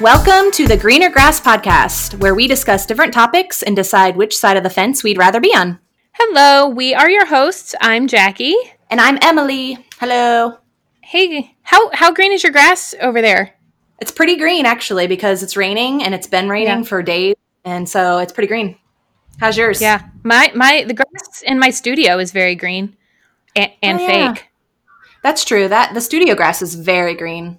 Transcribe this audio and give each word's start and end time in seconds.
Welcome 0.00 0.52
to 0.52 0.68
the 0.68 0.76
Greener 0.76 1.10
Grass 1.10 1.40
Podcast, 1.40 2.20
where 2.20 2.34
we 2.34 2.46
discuss 2.46 2.86
different 2.86 3.12
topics 3.12 3.64
and 3.64 3.74
decide 3.74 4.16
which 4.16 4.36
side 4.36 4.56
of 4.56 4.62
the 4.62 4.70
fence 4.70 5.02
we'd 5.02 5.18
rather 5.18 5.40
be 5.40 5.52
on. 5.56 5.80
Hello, 6.12 6.68
we 6.68 6.94
are 6.94 7.10
your 7.10 7.26
hosts. 7.26 7.74
I'm 7.80 8.06
Jaci. 8.06 8.54
And 8.90 9.00
I'm 9.00 9.18
Emily. 9.22 9.84
Hello. 9.98 10.58
Hey, 11.02 11.56
how 11.62 11.90
how 11.92 12.12
green 12.12 12.32
is 12.32 12.44
your 12.44 12.52
grass 12.52 12.94
over 13.00 13.20
there? 13.20 13.54
It's 14.00 14.12
pretty 14.12 14.36
green 14.36 14.66
actually 14.66 15.08
because 15.08 15.42
it's 15.42 15.56
raining 15.56 16.04
and 16.04 16.14
it's 16.14 16.28
been 16.28 16.48
raining 16.48 16.78
Yeah. 16.78 16.82
for 16.84 17.02
days, 17.02 17.34
and 17.64 17.88
so 17.88 18.18
it's 18.18 18.32
pretty 18.32 18.46
green. 18.48 18.76
How's 19.40 19.56
yours? 19.56 19.80
Yeah, 19.82 20.02
my 20.22 20.52
my 20.54 20.84
the 20.86 20.94
grass 20.94 21.42
in 21.44 21.58
my 21.58 21.70
studio 21.70 22.18
is 22.18 22.30
very 22.30 22.54
green 22.54 22.96
and, 23.56 23.72
and 23.82 23.98
Oh, 24.00 24.06
yeah. 24.06 24.34
fake. 24.34 24.46
that's 25.24 25.44
true. 25.44 25.66
That 25.66 25.94
the 25.94 26.00
studio 26.00 26.34
grass 26.36 26.62
is 26.62 26.74
very 26.76 27.14
green. 27.14 27.58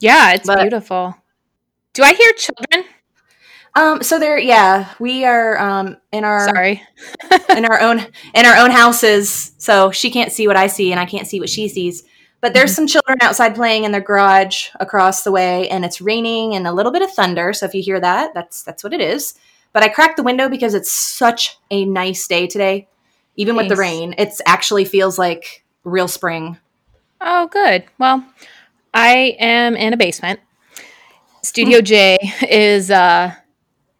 Yeah, 0.00 0.32
it's 0.34 0.46
But- 0.46 0.60
beautiful. 0.60 1.14
Do 1.92 2.02
I 2.02 2.12
hear 2.12 2.32
children? 2.32 2.84
Um, 3.74 4.02
so 4.02 4.18
there, 4.18 4.38
yeah, 4.38 4.92
we 4.98 5.24
are 5.26 5.58
um 5.58 5.96
in 6.12 6.24
our 6.24 6.46
Sorry. 6.46 6.82
in 7.50 7.64
our 7.66 7.80
own 7.80 7.98
in 8.34 8.46
our 8.46 8.56
own 8.56 8.70
houses, 8.70 9.52
so 9.58 9.90
she 9.90 10.10
can't 10.10 10.32
see 10.32 10.46
what 10.46 10.56
I 10.56 10.66
see 10.66 10.92
and 10.92 11.00
I 11.00 11.04
can't 11.04 11.26
see 11.26 11.40
what 11.40 11.50
she 11.50 11.68
sees. 11.68 12.02
But 12.40 12.54
there's 12.54 12.74
some 12.74 12.86
children 12.86 13.18
outside 13.22 13.54
playing 13.54 13.84
in 13.84 13.92
their 13.92 14.00
garage 14.00 14.68
across 14.78 15.24
the 15.24 15.32
way, 15.32 15.68
and 15.68 15.84
it's 15.84 16.00
raining 16.00 16.54
and 16.54 16.66
a 16.66 16.72
little 16.72 16.92
bit 16.92 17.02
of 17.02 17.10
thunder. 17.12 17.52
So 17.52 17.66
if 17.66 17.74
you 17.74 17.82
hear 17.82 18.00
that, 18.00 18.32
that's 18.34 18.62
that's 18.62 18.82
what 18.84 18.94
it 18.94 19.00
is. 19.00 19.34
But 19.72 19.82
I 19.82 19.88
cracked 19.88 20.16
the 20.16 20.22
window 20.22 20.48
because 20.48 20.72
it's 20.74 20.90
such 20.92 21.58
a 21.70 21.84
nice 21.84 22.26
day 22.26 22.46
today. 22.46 22.88
Even 23.36 23.56
with 23.56 23.68
the 23.68 23.76
rain, 23.76 24.14
it's 24.16 24.40
actually 24.46 24.86
feels 24.86 25.18
like 25.18 25.64
real 25.84 26.08
spring. 26.08 26.56
Oh, 27.20 27.46
good. 27.48 27.84
Well, 27.98 28.24
I 28.94 29.36
am 29.38 29.76
in 29.76 29.92
a 29.92 29.96
basement. 29.96 30.40
Studio 31.42 31.80
J 31.80 32.18
is 32.48 32.90
uh 32.90 33.32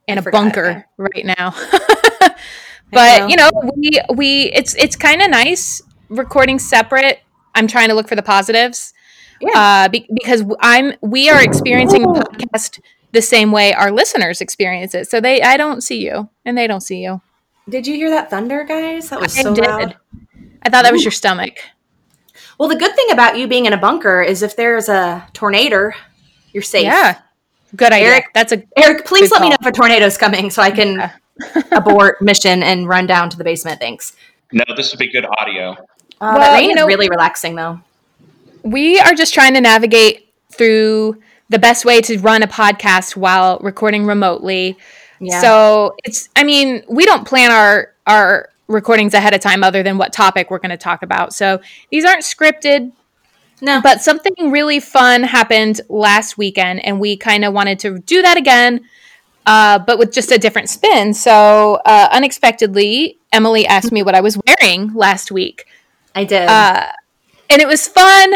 in 0.09 0.19
I 0.19 0.20
a 0.20 0.31
bunker 0.31 0.87
right 0.97 1.25
now. 1.25 1.51
know. 2.20 2.28
but 2.91 3.31
you 3.31 3.37
know, 3.37 3.51
we 3.77 4.01
we 4.15 4.43
it's 4.53 4.75
it's 4.75 4.97
kind 4.97 5.23
of 5.23 5.31
nice 5.31 5.83
recording 6.09 6.59
separate. 6.59 7.20
I'm 7.55 7.67
trying 7.67 7.89
to 7.89 7.95
look 7.95 8.09
for 8.09 8.17
the 8.17 8.23
positives. 8.23 8.95
Yeah. 9.41 9.51
Uh 9.55 9.89
be- 9.89 10.09
because 10.12 10.45
I'm 10.61 10.95
we 11.03 11.28
are 11.28 11.43
experiencing 11.43 12.03
the 12.03 12.21
podcast 12.21 12.81
the 13.12 13.23
same 13.23 13.53
way 13.53 13.73
our 13.73 13.91
listeners 13.91 14.41
experience 14.41 14.95
it. 14.95 15.09
So 15.09 15.21
they 15.21 15.43
I 15.43 15.56
don't 15.56 15.83
see 15.83 16.05
you 16.05 16.28
and 16.45 16.56
they 16.56 16.67
don't 16.67 16.83
see 16.83 17.03
you. 17.03 17.21
Did 17.69 17.87
you 17.87 17.97
hear 17.97 18.11
that 18.11 18.31
thunder, 18.31 18.65
guys? 18.65 19.11
That 19.11 19.21
was 19.21 19.37
I 19.37 19.43
so 19.43 19.55
did. 19.55 19.65
loud. 19.65 19.97
I 20.62 20.71
thought 20.71 20.83
that 20.83 20.93
was 20.93 21.05
your 21.05 21.12
stomach. 21.12 21.59
Well, 22.59 22.69
the 22.69 22.77
good 22.77 22.95
thing 22.95 23.07
about 23.11 23.37
you 23.39 23.47
being 23.47 23.67
in 23.67 23.73
a 23.73 23.77
bunker 23.77 24.23
is 24.23 24.43
if 24.43 24.57
there's 24.57 24.89
a 24.89 25.27
tornado, 25.33 25.91
you're 26.53 26.62
safe. 26.62 26.85
Yeah. 26.85 27.21
Good 27.75 27.93
idea. 27.93 28.09
Eric- 28.09 28.33
That's 28.35 28.53
a 28.53 28.62
Eric, 28.77 29.05
please 29.05 29.29
Good 29.29 29.33
let 29.33 29.43
me 29.43 29.49
know 29.51 29.57
if 29.61 29.67
a 29.67 29.73
tornado's 29.73 30.17
coming 30.17 30.51
so 30.51 30.62
I 30.62 30.71
can 30.71 31.11
abort 31.73 32.23
mission 32.23 32.62
and 32.62 32.89
run 32.89 33.07
down 33.07 33.29
to 33.31 33.37
the 33.37 33.45
basement. 33.45 33.81
Thanks. 33.81 34.15
No, 34.53 34.65
this 34.77 34.93
would 34.93 34.99
be 34.99 35.11
good 35.11 35.27
audio. 35.39 35.73
Uh, 36.21 36.34
Well, 36.39 36.55
rain 36.55 36.71
you 36.71 36.77
is 36.77 36.87
really 36.87 37.09
relaxing, 37.11 37.57
though. 37.57 37.81
we 38.62 38.99
are 39.01 39.12
just 39.15 39.34
trying 39.34 39.53
to 39.55 39.61
navigate 39.61 40.33
through 40.53 41.21
the 41.51 41.59
best 41.59 41.84
way 41.84 42.01
to 42.01 42.19
run 42.19 42.43
a 42.43 42.47
podcast 42.47 43.17
while 43.17 43.59
recording 43.61 44.07
remotely. 44.07 44.79
Yeah. 45.21 45.41
So 45.41 45.97
it's 46.05 46.29
I 46.37 46.45
mean, 46.45 46.83
we 46.89 47.05
don't 47.05 47.27
plan 47.27 47.51
our 47.51 47.93
our 48.06 48.49
recordings 48.69 49.15
ahead 49.15 49.34
of 49.34 49.41
time 49.41 49.62
other 49.62 49.82
than 49.82 49.99
what 49.99 50.12
topic 50.12 50.50
we're 50.50 50.59
going 50.59 50.71
to 50.71 50.77
talk 50.77 51.03
about. 51.03 51.32
So 51.32 51.60
these 51.91 52.04
aren't 52.04 52.22
scripted, 52.22 52.93
no, 53.60 53.81
but 53.82 54.03
something 54.03 54.50
really 54.50 54.81
fun 54.81 55.22
happened 55.22 55.81
last 55.88 56.37
weekend 56.37 56.84
and 56.84 57.00
we 57.00 57.16
kind 57.16 57.44
of 57.44 57.53
wanted 57.53 57.78
to 57.81 57.99
do 57.99 58.22
that 58.22 58.37
again. 58.37 58.84
Uh, 59.47 59.78
but 59.78 59.97
with 59.97 60.12
just 60.12 60.32
a 60.32 60.38
different 60.38 60.69
spin. 60.69 61.15
So 61.15 61.81
uh, 61.87 62.09
unexpectedly, 62.10 63.19
Emily 63.32 63.65
asked 63.65 63.93
me 63.93 64.03
what 64.03 64.16
I 64.16 64.21
was 64.21 64.37
wearing 64.44 64.93
last 64.93 65.31
week. 65.31 65.66
I 66.16 66.25
did. 66.25 66.49
Uh, 66.49 66.91
and 67.49 67.62
it 67.62 67.69
was 67.69 67.87
fun, 67.87 68.34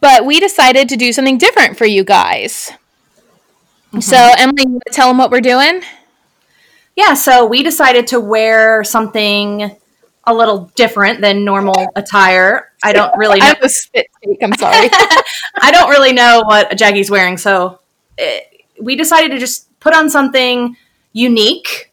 but 0.00 0.26
we 0.26 0.40
decided 0.40 0.88
to 0.88 0.96
do 0.96 1.12
something 1.12 1.38
different 1.38 1.78
for 1.78 1.86
you 1.86 2.02
guys. 2.02 2.72
So, 4.00 4.16
Emily, 4.36 4.64
you 4.66 4.80
tell 4.90 5.06
them 5.06 5.18
what 5.18 5.30
we're 5.30 5.40
doing? 5.40 5.82
Yeah, 6.96 7.14
so 7.14 7.44
we 7.46 7.62
decided 7.62 8.06
to 8.08 8.20
wear 8.20 8.84
something 8.84 9.76
a 10.26 10.34
little 10.34 10.70
different 10.76 11.20
than 11.20 11.44
normal 11.44 11.86
attire. 11.96 12.72
I 12.82 12.92
don't 12.92 13.16
really 13.18 13.40
know. 13.40 13.46
I 13.46 13.56
a 13.62 13.68
spit 13.68 14.06
take. 14.24 14.42
I'm 14.42 14.52
sorry. 14.54 14.88
I 15.60 15.70
don't 15.70 15.90
really 15.90 16.12
know 16.12 16.42
what 16.46 16.70
Jaci's 16.70 17.10
wearing, 17.10 17.36
so 17.36 17.80
eh, 18.18 18.40
we 18.80 18.96
decided 18.96 19.30
to 19.32 19.38
just 19.38 19.68
put 19.80 19.94
on 19.94 20.08
something 20.08 20.76
unique 21.12 21.90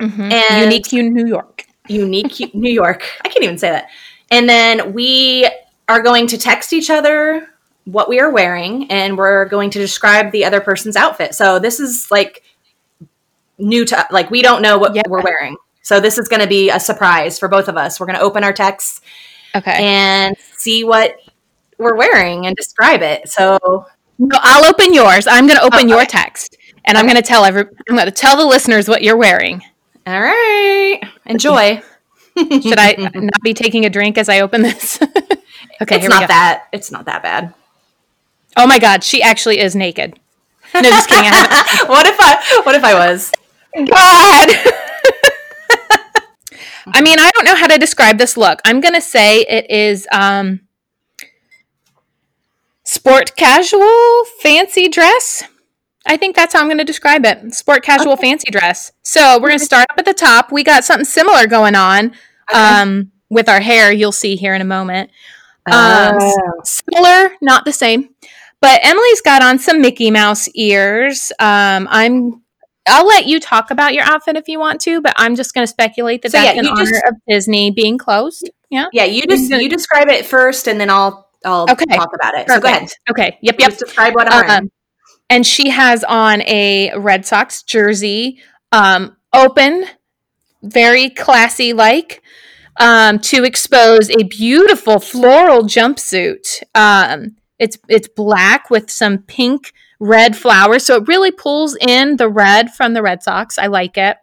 Mhm. 0.00 0.32
and 0.32 0.64
Unique 0.72 0.92
New 0.92 1.26
York. 1.26 1.64
unique 1.88 2.54
New 2.54 2.72
York. 2.72 3.04
I 3.24 3.28
can't 3.28 3.44
even 3.44 3.58
say 3.58 3.70
that. 3.70 3.88
And 4.30 4.48
then 4.48 4.92
we 4.92 5.48
are 5.88 6.02
going 6.02 6.26
to 6.28 6.38
text 6.38 6.72
each 6.72 6.90
other 6.90 7.46
what 7.84 8.08
we 8.08 8.18
are 8.18 8.30
wearing 8.30 8.90
and 8.90 9.16
we're 9.16 9.44
going 9.44 9.70
to 9.70 9.78
describe 9.78 10.32
the 10.32 10.44
other 10.44 10.60
person's 10.60 10.96
outfit. 10.96 11.34
So 11.34 11.58
this 11.60 11.78
is 11.78 12.10
like 12.10 12.42
new 13.58 13.84
to 13.84 14.06
like 14.10 14.30
we 14.30 14.42
don't 14.42 14.62
know 14.62 14.78
what 14.78 14.94
Yeah. 14.94 15.02
we're 15.08 15.22
wearing. 15.22 15.56
So 15.82 16.00
this 16.00 16.16
is 16.18 16.28
going 16.28 16.40
to 16.40 16.46
be 16.46 16.70
a 16.70 16.80
surprise 16.80 17.38
for 17.38 17.46
both 17.48 17.68
of 17.68 17.76
us. 17.76 18.00
We're 18.00 18.06
going 18.06 18.18
to 18.18 18.24
open 18.24 18.42
our 18.42 18.52
texts 18.54 19.00
Okay. 19.54 19.84
and 19.84 20.34
see 20.56 20.82
what 20.84 21.16
we're 21.78 21.94
wearing 21.96 22.46
and 22.46 22.56
describe 22.56 23.02
it. 23.02 23.28
So 23.28 23.58
no, 24.18 24.38
I'll 24.40 24.64
open 24.66 24.94
yours. 24.94 25.26
I'm 25.26 25.46
going 25.46 25.58
to 25.58 25.64
open 25.64 25.90
Oh, 25.90 25.96
your 25.96 26.06
text, 26.06 26.56
and 26.84 26.96
I'm 26.96 27.04
going 27.04 27.16
to 27.16 27.22
tell 27.22 27.44
every. 27.44 27.64
I'm 27.88 27.96
going 27.96 28.06
to 28.06 28.10
tell 28.12 28.36
the 28.36 28.46
listeners 28.46 28.88
what 28.88 29.02
you're 29.02 29.16
wearing. 29.16 29.62
all 30.06 30.20
right, 30.20 31.00
enjoy. 31.26 31.82
Should 32.38 32.78
I 32.78 32.94
not 33.14 33.42
be 33.42 33.54
taking 33.54 33.84
a 33.84 33.90
drink 33.90 34.18
as 34.18 34.28
I 34.28 34.40
open 34.40 34.62
this? 34.62 34.98
okay, 35.82 35.96
it's 35.96 36.08
not 36.08 36.28
that. 36.28 36.64
It's 36.72 36.90
not 36.90 37.04
that 37.06 37.22
bad. 37.22 37.54
Oh 38.56 38.66
my 38.66 38.78
God, 38.78 39.02
she 39.04 39.22
actually 39.22 39.58
is 39.58 39.74
naked. 39.76 40.18
No, 40.74 40.82
just 40.82 41.08
kidding. 41.08 41.30
What 41.88 42.06
if 42.06 42.16
I? 42.18 42.60
What 42.64 42.74
if 42.74 42.82
I 42.84 42.94
was? 42.94 43.30
God. 43.76 43.88
I 46.86 47.00
mean, 47.00 47.18
I 47.18 47.30
don't 47.34 47.44
know 47.44 47.56
how 47.56 47.66
to 47.66 47.78
describe 47.78 48.18
this 48.18 48.36
look. 48.36 48.60
I'm 48.64 48.80
gonna 48.80 49.00
say 49.00 49.40
it 49.40 49.70
is 49.70 50.06
um, 50.12 50.60
sport 52.84 53.34
casual 53.36 54.24
fancy 54.42 54.88
dress. 54.88 55.42
I 56.06 56.16
think 56.18 56.36
that's 56.36 56.52
how 56.52 56.60
I'm 56.60 56.68
gonna 56.68 56.84
describe 56.84 57.24
it. 57.24 57.54
Sport 57.54 57.82
casual 57.82 58.16
fancy 58.16 58.50
dress. 58.50 58.92
So 59.02 59.38
we're 59.40 59.48
gonna 59.48 59.58
start 59.58 59.86
up 59.90 59.98
at 59.98 60.04
the 60.04 60.12
top. 60.14 60.52
We 60.52 60.62
got 60.62 60.84
something 60.84 61.06
similar 61.06 61.46
going 61.46 61.74
on 61.74 62.12
um, 62.52 63.10
with 63.30 63.48
our 63.48 63.60
hair. 63.60 63.90
You'll 63.90 64.12
see 64.12 64.36
here 64.36 64.54
in 64.54 64.60
a 64.60 64.66
moment. 64.66 65.10
Um, 65.66 66.18
Oh. 66.20 66.60
similar, 66.64 67.30
not 67.40 67.64
the 67.64 67.72
same. 67.72 68.10
But 68.60 68.80
Emily's 68.82 69.22
got 69.22 69.42
on 69.42 69.58
some 69.58 69.80
Mickey 69.80 70.10
Mouse 70.10 70.48
ears. 70.54 71.32
Um, 71.38 71.88
I'm. 71.90 72.42
I'll 72.86 73.06
let 73.06 73.26
you 73.26 73.40
talk 73.40 73.70
about 73.70 73.94
your 73.94 74.04
outfit 74.04 74.36
if 74.36 74.46
you 74.48 74.58
want 74.58 74.80
to, 74.82 75.00
but 75.00 75.14
I'm 75.16 75.36
just 75.36 75.54
going 75.54 75.62
to 75.66 75.70
speculate 75.70 76.22
that 76.22 76.32
So, 76.32 76.38
that's 76.38 76.54
yeah, 76.54 76.60
in 76.60 76.66
honor 76.66 76.84
just- 76.84 77.04
of 77.08 77.14
Disney 77.28 77.70
being 77.70 77.96
closed. 77.98 78.50
Yeah. 78.70 78.86
Yeah, 78.92 79.04
you 79.04 79.22
just 79.28 79.50
you 79.50 79.68
describe 79.68 80.08
it 80.08 80.26
first, 80.26 80.66
and 80.66 80.80
then 80.80 80.90
I'll 80.90 81.28
I'll 81.44 81.70
Okay. 81.70 81.84
talk 81.86 82.10
about 82.14 82.34
it. 82.34 82.48
So 82.48 82.58
go 82.60 82.68
ahead. 82.68 82.88
Okay. 83.10 83.38
Yep. 83.42 83.56
Yep. 83.58 83.68
Just 83.70 83.78
describe 83.80 84.14
what 84.14 84.32
I'm. 84.32 84.50
Um, 84.64 84.70
and 85.30 85.46
she 85.46 85.70
has 85.70 86.02
on 86.04 86.42
a 86.42 86.92
Red 86.96 87.24
Sox 87.24 87.62
jersey, 87.62 88.40
um, 88.72 89.16
open, 89.32 89.86
very 90.62 91.08
classy 91.10 91.72
like, 91.72 92.22
um, 92.80 93.18
to 93.20 93.44
expose 93.44 94.10
a 94.10 94.24
beautiful 94.24 94.98
floral 94.98 95.62
jumpsuit. 95.64 96.62
Um, 96.74 97.36
it's 97.58 97.78
it's 97.88 98.08
black 98.08 98.70
with 98.70 98.90
some 98.90 99.18
pink 99.18 99.72
red 100.00 100.36
flowers, 100.36 100.84
so 100.84 100.96
it 100.96 101.08
really 101.08 101.30
pulls 101.30 101.76
in 101.80 102.16
the 102.16 102.28
red 102.28 102.72
from 102.72 102.94
the 102.94 103.02
Red 103.02 103.22
Sox. 103.22 103.58
I 103.58 103.66
like 103.66 103.96
it. 103.96 104.16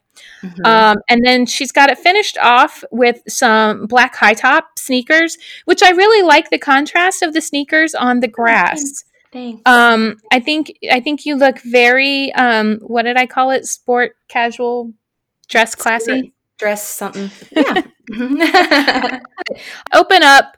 Mhm. 0.44 0.66
Um, 0.66 0.98
and 1.10 1.24
then 1.24 1.46
she's 1.46 1.72
got 1.72 1.90
it 1.90 1.98
finished 1.98 2.38
off 2.40 2.84
with 2.92 3.22
some 3.28 3.86
black 3.86 4.16
high 4.16 4.34
top 4.34 4.78
sneakers, 4.78 5.38
which 5.66 5.84
I 5.84 5.92
really 5.92 6.26
like 6.26 6.50
the 6.50 6.58
contrast 6.58 7.22
of 7.22 7.34
the 7.34 7.42
sneakers 7.42 7.94
on 7.96 8.20
the 8.20 8.28
grass. 8.28 9.04
Thanks. 9.32 9.62
Um, 9.66 10.18
I 10.32 10.40
think 10.40 10.74
I 10.92 11.00
think 11.00 11.26
you 11.26 11.36
look 11.36 11.60
very 11.60 12.34
um, 12.34 12.80
what 12.82 13.04
did 13.04 13.18
I 13.18 13.26
call 13.26 13.52
it? 13.52 13.66
Sport 13.66 14.16
casual, 14.28 14.94
dress 15.48 15.76
classy. 15.76 16.34
Dress 16.58 16.88
something. 16.88 17.32
Yeah. 17.52 17.84
Open 19.94 20.24
up 20.24 20.58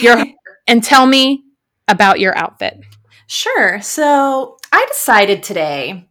your 0.00 0.24
and 0.66 0.82
tell 0.82 1.06
me 1.06 1.44
about 1.86 2.18
your 2.18 2.36
outfit. 2.36 2.80
Sure. 3.28 3.80
So 3.82 4.56
I 4.72 4.84
decided 4.88 5.42
today 5.44 6.08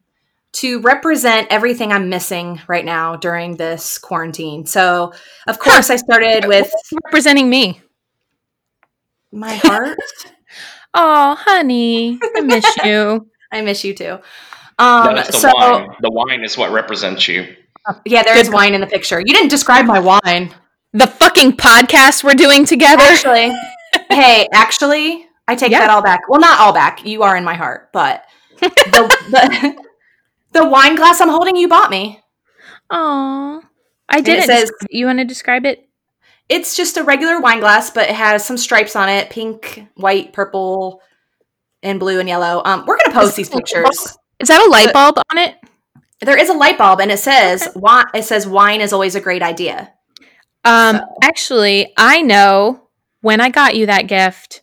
to 0.54 0.80
represent 0.82 1.48
everything 1.52 1.92
I'm 1.92 2.10
missing 2.10 2.62
right 2.68 2.86
now 2.86 3.16
during 3.18 3.58
this 3.58 3.98
quarantine. 3.98 4.66
So 4.66 5.14
of 5.48 5.60
course 5.68 5.90
I 5.90 5.98
started 5.98 6.46
with 6.48 6.72
Representing 7.06 7.50
me. 7.50 7.82
my 9.32 9.56
heart. 9.56 9.98
Oh, 11.00 11.36
honey, 11.38 12.18
I 12.38 12.42
miss 12.42 12.66
you. 12.84 13.30
I 13.52 13.62
miss 13.62 13.84
you 13.84 13.94
too. 13.94 14.14
Um, 14.80 15.16
That's 15.16 15.28
the 15.28 15.34
so 15.34 15.52
wine. 15.54 15.90
The 16.02 16.10
wine 16.10 16.44
is 16.44 16.58
what 16.58 16.72
represents 16.72 17.28
you. 17.28 17.56
yeah, 18.06 18.24
there 18.24 18.38
is 18.38 18.50
wine 18.50 18.74
in 18.74 18.82
the 18.82 18.88
picture. 18.88 19.20
You 19.20 19.32
didn't 19.34 19.50
describe 19.50 19.86
my 19.86 20.00
wine. 20.00 20.56
The 20.94 21.06
fucking 21.06 21.58
podcast 21.58 22.24
we're 22.24 22.34
doing 22.34 22.66
together. 22.66 23.04
Actually, 23.04 23.56
hey, 24.10 24.48
actually, 24.54 25.27
I 25.48 25.56
take 25.56 25.72
Yeah. 25.72 25.80
that 25.80 25.90
all 25.90 26.02
back. 26.02 26.22
Well, 26.28 26.40
not 26.42 26.60
all 26.60 26.74
back. 26.74 27.06
You 27.06 27.24
are 27.24 27.36
in 27.38 27.44
my 27.44 27.54
heart, 27.56 27.90
but 27.94 28.24
the, 28.60 28.70
the, 29.32 29.84
the 30.52 30.66
wine 30.68 30.96
glass 30.96 31.22
I'm 31.22 31.30
holding, 31.30 31.56
you 31.56 31.68
bought 31.68 31.90
me. 31.90 32.20
Oh, 32.90 33.62
I 34.10 34.22
didn't. 34.22 34.46
says- 34.46 34.72
descri- 34.72 34.88
you 34.92 35.06
want 35.06 35.20
to 35.20 35.26
describe 35.26 35.66
it? 35.66 35.84
It's 36.50 36.78
just 36.78 36.96
a 36.96 37.04
regular 37.04 37.42
wine 37.42 37.60
glass, 37.60 37.92
but 37.92 38.10
it 38.10 38.16
has 38.16 38.46
some 38.46 38.56
stripes 38.58 38.96
on 38.96 39.10
it: 39.10 39.30
pink, 39.30 39.86
white, 39.96 40.32
purple, 40.32 41.02
and 41.84 42.00
blue 42.00 42.20
and 42.22 42.30
yellow. 42.30 42.62
Um, 42.64 42.86
we're 42.88 42.98
gonna 42.98 43.14
post 43.14 43.36
these 43.36 43.50
pictures. 43.50 44.18
Is 44.40 44.48
that 44.48 44.66
a 44.66 44.70
light 44.70 44.92
But- 44.94 45.16
bulb 45.16 45.26
on 45.32 45.38
it? 45.38 45.56
There 46.22 46.38
is 46.38 46.50
a 46.50 46.54
light 46.54 46.78
bulb, 46.78 47.00
and 47.02 47.12
it 47.12 47.20
says 47.20 47.68
wine. 47.76 48.06
It 48.14 48.24
says 48.24 48.48
wine 48.48 48.80
is 48.82 48.94
always 48.94 49.16
a 49.16 49.22
great 49.22 49.44
idea. 49.44 49.92
Um, 50.64 50.96
So- 50.98 51.04
actually, 51.22 51.94
I 51.98 52.22
know 52.22 52.88
when 53.22 53.42
I 53.42 53.50
got 53.50 53.76
you 53.76 53.86
that 53.88 54.08
gift, 54.08 54.62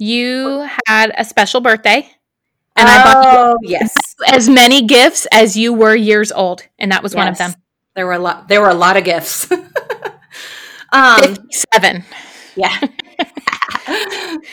you 0.00 0.68
had 0.86 1.12
a 1.16 1.24
special 1.24 1.60
birthday, 1.60 2.08
and 2.76 2.88
I 2.88 3.04
bought 3.04 3.26
oh 3.26 3.56
yes, 3.62 3.94
you 4.18 4.24
as 4.32 4.48
many 4.48 4.86
gifts 4.86 5.26
as 5.30 5.56
you 5.56 5.72
were 5.72 5.94
years 5.94 6.32
old, 6.32 6.66
and 6.78 6.90
that 6.90 7.02
was 7.02 7.14
one 7.14 7.28
of 7.28 7.38
them. 7.38 7.54
There 7.94 8.06
were 8.06 8.14
a 8.14 8.18
lot. 8.18 8.48
There 8.48 8.60
were 8.60 8.70
a 8.70 8.74
lot 8.74 8.96
of 8.96 9.04
gifts. 9.04 9.50
um, 10.92 11.20
Fifty-seven. 11.20 12.04
yeah. 12.56 12.80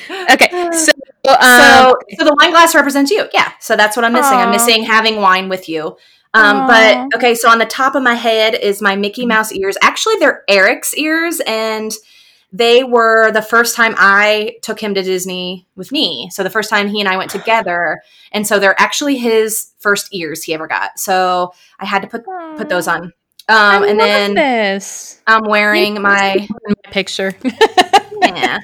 Okay, 0.09 0.49
so 0.71 0.91
um, 1.29 1.41
so, 1.41 1.95
so 2.17 2.25
the 2.25 2.35
wine 2.39 2.51
glass 2.51 2.73
represents 2.73 3.11
you. 3.11 3.27
Yeah. 3.33 3.51
So 3.59 3.75
that's 3.75 3.95
what 3.95 4.05
I'm 4.05 4.13
missing. 4.13 4.37
I'm 4.37 4.51
missing 4.51 4.83
having 4.83 5.17
wine 5.17 5.49
with 5.49 5.69
you. 5.69 5.97
Um, 6.33 6.67
but 6.67 7.07
okay, 7.15 7.35
so 7.35 7.49
on 7.49 7.57
the 7.57 7.65
top 7.65 7.95
of 7.95 8.03
my 8.03 8.13
head 8.13 8.55
is 8.55 8.81
my 8.81 8.95
Mickey 8.95 9.25
Mouse 9.25 9.51
ears. 9.51 9.77
Actually, 9.81 10.15
they're 10.19 10.43
Eric's 10.47 10.93
ears, 10.95 11.41
and 11.47 11.91
they 12.51 12.83
were 12.83 13.31
the 13.31 13.41
first 13.41 13.75
time 13.75 13.93
I 13.97 14.57
took 14.61 14.79
him 14.79 14.93
to 14.93 15.03
Disney 15.03 15.67
with 15.75 15.91
me. 15.91 16.29
So 16.31 16.43
the 16.43 16.49
first 16.49 16.69
time 16.69 16.87
he 16.87 16.99
and 16.99 17.09
I 17.09 17.17
went 17.17 17.29
together, 17.29 18.01
and 18.31 18.47
so 18.47 18.59
they're 18.59 18.79
actually 18.79 19.17
his 19.17 19.73
first 19.79 20.13
ears 20.13 20.43
he 20.43 20.53
ever 20.53 20.67
got. 20.67 20.97
So 20.99 21.53
I 21.79 21.85
had 21.85 22.01
to 22.03 22.07
put 22.07 22.23
put 22.57 22.69
those 22.69 22.87
on. 22.87 23.13
Um, 23.49 23.83
and 23.83 23.99
then 23.99 24.33
this 24.33 25.21
I'm 25.27 25.43
wearing 25.47 26.01
my 26.01 26.47
my 26.49 26.91
picture. 26.91 27.33
yeah. 28.21 28.59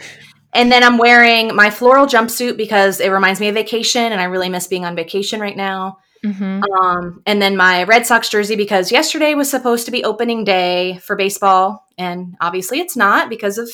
And 0.54 0.72
then 0.72 0.84
I'm 0.84 0.98
wearing 0.98 1.56
my 1.56 1.70
floral 1.70 2.06
jumpsuit 2.06 2.58
because 2.58 3.00
it 3.00 3.10
reminds 3.10 3.40
me 3.40 3.48
of 3.48 3.56
vacation 3.56 4.12
and 4.12 4.22
I 4.22 4.26
really 4.26 4.50
miss 4.50 4.68
being 4.68 4.86
on 4.86 4.96
vacation 4.96 5.40
right 5.40 5.58
now. 5.58 5.98
Mhm. 6.24 6.64
Um, 6.80 7.22
and 7.25 7.42
then 7.42 7.58
my 7.58 7.84
Red 7.84 8.06
Sox 8.06 8.30
jersey 8.30 8.56
because 8.56 8.92
yesterday 8.92 9.34
was 9.34 9.50
supposed 9.50 9.86
to 9.86 9.92
be 9.92 10.04
opening 10.04 10.44
day 10.44 10.98
for 11.04 11.16
baseball 11.16 11.86
and 11.98 12.36
obviously 12.40 12.80
it's 12.80 12.96
not 12.96 13.30
because 13.30 13.58
of 13.58 13.70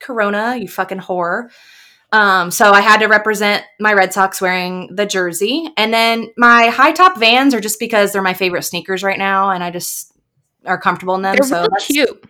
Corona, 0.00 0.56
you 0.56 0.68
fucking 0.68 1.00
whore. 1.00 1.48
Um, 2.12 2.50
so 2.50 2.70
I 2.72 2.80
had 2.80 2.98
to 3.00 3.06
represent 3.06 3.64
my 3.80 3.92
Red 3.92 4.12
Sox 4.12 4.40
wearing 4.40 4.94
the 4.94 5.04
jersey. 5.06 5.68
And 5.76 5.92
then 5.92 6.28
my 6.36 6.68
high 6.68 6.92
top 6.92 7.18
vans 7.18 7.52
are 7.52 7.60
just 7.60 7.78
because 7.80 8.12
they're 8.12 8.22
my 8.22 8.32
favorite 8.32 8.62
sneakers 8.62 9.02
right 9.02 9.18
now 9.18 9.50
and 9.50 9.62
I 9.62 9.70
just 9.70 10.12
are 10.64 10.78
comfortable 10.80 11.16
in 11.16 11.22
them. 11.22 11.34
They're 11.36 11.46
so 11.46 11.56
really 11.56 11.68
that's- 11.70 11.86
cute. 11.86 12.24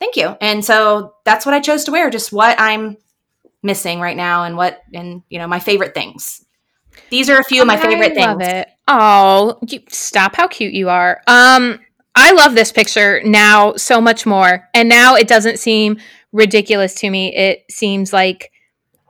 Thank 0.00 0.16
you. 0.16 0.36
And 0.40 0.64
so 0.64 1.14
that's 1.24 1.44
what 1.44 1.54
I 1.54 1.60
chose 1.60 1.84
to 1.84 1.92
wear, 1.92 2.08
just 2.10 2.32
what 2.32 2.58
I'm 2.58 2.96
missing 3.62 4.00
right 4.00 4.16
now 4.16 4.44
and 4.44 4.56
what 4.56 4.80
and 4.94 5.22
you 5.28 5.38
know, 5.38 5.46
my 5.46 5.60
favorite 5.60 5.94
things. 5.94 6.44
These 7.12 7.28
are 7.28 7.38
a 7.38 7.44
few 7.44 7.60
of 7.60 7.66
my 7.66 7.76
favorite 7.76 8.16
I 8.16 8.24
love 8.24 8.38
things. 8.38 8.52
it. 8.54 8.68
Oh, 8.88 9.58
you, 9.68 9.80
stop! 9.90 10.34
How 10.34 10.48
cute 10.48 10.72
you 10.72 10.88
are. 10.88 11.20
Um, 11.26 11.78
I 12.14 12.32
love 12.32 12.54
this 12.54 12.72
picture 12.72 13.22
now 13.22 13.74
so 13.76 14.00
much 14.00 14.24
more, 14.24 14.66
and 14.72 14.88
now 14.88 15.14
it 15.14 15.28
doesn't 15.28 15.58
seem 15.58 15.98
ridiculous 16.32 16.94
to 16.94 17.10
me. 17.10 17.36
It 17.36 17.64
seems 17.70 18.14
like 18.14 18.50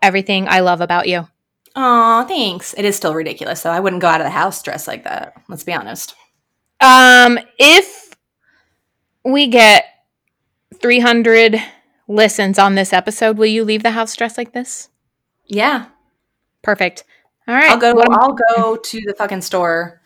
everything 0.03 0.49
I 0.49 0.61
love 0.61 0.81
about 0.81 1.07
you. 1.07 1.29
Oh, 1.77 2.25
thanks. 2.27 2.75
It 2.77 2.85
is 2.85 2.97
still 2.97 3.15
ridiculous, 3.15 3.63
though. 3.63 3.71
I 3.71 3.79
wouldn't 3.79 4.03
go 4.03 4.09
out 4.09 4.21
of 4.21 4.27
the 4.27 4.31
house 4.31 4.61
dressed 4.65 4.89
like 4.89 5.05
that. 5.05 5.35
Let's 5.49 5.63
be 5.63 5.73
honest. 5.73 6.17
Um, 6.81 7.39
if 7.57 8.17
we 9.25 9.47
get 9.47 9.85
300 10.75 11.63
listens 12.09 12.59
on 12.59 12.75
this 12.75 12.93
episode, 12.93 13.39
will 13.39 13.47
you 13.47 13.63
leave 13.63 13.85
the 13.85 13.93
house 13.93 14.17
dressed 14.17 14.39
like 14.39 14.55
this? 14.55 14.89
Yeah. 15.47 15.87
Perfect. 16.63 17.05
All 17.49 17.55
right. 17.55 17.71
I'll 17.71 17.79
go 17.79 17.91
am- 17.91 18.13
I'll 18.21 18.37
go 18.57 18.77
to 18.77 19.01
the 19.07 19.15
fucking 19.15 19.43
store 19.43 20.01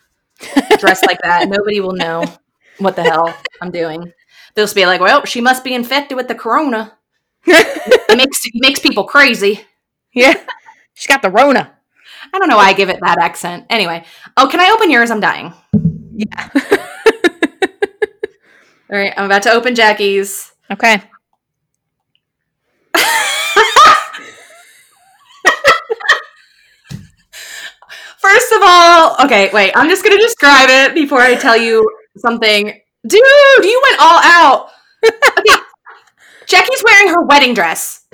dressed 0.79 1.05
like 1.05 1.19
that. 1.21 1.47
Nobody 1.49 1.79
will 1.79 1.93
know 1.93 2.23
what 2.79 2.95
the 2.95 3.03
hell 3.03 3.35
I'm 3.61 3.71
doing. 3.71 4.11
They'll 4.55 4.65
just 4.65 4.75
be 4.75 4.85
like, 4.85 5.01
well, 5.01 5.25
she 5.25 5.41
must 5.41 5.63
be 5.63 5.73
infected 5.73 6.15
with 6.17 6.27
the 6.27 6.35
corona. 6.35 6.97
It 7.45 8.07
makes 8.17 8.45
it 8.45 8.53
makes 8.55 8.79
people 8.79 9.03
crazy. 9.05 9.61
yeah. 10.13 10.33
she's 10.93 11.07
got 11.07 11.21
the 11.21 11.29
Rona. 11.29 11.73
I 12.33 12.39
don't 12.39 12.49
know 12.49 12.57
why 12.57 12.69
I 12.69 12.73
give 12.73 12.89
it 12.89 12.99
that 13.01 13.19
accent. 13.19 13.65
Anyway. 13.69 14.03
Oh, 14.35 14.47
can 14.47 14.59
I 14.59 14.71
open 14.71 14.91
yours? 14.91 15.11
I'm 15.11 15.19
dying. 15.19 15.53
Yeah. 16.13 16.49
All 18.89 18.97
right, 18.97 19.13
I'm 19.17 19.25
about 19.25 19.43
to 19.43 19.51
open 19.51 19.75
Jaci's. 19.75 20.53
okay. 20.71 21.01
First 28.27 28.51
of 28.51 28.59
all, 28.61 29.15
okay, 29.25 29.49
wait, 29.53 29.71
I'm 29.75 29.87
just 29.89 30.03
gonna 30.03 30.17
describe 30.17 30.67
it 30.69 30.93
before 30.93 31.21
I 31.21 31.35
tell 31.35 31.55
you 31.55 31.87
something. 32.17 32.65
Dude, 33.07 33.21
you 33.63 33.81
went 33.89 34.01
all 34.01 34.19
out. 34.21 34.69
Okay, 35.05 35.55
Jaci's 36.45 36.83
wearing 36.83 37.07
her 37.13 37.23
wedding 37.23 37.53
dress. 37.53 38.05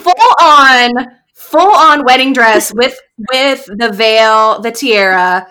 full 0.00 0.32
on, 0.40 0.92
full 1.34 1.72
on 1.74 2.04
wedding 2.04 2.32
dress 2.32 2.72
with 2.74 2.98
with 3.30 3.66
the 3.66 3.90
veil, 3.92 4.60
the 4.60 4.70
tiara, 4.70 5.46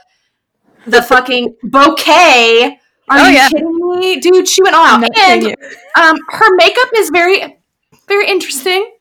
the 0.87 1.01
fucking 1.03 1.55
bouquet. 1.63 2.79
Are 3.09 3.19
Oh, 3.19 3.27
you 3.27 3.35
yeah. 3.35 3.49
kidding 3.49 3.99
me? 3.99 4.19
Dude, 4.19 4.47
she 4.47 4.63
went 4.63 4.75
all 4.75 4.85
out. 4.85 5.03
And 5.19 5.55
um, 5.99 6.17
her 6.29 6.55
makeup 6.55 6.89
is 6.95 7.09
very, 7.11 7.57
very 8.07 8.27
interesting. 8.27 8.92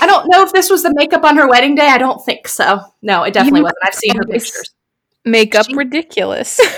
I 0.00 0.06
don't 0.06 0.26
know 0.30 0.42
if 0.42 0.52
this 0.52 0.70
was 0.70 0.82
the 0.82 0.92
makeup 0.94 1.24
on 1.24 1.36
her 1.36 1.48
wedding 1.48 1.74
day. 1.74 1.86
I 1.86 1.98
don't 1.98 2.22
think 2.24 2.48
so. 2.48 2.80
No, 3.02 3.22
it 3.24 3.32
definitely 3.34 3.60
You 3.60 3.64
wasn't. 3.64 3.78
I've 3.84 3.94
seen 3.94 4.16
her 4.16 4.24
pictures. 4.24 4.74
Makeup 5.24 5.66
She- 5.66 5.74
ridiculous. 5.76 6.60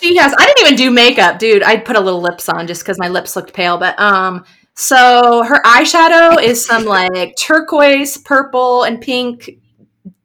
She 0.00 0.16
has. 0.16 0.34
I 0.36 0.44
didn't 0.44 0.60
even 0.66 0.76
do 0.76 0.90
makeup, 0.90 1.38
dude. 1.38 1.62
I 1.62 1.76
put 1.78 1.96
a 1.96 2.00
little 2.00 2.20
lips 2.20 2.48
on 2.50 2.66
just 2.66 2.82
because 2.82 2.98
my 2.98 3.08
lips 3.08 3.36
looked 3.36 3.54
pale. 3.54 3.78
But 3.78 3.98
um, 3.98 4.44
so 4.74 5.42
her 5.44 5.62
eyeshadow 5.62 6.42
is 6.42 6.66
some 6.66 6.84
like 6.84 7.34
turquoise, 7.36 8.18
purple, 8.18 8.82
and 8.82 9.00
pink 9.00 9.48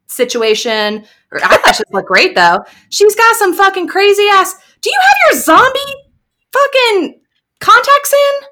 situation. 0.06 1.04
Her 1.30 1.40
eyelashes 1.42 1.86
look 1.92 2.06
great 2.06 2.34
though. 2.34 2.58
She's 2.90 3.14
got 3.14 3.36
some 3.36 3.54
fucking 3.54 3.86
crazy 3.88 4.26
ass. 4.32 4.54
Do 4.82 4.90
you 4.90 4.98
have 5.00 5.16
your 5.32 5.40
zombie 5.40 5.94
fucking 6.52 7.20
contacts 7.60 8.12
in? 8.12 8.48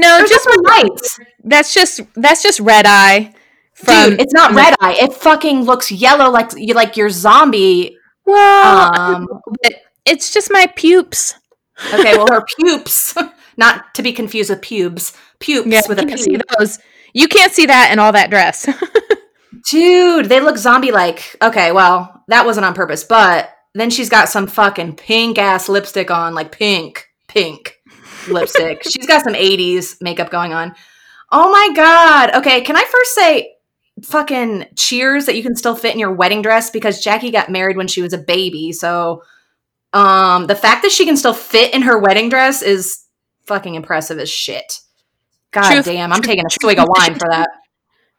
No, 0.00 0.20
Or 0.22 0.26
just 0.26 0.48
lights? 0.64 1.18
that's 1.44 1.72
just 1.74 2.00
that's 2.14 2.42
just 2.42 2.60
red 2.60 2.84
eye. 2.86 3.32
From, 3.74 4.10
Dude, 4.10 4.20
it's 4.20 4.32
not 4.32 4.52
red 4.54 4.74
eye. 4.80 4.94
It 5.00 5.12
fucking 5.12 5.62
looks 5.64 5.90
yellow, 5.92 6.30
like 6.30 6.50
you 6.56 6.72
like 6.74 6.96
your 6.96 7.10
zombie. 7.10 7.96
well, 8.24 8.98
Um, 8.98 9.28
but 9.62 9.74
it's 10.04 10.32
just 10.32 10.50
my 10.50 10.66
pubes. 10.76 11.34
okay, 11.92 12.16
well, 12.16 12.26
her 12.30 12.44
pubes, 12.58 13.14
not 13.58 13.94
to 13.94 14.02
be 14.02 14.12
confused 14.12 14.48
with 14.50 14.62
pubes, 14.62 15.12
pubes 15.40 15.68
Yeah, 15.70 15.82
with 15.88 15.98
you 15.98 16.04
a 16.04 16.06
can't 16.08 16.18
P. 16.20 16.22
see 16.22 16.38
those. 16.58 16.78
You 17.12 17.28
can't 17.28 17.52
see 17.52 17.66
that 17.66 17.90
in 17.92 17.98
all 17.98 18.12
that 18.12 18.30
dress. 18.30 18.66
Dude, 19.70 20.26
they 20.26 20.40
look 20.40 20.56
zombie 20.58 20.92
like. 20.92 21.36
Okay, 21.42 21.72
well, 21.72 22.22
that 22.28 22.46
wasn't 22.46 22.66
on 22.66 22.74
purpose, 22.74 23.04
but 23.04 23.50
then 23.74 23.90
she's 23.90 24.08
got 24.08 24.28
some 24.28 24.46
fucking 24.46 24.96
pink 24.96 25.38
ass 25.38 25.68
lipstick 25.68 26.10
on, 26.10 26.34
like 26.34 26.52
pink, 26.52 27.06
pink 27.28 27.75
lipstick. 28.28 28.82
she's 28.82 29.06
got 29.06 29.22
some 29.24 29.34
80s 29.34 30.00
makeup 30.00 30.30
going 30.30 30.52
on. 30.52 30.74
Oh 31.32 31.50
my 31.50 31.74
god. 31.74 32.34
Okay, 32.34 32.60
can 32.60 32.76
I 32.76 32.84
first 32.84 33.14
say 33.14 33.54
fucking 34.02 34.66
cheers 34.76 35.26
that 35.26 35.36
you 35.36 35.42
can 35.42 35.56
still 35.56 35.74
fit 35.74 35.94
in 35.94 36.00
your 36.00 36.12
wedding 36.12 36.42
dress 36.42 36.70
because 36.70 37.02
Jaci 37.02 37.32
got 37.32 37.50
married 37.50 37.76
when 37.76 37.88
she 37.88 38.02
was 38.02 38.12
a 38.12 38.18
baby. 38.18 38.72
So 38.72 39.22
um 39.92 40.46
the 40.46 40.54
fact 40.54 40.82
that 40.82 40.92
she 40.92 41.04
can 41.04 41.16
still 41.16 41.34
fit 41.34 41.74
in 41.74 41.82
her 41.82 41.98
wedding 41.98 42.28
dress 42.28 42.62
is 42.62 43.04
fucking 43.44 43.74
impressive 43.74 44.18
as 44.18 44.30
shit. 44.30 44.80
God 45.52 45.84
damn, 45.84 46.12
I'm 46.12 46.22
taking 46.22 46.44
a 46.44 46.50
swig 46.50 46.78
of 46.78 46.88
wine 46.88 47.14
for 47.14 47.28
that. 47.30 47.48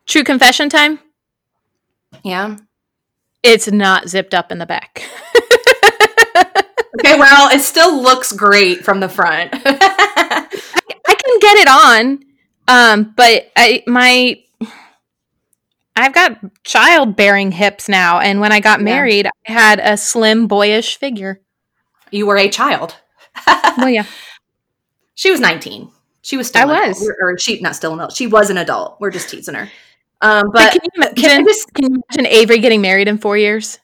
True 0.08 0.24
confession 0.24 0.70
time. 0.70 1.00
Yeah. 2.24 2.58
It's 3.44 3.72
not 3.72 4.10
zipped 4.10 4.34
up 4.34 4.52
in 4.52 4.58
the 4.58 4.66
back. 4.66 5.04
Okay, 7.00 7.18
well, 7.20 7.50
it 7.56 7.62
still 7.62 8.02
looks 8.02 8.32
great 8.32 8.84
from 8.84 9.00
the 9.00 9.10
front. 9.10 9.52
I 9.54 10.48
can 11.08 11.40
get 11.40 11.58
it 11.58 11.68
on, 11.68 12.24
um, 12.68 13.14
but 13.16 13.52
I 13.56 13.84
my 13.88 14.42
I've 15.96 16.14
got 16.14 16.38
childbearing 16.64 17.52
hips 17.52 17.90
now, 17.90 18.20
and 18.20 18.40
when 18.40 18.52
I 18.52 18.60
got 18.60 18.80
Yeah. 18.80 18.86
married, 18.86 19.28
I 19.48 19.52
had 19.52 19.80
a 19.80 19.98
slim, 19.98 20.48
boyish 20.48 20.98
figure. 20.98 21.42
You 22.12 22.26
were 22.28 22.38
a 22.38 22.50
child. 22.50 22.96
Well, 23.78 23.90
yeah, 23.90 24.06
She 25.16 25.30
was 25.32 25.40
19. 25.40 25.90
She 26.24 26.36
was 26.38 26.48
still 26.48 26.70
I 26.70 26.74
adult. 26.80 26.88
was. 27.00 27.12
Or 27.22 27.38
she 27.38 27.60
not 27.62 27.76
still 27.76 27.94
an 27.94 28.00
adult. 28.00 28.14
She 28.14 28.26
was 28.28 28.50
an 28.50 28.58
adult. 28.58 28.98
We're 29.00 29.12
just 29.12 29.30
teasing 29.30 29.54
her. 29.56 29.70
Um, 30.22 30.46
but 30.52 30.74
but 30.74 30.82
can 30.82 30.82
you 30.96 31.22
can 31.24 31.42
I 31.42 31.44
just 31.44 31.74
Can 31.76 31.94
you 31.94 32.02
imagine 32.10 32.26
Avery 32.26 32.58
getting 32.60 32.82
married 32.82 33.08
in 33.08 33.18
four 33.20 33.38
years? 33.38 33.78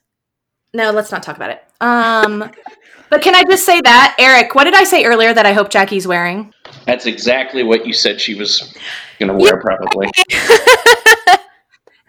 No, 0.74 0.90
let's 0.90 1.10
not 1.10 1.22
talk 1.22 1.36
about 1.36 1.50
it. 1.50 1.64
Um, 1.80 2.50
but 3.08 3.22
can 3.22 3.34
I 3.34 3.44
just 3.44 3.64
say 3.64 3.80
that, 3.82 4.16
Eric? 4.18 4.54
What 4.54 4.64
did 4.64 4.74
I 4.74 4.84
say 4.84 5.04
earlier 5.04 5.32
that 5.32 5.46
I 5.46 5.52
hope 5.52 5.70
Jaci's 5.70 6.06
wearing? 6.06 6.52
That's 6.84 7.06
exactly 7.06 7.62
what 7.62 7.86
you 7.86 7.92
said 7.92 8.20
she 8.20 8.34
was 8.34 8.76
going 9.18 9.30
to 9.30 9.38
wear, 9.38 9.60
probably. 9.60 10.10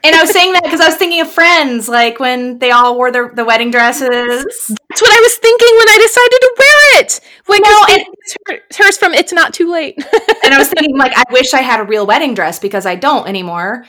And 0.06 0.14
I 0.14 0.22
was 0.22 0.30
saying 0.30 0.54
that 0.54 0.62
because 0.64 0.82
I 0.82 0.86
was 0.86 0.98
thinking 0.98 1.20
of 1.22 1.32
Friends, 1.32 1.90
like 1.90 2.20
when 2.20 2.60
they 2.60 2.70
all 2.70 2.96
wore 2.96 3.12
their 3.12 3.30
the 3.30 3.44
wedding 3.44 3.72
dresses. 3.72 4.08
That's 4.08 5.02
what 5.02 5.12
I 5.12 5.20
was 5.20 5.36
thinking 5.38 5.68
when 5.80 5.90
I 5.90 5.98
decided 5.98 6.40
to 6.42 6.56
wear 6.60 7.02
it. 7.02 7.22
When 7.48 7.62
No, 7.64 7.84
Christine 7.86 8.14
gets 8.14 8.38
her, 8.78 8.84
hers 8.84 8.98
from 9.00 9.14
"It's 9.16 9.34
Not 9.34 9.56
Too 9.56 9.72
Late." 9.72 9.96
and 10.44 10.54
I 10.54 10.60
was 10.60 10.70
thinking, 10.70 10.96
like, 10.96 11.12
I 11.16 11.24
wish 11.32 11.56
I 11.56 11.62
had 11.62 11.80
a 11.80 11.84
real 11.84 12.06
wedding 12.06 12.36
dress 12.36 12.60
because 12.60 12.86
I 12.86 12.94
don't 12.94 13.28
anymore. 13.28 13.86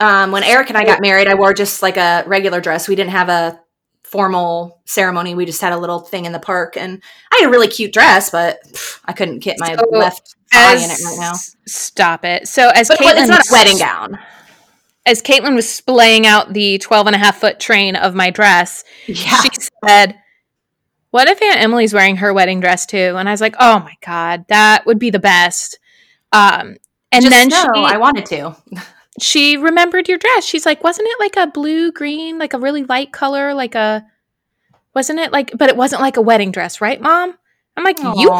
Um, 0.00 0.32
when 0.32 0.42
Eric 0.42 0.70
and 0.70 0.78
I 0.78 0.84
got 0.84 1.00
married, 1.00 1.28
I 1.28 1.34
wore 1.34 1.54
just 1.54 1.82
like 1.82 1.96
a 1.96 2.24
regular 2.26 2.60
dress. 2.60 2.88
We 2.88 2.96
didn't 2.96 3.12
have 3.12 3.28
a 3.28 3.59
formal 4.10 4.80
ceremony. 4.86 5.34
We 5.34 5.46
just 5.46 5.60
had 5.60 5.72
a 5.72 5.78
little 5.78 6.00
thing 6.00 6.24
in 6.24 6.32
the 6.32 6.38
park, 6.40 6.76
and 6.76 7.00
I 7.32 7.36
had 7.40 7.46
a 7.48 7.50
really 7.50 7.68
cute 7.68 7.92
dress, 7.92 8.30
but 8.30 8.58
pff, 8.72 9.00
I 9.04 9.12
couldn't 9.12 9.38
get 9.38 9.56
my 9.58 9.76
So, 9.76 9.84
left 9.90 10.34
eye 10.52 10.74
in 10.76 10.90
it 10.90 10.98
right 11.04 11.16
now. 11.20 11.32
Stop 11.66 12.24
it. 12.24 12.48
So 12.48 12.68
as 12.70 12.88
But 12.88 12.98
Caitlin 12.98 13.18
it's 13.20 13.28
not 13.28 13.38
was- 13.38 13.50
a 13.50 13.52
wedding 13.52 13.78
gown. 13.78 14.18
as 15.06 15.22
Caitlin 15.22 15.54
was 15.54 15.68
splaying 15.68 16.26
out 16.26 16.52
the 16.52 16.78
12 16.78 17.06
and 17.06 17.16
a 17.16 17.18
half 17.18 17.38
foot 17.38 17.60
train 17.60 17.94
of 17.96 18.14
my 18.14 18.30
dress, 18.30 18.84
Yeah, 19.06 19.40
she 19.42 19.48
said, 19.86 20.16
What 21.10 21.28
if 21.28 21.40
Aunt 21.42 21.60
Emily's 21.60 21.94
wearing 21.94 22.16
her 22.16 22.32
wedding 22.34 22.60
dress 22.60 22.86
too? 22.86 23.14
And 23.16 23.28
I 23.28 23.32
was 23.32 23.40
like, 23.40 23.54
Oh 23.60 23.78
my 23.80 23.94
God, 24.04 24.44
that 24.48 24.86
would 24.86 24.98
be 24.98 25.10
the 25.10 25.18
best. 25.20 25.78
Um, 26.32 26.76
and 27.12 27.24
Just 27.24 27.30
then 27.30 27.50
she, 27.50 27.56
I 27.84 27.96
wanted 27.98 28.26
to. 28.26 28.56
she 29.22 29.56
remembered 29.56 30.08
your 30.08 30.18
dress. 30.18 30.44
She's 30.44 30.66
like, 30.66 30.82
Wasn't 30.84 31.06
it 31.08 31.20
like 31.20 31.36
a 31.36 31.50
blue 31.50 31.92
green, 31.92 32.38
like 32.38 32.54
a 32.54 32.58
really 32.58 32.84
light 32.84 33.12
color? 33.12 33.54
Like 33.54 33.74
a, 33.74 34.04
wasn't 34.94 35.20
it 35.20 35.32
like, 35.32 35.52
but 35.56 35.68
it 35.68 35.76
wasn't 35.76 36.02
like 36.02 36.16
a 36.16 36.22
wedding 36.22 36.50
dress, 36.52 36.80
right, 36.80 37.00
mom? 37.00 37.36
I'm 37.76 37.84
like, 37.84 37.98
You 37.98 38.30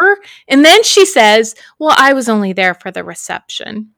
were? 0.00 0.18
And 0.48 0.64
then 0.64 0.82
she 0.82 1.06
says, 1.06 1.54
Well, 1.78 1.94
I 1.98 2.12
was 2.12 2.28
only 2.28 2.52
there 2.52 2.74
for 2.74 2.90
the 2.90 3.04
reception. 3.04 3.90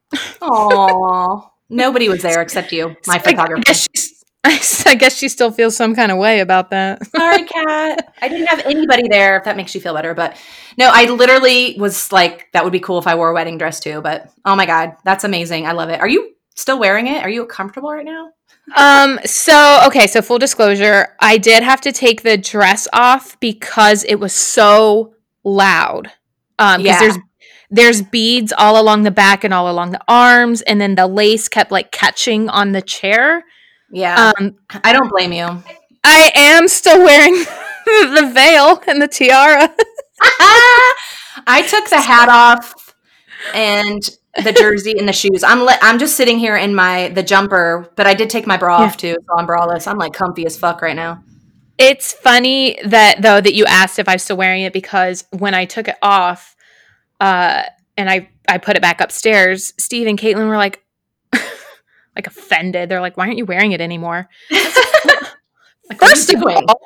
Aw. 0.43 1.51
Nobody 1.71 2.09
was 2.09 2.23
there 2.23 2.41
except 2.43 2.73
you, 2.73 2.89
my 3.07 3.15
I 3.15 3.19
photographer. 3.19 3.63
guess, 3.63 3.89
she's, 3.95 4.14
I 4.87 4.95
guess 4.95 5.17
she 5.17 5.29
still 5.29 5.51
feels 5.51 5.75
some 5.77 5.95
kind 5.95 6.13
of 6.13 6.19
way 6.19 6.41
about 6.41 6.71
that. 6.71 7.07
Sorry, 7.17 7.45
Kat. 7.45 8.15
I 8.21 8.29
didn't 8.29 8.47
have 8.49 8.61
anybody 8.67 9.09
there, 9.09 9.39
if 9.39 9.45
that 9.45 9.57
makes 9.57 9.75
you 9.75 9.81
feel 9.81 9.95
better. 9.95 10.15
But 10.15 10.37
no, 10.77 10.91
I 10.93 11.07
literally 11.07 11.77
was 11.79 12.13
like, 12.13 12.49
that 12.53 12.63
would 12.63 12.73
be 12.73 12.81
cool 12.81 12.99
if 12.99 13.07
I 13.07 13.15
wore 13.15 13.31
a 13.31 13.35
wedding 13.35 13.57
dress 13.59 13.81
too. 13.81 14.01
But 14.03 14.31
oh 14.45 14.55
my 14.55 14.67
God, 14.67 14.97
that's 15.05 15.25
amazing. 15.25 15.67
I 15.67 15.73
love 15.73 15.89
it. 15.89 16.01
Are 16.01 16.09
you 16.09 16.35
still 16.55 16.79
wearing 16.79 17.07
it? 17.07 17.23
Are 17.23 17.29
you 17.31 17.47
comfortable 17.47 17.91
right 17.91 18.05
now? 18.05 18.31
Um, 18.77 19.19
so 19.25 19.81
okay, 19.87 20.07
so 20.07 20.21
full 20.23 20.39
disclosure, 20.39 21.15
I 21.21 21.39
did 21.39 21.63
have 21.63 21.81
to 21.83 21.93
take 21.93 22.23
the 22.23 22.37
dress 22.37 22.87
off 22.93 23.39
because 23.41 24.05
it 24.05 24.17
was 24.17 24.33
so 24.35 25.15
loud. 25.43 26.11
Um, 26.59 26.83
because 26.83 27.01
Yeah. 27.01 27.01
there's 27.01 27.19
there's 27.71 28.03
beads 28.03 28.53
all 28.57 28.81
along 28.81 29.03
the 29.03 29.11
back 29.11 29.43
and 29.43 29.53
all 29.53 29.71
along 29.71 29.91
the 29.91 30.01
arms, 30.07 30.63
and 30.63 30.81
then 30.81 30.95
the 30.95 31.07
lace 31.07 31.49
kept 31.49 31.73
like 31.73 31.91
catching 31.93 32.49
on 32.49 32.73
the 32.73 32.83
chair. 32.83 33.45
Yeah. 33.95 34.33
Um, 34.39 34.57
I 34.83 34.93
don't 34.93 35.09
blame 35.09 35.33
you. 35.33 35.63
I 36.03 36.33
am 36.35 36.69
still 36.69 36.99
wearing 36.99 37.35
the 37.87 38.31
veil 38.35 38.83
and 38.89 39.01
the 39.01 39.09
tiara. 39.09 39.73
I 41.47 41.65
took 41.69 41.89
the 41.89 42.01
hat 42.01 42.29
off 42.29 42.95
and 43.55 44.03
the 44.43 44.53
jersey 44.53 44.95
and 44.99 45.09
the 45.09 45.13
shoes. 45.13 45.45
I'm 45.45 45.67
I'm 45.81 45.99
just 45.99 46.17
sitting 46.17 46.39
here 46.39 46.57
in 46.57 46.75
my 46.75 47.09
the 47.11 47.23
jumper, 47.23 47.91
but 47.97 48.07
I 48.07 48.15
did 48.15 48.31
take 48.31 48.47
my 48.47 48.57
bra 48.57 48.81
Yeah. 48.81 48.87
off 48.87 48.97
too, 48.97 49.17
so 49.27 49.39
I'm 49.39 49.47
braless. 49.47 49.87
I'm 49.87 49.99
like 49.99 50.13
comfy 50.13 50.45
as 50.47 50.59
fuck 50.59 50.83
right 50.83 50.97
now. 50.97 51.23
It's 51.79 52.13
funny 52.13 52.79
that 52.85 53.23
though 53.23 53.41
that 53.41 53.55
you 53.55 53.65
asked 53.67 53.99
if 53.99 54.09
I'm 54.09 54.19
still 54.19 54.37
wearing 54.37 54.63
it 54.63 54.73
because 54.73 55.25
when 55.31 55.55
I 55.55 55.65
took 55.67 55.89
it 55.89 55.97
off, 56.03 56.57
uh, 57.21 57.63
and 57.97 58.11
I 58.11 58.29
I 58.49 58.59
put 58.59 58.77
it 58.77 58.83
back 58.83 59.01
upstairs, 59.01 59.73
Steve 59.79 60.07
and 60.07 60.19
Caitlin 60.19 60.49
were 60.49 60.57
like, 60.57 60.84
like 62.17 62.27
offended. 62.27 62.89
They're 62.89 63.01
like, 63.01 63.17
"Why 63.17 63.27
aren't 63.27 63.39
you 63.39 63.45
wearing 63.47 63.73
it 63.73 63.81
anymore?" 63.81 64.29
Like, 65.91 66.01
what 66.01 66.13
are 66.13 66.17
you 66.17 66.17
First 66.17 66.35
of 66.35 66.43
all, 66.43 66.81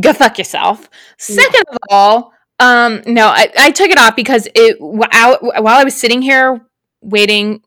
go 0.00 0.12
fuck 0.12 0.36
yourself. 0.36 0.88
Second 1.16 1.64
of 1.70 1.78
all, 1.90 2.32
um, 2.60 3.02
no, 3.06 3.26
I, 3.28 3.50
I 3.56 3.70
took 3.70 3.90
it 3.90 3.98
off 3.98 4.16
because 4.16 4.48
it 4.54 4.76
while, 4.80 5.38
while 5.40 5.78
I 5.78 5.84
was 5.84 5.94
sitting 5.94 6.20
here 6.20 6.60
waiting 7.00 7.62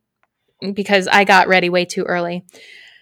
because 0.73 1.07
I 1.07 1.23
got 1.23 1.47
ready 1.47 1.69
way 1.69 1.85
too 1.85 2.03
early. 2.03 2.45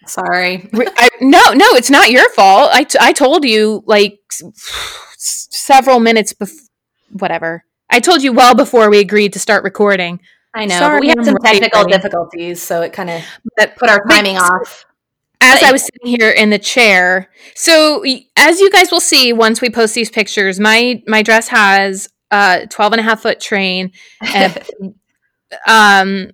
Sorry. 0.06 0.68
I, 0.74 1.08
no, 1.20 1.52
no, 1.52 1.66
it's 1.74 1.90
not 1.90 2.10
your 2.10 2.28
fault. 2.30 2.70
I, 2.72 2.84
t- 2.84 2.98
I 3.00 3.12
told 3.12 3.44
you 3.44 3.82
like 3.86 4.18
s- 4.30 5.48
several 5.50 6.00
minutes 6.00 6.32
before, 6.32 6.66
whatever. 7.10 7.64
I 7.90 8.00
told 8.00 8.22
you 8.22 8.32
well 8.32 8.54
before 8.54 8.90
we 8.90 8.98
agreed 9.00 9.32
to 9.34 9.38
start 9.38 9.64
recording. 9.64 10.20
I 10.54 10.66
know. 10.66 10.78
Sorry, 10.78 11.00
we 11.00 11.08
had 11.08 11.24
some 11.24 11.36
technical 11.42 11.82
ready. 11.82 11.92
difficulties, 11.92 12.62
so 12.62 12.82
it 12.82 12.92
kind 12.92 13.10
of 13.10 13.22
put 13.76 13.90
our 13.90 14.04
timing 14.08 14.38
off. 14.38 14.86
as 15.40 15.62
I 15.62 15.72
was 15.72 15.82
sitting 15.82 16.06
here 16.06 16.30
in 16.30 16.50
the 16.50 16.58
chair, 16.58 17.30
so 17.54 18.04
as 18.36 18.60
you 18.60 18.70
guys 18.70 18.92
will 18.92 19.00
see 19.00 19.32
once 19.32 19.60
we 19.60 19.68
post 19.70 19.94
these 19.94 20.10
pictures, 20.10 20.60
my 20.60 21.02
my 21.06 21.22
dress 21.22 21.48
has 21.48 22.08
a 22.30 22.66
12 22.68 22.92
and 22.92 23.00
a 23.00 23.02
half 23.02 23.22
foot 23.22 23.40
train 23.40 23.92
and 24.32 24.62
um 25.66 26.30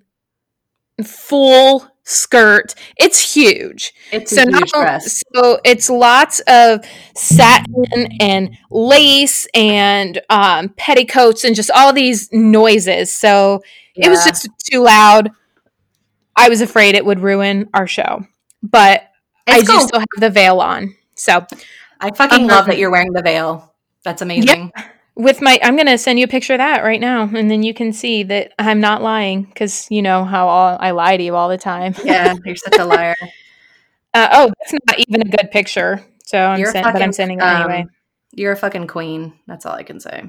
full 1.03 1.91
skirt. 2.05 2.75
It's 2.99 3.35
huge. 3.35 3.93
It's 4.13 4.35
so 4.35 4.43
a 4.43 4.45
huge 4.45 4.53
not 4.53 4.69
dress. 4.69 5.23
so 5.35 5.61
it's 5.65 5.89
lots 5.89 6.41
of 6.41 6.85
satin 7.15 8.09
and 8.21 8.57
lace 8.71 9.47
and 9.55 10.21
um, 10.29 10.71
petticoats 10.71 11.45
and 11.45 11.55
just 11.55 11.71
all 11.71 11.93
these 11.93 12.29
noises. 12.33 13.13
So 13.13 13.63
it 14.03 14.11
was 14.11 14.25
just 14.25 14.49
too 14.71 14.83
loud. 14.83 15.31
I 16.37 16.49
was 16.49 16.61
afraid 16.61 16.95
it 16.95 17.05
would 17.05 17.21
ruin 17.21 17.69
our 17.75 17.87
show, 17.87 18.25
but 18.63 19.03
I 19.47 19.59
It's 19.59 19.67
do 19.67 19.73
cool. 19.73 19.87
still 19.87 20.01
have 20.01 20.09
the 20.19 20.31
veil 20.31 20.61
on. 20.61 20.95
So 21.17 21.47
I 22.01 22.11
fucking 22.15 22.43
um, 22.43 22.47
love 22.47 22.67
that 22.67 22.79
you're 22.79 22.91
wearing 22.91 23.13
the 23.13 23.23
veil. 23.23 23.75
That's 24.05 24.23
amazing. 24.23 24.73
with 25.15 25.43
my, 25.43 25.59
I'm 25.63 25.77
gonna 25.77 25.99
send 25.99 26.19
you 26.19 26.25
a 26.25 26.29
picture 26.29 26.55
of 26.55 26.59
that 26.59 26.83
right 26.83 27.01
now, 27.01 27.23
and 27.23 27.51
then 27.51 27.63
you 27.63 27.75
can 27.75 27.93
see 27.93 28.23
that 28.25 28.53
I'm 28.59 28.81
not 28.81 29.03
lying 29.03 29.43
because 29.43 29.87
you 29.91 30.03
know 30.03 30.25
how 30.25 30.49
all, 30.49 30.77
I 30.81 30.93
lie 30.93 31.17
to 31.17 31.23
you 31.23 31.37
all 31.37 31.49
the 31.49 31.59
time. 31.59 31.95
Yeah, 32.05 32.35
you're 32.45 32.57
such 32.57 32.79
a 32.79 32.85
liar. 32.85 33.17
Uh, 34.13 34.29
oh, 34.33 34.53
that's 34.59 34.73
not 34.89 34.99
even 35.07 35.21
a 35.21 35.31
good 35.31 35.53
picture. 35.53 36.05
So 36.25 36.37
I'm, 36.37 36.59
You're 36.59 36.73
sen- 36.73 36.83
but 36.83 37.01
I'm 37.01 37.13
sending 37.13 37.39
it 37.39 37.43
um, 37.43 37.71
anyway. 37.71 37.87
You're 38.33 38.51
a 38.51 38.57
fucking 38.57 38.89
queen. 38.89 39.35
That's 39.47 39.67
all 39.67 39.75
I 39.75 39.85
can 39.85 40.01
say. 40.01 40.25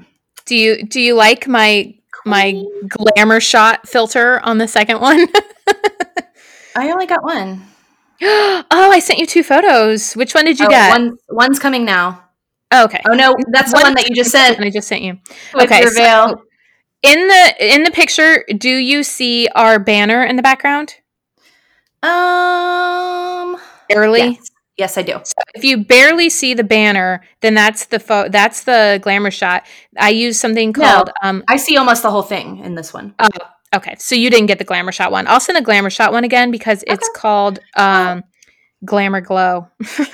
Do 0.46 0.56
you 0.56 0.84
do 0.84 1.00
you 1.00 1.14
like 1.14 1.48
my 1.48 1.94
my 2.24 2.62
glamour 2.88 3.40
shot 3.40 3.88
filter 3.88 4.40
on 4.40 4.58
the 4.58 4.68
second 4.68 5.00
one? 5.00 5.26
I 6.76 6.90
only 6.90 7.06
got 7.06 7.22
one. 7.22 7.62
oh, 8.22 8.64
I 8.70 8.98
sent 9.00 9.18
you 9.18 9.26
two 9.26 9.42
photos. 9.42 10.14
Which 10.14 10.34
one 10.34 10.44
did 10.44 10.58
you 10.60 10.66
Oh, 10.66 10.70
get? 10.70 10.90
one, 10.90 11.16
one's 11.28 11.58
coming 11.58 11.84
now. 11.84 12.22
Oh, 12.70 12.84
okay. 12.84 13.00
Oh 13.06 13.12
no, 13.12 13.34
that's 13.50 13.72
the 13.72 13.80
one 13.80 13.94
that 13.94 14.08
you 14.08 14.14
just 14.14 14.30
sent. 14.30 14.58
I 14.60 14.70
just 14.70 14.88
sent 14.88 15.02
you. 15.02 15.18
Okay, 15.54 15.84
so- 15.86 16.42
In 17.02 17.26
the 17.28 17.54
in 17.74 17.82
the 17.82 17.90
picture, 17.90 18.44
do 18.56 18.70
you 18.70 19.02
see 19.02 19.48
our 19.54 19.78
banner 19.78 20.24
in 20.24 20.36
the 20.36 20.42
background? 20.42 20.94
Um. 22.02 23.58
Barely. 23.88 24.20
Yes. 24.20 24.50
yes, 24.78 24.98
I 24.98 25.02
do. 25.02 25.20
If 25.54 25.64
you 25.64 25.84
barely 25.84 26.30
see 26.30 26.54
the 26.54 26.64
banner, 26.64 27.22
then 27.40 27.54
that's 27.54 27.86
the 27.86 27.98
pho- 27.98 28.28
that's 28.28 28.64
the 28.64 28.98
glamour 29.02 29.30
shot. 29.30 29.64
I 29.98 30.10
use 30.10 30.38
something 30.40 30.72
No. 30.76 30.84
called 30.94 31.10
um 31.22 31.44
I 31.48 31.56
see 31.56 31.76
almost 31.76 32.02
the 32.02 32.10
whole 32.10 32.22
thing 32.22 32.58
in 32.58 32.74
this 32.74 32.92
one. 32.94 33.14
okay, 33.74 33.94
so 33.98 34.14
you 34.14 34.30
didn't 34.30 34.46
get 34.46 34.58
the 34.58 34.64
glamour 34.64 34.92
shot 34.92 35.10
one. 35.12 35.26
I'll 35.26 35.40
send 35.40 35.56
the 35.56 35.62
glamour 35.62 35.90
shot 35.90 36.12
one 36.12 36.24
again 36.24 36.50
because 36.50 36.82
it's 36.86 37.08
called 37.14 37.58
um 37.76 38.22
glamour 38.84 39.20
glow. 39.20 39.68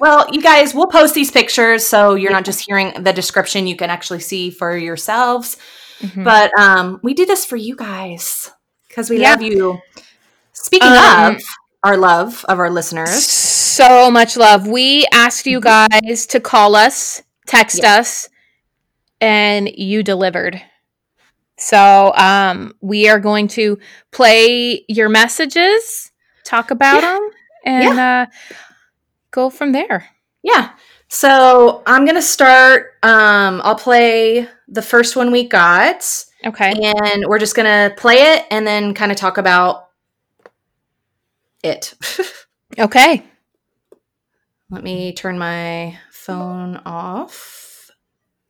Well, 0.00 0.26
you 0.30 0.40
guys, 0.40 0.74
we'll 0.74 0.86
post 0.86 1.12
these 1.14 1.30
pictures 1.32 1.84
so 1.84 2.14
you're 2.14 2.30
not 2.30 2.44
just 2.44 2.64
hearing 2.64 3.02
the 3.02 3.12
description. 3.12 3.66
You 3.66 3.74
can 3.74 3.90
actually 3.90 4.20
see 4.20 4.50
for 4.50 4.76
yourselves. 4.76 5.56
Mhm. 6.00 6.22
But 6.22 6.56
um, 6.56 7.00
we 7.02 7.14
do 7.14 7.26
this 7.26 7.44
for 7.44 7.56
you 7.56 7.74
guys 7.74 8.48
because 8.86 9.10
we 9.10 9.18
Yeah. 9.18 9.30
love 9.32 9.42
you. 9.42 9.80
Speaking 10.52 10.88
Um, 10.92 11.34
of 11.34 11.42
our 11.82 11.96
love 11.96 12.44
of 12.48 12.60
our 12.60 12.70
listeners, 12.70 13.26
so 13.78 14.10
much 14.10 14.36
love. 14.36 14.66
We 14.66 15.06
asked 15.12 15.46
you 15.46 15.60
guys 15.60 16.26
to 16.28 16.40
call 16.40 16.74
us, 16.74 17.22
text 17.46 17.78
Yes. 17.82 17.98
us, 17.98 18.28
and 19.20 19.68
you 19.68 20.02
delivered. 20.02 20.60
So 21.58 22.12
um, 22.14 22.74
we 22.80 23.08
are 23.08 23.20
going 23.20 23.48
to 23.48 23.78
play 24.10 24.84
your 24.88 25.08
messages 25.08 26.10
talk 26.44 26.70
about 26.70 27.02
them, 27.02 27.30
and 27.64 27.98
uh, 27.98 28.26
go 29.30 29.50
from 29.50 29.72
there. 29.72 30.06
Yeah. 30.42 30.70
So 31.08 31.82
I'm 31.86 32.04
gonna 32.04 32.22
start. 32.22 32.94
Um, 33.02 33.60
I'll 33.64 33.74
play 33.76 34.48
the 34.68 34.82
first 34.82 35.16
one 35.16 35.30
we 35.30 35.46
got, 35.48 36.04
Okay. 36.44 36.72
and 36.72 37.26
we're 37.26 37.38
just 37.38 37.54
gonna 37.54 37.92
play 37.96 38.16
it 38.34 38.46
and 38.50 38.66
then 38.66 38.94
kind 38.94 39.10
of 39.12 39.18
talk 39.18 39.38
about 39.38 39.88
it. 41.62 41.94
Okay. 42.78 43.24
Let 44.70 44.84
me 44.84 45.14
turn 45.14 45.38
my 45.38 45.98
phone 46.10 46.76
off. 46.84 47.90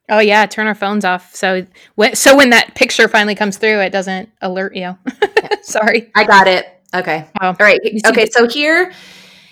Oh 0.09 0.19
yeah, 0.19 0.47
turn 0.47 0.67
our 0.67 0.75
phones 0.75 1.05
off 1.05 1.35
so 1.35 1.65
when 1.95 2.17
so 2.17 2.35
when 2.35 2.51
that 2.51 2.75
picture 2.75 3.07
finally 3.07 3.37
comes 3.37 3.57
through, 3.57 3.81
it 3.81 3.91
doesn't 3.91 4.31
alert 4.41 4.75
you. 4.75 4.97
Sorry. 5.63 6.11
I 6.17 6.25
got 6.25 6.49
it. 6.49 6.67
Okay. 6.95 7.29
Oh. 7.41 7.49
All 7.49 7.57
right. 7.61 7.79
Okay. 8.07 8.27
So 8.31 8.49
here, 8.49 8.93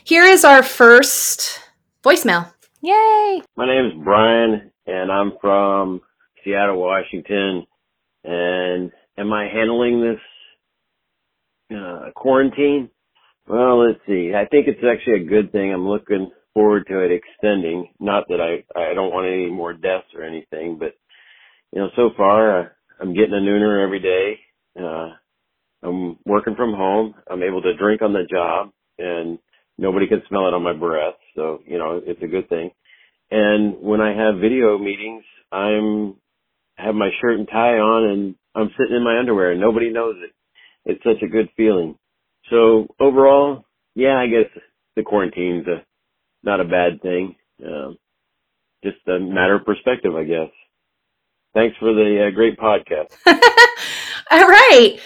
here 0.04 0.24
is 0.24 0.44
our 0.44 0.62
first 0.62 1.60
voicemail. 2.02 2.52
Yay! 2.80 3.42
My 3.56 3.66
name 3.66 3.86
is 3.86 4.04
Brian, 4.04 4.70
and 4.86 5.12
I'm 5.12 5.32
from 5.40 6.00
Seattle, 6.42 6.80
Washington. 6.80 7.66
And 8.24 8.90
am 9.18 9.32
I 9.32 9.48
handling 9.52 10.00
this 10.00 11.76
uh, 11.76 12.10
quarantine? 12.14 12.90
Well, 13.46 13.86
let's 13.86 14.00
see. 14.06 14.32
I 14.34 14.46
think 14.46 14.66
it's 14.66 14.82
actually 14.84 15.22
a 15.22 15.28
good 15.28 15.52
thing. 15.52 15.72
I'm 15.72 15.88
looking 15.88 16.30
forward 16.56 16.86
to 16.88 17.00
it 17.00 17.12
extending. 17.12 17.90
Not 18.00 18.24
that 18.30 18.40
I 18.40 18.64
I 18.80 18.94
don't 18.94 19.12
want 19.12 19.28
any 19.28 19.50
more 19.50 19.74
deaths 19.74 20.08
or 20.16 20.24
anything, 20.24 20.78
but 20.80 20.94
you 21.72 21.80
know, 21.80 21.90
so 21.96 22.10
far 22.16 22.60
uh, 22.60 22.68
I'm 23.00 23.14
getting 23.14 23.34
a 23.34 23.38
nooner 23.40 23.84
every 23.84 24.00
day. 24.00 24.38
Uh, 24.80 25.10
I'm 25.82 26.18
working 26.26 26.56
from 26.56 26.74
home. 26.74 27.14
I'm 27.30 27.42
able 27.42 27.62
to 27.62 27.76
drink 27.76 28.02
on 28.02 28.14
the 28.14 28.24
job, 28.30 28.70
and 28.98 29.38
nobody 29.78 30.08
can 30.08 30.22
smell 30.28 30.48
it 30.48 30.54
on 30.54 30.62
my 30.62 30.72
breath. 30.72 31.16
So 31.36 31.60
you 31.66 31.78
know, 31.78 32.00
it's 32.04 32.22
a 32.22 32.28
good 32.28 32.48
thing. 32.48 32.70
And 33.30 33.82
when 33.82 34.00
I 34.00 34.16
have 34.16 34.40
video 34.40 34.78
meetings, 34.78 35.24
I'm 35.52 36.16
have 36.76 36.94
my 36.94 37.10
shirt 37.20 37.38
and 37.38 37.48
tie 37.48 37.78
on 37.78 38.10
and 38.10 38.34
I'm 38.54 38.70
sitting 38.78 38.96
in 38.96 39.04
my 39.04 39.18
underwear 39.18 39.52
and 39.52 39.60
nobody 39.60 39.90
knows 39.90 40.16
it. 40.18 40.32
It's 40.84 41.04
such 41.04 41.22
a 41.22 41.30
good 41.30 41.48
feeling. 41.56 41.96
So 42.50 42.88
overall, 43.00 43.64
yeah, 43.94 44.16
I 44.16 44.26
guess 44.28 44.50
the 44.96 45.02
quarantine's 45.02 45.66
a, 45.68 45.84
not 46.42 46.60
a 46.60 46.64
bad 46.64 47.00
thing. 47.02 47.34
Um, 47.64 47.96
just 48.84 48.98
a 49.08 49.18
matter 49.18 49.54
of 49.56 49.64
perspective, 49.64 50.14
I 50.14 50.24
guess. 50.24 50.50
Thanks 51.54 51.76
for 51.78 51.92
the 51.94 52.26
uh, 52.28 52.30
great 52.34 52.58
podcast. 52.58 53.08
All 54.30 54.46
right. 54.48 54.98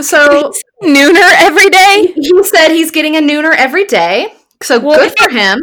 So 0.00 0.52
Nooner 0.82 1.30
every 1.38 1.68
day. 1.70 2.12
he 2.16 2.42
said 2.44 2.68
he's 2.68 2.90
getting 2.90 3.16
a 3.16 3.20
nooner 3.20 3.54
every 3.56 3.84
day. 3.84 4.32
So 4.62 4.78
Well, 4.78 4.98
good 4.98 5.14
for 5.18 5.30
him. 5.30 5.58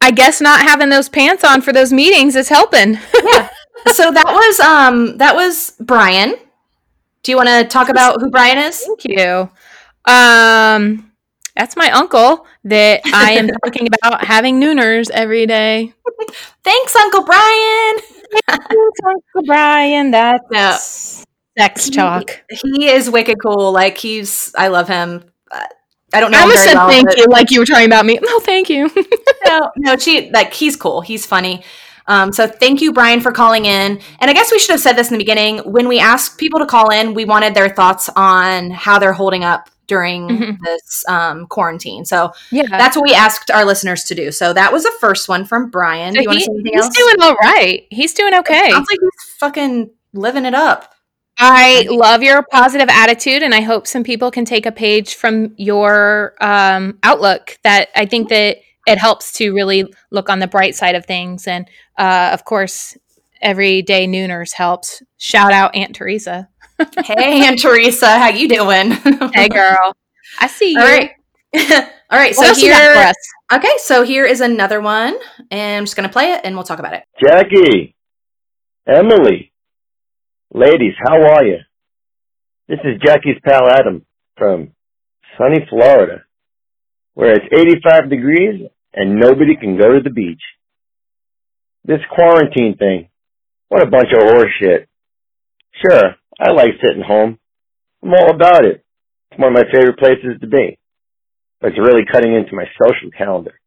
I 0.00 0.10
guess 0.10 0.40
not 0.40 0.60
having 0.60 0.90
those 0.90 1.08
pants 1.08 1.44
on 1.44 1.62
for 1.62 1.72
those 1.72 1.92
meetings 1.92 2.36
is 2.36 2.48
helping. 2.48 2.94
yeah. 3.24 3.48
So 3.92 4.10
that 4.12 4.26
was 4.26 4.60
um 4.60 5.16
that 5.18 5.34
was 5.34 5.72
Brian. 5.80 6.34
Do 7.22 7.32
you 7.32 7.36
want 7.36 7.48
to 7.48 7.64
talk 7.64 7.88
about 7.88 8.20
who 8.20 8.30
Brian 8.30 8.58
is? 8.58 8.80
Thank 8.84 9.04
you. 9.04 9.50
Um, 10.04 11.05
that's 11.56 11.76
my 11.76 11.90
uncle 11.90 12.46
that 12.64 13.00
I 13.06 13.32
am 13.32 13.48
talking 13.64 13.88
about 13.88 14.24
having 14.24 14.60
nooners 14.60 15.10
every 15.10 15.46
day. 15.46 15.92
Thanks, 16.62 16.94
Uncle 16.94 17.24
Brian. 17.24 17.96
Thanks, 18.46 19.00
Uncle 19.06 19.42
Brian. 19.46 20.10
That's 20.10 21.24
sex 21.58 21.88
talk. 21.90 22.42
He 22.50 22.88
is 22.88 23.08
wicked 23.10 23.38
cool. 23.42 23.72
Like 23.72 23.96
he's, 23.96 24.54
I 24.56 24.68
love 24.68 24.88
him. 24.88 25.24
Uh, 25.50 25.64
I 26.12 26.20
don't 26.20 26.30
know. 26.30 26.38
I 26.38 26.42
almost 26.42 26.64
said 26.64 26.74
well, 26.74 26.88
thank 26.88 27.08
but- 27.08 27.18
you 27.18 27.26
like 27.26 27.50
you 27.50 27.60
were 27.60 27.66
talking 27.66 27.86
about 27.86 28.04
me. 28.06 28.18
No, 28.22 28.38
thank 28.40 28.68
you. 28.68 28.90
no, 29.46 29.70
no, 29.76 29.96
she 29.96 30.30
like 30.30 30.52
he's 30.52 30.76
cool. 30.76 31.00
He's 31.00 31.24
funny. 31.24 31.64
Um, 32.08 32.32
so 32.32 32.46
thank 32.46 32.80
you, 32.80 32.92
Brian, 32.92 33.20
for 33.20 33.32
calling 33.32 33.64
in. 33.64 34.00
And 34.20 34.30
I 34.30 34.32
guess 34.32 34.52
we 34.52 34.60
should 34.60 34.70
have 34.70 34.80
said 34.80 34.92
this 34.92 35.08
in 35.10 35.14
the 35.14 35.18
beginning. 35.18 35.58
When 35.58 35.88
we 35.88 35.98
asked 35.98 36.38
people 36.38 36.60
to 36.60 36.66
call 36.66 36.90
in, 36.90 37.14
we 37.14 37.24
wanted 37.24 37.54
their 37.54 37.68
thoughts 37.68 38.08
on 38.14 38.70
how 38.70 39.00
they're 39.00 39.12
holding 39.12 39.42
up 39.42 39.68
during 39.86 40.28
Mhm. 40.28 40.58
this 40.64 41.04
um, 41.08 41.46
quarantine. 41.46 42.04
So 42.04 42.32
yeah. 42.50 42.64
that's 42.68 42.96
what 42.96 43.04
we 43.08 43.14
asked 43.14 43.50
our 43.50 43.64
listeners 43.64 44.04
to 44.04 44.14
do. 44.14 44.32
So 44.32 44.52
that 44.52 44.72
was 44.72 44.82
the 44.84 44.92
first 45.00 45.28
one 45.28 45.44
from 45.44 45.70
Brian. 45.70 46.14
do 46.14 46.20
you 46.22 46.26
want 46.28 46.38
to 46.40 46.44
say 46.44 46.50
anything 46.52 46.72
he's 46.74 46.84
else? 46.84 46.96
doing 46.96 47.16
all 47.22 47.34
right. 47.36 47.86
He's 47.90 48.12
doing 48.14 48.34
okay. 48.34 48.70
Sounds 48.70 48.88
like 48.90 48.98
he's 49.00 49.34
fucking 49.38 49.90
living 50.12 50.44
it 50.44 50.54
up. 50.54 50.92
I 51.38 51.86
love 51.90 52.22
your 52.22 52.42
positive 52.50 52.88
attitude, 52.88 53.42
and 53.42 53.54
I 53.54 53.60
hope 53.60 53.86
some 53.86 54.02
people 54.02 54.30
can 54.30 54.46
take 54.46 54.64
a 54.64 54.72
page 54.72 55.14
from 55.16 55.52
your 55.58 56.34
um, 56.40 56.98
outlook. 57.02 57.58
That 57.62 57.90
I 57.94 58.06
think 58.06 58.30
that 58.30 58.56
it 58.86 58.98
helps 58.98 59.32
to 59.34 59.52
really 59.52 59.84
look 60.10 60.30
on 60.30 60.38
the 60.38 60.46
bright 60.46 60.74
side 60.74 60.94
of 60.94 61.04
things, 61.04 61.46
and 61.46 61.68
uh, 61.98 62.30
of 62.32 62.44
course, 62.46 62.96
everyday 63.42 64.06
nooners 64.06 64.54
helps. 64.54 65.02
Shout 65.18 65.52
out 65.52 65.74
Aunt 65.74 65.94
Teresa. 65.94 66.48
Hey, 66.78 67.46
Aunt 67.46 67.58
Teresa, 67.60 68.06
how 68.18 68.28
you 68.28 68.48
doing? 68.48 68.92
Hey, 69.34 69.48
girl, 69.48 69.94
I 70.40 70.46
see 70.46 70.72
you. 70.72 70.80
All 70.80 70.86
right. 70.86 71.10
All 72.10 72.18
right. 72.18 72.34
What 72.36 72.44
So 72.44 72.46
else 72.46 72.60
for 72.60 72.66
here, 72.66 72.94
us? 72.96 73.14
okay. 73.52 73.72
So 73.78 74.02
here 74.02 74.24
is 74.24 74.40
another 74.40 74.80
one, 74.80 75.16
and 75.50 75.76
I'm 75.78 75.84
just 75.84 75.96
gonna 75.96 76.08
play 76.08 76.32
it, 76.32 76.40
and 76.44 76.54
we'll 76.54 76.64
talk 76.64 76.78
about 76.78 76.94
it. 76.94 77.04
Jaci, 77.22 77.94
Emily, 78.86 79.52
ladies, 80.52 80.94
how 81.04 81.16
are 81.22 81.44
you? 81.44 81.58
This 82.68 82.78
is 82.84 83.00
Jaci's 83.00 83.40
pal 83.44 83.68
Adam 83.68 84.04
from 84.36 84.72
sunny 85.38 85.66
Florida, 85.68 86.24
where 87.14 87.32
it's 87.32 87.46
85 87.52 88.10
degrees 88.10 88.68
and 88.92 89.18
nobody 89.20 89.56
can 89.56 89.76
go 89.78 89.92
to 89.92 90.00
the 90.02 90.10
beach. 90.10 90.42
This 91.84 92.00
quarantine 92.14 92.76
thing, 92.76 93.08
what 93.68 93.82
a 93.82 93.86
bunch 93.90 94.08
of 94.12 94.18
horseshit. 94.20 94.86
Sure, 95.82 96.16
I 96.38 96.52
like 96.52 96.72
sitting 96.82 97.02
home. 97.06 97.38
I'm 98.02 98.12
all 98.12 98.30
about 98.34 98.64
it. 98.64 98.84
It's 99.30 99.40
one 99.40 99.56
of 99.56 99.58
my 99.58 99.72
favorite 99.72 99.98
places 99.98 100.40
to 100.40 100.46
be. 100.46 100.78
But 101.60 101.70
it's 101.70 101.78
really 101.78 102.04
cutting 102.10 102.34
into 102.34 102.54
my 102.54 102.64
social 102.80 103.10
calendar. 103.16 103.58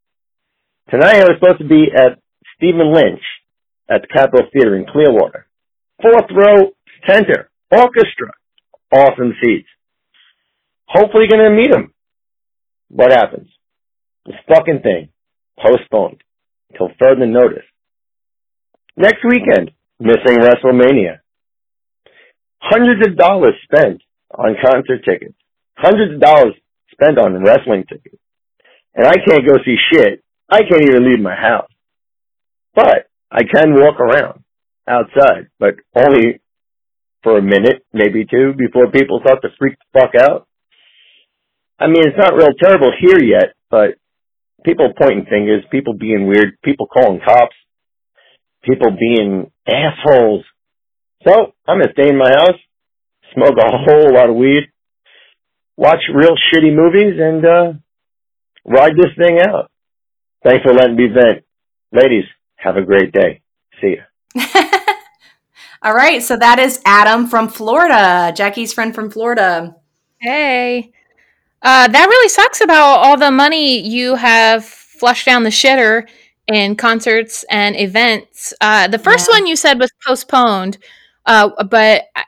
Tonight 0.89 1.17
I 1.17 1.25
was 1.25 1.37
supposed 1.39 1.59
to 1.59 1.67
be 1.67 1.87
at 1.95 2.19
Stephen 2.55 2.93
Lynch 2.93 3.21
at 3.89 4.01
the 4.01 4.07
Capitol 4.07 4.47
Theater 4.53 4.75
in 4.75 4.85
Clearwater. 4.85 5.47
Fourth 6.01 6.29
row 6.31 6.71
center, 7.07 7.49
orchestra, 7.71 8.33
awesome 8.91 9.33
seats. 9.43 9.67
Hopefully 10.87 11.27
gonna 11.29 11.49
meet 11.49 11.71
him. 11.71 11.93
What 12.89 13.11
happens? 13.11 13.49
This 14.25 14.35
fucking 14.47 14.81
thing, 14.83 15.09
postponed 15.59 16.21
until 16.71 16.89
further 16.99 17.25
notice. 17.25 17.65
Next 18.95 19.23
weekend, 19.23 19.71
missing 19.99 20.37
WrestleMania. 20.37 21.18
Hundreds 22.61 23.07
of 23.07 23.17
dollars 23.17 23.53
spent 23.63 24.01
on 24.31 24.55
concert 24.61 25.03
tickets. 25.05 25.35
Hundreds 25.75 26.15
of 26.15 26.19
dollars 26.19 26.53
spent 26.91 27.17
on 27.17 27.43
wrestling 27.43 27.85
tickets. 27.87 28.21
And 28.95 29.07
I 29.07 29.15
can't 29.15 29.47
go 29.47 29.55
see 29.65 29.77
shit. 29.91 30.23
I 30.49 30.61
can't 30.61 30.81
even 30.81 31.09
leave 31.09 31.21
my 31.21 31.35
house. 31.35 31.71
But 32.75 33.09
I 33.31 33.43
can 33.43 33.73
walk 33.73 33.99
around 33.99 34.43
outside, 34.87 35.47
but 35.59 35.75
only 35.95 36.41
for 37.23 37.37
a 37.37 37.41
minute, 37.41 37.85
maybe 37.93 38.25
two, 38.25 38.53
before 38.57 38.91
people 38.91 39.19
start 39.23 39.41
to 39.41 39.49
freak 39.57 39.77
the 39.77 39.99
fuck 39.99 40.15
out. 40.15 40.47
I 41.79 41.87
mean, 41.87 42.03
it's 42.05 42.17
not 42.17 42.35
real 42.35 42.53
terrible 42.59 42.91
here 42.99 43.21
yet, 43.21 43.55
but 43.69 43.95
people 44.63 44.93
pointing 44.99 45.25
fingers, 45.29 45.63
people 45.71 45.93
being 45.93 46.27
weird, 46.27 46.57
people 46.63 46.87
calling 46.87 47.21
cops, 47.23 47.55
people 48.63 48.91
being 48.97 49.51
assholes. 49.67 50.43
So 51.27 51.53
I'm 51.67 51.79
gonna 51.79 51.91
stay 51.93 52.09
in 52.09 52.17
my 52.17 52.29
house, 52.29 52.59
smoke 53.33 53.55
a 53.57 53.77
whole 53.77 54.13
lot 54.13 54.29
of 54.29 54.35
weed, 54.35 54.63
watch 55.77 55.99
real 56.13 56.35
shitty 56.53 56.73
movies, 56.75 57.19
and 57.19 57.45
uh 57.45 57.73
ride 58.65 58.93
this 58.95 59.13
thing 59.17 59.39
out. 59.41 59.69
Thanks 60.43 60.63
for 60.63 60.73
letting 60.73 60.95
me 60.95 61.07
vent. 61.07 61.43
Ladies, 61.91 62.25
have 62.55 62.77
a 62.77 62.81
great 62.83 63.11
day. 63.11 63.41
See 63.81 63.97
ya. 63.97 64.41
All 65.81 65.93
right. 65.93 66.21
So 66.21 66.37
that 66.37 66.59
is 66.59 66.81
Adam 66.85 67.27
from 67.27 67.47
Florida, 67.49 68.33
Jaci's 68.35 68.73
friend 68.73 68.93
from 68.93 69.09
Florida. 69.09 69.75
Hey. 70.21 70.91
Uh, 71.61 71.87
that 71.89 72.05
really 72.07 72.29
sucks 72.29 72.61
about 72.61 72.99
all 72.99 73.17
the 73.17 73.31
money 73.31 73.79
you 73.79 74.15
have 74.15 74.63
flushed 74.63 75.25
down 75.25 75.43
the 75.43 75.49
shitter 75.49 76.07
in 76.47 76.75
concerts 76.75 77.43
and 77.49 77.75
events. 77.77 78.53
Uh, 78.61 78.87
the 78.87 78.97
first 78.99 79.27
Yeah. 79.27 79.35
one 79.35 79.47
you 79.47 79.55
said 79.57 79.77
was 79.79 79.91
postponed, 80.05 80.77
uh, 81.25 81.63
but 81.65 82.05
I, 82.15 82.23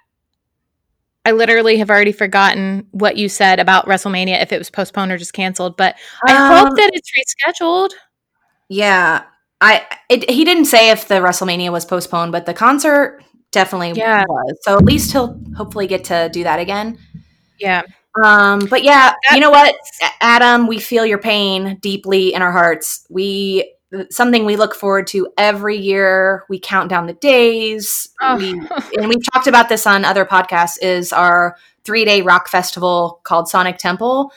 I 1.25 1.31
literally 1.31 1.77
have 1.77 1.89
already 1.89 2.11
forgotten 2.11 2.87
what 2.91 3.17
you 3.17 3.29
said 3.29 3.59
about 3.59 3.85
WrestleMania, 3.85 4.41
if 4.41 4.51
it 4.51 4.57
was 4.57 4.69
postponed 4.69 5.11
or 5.11 5.17
just 5.17 5.33
canceled. 5.33 5.77
But 5.77 5.95
I 6.27 6.33
Um, 6.33 6.67
hope 6.67 6.77
that 6.77 6.91
it's 6.93 7.11
rescheduled. 7.11 7.91
Yeah. 8.69 9.23
I 9.59 9.85
it, 10.09 10.29
he 10.29 10.43
didn't 10.43 10.65
say 10.65 10.89
if 10.89 11.07
the 11.07 11.15
WrestleMania 11.15 11.71
was 11.71 11.85
postponed, 11.85 12.31
but 12.31 12.45
the 12.47 12.53
concert 12.53 13.23
definitely 13.51 13.91
Yeah. 13.91 14.23
was. 14.27 14.57
So 14.63 14.77
at 14.77 14.83
least 14.83 15.11
he'll 15.11 15.39
hopefully 15.55 15.85
get 15.85 16.05
to 16.05 16.29
do 16.33 16.43
that 16.43 16.59
again. 16.59 16.97
Yeah. 17.59 17.83
Um, 18.23 18.59
but 18.69 18.83
yeah, 18.83 19.13
you 19.31 19.39
know 19.39 19.51
what, 19.51 19.75
Adam, 20.19 20.67
we 20.67 20.79
feel 20.79 21.05
your 21.05 21.17
pain 21.19 21.77
deeply 21.81 22.33
in 22.33 22.41
our 22.41 22.51
hearts. 22.51 23.05
We 23.09 23.73
something 24.09 24.45
we 24.45 24.55
look 24.55 24.73
forward 24.75 25.07
to 25.07 25.27
every 25.37 25.77
year. 25.77 26.43
We 26.49 26.59
count 26.59 26.89
down 26.89 27.07
the 27.07 27.13
days. 27.13 28.09
Oh. 28.21 28.37
We, 28.37 28.51
and 28.97 29.07
we've 29.09 29.23
talked 29.33 29.47
about 29.47 29.69
this 29.69 29.85
on 29.87 30.05
other 30.05 30.25
podcasts. 30.25 30.77
Is 30.81 31.11
our 31.13 31.57
three 31.83 32.05
day 32.05 32.21
rock 32.21 32.47
festival 32.47 33.19
called 33.23 33.49
Sonic 33.49 33.77
Temple? 33.77 34.31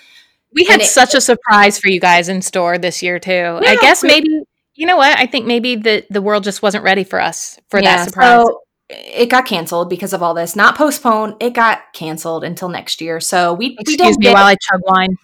We 0.52 0.64
had 0.64 0.80
it- 0.80 0.86
such 0.86 1.14
a 1.14 1.20
surprise 1.20 1.78
for 1.78 1.88
you 1.88 2.00
guys 2.00 2.28
in 2.28 2.42
store 2.42 2.78
this 2.78 3.02
year 3.02 3.18
too. 3.18 3.58
I 3.64 3.76
guess 3.80 4.02
we- 4.02 4.08
maybe 4.08 4.28
you 4.76 4.86
know 4.86 4.96
what? 4.96 5.16
I 5.18 5.26
think 5.26 5.46
maybe 5.46 5.76
the 5.76 6.04
the 6.10 6.20
world 6.22 6.42
just 6.44 6.60
wasn't 6.62 6.82
ready 6.84 7.04
for 7.04 7.20
us 7.20 7.58
for 7.70 7.80
Yeah, 7.80 7.96
that 7.98 8.08
surprise. 8.08 8.42
So 8.44 8.60
it 8.90 9.30
got 9.30 9.46
canceled 9.46 9.88
because 9.88 10.12
of 10.12 10.22
all 10.22 10.34
this. 10.34 10.56
Not 10.56 10.76
postponed. 10.76 11.36
It 11.40 11.54
got 11.54 11.80
canceled 11.92 12.42
until 12.44 12.68
next 12.68 13.00
year. 13.00 13.20
So 13.20 13.54
we 13.54 13.68
we 13.70 13.76
Excuse 13.78 13.96
don't 13.98 14.18
me 14.18 14.24
get 14.24 14.34
while 14.34 14.46
I 14.46 14.56
chug 14.56 14.80
wine. 14.84 15.16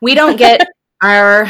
we 0.00 0.14
don't 0.16 0.36
get 0.36 0.66
our 1.02 1.48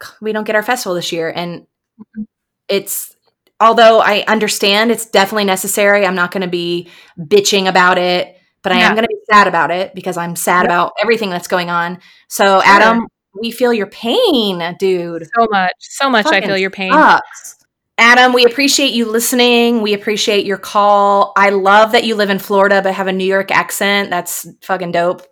we 0.20 0.32
don't 0.32 0.44
get 0.44 0.56
our 0.56 0.62
festival 0.62 0.94
this 0.94 1.12
year 1.12 1.28
and 1.34 1.62
mm-hmm. 2.00 2.22
it's 2.68 3.14
although 3.60 4.00
i 4.00 4.24
understand 4.28 4.90
it's 4.90 5.06
definitely 5.06 5.44
necessary 5.44 6.04
i'm 6.06 6.14
not 6.14 6.30
going 6.30 6.42
to 6.42 6.48
be 6.48 6.88
bitching 7.18 7.68
about 7.68 7.98
it 7.98 8.36
but 8.62 8.72
i 8.72 8.78
Yeah. 8.78 8.88
am 8.88 8.94
going 8.94 9.04
to 9.04 9.08
be 9.08 9.20
sad 9.30 9.46
about 9.48 9.70
it 9.70 9.94
because 9.94 10.16
i'm 10.16 10.36
sad 10.36 10.64
about 10.66 10.92
everything 11.02 11.30
that's 11.30 11.48
going 11.48 11.70
on 11.70 11.98
so 12.28 12.60
Sure. 12.60 12.62
adam 12.72 13.06
we 13.40 13.50
feel 13.50 13.72
your 13.72 13.86
pain 13.88 14.76
dude 14.78 15.26
So 15.38 15.46
much, 15.50 15.72
so 15.80 16.08
much. 16.10 16.24
I 16.26 16.40
feel 16.40 16.56
your 16.56 16.70
pain. 16.70 16.90
sucks. 16.92 17.56
adam 17.98 18.32
we 18.32 18.44
appreciate 18.44 18.92
you 18.92 19.06
listening 19.10 19.80
we 19.82 19.94
appreciate 19.94 20.44
your 20.46 20.58
call 20.58 21.32
i 21.36 21.50
love 21.50 21.92
that 21.92 22.04
you 22.04 22.14
live 22.14 22.30
in 22.30 22.38
florida 22.38 22.80
but 22.82 22.92
have 22.94 23.06
a 23.06 23.12
new 23.12 23.24
york 23.26 23.50
accent 23.50 24.10
that's 24.10 24.46
fucking 24.62 24.92
dope 24.92 25.22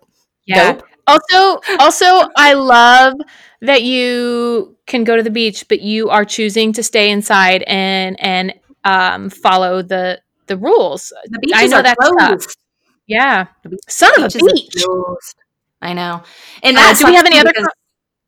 Yeah. 0.45 0.73
dope 0.73 0.83
Also, 1.07 1.59
also, 1.79 2.05
I 2.35 2.53
love 2.53 3.13
that 3.61 3.83
you 3.83 4.75
can 4.87 5.03
go 5.03 5.15
to 5.15 5.23
the 5.23 5.29
beach, 5.29 5.67
but 5.67 5.81
you 5.81 6.09
are 6.09 6.25
choosing 6.25 6.73
to 6.73 6.83
stay 6.83 7.11
inside 7.11 7.63
and 7.63 8.19
and 8.19 8.53
um, 8.83 9.29
follow 9.29 9.81
the 9.81 10.21
the 10.47 10.57
rules. 10.57 11.13
the 11.29 11.39
beaches 11.39 11.59
I 11.61 11.67
know 11.67 11.81
are 11.81 11.83
tough. 12.19 12.39
closed 12.39 12.57
Yeah, 13.07 13.47
son 13.87 14.11
of 14.17 14.23
a 14.35 14.39
beach. 14.39 14.83
I 15.81 15.93
know. 15.93 16.23
And 16.63 16.77
Uh, 16.77 16.93
do 16.93 17.05
we 17.05 17.13
have 17.15 17.25
any 17.25 17.39
other 17.39 17.51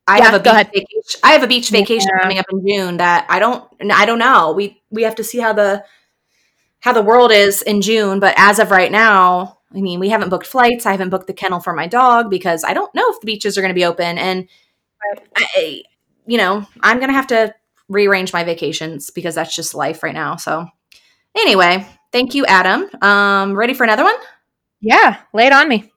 I 0.08 0.20
Yeah, 0.20 0.26
have 0.26 0.34
a 0.36 0.40
beach 0.40 0.62
vacation. 0.74 1.20
I 1.24 1.32
have 1.34 1.44
a 1.44 1.48
beach 1.48 1.70
vacation 1.70 2.10
coming 2.22 2.40
up 2.40 2.46
in 2.52 2.66
June 2.68 2.98
that 2.98 3.26
I 3.30 3.40
don't. 3.40 3.64
I 3.92 4.06
don't 4.06 4.20
know. 4.20 4.52
We 4.54 4.82
we 4.92 5.04
have 5.04 5.16
to 5.16 5.24
see 5.24 5.40
how 5.40 5.54
the 5.54 5.84
how 6.82 6.94
the 6.94 7.02
world 7.02 7.32
is 7.32 7.62
in 7.62 7.82
June. 7.82 8.20
But 8.20 8.36
as 8.38 8.60
of 8.60 8.72
right 8.72 8.92
now, 8.92 9.57
I 9.76 9.82
mean, 9.82 10.00
we 10.00 10.10
haven't 10.10 10.30
booked 10.30 10.48
flights. 10.48 10.86
I 10.86 10.92
haven't 10.92 11.10
booked 11.10 11.28
the 11.28 11.34
kennel 11.34 11.60
for 11.60 11.74
my 11.74 11.88
dog 11.88 12.30
because 12.30 12.64
I 12.64 12.74
don't 12.74 12.94
know 12.96 13.06
if 13.10 13.20
the 13.20 13.26
beaches 13.26 13.58
are 13.58 13.62
going 13.62 13.74
to 13.74 13.76
be 13.76 13.86
open. 13.86 14.18
And 14.18 14.48
I, 15.36 15.84
you 16.26 16.38
know, 16.38 16.66
I'm 16.82 16.98
going 16.98 17.10
to 17.10 17.14
have 17.14 17.28
to 17.28 17.54
rearrange 17.90 18.34
my 18.34 18.44
vacations 18.44 19.10
because 19.10 19.36
that's 19.36 19.56
just 19.56 19.76
life 19.76 20.04
right 20.04 20.14
now. 20.14 20.36
So 20.38 20.68
anyway, 21.36 21.86
thank 22.12 22.34
you, 22.34 22.46
Adam. 22.46 22.90
Um, 23.02 23.56
ready 23.56 23.74
for 23.74 23.84
another 23.84 24.04
one? 24.04 24.16
Yeah, 24.80 25.18
lay 25.34 25.48
it 25.48 25.54
on 25.54 25.68
me. 25.68 25.92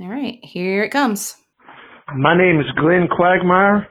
All 0.00 0.08
right, 0.08 0.38
here 0.42 0.82
it 0.82 0.90
comes. 0.90 1.36
My 2.16 2.36
name 2.36 2.60
is 2.60 2.66
Glenn 2.76 3.08
Quagmire. 3.08 3.86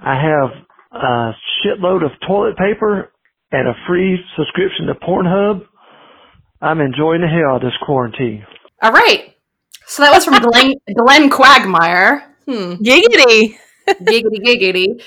I 0.00 0.14
have 0.20 0.50
a 0.92 1.32
shitload 1.62 2.04
of 2.04 2.10
toilet 2.26 2.56
paper 2.56 3.12
and 3.52 3.68
a 3.68 3.74
free 3.86 4.18
subscription 4.36 4.86
to 4.86 4.94
Pornhub. 4.94 5.66
I'm 6.60 6.80
enjoying 6.80 7.20
the 7.22 7.28
hell 7.28 7.54
out 7.54 7.56
of 7.56 7.62
this 7.62 7.78
quarantine. 7.84 8.44
All 8.82 8.92
right. 8.92 9.34
So 9.86 10.02
that 10.02 10.12
was 10.12 10.24
from 10.24 10.40
Glenn, 10.40 10.74
Glenn 10.96 11.30
Quagmire. 11.30 12.24
Hmm. 12.46 12.74
Giggity. 12.74 13.56
Giggity 13.88 14.38
giggity. 14.44 15.02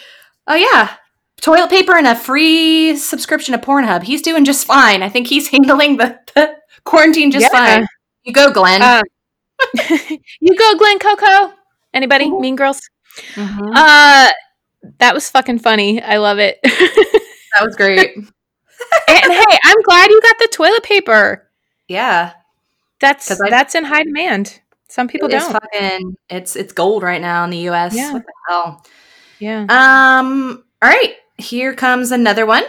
Oh, 0.47 0.55
yeah. 0.55 0.95
Toilet 1.41 1.69
paper 1.69 1.95
and 1.95 2.07
a 2.07 2.15
free 2.15 2.95
subscription 2.95 3.57
to 3.57 3.65
Pornhub. 3.65 4.03
He's 4.03 4.21
doing 4.21 4.45
just 4.45 4.65
fine. 4.65 5.03
I 5.03 5.09
think 5.09 5.27
he's 5.27 5.47
handling 5.49 5.97
the, 5.97 6.19
the 6.35 6.55
quarantine 6.85 7.31
just 7.31 7.43
Yeah. 7.43 7.49
fine. 7.79 7.87
You 8.23 8.33
go, 8.33 8.51
Glenn. 8.51 8.81
Uh, 8.81 9.01
you 10.39 10.55
go, 10.57 10.77
Glenn 10.77 10.99
Coco. 10.99 11.53
Anybody? 11.93 12.25
Mhm. 12.29 12.41
Mean 12.41 12.55
Girls. 12.55 12.81
Mhm. 13.35 13.71
Uh, 13.75 14.29
that 14.99 15.13
was 15.13 15.29
fucking 15.29 15.59
funny. 15.59 16.01
I 16.01 16.17
love 16.17 16.39
it. 16.39 16.59
that 16.63 17.61
was 17.63 17.75
great. 17.75 18.15
And 19.07 19.31
hey, 19.33 19.59
I'm 19.63 19.81
glad 19.83 20.09
you 20.09 20.21
got 20.21 20.35
the 20.39 20.47
toilet 20.51 20.83
paper. 20.83 21.47
Yeah. 21.87 22.33
That's 22.99 23.27
'Cause 23.27 23.41
I- 23.41 23.49
that's 23.49 23.75
in 23.75 23.83
high 23.83 24.03
demand. 24.03 24.59
Some 24.87 25.07
people 25.07 25.27
It 25.29 25.35
is 25.35 25.43
don't. 25.43 25.53
fucking, 25.53 26.17
it's, 26.29 26.55
it's 26.55 26.71
gold 26.73 27.03
right 27.03 27.21
now 27.21 27.43
in 27.43 27.49
the 27.49 27.69
US. 27.69 27.95
Yeah. 27.95 28.13
What 28.13 28.23
the 28.25 28.33
hell? 28.49 28.85
Yeah. 29.39 29.65
Um, 29.69 30.63
all 30.81 30.89
right. 30.89 31.15
Here 31.37 31.73
comes 31.73 32.11
another 32.11 32.45
one. 32.45 32.63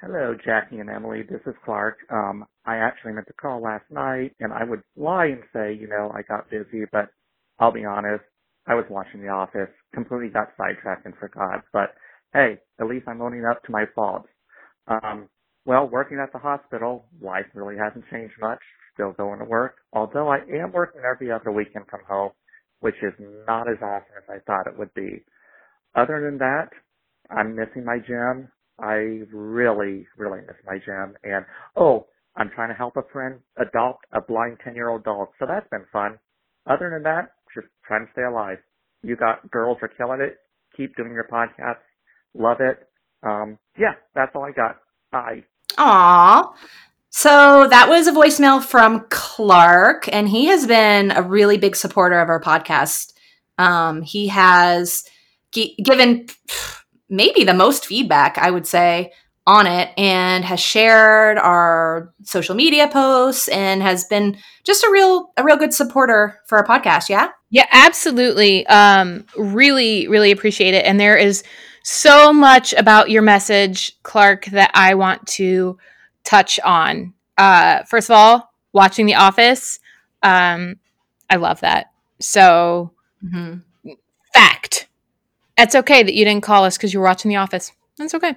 Hello, 0.00 0.34
Jaci 0.34 0.80
and 0.80 0.90
Emily. 0.90 1.22
This 1.22 1.40
is 1.46 1.54
Clark. 1.64 1.98
Um, 2.10 2.46
I 2.66 2.76
actually 2.76 3.12
meant 3.12 3.26
to 3.28 3.32
call 3.32 3.60
last 3.60 3.84
night, 3.90 4.34
and 4.40 4.52
I 4.52 4.62
would 4.64 4.82
lie 4.96 5.26
and 5.26 5.42
say, 5.52 5.72
you 5.72 5.88
know, 5.88 6.12
I 6.14 6.22
got 6.22 6.50
busy, 6.50 6.84
but 6.92 7.08
I'll 7.58 7.72
be 7.72 7.84
honest, 7.84 8.22
I 8.66 8.74
was 8.74 8.84
watching 8.90 9.22
The 9.22 9.28
Office, 9.28 9.70
completely 9.94 10.28
got 10.28 10.48
sidetracked 10.56 11.06
and 11.06 11.16
forgot. 11.16 11.64
But 11.72 11.94
hey, 12.32 12.58
at 12.80 12.86
least 12.86 13.08
I'm 13.08 13.22
owning 13.22 13.44
up 13.44 13.62
to 13.64 13.72
my 13.72 13.86
faults. 13.94 14.28
Um, 14.86 15.28
well, 15.68 15.86
working 15.86 16.18
at 16.18 16.32
the 16.32 16.38
hospital, 16.38 17.04
life 17.20 17.44
really 17.52 17.76
hasn't 17.76 18.06
changed 18.10 18.32
much. 18.40 18.58
Still 18.94 19.12
going 19.12 19.38
to 19.38 19.44
work, 19.44 19.74
although 19.92 20.26
I 20.28 20.38
am 20.38 20.72
working 20.72 21.02
every 21.04 21.30
other 21.30 21.52
weekend 21.52 21.84
from 21.90 22.00
home, 22.08 22.30
which 22.80 22.94
is 23.02 23.12
not 23.46 23.68
as 23.68 23.76
often 23.82 24.16
as 24.16 24.24
I 24.30 24.38
thought 24.46 24.66
it 24.66 24.78
would 24.78 24.94
be. 24.94 25.22
Other 25.94 26.22
than 26.24 26.38
that, 26.38 26.70
I'm 27.30 27.54
missing 27.54 27.84
my 27.84 27.98
gym. 27.98 28.48
I 28.80 29.26
really, 29.30 30.06
really 30.16 30.40
miss 30.40 30.56
my 30.64 30.78
gym. 30.78 31.16
And 31.22 31.44
oh, 31.76 32.06
I'm 32.34 32.48
trying 32.54 32.70
to 32.70 32.74
help 32.74 32.96
a 32.96 33.02
friend 33.12 33.38
adopt 33.58 34.06
a 34.14 34.22
blind 34.22 34.56
10 34.64 34.74
year 34.74 34.88
old 34.88 35.04
dog. 35.04 35.28
So 35.38 35.44
that's 35.46 35.68
been 35.68 35.84
fun. 35.92 36.18
Other 36.66 36.88
than 36.90 37.02
that, 37.02 37.32
just 37.54 37.66
trying 37.86 38.06
to 38.06 38.12
stay 38.12 38.22
alive. 38.24 38.56
You 39.02 39.16
got 39.16 39.50
girls 39.50 39.76
are 39.82 39.88
killing 39.88 40.22
it. 40.22 40.38
Keep 40.78 40.96
doing 40.96 41.12
your 41.12 41.28
podcast. 41.30 41.84
Love 42.32 42.56
it. 42.60 42.88
Um, 43.22 43.58
yeah, 43.78 44.00
that's 44.14 44.32
all 44.34 44.44
I 44.44 44.52
got. 44.52 44.78
Bye. 45.12 45.44
Aw. 45.76 46.52
So 47.10 47.66
that 47.68 47.88
was 47.88 48.06
a 48.06 48.12
voicemail 48.12 48.62
from 48.62 49.06
Clark, 49.10 50.08
and 50.12 50.28
he 50.28 50.46
has 50.46 50.66
been 50.66 51.10
a 51.10 51.22
really 51.22 51.58
big 51.58 51.74
supporter 51.74 52.20
of 52.20 52.28
our 52.28 52.40
podcast. 52.40 53.12
Um, 53.58 54.02
he 54.02 54.28
has 54.28 55.04
gi- 55.52 55.76
given 55.82 56.26
maybe 57.08 57.44
the 57.44 57.54
most 57.54 57.86
feedback, 57.86 58.38
I 58.38 58.50
would 58.50 58.66
say, 58.66 59.12
on 59.46 59.66
it, 59.66 59.90
and 59.96 60.44
has 60.44 60.60
shared 60.60 61.38
our 61.38 62.12
social 62.22 62.54
media 62.54 62.86
posts, 62.88 63.48
and 63.48 63.82
has 63.82 64.04
been 64.04 64.36
just 64.62 64.84
a 64.84 64.90
real, 64.90 65.32
a 65.36 65.42
real 65.42 65.56
good 65.56 65.72
supporter 65.72 66.38
for 66.46 66.58
our 66.58 66.66
podcast. 66.66 67.08
Yeah. 67.08 67.30
Yeah, 67.50 67.66
absolutely. 67.72 68.66
Um, 68.66 69.24
really, 69.36 70.06
really 70.06 70.30
appreciate 70.30 70.74
it. 70.74 70.84
And 70.84 71.00
there 71.00 71.16
is 71.16 71.42
so 71.82 72.32
much 72.32 72.72
about 72.74 73.10
your 73.10 73.22
message, 73.22 74.00
Clark, 74.02 74.46
that 74.46 74.70
I 74.74 74.94
want 74.94 75.26
to 75.28 75.78
touch 76.24 76.60
on. 76.60 77.14
Uh, 77.36 77.84
first 77.84 78.10
of 78.10 78.16
all, 78.16 78.52
watching 78.72 79.06
The 79.06 79.14
Office, 79.14 79.80
um, 80.22 80.76
I 81.30 81.36
love 81.36 81.60
that. 81.60 81.92
So, 82.20 82.92
hmm 83.20 83.58
fact. 84.34 84.88
It's 85.56 85.74
okay 85.74 86.02
that 86.02 86.14
you 86.14 86.24
didn't 86.24 86.44
call 86.44 86.64
us 86.64 86.76
because 86.76 86.92
you 86.94 87.00
were 87.00 87.06
watching 87.06 87.28
The 87.28 87.36
Office. 87.36 87.72
That's 87.96 88.14
okay. 88.14 88.36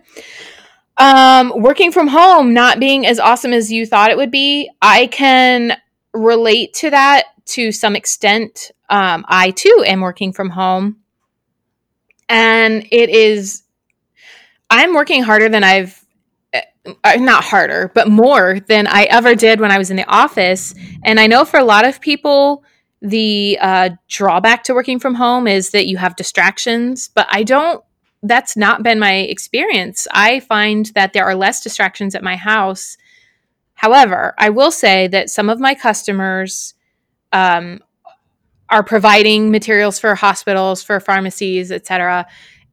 Um, 0.98 1.54
working 1.56 1.92
from 1.92 2.08
home 2.08 2.54
not 2.54 2.80
being 2.80 3.06
as 3.06 3.20
awesome 3.20 3.54
as 3.54 3.72
you 3.72 3.86
thought 3.86 4.12
it 4.12 4.18
would 4.18 4.32
be, 4.32 4.70
I 4.82 5.08
can 5.08 5.78
relate 6.14 6.74
to 6.76 6.90
that 6.90 7.26
to 7.46 7.72
some 7.72 7.96
extent. 7.96 8.72
Um, 8.90 9.26
I 9.28 9.52
too 9.52 9.84
am 9.86 10.02
working 10.02 10.34
from 10.34 10.50
home, 10.50 10.98
and 12.32 12.88
it 12.92 13.10
is. 13.10 13.64
I'm 14.70 14.94
working 14.94 15.22
harder 15.22 15.50
than 15.50 15.64
I've. 15.64 16.00
Uh, 17.04 17.16
not 17.18 17.44
harder, 17.44 17.92
but 17.94 18.08
more 18.08 18.60
than 18.62 18.88
I 18.88 19.04
ever 19.04 19.36
did 19.36 19.60
when 19.60 19.70
I 19.70 19.78
was 19.78 19.92
in 19.92 19.98
the 19.98 20.10
office. 20.10 20.74
And 21.04 21.20
I 21.20 21.28
know 21.28 21.46
for 21.46 21.60
a 21.60 21.64
lot 21.64 21.86
of 21.86 22.02
people, 22.02 22.64
the 23.04 23.60
uh, 23.62 23.90
drawback 24.08 24.64
to 24.64 24.74
working 24.74 24.98
from 24.98 25.14
home 25.14 25.46
is 25.46 25.70
that 25.72 25.86
you 25.86 25.98
have 25.98 26.16
distractions, 26.16 27.08
but 27.14 27.28
I 27.30 27.44
don't. 27.44 27.84
That's 28.24 28.58
not 28.58 28.82
been 28.82 28.98
my 28.98 29.14
experience. 29.14 30.08
I 30.12 30.40
find 30.40 30.88
that 30.96 31.14
there 31.14 31.26
are 31.26 31.36
less 31.36 31.62
distractions 31.62 32.16
at 32.16 32.24
my 32.24 32.36
house. 32.36 32.98
However, 33.74 34.34
I 34.38 34.50
will 34.50 34.72
say 34.72 35.08
that 35.08 35.30
some 35.30 35.50
of 35.50 35.60
my 35.60 35.76
customers 35.76 36.74
um, 37.32 37.82
are 38.72 38.84
providing 38.84 39.52
materials 39.52 40.00
for 40.00 40.16
hospitals, 40.16 40.82
for 40.82 41.00
pharmacies, 41.00 41.72
etc. 41.72 42.26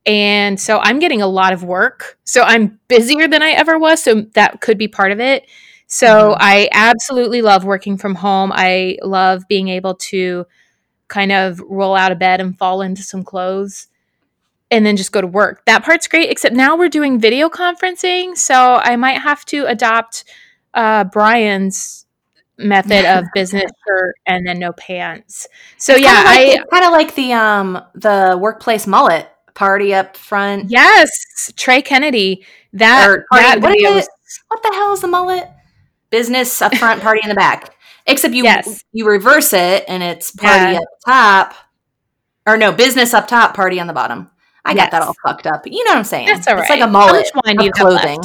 And 0.06 0.58
so 0.58 0.78
I'm 0.78 1.00
getting 1.00 1.20
a 1.20 1.26
lot 1.26 1.52
of 1.52 1.64
work. 1.64 2.18
So 2.24 2.42
I'm 2.42 2.78
busier 2.88 3.28
than 3.28 3.42
I 3.42 3.50
ever 3.50 3.78
was. 3.78 4.02
So 4.02 4.22
that 4.34 4.60
could 4.60 4.78
be 4.78 4.88
part 4.88 5.12
of 5.12 5.20
it. 5.20 5.44
So 5.86 6.32
Mhm. 6.32 6.36
I 6.40 6.68
absolutely 6.72 7.42
love 7.42 7.64
working 7.64 7.98
from 7.98 8.14
home. 8.14 8.52
I 8.54 8.98
love 9.02 9.42
being 9.48 9.68
able 9.68 9.94
to 9.96 10.46
kind 11.08 11.32
of 11.32 11.60
roll 11.60 11.96
out 11.96 12.12
of 12.12 12.18
bed 12.18 12.40
and 12.40 12.56
fall 12.56 12.82
into 12.82 13.02
some 13.02 13.24
clothes 13.24 13.88
and 14.70 14.84
then 14.84 14.96
just 14.96 15.12
go 15.12 15.20
to 15.20 15.26
work. 15.26 15.64
That 15.66 15.84
part's 15.84 16.08
great, 16.08 16.30
except 16.30 16.54
now 16.54 16.76
we're 16.76 16.90
doing 16.90 17.18
video 17.18 17.48
conferencing. 17.48 18.36
So 18.36 18.80
I 18.82 18.96
might 18.96 19.20
have 19.22 19.44
to 19.46 19.66
adopt 19.66 20.24
uh, 20.74 21.04
Brian's 21.04 22.06
method 22.58 23.04
of 23.06 23.24
business 23.34 23.70
shirt 23.86 24.14
and 24.26 24.46
then 24.46 24.58
no 24.58 24.72
pants. 24.72 25.48
So 25.78 25.94
It's 25.94 26.02
yeah, 26.02 26.22
kinda 26.24 26.24
like, 26.24 26.60
I 26.60 26.64
kind 26.70 26.84
of 26.84 26.92
like 26.92 27.14
the 27.14 27.32
um 27.32 27.82
the 27.94 28.38
workplace 28.40 28.86
mullet 28.86 29.28
party 29.54 29.94
up 29.94 30.16
front. 30.16 30.70
yes, 30.70 31.10
Trey 31.56 31.82
Kennedy. 31.82 32.44
That 32.74 33.08
Or 33.08 33.26
that 33.32 33.60
what 33.60 33.74
is 33.76 34.04
it? 34.04 34.08
What 34.48 34.62
the 34.62 34.70
hell 34.74 34.92
is 34.92 35.00
the 35.00 35.08
mullet? 35.08 35.48
Business 36.10 36.60
up 36.62 36.74
front, 36.76 37.02
party 37.02 37.20
in 37.22 37.28
the 37.28 37.34
back. 37.34 37.74
Except 38.06 38.34
you 38.34 38.44
Yes. 38.44 38.82
you 38.92 39.06
reverse 39.06 39.52
it 39.52 39.84
and 39.88 40.02
it's 40.02 40.30
party 40.30 40.72
Yeah. 40.72 40.78
up 40.78 40.84
top, 41.06 41.54
or 42.46 42.56
no, 42.56 42.72
business 42.72 43.14
up 43.14 43.26
top, 43.28 43.54
party 43.54 43.80
on 43.80 43.86
the 43.86 43.92
bottom. 43.92 44.30
I 44.64 44.74
got 44.74 44.90
that 44.90 45.02
all 45.02 45.14
fucked 45.24 45.46
up. 45.46 45.62
You 45.66 45.84
know 45.84 45.92
what 45.92 45.98
I'm 45.98 46.04
saying? 46.04 46.26
That's 46.26 46.46
all 46.48 46.58
It's 46.58 46.68
like 46.70 46.80
right. 46.80 46.80
a 46.80 46.86
How 46.86 46.90
mullet 46.90 47.26
much 47.34 47.44
wine 47.44 47.58
of 47.58 47.64
you 47.64 47.72
clothing. 47.72 48.20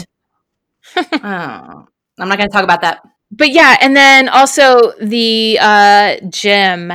oh, 0.95 1.87
I'm 2.19 2.27
not 2.29 2.37
going 2.37 2.49
to 2.49 2.53
talk 2.53 2.63
about 2.63 2.81
that. 2.81 3.01
But 3.37 3.49
yeah, 3.49 3.77
and 3.81 3.95
then 3.95 4.29
also 4.29 4.93
the 5.01 5.57
uh 5.61 6.17
gym 6.29 6.91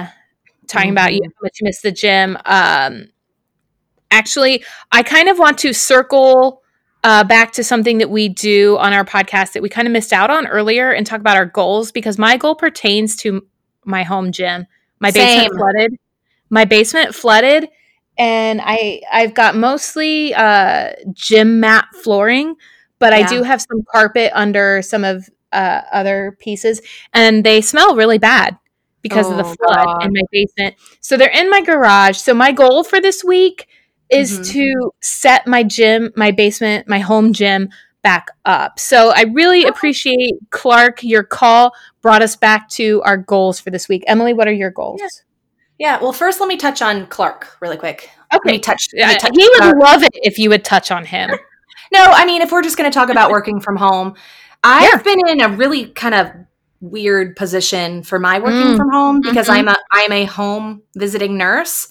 talking 0.66 0.90
about 0.90 1.12
you 1.14 1.20
Mhm. 1.22 1.32
how 1.36 1.40
much 1.42 1.58
you 1.60 1.64
miss 1.64 1.80
the 1.80 1.92
gym. 1.92 2.36
Um 2.44 3.08
actually 4.10 4.64
I 4.92 5.02
kind 5.02 5.28
of 5.28 5.38
want 5.38 5.58
to 5.58 5.72
circle 5.72 6.62
uh, 7.04 7.22
back 7.24 7.52
to 7.52 7.62
something 7.62 7.98
that 7.98 8.10
we 8.10 8.28
do 8.28 8.76
on 8.78 8.92
our 8.92 9.04
podcast 9.04 9.52
that 9.52 9.62
we 9.62 9.68
kind 9.68 9.86
of 9.86 9.92
missed 9.92 10.12
out 10.12 10.30
on 10.30 10.46
earlier 10.48 10.90
and 10.90 11.06
talk 11.06 11.20
about 11.20 11.36
our 11.36 11.46
goals 11.46 11.92
because 11.92 12.18
my 12.18 12.36
goal 12.36 12.56
pertains 12.56 13.16
to 13.16 13.46
my 13.84 14.02
home 14.02 14.32
gym. 14.32 14.66
My 15.00 15.10
basement 15.12 15.52
flooded. 15.54 15.96
My 16.50 16.64
basement 16.64 17.14
flooded 17.14 17.68
and 18.18 18.60
I 18.62 19.00
I've 19.12 19.34
got 19.34 19.54
mostly 19.56 20.34
uh 20.34 20.92
gym 21.12 21.60
mat 21.60 21.86
flooring, 22.02 22.56
but 22.98 23.12
I 23.12 23.22
do 23.22 23.42
have 23.42 23.60
some 23.62 23.82
carpet 23.92 24.32
under 24.34 24.82
some 24.82 25.04
of 25.04 25.28
uh 25.52 25.80
other 25.92 26.36
pieces 26.40 26.80
and 27.14 27.44
they 27.44 27.60
smell 27.60 27.94
really 27.96 28.18
bad 28.18 28.58
because 29.02 29.30
of 29.30 29.36
the 29.36 29.44
Oh, 29.44 29.54
flood 29.54 29.86
God. 29.86 30.04
in 30.06 30.12
my 30.12 30.22
basement. 30.32 30.74
So 31.00 31.16
they're 31.16 31.28
in 31.30 31.48
my 31.50 31.60
garage. 31.60 32.18
So 32.18 32.34
my 32.34 32.52
goal 32.52 32.82
for 32.84 33.00
this 33.00 33.22
week 33.24 33.66
is 34.10 34.40
Mhm. 34.40 34.52
to 34.52 34.92
set 35.00 35.46
my 35.46 35.62
gym, 35.62 36.12
my 36.16 36.30
basement, 36.30 36.88
my 36.88 36.98
home 36.98 37.32
gym 37.32 37.68
back 38.02 38.28
up. 38.44 38.78
So 38.78 39.10
I 39.14 39.22
really 39.32 39.64
appreciate 39.64 40.32
Clark 40.50 41.02
your 41.02 41.22
call 41.22 41.72
brought 42.02 42.22
us 42.22 42.36
back 42.36 42.68
to 42.70 43.02
our 43.04 43.16
goals 43.16 43.60
for 43.60 43.70
this 43.70 43.88
week. 43.88 44.04
Emily, 44.06 44.32
what 44.32 44.48
are 44.48 44.52
your 44.52 44.70
goals? 44.70 45.00
Yeah. 45.00 45.08
Yeah, 45.80 46.00
well, 46.00 46.12
first 46.12 46.40
let 46.40 46.48
me 46.48 46.56
touch 46.56 46.82
on 46.82 47.06
Clark 47.06 47.56
really 47.60 47.76
quick. 47.76 48.10
Okay. 48.34 48.58
touch. 48.58 48.88
Uh, 49.00 49.14
touch 49.14 49.30
he 49.38 49.48
would 49.48 49.58
Clark. 49.58 49.76
love 49.78 50.02
it 50.02 50.10
if 50.14 50.36
you 50.38 50.50
would 50.50 50.64
touch 50.64 50.90
on 50.90 51.04
him. 51.04 51.30
No, 51.90 52.02
I 52.04 52.26
mean, 52.26 52.42
if 52.42 52.52
we're 52.52 52.60
just 52.60 52.76
going 52.76 52.90
to 52.90 52.94
talk 52.94 53.08
about 53.08 53.30
working 53.36 53.60
from 53.60 53.76
home, 53.76 54.14
I've 54.64 55.04
been 55.04 55.26
in 55.28 55.40
a 55.40 55.48
really 55.48 55.86
kind 55.86 56.14
of 56.14 56.30
weird 56.80 57.36
position 57.36 58.02
for 58.02 58.18
my 58.18 58.38
working 58.38 58.74
Mm. 58.74 58.76
from 58.76 58.90
home 58.90 59.20
because 59.20 59.48
Mhm. 59.48 59.52
I'm 59.54 59.68
a 59.68 59.76
I'm 59.90 60.12
a 60.12 60.24
home 60.24 60.82
visiting 60.94 61.36
nurse, 61.36 61.88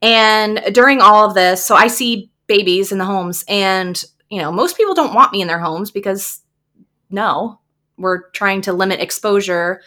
and 0.00 0.60
during 0.72 1.00
all 1.00 1.26
of 1.26 1.34
this, 1.34 1.64
so 1.66 1.74
I 1.74 1.86
see 1.88 2.30
babies 2.46 2.92
in 2.92 2.98
the 2.98 3.04
homes, 3.04 3.44
and 3.48 4.02
you 4.30 4.40
know, 4.40 4.50
most 4.50 4.76
people 4.78 4.94
don't 4.94 5.12
want 5.14 5.32
me 5.32 5.42
in 5.42 5.48
their 5.48 5.58
homes 5.58 5.90
because 5.90 6.40
no, 7.10 7.60
we're 7.98 8.30
trying 8.30 8.62
to 8.62 8.72
limit 8.72 9.00
exposure. 9.00 9.82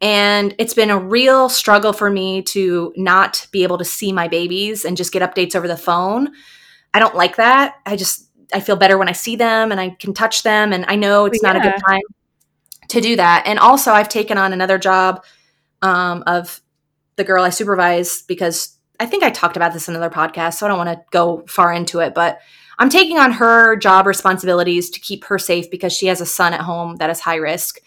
And 0.00 0.54
it's 0.58 0.72
been 0.74 0.90
a 0.90 0.98
real 0.98 1.48
struggle 1.48 1.92
for 1.92 2.08
me 2.08 2.40
to 2.42 2.92
not 2.96 3.46
be 3.50 3.64
able 3.64 3.76
to 3.78 3.84
see 3.84 4.12
my 4.12 4.28
babies 4.28 4.84
and 4.84 4.96
just 4.96 5.12
get 5.12 5.22
updates 5.22 5.54
over 5.56 5.66
the 5.68 5.76
phone. 5.76 6.30
I 6.94 7.00
don't 7.00 7.16
like 7.16 7.36
that. 7.36 7.74
I 7.84 7.96
just 7.96 8.29
I 8.52 8.60
feel 8.60 8.76
better 8.76 8.98
when 8.98 9.08
I 9.08 9.12
see 9.12 9.36
them 9.36 9.72
and 9.72 9.80
I 9.80 9.90
can 9.90 10.14
touch 10.14 10.42
them 10.42 10.72
and 10.72 10.84
I 10.88 10.96
know 10.96 11.26
it's 11.26 11.42
not 11.42 11.56
a 11.56 11.60
good 11.60 11.74
time 11.86 12.02
to 12.88 13.00
do 13.00 13.16
that. 13.16 13.44
And 13.46 13.58
also 13.58 13.92
I've 13.92 14.08
taken 14.08 14.38
on 14.38 14.52
another 14.52 14.78
job 14.78 15.24
um, 15.82 16.22
of 16.26 16.60
the 17.16 17.24
girl 17.24 17.44
I 17.44 17.50
supervise 17.50 18.22
because 18.22 18.76
I 18.98 19.06
think 19.06 19.22
I 19.22 19.30
talked 19.30 19.56
about 19.56 19.72
this 19.72 19.88
in 19.88 19.94
another 19.94 20.14
podcast, 20.14 20.54
so 20.54 20.66
I 20.66 20.68
don't 20.68 20.78
want 20.78 20.90
to 20.90 21.04
go 21.10 21.44
far 21.46 21.72
into 21.72 22.00
it, 22.00 22.14
but 22.14 22.40
I'm 22.78 22.90
taking 22.90 23.18
on 23.18 23.32
her 23.32 23.76
job 23.76 24.06
responsibilities 24.06 24.90
to 24.90 25.00
keep 25.00 25.24
her 25.24 25.38
safe 25.38 25.70
because 25.70 25.92
she 25.92 26.06
has 26.06 26.20
a 26.20 26.26
son 26.26 26.52
at 26.52 26.60
home 26.60 26.96
that 26.96 27.10
is 27.10 27.20
high 27.20 27.36
risk. 27.36 27.80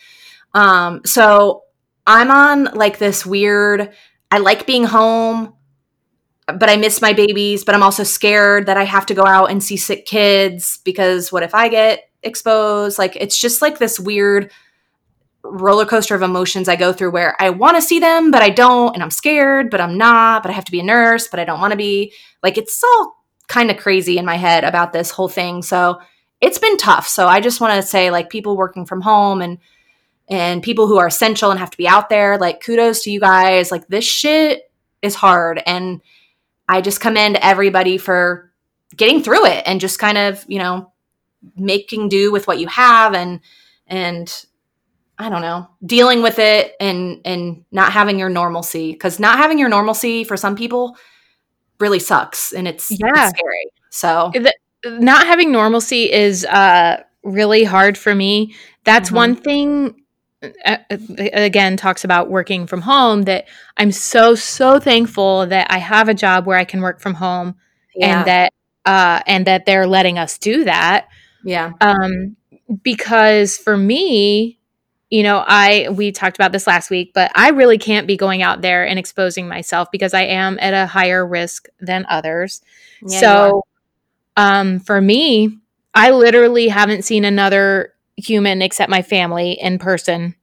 Um, 0.53 1.01
so 1.05 1.63
I'm 2.05 2.31
on 2.31 2.65
like 2.75 2.99
this 2.99 3.25
weird, 3.25 3.91
I 4.31 4.39
like 4.39 4.67
being 4.67 4.83
home, 4.83 5.53
but 6.47 6.69
I 6.69 6.75
miss 6.75 7.01
my 7.01 7.13
babies, 7.13 7.63
but 7.63 7.75
I'm 7.75 7.83
also 7.83 8.03
scared 8.03 8.65
that 8.65 8.77
I 8.77 8.83
have 8.83 9.05
to 9.07 9.13
go 9.13 9.25
out 9.25 9.49
and 9.49 9.63
see 9.63 9.77
sick 9.77 10.05
kids 10.05 10.79
because 10.83 11.31
what 11.31 11.43
if 11.43 11.55
I 11.55 11.69
get 11.69 12.09
exposed? 12.21 12.97
Like 12.97 13.15
it's 13.15 13.39
just 13.39 13.61
like 13.61 13.77
this 13.77 13.99
weird 13.99 14.51
roller 15.43 15.85
coaster 15.85 16.15
of 16.15 16.21
emotions 16.21 16.69
I 16.69 16.75
go 16.75 16.93
through 16.93 17.11
where 17.11 17.35
I 17.39 17.49
want 17.49 17.75
to 17.75 17.81
see 17.81 17.99
them, 17.99 18.31
but 18.31 18.41
I 18.41 18.49
don't, 18.49 18.93
and 18.93 19.03
I'm 19.03 19.11
scared, 19.11 19.69
but 19.69 19.81
I'm 19.81 19.97
not, 19.97 20.41
but 20.41 20.49
I 20.49 20.53
have 20.53 20.65
to 20.65 20.71
be 20.71 20.79
a 20.79 20.83
nurse, 20.83 21.27
but 21.27 21.39
I 21.39 21.45
don't 21.45 21.59
want 21.59 21.71
to 21.71 21.77
be. 21.77 22.13
Like 22.41 22.57
it's 22.57 22.83
all 22.83 23.23
kind 23.47 23.69
of 23.69 23.77
crazy 23.77 24.17
in 24.17 24.25
my 24.25 24.35
head 24.35 24.63
about 24.63 24.93
this 24.93 25.11
whole 25.11 25.29
thing. 25.29 25.61
So 25.61 25.99
it's 26.41 26.57
been 26.57 26.77
tough. 26.77 27.07
So 27.07 27.27
I 27.27 27.39
just 27.39 27.61
want 27.61 27.81
to 27.81 27.87
say 27.87 28.11
like 28.11 28.29
people 28.29 28.57
working 28.57 28.85
from 28.85 29.01
home 29.01 29.41
and 29.41 29.59
and 30.29 30.63
people 30.63 30.87
who 30.87 30.97
are 30.97 31.07
essential 31.07 31.51
and 31.51 31.59
have 31.59 31.69
to 31.69 31.77
be 31.77 31.87
out 31.87 32.09
there, 32.09 32.37
like 32.37 32.63
kudos 32.63 33.03
to 33.03 33.11
you 33.11 33.19
guys. 33.19 33.71
Like 33.71 33.87
this 33.87 34.05
shit 34.05 34.71
is 35.01 35.15
hard 35.15 35.61
and 35.65 36.01
I 36.69 36.81
just 36.81 37.01
commend 37.01 37.37
everybody 37.41 37.97
for 37.97 38.51
getting 38.95 39.21
through 39.23 39.45
it 39.47 39.63
and 39.65 39.79
just 39.81 39.99
kind 39.99 40.17
of, 40.17 40.43
you 40.47 40.59
know, 40.59 40.91
making 41.55 42.09
do 42.09 42.31
with 42.31 42.47
what 42.47 42.59
you 42.59 42.67
have 42.67 43.13
and 43.13 43.41
and 43.87 44.45
I 45.19 45.29
don't 45.29 45.41
know, 45.41 45.67
dealing 45.85 46.21
with 46.23 46.39
it 46.39 46.75
and 46.79 47.21
and 47.25 47.65
not 47.71 47.91
having 47.93 48.19
your 48.19 48.29
normalcy 48.29 48.95
cuz 48.95 49.19
not 49.19 49.37
having 49.37 49.59
your 49.59 49.69
normalcy 49.69 50.23
for 50.23 50.37
some 50.37 50.55
people 50.55 50.97
really 51.79 51.99
sucks 51.99 52.53
and 52.53 52.67
it's, 52.67 52.91
it's 52.91 52.99
Yeah. 53.01 53.29
scary. 53.29 53.69
So, 53.91 54.31
Not 54.85 55.27
having 55.27 55.51
normalcy 55.51 56.11
is 56.11 56.45
uh, 56.45 57.03
really 57.23 57.63
hard 57.63 57.97
for 57.97 58.13
me. 58.15 58.53
That's 58.85 59.11
Mhm. 59.11 59.15
one 59.15 59.35
thing. 59.35 60.02
Again, 60.89 61.77
talks 61.77 62.03
about 62.03 62.29
working 62.29 62.67
from 62.67 62.81
home. 62.81 63.23
That 63.23 63.47
I'm 63.77 63.91
so 63.91 64.35
so 64.35 64.79
thankful 64.79 65.45
that 65.47 65.67
I 65.69 65.77
have 65.77 66.09
a 66.09 66.13
job 66.13 66.45
where 66.45 66.57
I 66.57 66.65
can 66.65 66.81
work 66.81 66.99
from 66.99 67.13
home 67.13 67.55
yeah. 67.95 68.19
and 68.19 68.27
that 68.27 68.53
uh, 68.85 69.21
and 69.27 69.47
that 69.47 69.65
they're 69.65 69.87
letting 69.87 70.17
us 70.17 70.37
do 70.37 70.65
that. 70.65 71.07
yeah. 71.43 71.71
um, 71.81 72.35
because 72.81 73.57
for 73.57 73.77
me 73.77 74.57
you 75.09 75.21
know 75.21 75.43
i 75.47 75.87
we 75.91 76.11
talked 76.11 76.37
about 76.37 76.51
this 76.51 76.65
last 76.65 76.89
week 76.89 77.11
but 77.13 77.31
i 77.35 77.49
really 77.49 77.77
can't 77.77 78.07
be 78.07 78.17
going 78.17 78.41
out 78.41 78.61
there 78.61 78.85
and 78.85 78.97
exposing 78.97 79.47
myself 79.47 79.89
because 79.91 80.13
i 80.13 80.23
am 80.23 80.57
at 80.59 80.73
a 80.73 80.87
higher 80.87 81.25
risk 81.25 81.67
than 81.79 82.05
others 82.09 82.61
Yeah, 83.05 83.19
so 83.19 83.63
um, 84.37 84.79
for 84.79 84.99
me 85.01 85.59
i 85.93 86.11
literally 86.11 86.67
haven't 86.69 87.03
seen 87.03 87.25
another 87.25 87.92
human 88.17 88.61
except 88.61 88.89
my 88.89 89.01
family 89.01 89.53
in 89.53 89.79
person 89.79 90.35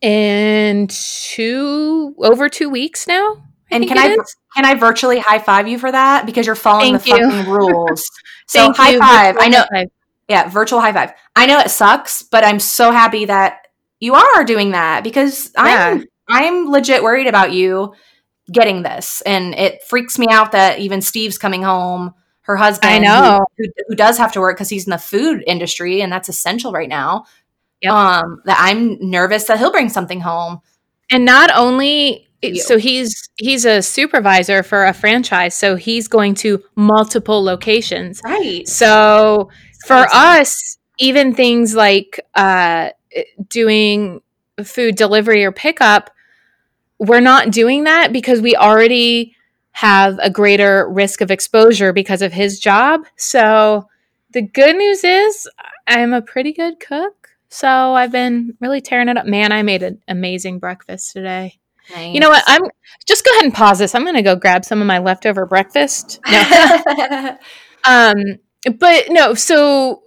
in 0.00 0.86
two 0.88 2.14
over 2.18 2.48
two 2.48 2.68
weeks 2.68 3.06
now 3.06 3.42
I 3.70 3.76
And 3.76 3.86
can 3.88 3.98
I 3.98 4.08
is. 4.12 4.36
can 4.54 4.64
I 4.64 4.74
virtually 4.74 5.18
high 5.18 5.38
five 5.38 5.68
you 5.68 5.78
for 5.78 5.90
that 5.92 6.24
because 6.26 6.46
you're 6.46 6.54
following 6.54 6.98
Thank 6.98 7.04
the 7.18 7.22
you. 7.22 7.30
fucking 7.30 7.52
rules? 7.52 8.10
so 8.46 8.72
high 8.72 8.90
you. 8.92 8.98
five. 8.98 9.36
I 9.38 9.48
know. 9.48 9.64
Five. 9.72 9.88
Yeah, 10.28 10.48
virtual 10.48 10.80
high 10.80 10.92
five. 10.92 11.12
I 11.36 11.46
know 11.46 11.58
it 11.58 11.70
sucks, 11.70 12.22
but 12.22 12.44
I'm 12.44 12.60
so 12.60 12.90
happy 12.92 13.26
that 13.26 13.66
you 14.00 14.14
are 14.14 14.44
doing 14.44 14.70
that 14.70 15.04
because 15.04 15.52
I'm 15.56 16.04
I'm 16.28 16.70
legit 16.70 17.02
worried 17.02 17.26
about 17.26 17.52
you 17.52 17.94
getting 18.50 18.82
this, 18.82 19.20
and 19.22 19.54
it 19.54 19.82
freaks 19.84 20.18
me 20.18 20.28
out 20.30 20.52
that 20.52 20.78
even 20.78 21.02
Steve's 21.02 21.36
coming 21.38 21.62
home. 21.62 22.14
Her 22.48 22.56
husband, 22.56 22.90
I 22.90 22.96
who- 22.96 23.02
know. 23.04 23.46
who, 23.58 23.64
who 23.88 23.94
does 23.94 24.18
have 24.18 24.32
to 24.32 24.40
work 24.40 24.56
because 24.56 24.70
he's 24.70 24.86
in 24.86 24.90
the 24.90 24.98
food 24.98 25.44
industry, 25.46 26.00
and 26.00 26.10
that's 26.10 26.28
essential 26.28 26.72
right 26.72 26.88
now. 26.88 27.26
Yep. 27.82 27.92
Um, 27.92 28.42
that 28.46 28.56
I'm 28.58 28.98
nervous 29.00 29.44
that 29.44 29.58
he'll 29.58 29.70
bring 29.70 29.88
something 29.88 30.20
home. 30.20 30.60
And 31.12 31.24
not 31.24 31.50
only 31.54 32.26
You. 32.42 32.56
so 32.60 32.76
he's 32.76 33.28
he's 33.36 33.64
a 33.64 33.82
supervisor 33.82 34.62
for 34.64 34.84
a 34.86 34.92
franchise, 34.92 35.54
so 35.54 35.76
he's 35.76 36.08
going 36.08 36.34
to 36.36 36.60
multiple 36.74 37.44
locations. 37.44 38.20
Right. 38.24 38.66
So 38.66 39.48
for 39.86 40.06
Crazy. 40.06 40.10
us, 40.14 40.78
even 40.98 41.34
things 41.34 41.74
like 41.76 42.18
uh, 42.34 42.90
doing 43.48 44.22
food 44.64 44.96
delivery 44.96 45.44
or 45.44 45.52
pickup, 45.52 46.10
we're 46.98 47.20
not 47.20 47.52
doing 47.52 47.84
that 47.84 48.12
because 48.12 48.40
we 48.40 48.56
already 48.56 49.36
have 49.78 50.18
a 50.20 50.28
greater 50.28 50.88
risk 50.90 51.20
of 51.20 51.30
exposure 51.30 51.92
because 51.92 52.20
of 52.20 52.32
his 52.32 52.58
job. 52.58 53.02
So 53.14 53.86
the 54.32 54.42
good 54.42 54.74
news 54.74 55.04
is 55.04 55.48
I'm 55.86 56.12
a 56.12 56.20
pretty 56.20 56.52
good 56.52 56.80
cook. 56.80 57.28
So 57.48 57.68
I've 57.68 58.10
been 58.10 58.56
really 58.60 58.80
tearing 58.80 59.08
it 59.08 59.16
up. 59.16 59.26
Man, 59.26 59.52
I 59.52 59.62
made 59.62 59.84
an 59.84 60.02
amazing 60.08 60.58
breakfast 60.58 61.12
today. 61.12 61.60
You 61.96 62.18
know 62.18 62.28
what? 62.28 62.42
I'm 62.48 62.62
just 63.06 63.24
go 63.24 63.30
ahead 63.30 63.44
and 63.44 63.54
pause 63.54 63.78
this. 63.78 63.94
I'm 63.94 64.02
going 64.02 64.16
to 64.16 64.22
go 64.22 64.34
grab 64.34 64.64
some 64.64 64.80
of 64.80 64.88
my 64.88 64.98
leftover 64.98 65.46
breakfast. 65.46 66.18
No. 66.28 67.38
um, 67.84 68.16
but 68.80 69.04
no. 69.10 69.34
So, 69.34 70.02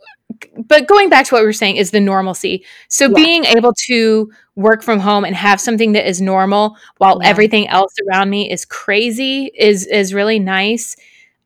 but 0.67 0.87
going 0.87 1.09
back 1.09 1.25
to 1.27 1.35
what 1.35 1.41
we 1.41 1.45
were 1.45 1.53
saying 1.53 1.77
is 1.77 1.91
the 1.91 1.99
normalcy. 1.99 2.65
So 2.89 3.07
Yeah. 3.07 3.15
being 3.15 3.45
able 3.45 3.73
to 3.87 4.31
work 4.55 4.83
from 4.83 4.99
home 4.99 5.23
and 5.25 5.35
have 5.35 5.59
something 5.61 5.93
that 5.93 6.07
is 6.07 6.21
normal 6.21 6.75
while 6.97 7.19
Yeah. 7.21 7.29
everything 7.29 7.67
else 7.67 7.93
around 8.09 8.29
me 8.29 8.49
is 8.51 8.65
crazy 8.65 9.51
is 9.57 9.85
is 9.87 10.13
really 10.13 10.39
nice. 10.39 10.95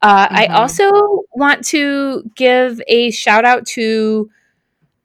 Uh, 0.01 0.27
I 0.29 0.47
Mhm. 0.47 0.55
also 0.55 0.89
want 1.35 1.65
to 1.67 2.23
give 2.35 2.81
a 2.87 3.11
shout 3.11 3.45
out 3.45 3.65
to 3.67 4.29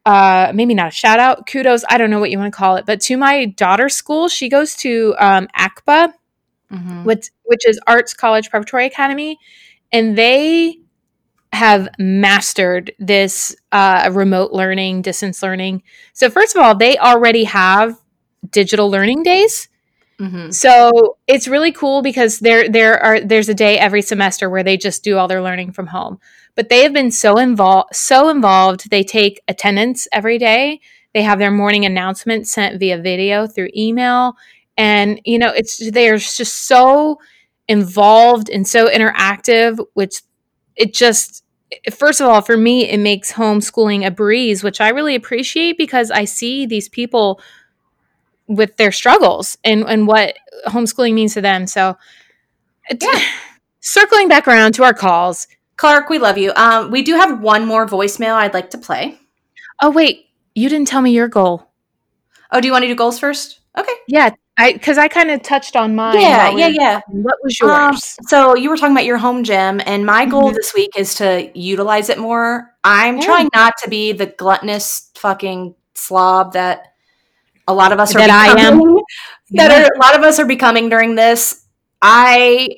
uh 0.07 0.51
maybe 0.55 0.75
not 0.75 0.89
a 0.89 0.91
shout 0.91 1.19
out 1.19 1.47
kudos 1.47 1.85
i 1.91 1.99
don't 1.99 2.09
know 2.11 2.19
what 2.21 2.31
you 2.31 2.39
want 2.39 2.51
to 2.51 2.57
call 2.57 2.77
it 2.77 2.87
but 2.87 3.01
to 3.03 3.19
my 3.19 3.45
daughter's 3.45 3.95
school 3.95 4.29
she 4.29 4.49
goes 4.49 4.75
to 4.75 5.15
um 5.19 5.47
acpa 5.59 6.11
Mhm. 6.73 7.05
which 7.05 7.29
which 7.45 7.61
is 7.67 7.79
arts 7.87 8.15
college 8.15 8.49
preparatory 8.51 8.87
academy 8.87 9.39
and 9.93 10.17
they 10.17 10.79
have 11.53 11.89
mastered 11.99 12.93
this 12.99 13.55
uh 13.73 14.09
remote 14.13 14.53
learning 14.53 15.03
distance 15.03 15.43
learning 15.43 15.83
so 16.13 16.31
first 16.31 16.55
of 16.57 16.63
all 16.63 16.75
they 16.75 16.97
already 16.99 17.45
have 17.45 17.99
digital 18.51 18.91
learning 18.91 19.23
days 19.23 19.69
Mhm. 20.21 20.53
so 20.53 21.17
it's 21.27 21.49
really 21.49 21.73
cool 21.73 22.03
because 22.03 22.41
there 22.41 22.69
there 22.69 22.99
are 23.03 23.21
there's 23.21 23.49
a 23.49 23.55
day 23.55 23.79
every 23.79 24.03
semester 24.03 24.51
where 24.51 24.63
they 24.63 24.77
just 24.77 25.03
do 25.03 25.17
all 25.17 25.27
their 25.29 25.43
learning 25.43 25.73
from 25.73 25.87
home. 25.89 26.19
But 26.55 26.69
they 26.69 26.83
have 26.83 26.93
been 26.93 27.11
so 27.11 27.39
involved 27.39 27.95
so 27.97 28.29
involved. 28.29 28.91
They 28.91 29.03
take 29.03 29.41
attendance 29.49 30.07
every 30.13 30.37
day. 30.39 30.81
They 31.15 31.23
have 31.23 31.39
their 31.39 31.51
morning 31.51 31.87
announcements 31.87 32.53
sent 32.53 32.79
via 32.79 32.99
video 32.99 33.47
through 33.47 33.71
email 33.75 34.37
and 34.77 35.21
you 35.25 35.39
know 35.39 35.53
it's 35.57 35.91
they're 35.91 36.19
just 36.19 36.67
so 36.67 37.19
involved 37.69 38.51
and 38.51 38.69
so 38.69 38.89
interactive 38.89 39.83
which 39.95 40.21
it 40.77 40.95
just 40.95 41.45
first 41.93 42.21
of 42.21 42.27
all 42.29 42.41
for 42.41 42.57
me 42.57 42.89
it 42.89 42.99
makes 42.99 43.33
homeschooling 43.33 44.05
a 44.07 44.11
breeze 44.11 44.65
which 44.65 44.81
I 44.81 44.89
really 44.89 45.15
appreciate 45.15 45.79
because 45.79 46.11
I 46.11 46.25
see 46.25 46.67
these 46.67 46.89
people 46.89 47.41
with 48.51 48.77
their 48.77 48.91
struggles 48.93 49.57
and, 49.65 49.85
and 49.89 50.07
what 50.07 50.37
homeschooling 50.67 51.15
means 51.15 51.35
to 51.35 51.41
them. 51.41 51.67
So, 51.67 51.97
it- 52.89 53.03
circling 53.81 54.29
back 54.29 54.47
around 54.47 54.73
to 54.75 54.83
our 54.85 54.93
calls. 54.93 55.47
Clark, 55.77 56.11
we 56.11 56.19
love 56.19 56.37
you. 56.37 56.53
Um, 56.57 56.91
we 56.91 57.01
do 57.03 57.15
have 57.15 57.41
one 57.41 57.65
more 57.65 57.87
voicemail 57.87 58.35
I'd 58.35 58.53
like 58.53 58.71
to 58.71 58.79
play. 58.79 59.19
Oh, 59.81 59.91
wait, 59.91 60.27
you 60.55 60.69
didn't 60.69 60.89
tell 60.89 61.01
me 61.01 61.13
your 61.13 61.29
goal. 61.29 61.71
Oh, 62.53 62.61
do 62.61 62.67
you 62.67 62.73
want 62.73 62.83
to 62.83 62.89
do 62.89 62.95
goals 62.95 63.19
first? 63.19 63.61
Okay. 63.79 63.93
Yeah, 64.09 64.31
I 64.61 64.73
because 64.75 64.99
I 64.99 65.09
kind 65.09 65.31
of 65.31 65.43
touched 65.43 65.75
on 65.77 65.95
mine. 65.95 66.21
yeah, 66.21 66.51
yeah, 66.51 66.67
yeah. 66.69 67.01
What 67.09 67.37
was 67.43 67.59
Um, 67.63 67.69
yours? 67.71 68.17
so 68.29 68.55
you 68.57 68.69
were 68.71 68.77
talking 68.77 68.93
about 68.95 69.05
your 69.07 69.19
home 69.19 69.43
gym, 69.45 69.81
and 69.87 70.05
my 70.05 70.27
goal 70.27 70.51
Mhm. 70.51 70.55
this 70.55 70.73
week 70.75 70.91
is 70.97 71.15
to 71.17 71.51
utilize 71.59 72.09
it 72.11 72.19
more. 72.19 72.75
I'm 72.85 73.19
Yeah. 73.19 73.25
trying 73.27 73.49
not 73.55 73.75
to 73.83 73.91
be 73.91 74.13
the 74.13 74.27
gluttonous 74.27 75.11
fucking 75.17 75.75
slob 75.95 76.53
that 76.55 76.93
a 77.69 77.75
lot 77.75 77.93
of 77.93 78.01
us 78.01 78.15
are 78.15 78.19
That 78.19 78.31
I 78.31 78.47
am. 78.61 78.79
becoming. 78.79 79.03
That 79.53 79.71
Yeah. 79.71 79.83
are, 79.83 79.91
a 79.97 79.99
lot 79.99 80.17
of 80.17 80.23
us 80.23 80.39
are 80.39 80.47
becoming 80.47 80.89
during 80.89 81.15
this. 81.17 81.65
I 82.03 82.69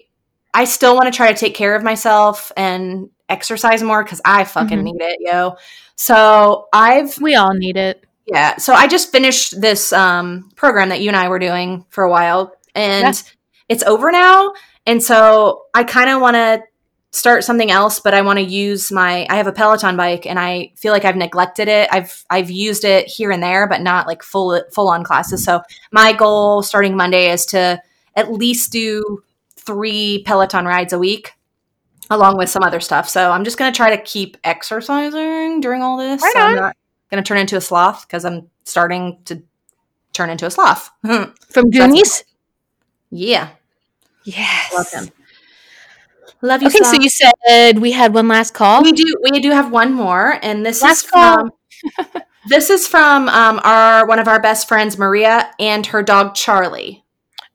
I 0.55 0.65
still 0.65 0.95
want 0.95 1.07
to 1.13 1.17
try 1.17 1.33
to 1.33 1.39
take 1.39 1.55
care 1.55 1.75
of 1.75 1.83
myself 1.83 2.53
and 2.57 3.09
exercise 3.29 3.83
more 3.83 4.03
because 4.05 4.21
I 4.25 4.45
fucking 4.45 4.79
Mhm. 4.79 4.85
need 4.85 5.01
it, 5.01 5.19
yo. 5.21 5.57
So 5.97 6.69
I've 6.73 7.19
we 7.21 7.35
all 7.35 7.55
need 7.55 7.77
it. 7.77 8.05
Yeah. 8.27 8.57
So 8.57 8.73
I 8.73 8.87
just 8.87 9.11
finished 9.11 9.61
this 9.61 9.93
um, 9.93 10.51
program 10.57 10.91
that 10.91 11.01
you 11.01 11.09
and 11.09 11.17
I 11.17 11.29
were 11.29 11.39
doing 11.39 11.85
for 11.91 12.05
a 12.05 12.11
while, 12.11 12.55
and 12.75 13.23
it's 13.69 13.83
over 13.85 14.11
now. 14.13 14.53
And 14.87 15.03
so 15.03 15.65
I 15.75 15.85
kind 15.85 16.11
of 16.11 16.21
want 16.21 16.35
to 16.37 16.63
start 17.11 17.45
something 17.45 17.71
else, 17.71 18.01
but 18.01 18.15
I 18.15 18.23
want 18.23 18.39
to 18.39 18.45
use 18.45 18.91
my. 18.91 19.27
I 19.29 19.37
have 19.37 19.47
a 19.47 19.53
Peloton 19.53 19.97
bike, 19.97 20.27
and 20.27 20.39
I 20.39 20.73
feel 20.77 20.93
like 20.93 21.05
I've 21.05 21.17
neglected 21.17 21.69
it. 21.69 21.89
I've 21.91 22.25
I've 22.31 22.51
used 22.51 22.85
it 22.85 23.07
here 23.07 23.31
and 23.31 23.43
there, 23.43 23.67
but 23.67 23.81
not 23.81 24.07
like 24.07 24.23
full 24.23 24.63
full 24.73 24.89
on 24.89 25.05
classes. 25.05 25.45
So 25.45 25.63
my 25.91 26.13
goal 26.13 26.63
starting 26.63 26.97
Monday 26.97 27.31
is 27.31 27.45
to 27.47 27.81
at 28.15 28.33
least 28.33 28.73
do 28.73 29.23
three 29.57 30.23
Peloton 30.27 30.67
rides 30.67 30.93
a 30.93 30.99
week. 30.99 31.33
Along 32.11 32.37
with 32.37 32.51
some 32.51 32.63
other 32.63 32.81
stuff. 32.81 33.09
So 33.09 33.31
I'm 33.31 33.43
just 33.43 33.57
going 33.57 33.73
to 33.73 33.77
try 33.77 33.97
to 33.97 34.03
keep 34.03 34.37
exercising 34.45 35.61
during 35.61 35.83
all 35.83 35.97
this. 35.97 36.21
Right 36.21 36.33
so 36.35 36.73
going 37.13 37.23
to 37.23 37.29
turn 37.29 37.39
into 37.39 37.57
a 37.57 37.61
sloth 37.61 38.07
because 38.09 38.25
I'm 38.25 38.49
starting 38.65 39.19
to 39.27 39.43
turn 40.15 40.31
into 40.31 40.47
a 40.47 40.51
sloth. 40.51 40.91
From 41.51 41.71
Goonies? 41.71 42.25
yeah. 43.11 43.51
Yes. 44.25 44.73
Love 44.73 44.91
him. 44.91 45.11
Love 46.43 46.63
you, 46.63 46.69
Okay, 46.69 46.79
so 46.83 46.95
you 46.95 47.09
said 47.11 47.79
we 47.79 47.93
had 47.93 48.15
one 48.15 48.27
last 48.29 48.55
call. 48.55 48.83
we 48.83 48.93
do 48.93 49.05
we 49.31 49.39
do 49.41 49.51
have 49.51 49.71
one 49.71 49.93
more, 49.93 50.39
and 50.43 50.65
this 50.67 50.81
Last 50.83 51.05
is 51.05 51.11
from 51.11 51.51
this 52.49 52.69
is 52.71 52.87
from 52.89 53.29
um, 53.29 53.61
our 53.63 54.07
one 54.07 54.19
of 54.19 54.27
our 54.29 54.41
best 54.41 54.67
friends, 54.69 54.97
Maria, 54.99 55.51
and 55.61 55.87
her 55.87 56.03
dog 56.03 56.35
Charlie. 56.35 57.05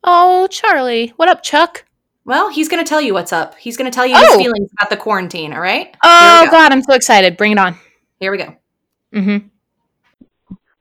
Oh, 0.03 0.47
Charlie. 0.47 1.13
What 1.17 1.27
up, 1.27 1.41
Chuck? 1.43 1.83
Well, 2.23 2.49
he's 2.49 2.67
going 2.69 2.83
to 2.83 2.87
tell 2.87 3.01
you 3.01 3.13
what's 3.13 3.33
up. 3.33 3.55
He's 3.55 3.75
going 3.77 3.89
to 3.89 3.95
tell 3.95 4.05
you 4.05 4.15
his 4.15 4.25
Oh. 4.29 4.37
feelings 4.37 4.69
about 4.77 4.89
the 4.89 4.97
quarantine. 4.97 5.53
All 5.53 5.59
right. 5.61 5.95
Oh, 6.03 6.41
go. 6.45 6.51
God, 6.51 6.71
I'm 6.71 6.81
so 6.83 6.93
excited. 6.93 7.35
Bring 7.37 7.53
it 7.53 7.57
on. 7.57 7.77
Here 8.19 8.31
we 8.31 8.37
go. 8.37 8.55
Mm-hmm. 9.17 9.47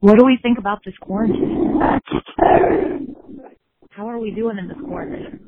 What 0.00 0.18
do 0.18 0.24
we 0.24 0.38
think 0.42 0.58
about 0.58 0.84
this 0.84 0.94
quarantine? 1.00 1.80
How 3.90 4.08
are 4.08 4.18
we 4.18 4.30
doing 4.30 4.58
in 4.58 4.68
this 4.68 4.76
quarantine? 4.84 5.40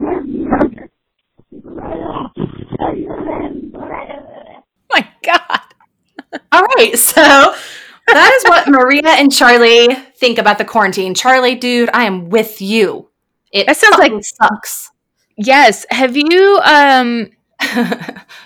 My 4.90 5.08
God. 5.22 5.60
All 6.52 6.62
right, 6.76 6.96
so 6.98 7.54
that 8.08 8.32
is 8.34 8.44
what 8.48 8.68
Maria 8.68 9.02
and 9.08 9.32
Charlie 9.32 9.94
think 10.16 10.38
about 10.38 10.58
the 10.58 10.64
quarantine. 10.64 11.14
Charlie, 11.14 11.54
dude, 11.54 11.90
I 11.92 12.04
am 12.04 12.28
with 12.30 12.60
you. 12.60 13.08
It 13.52 13.66
That 13.66 13.76
sounds 13.76 13.98
like- 13.98 14.10
fucking 14.10 14.22
sucks. 14.22 14.90
Yes. 15.36 15.84
Have 15.90 16.16
you 16.16 16.60
um 16.64 17.28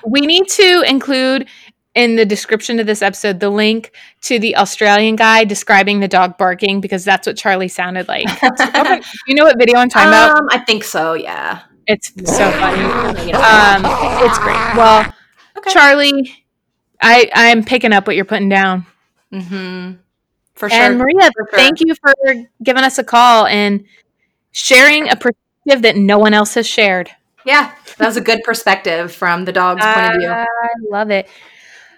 we 0.06 0.20
need 0.20 0.48
to 0.48 0.82
include 0.86 1.46
in 1.94 2.16
the 2.16 2.24
description 2.24 2.78
of 2.78 2.86
this 2.86 3.02
episode 3.02 3.40
the 3.40 3.50
link 3.50 3.92
to 4.22 4.38
the 4.38 4.56
Australian 4.56 5.16
guy 5.16 5.44
describing 5.44 6.00
the 6.00 6.08
dog 6.08 6.38
barking 6.38 6.80
because 6.80 7.04
that's 7.04 7.26
what 7.26 7.36
Charlie 7.36 7.68
sounded 7.68 8.08
like. 8.08 8.26
Okay, 8.60 9.00
you 9.26 9.34
know 9.34 9.44
what 9.44 9.58
video 9.58 9.78
I'm 9.78 9.88
talking 9.88 10.08
about? 10.08 10.38
um, 10.38 10.46
I 10.50 10.58
think 10.58 10.84
so. 10.84 11.14
Yeah. 11.14 11.60
It's 11.86 12.08
so 12.08 12.50
funny. 12.52 13.32
Um, 13.32 13.82
it's 14.24 14.38
great. 14.38 14.76
Well, 14.76 15.12
Okay. 15.56 15.70
Charlie, 15.72 16.44
I 17.00 17.28
I'm 17.34 17.64
picking 17.64 17.92
up 17.92 18.06
what 18.06 18.14
you're 18.14 18.24
putting 18.24 18.48
down. 18.48 18.86
mm-hmm. 19.32 19.94
For 20.54 20.68
sure. 20.70 20.78
And 20.80 20.98
Maria, 20.98 21.30
For 21.34 21.48
sure. 21.50 21.58
thank 21.58 21.80
you 21.80 21.94
for 21.96 22.12
giving 22.62 22.84
us 22.84 22.98
a 22.98 23.04
call 23.04 23.46
and 23.46 23.84
sharing 24.52 25.08
a 25.08 25.16
perspective 25.16 25.82
that 25.82 25.96
no 25.96 26.18
one 26.18 26.34
else 26.34 26.54
has 26.54 26.66
shared. 26.66 27.10
Yeah, 27.48 27.72
that 27.96 28.06
was 28.06 28.18
a 28.18 28.20
good 28.20 28.40
perspective 28.44 29.10
from 29.10 29.46
the 29.46 29.52
dog's 29.52 29.82
point 29.82 30.14
of 30.14 30.20
view. 30.20 30.28
I 30.28 30.44
love 30.90 31.10
it. 31.10 31.26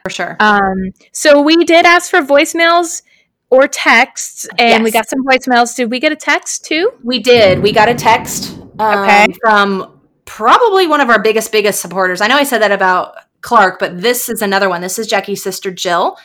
For 0.04 0.10
sure. 0.10 0.36
Um, 0.38 0.92
so 1.12 1.42
we 1.42 1.64
did 1.64 1.84
ask 1.84 2.08
for 2.08 2.20
voicemails 2.20 3.02
or 3.50 3.66
texts, 3.66 4.46
and 4.60 4.84
we 4.84 4.92
got 4.92 5.08
some 5.08 5.24
voicemails. 5.24 5.74
Did 5.74 5.90
we 5.90 5.98
get 5.98 6.12
a 6.12 6.16
text 6.16 6.64
too? 6.66 6.92
We 7.02 7.18
did. 7.18 7.58
We 7.64 7.72
got 7.72 7.88
a 7.88 7.94
text 7.94 8.56
um, 8.78 8.98
Okay. 9.00 9.26
from 9.42 10.00
probably 10.24 10.86
one 10.86 11.00
of 11.00 11.10
our 11.10 11.20
biggest, 11.20 11.50
biggest 11.50 11.80
supporters. 11.82 12.20
I 12.20 12.28
know 12.28 12.36
I 12.36 12.44
said 12.44 12.62
that 12.62 12.70
about 12.70 13.16
Clark, 13.40 13.80
but 13.80 14.00
this 14.00 14.28
is 14.28 14.42
another 14.42 14.68
one. 14.68 14.82
This 14.82 15.00
is 15.00 15.10
Jaci's 15.10 15.42
sister, 15.42 15.72
Jill. 15.72 16.16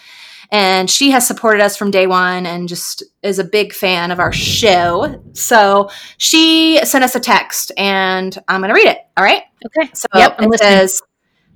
And 0.51 0.89
she 0.89 1.11
has 1.11 1.27
supported 1.27 1.61
us 1.61 1.75
from 1.77 1.91
day 1.91 2.07
one 2.07 2.45
and 2.45 2.67
just 2.67 3.03
is 3.23 3.39
a 3.39 3.43
big 3.43 3.73
fan 3.73 4.11
of 4.11 4.19
our 4.19 4.31
show. 4.31 5.21
So 5.33 5.89
she 6.17 6.79
sent 6.83 7.03
us 7.03 7.15
a 7.15 7.19
text 7.19 7.71
and 7.77 8.37
I'm 8.47 8.61
going 8.61 8.69
to 8.69 8.75
read 8.75 8.87
it. 8.87 8.99
All 9.17 9.23
right. 9.23 9.43
Okay. 9.65 9.89
So 9.93 10.07
Yep, 10.13 10.35
it 10.39 10.59
says, 10.59 11.01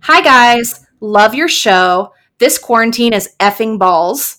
Hi 0.01 0.21
guys, 0.21 0.85
love 0.99 1.35
your 1.35 1.47
show. 1.47 2.13
This 2.39 2.57
quarantine 2.57 3.13
is 3.13 3.35
effing 3.39 3.77
balls. 3.77 4.37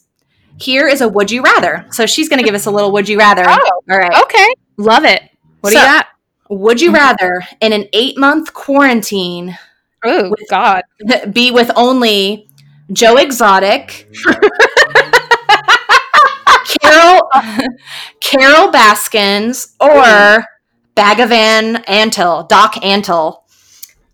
Here 0.58 0.88
is 0.88 1.00
a 1.00 1.08
would 1.08 1.30
you 1.30 1.42
rather. 1.42 1.86
So 1.90 2.06
she's 2.06 2.28
going 2.28 2.38
to 2.38 2.44
give 2.44 2.54
us 2.54 2.66
a 2.66 2.70
little 2.70 2.92
would 2.92 3.08
you 3.08 3.18
rather. 3.18 3.44
Oh. 3.46 3.80
All 3.90 3.98
right. 3.98 4.22
Okay. 4.22 4.48
Love 4.76 5.04
it. 5.04 5.22
What 5.60 5.70
do 5.70 5.78
you 5.78 5.84
got? 5.84 6.06
Would 6.48 6.80
you 6.80 6.92
rather, 6.92 7.42
in 7.60 7.72
an 7.72 7.86
eight 7.92 8.18
month 8.18 8.52
quarantine, 8.52 9.56
Oh 10.04 10.34
God. 10.48 10.82
be 11.32 11.50
with 11.50 11.70
only 11.76 12.48
Joe 12.92 13.16
Exotic, 13.16 14.08
Carol, 16.80 17.30
Carol 18.20 18.70
Baskins, 18.70 19.74
or 19.80 20.44
Bhagavan 20.96 21.84
Antle, 21.86 22.48
Doc 22.48 22.74
Antle? 22.76 23.42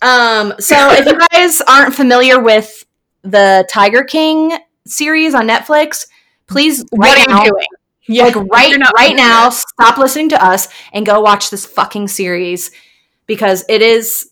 Um, 0.03 0.55
so 0.59 0.91
if 0.93 1.07
you 1.07 1.19
guys 1.33 1.61
aren't 1.63 1.95
familiar 1.95 2.41
with 2.41 2.85
the 3.23 3.67
Tiger 3.71 4.05
King 4.05 4.53
series 4.87 5.35
on 5.35 5.49
Netflix, 5.49 6.07
please 6.47 6.85
What 6.91 7.17
right 7.17 7.27
are 7.29 7.31
now, 7.31 7.45
you 7.45 7.51
doing? 7.51 7.67
Yeah, 8.09 8.25
like 8.25 8.37
right 8.37 8.77
right 8.97 9.17
now, 9.17 9.51
stop 9.51 9.99
listening 9.99 10.29
to 10.31 10.45
us 10.45 10.69
and 10.93 11.05
go 11.05 11.21
watch 11.21 11.51
this 11.51 11.67
fucking 11.67 12.09
series 12.09 12.71
because 13.27 13.65
it 13.69 13.83
is 13.83 14.31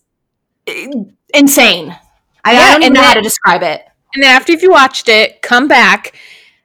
eh, 0.67 0.89
insane. 1.35 1.97
I, 2.45 2.53
Yeah, 2.53 2.61
I 2.61 2.73
don't 2.73 2.83
even 2.83 2.93
know 2.95 3.03
how 3.03 3.15
to 3.15 3.23
describe 3.23 3.63
it. 3.63 3.83
And 4.15 4.23
then 4.23 4.31
after 4.31 4.53
you've 4.53 4.71
watched 4.71 5.09
it, 5.09 5.43
come 5.43 5.69
back 5.69 6.17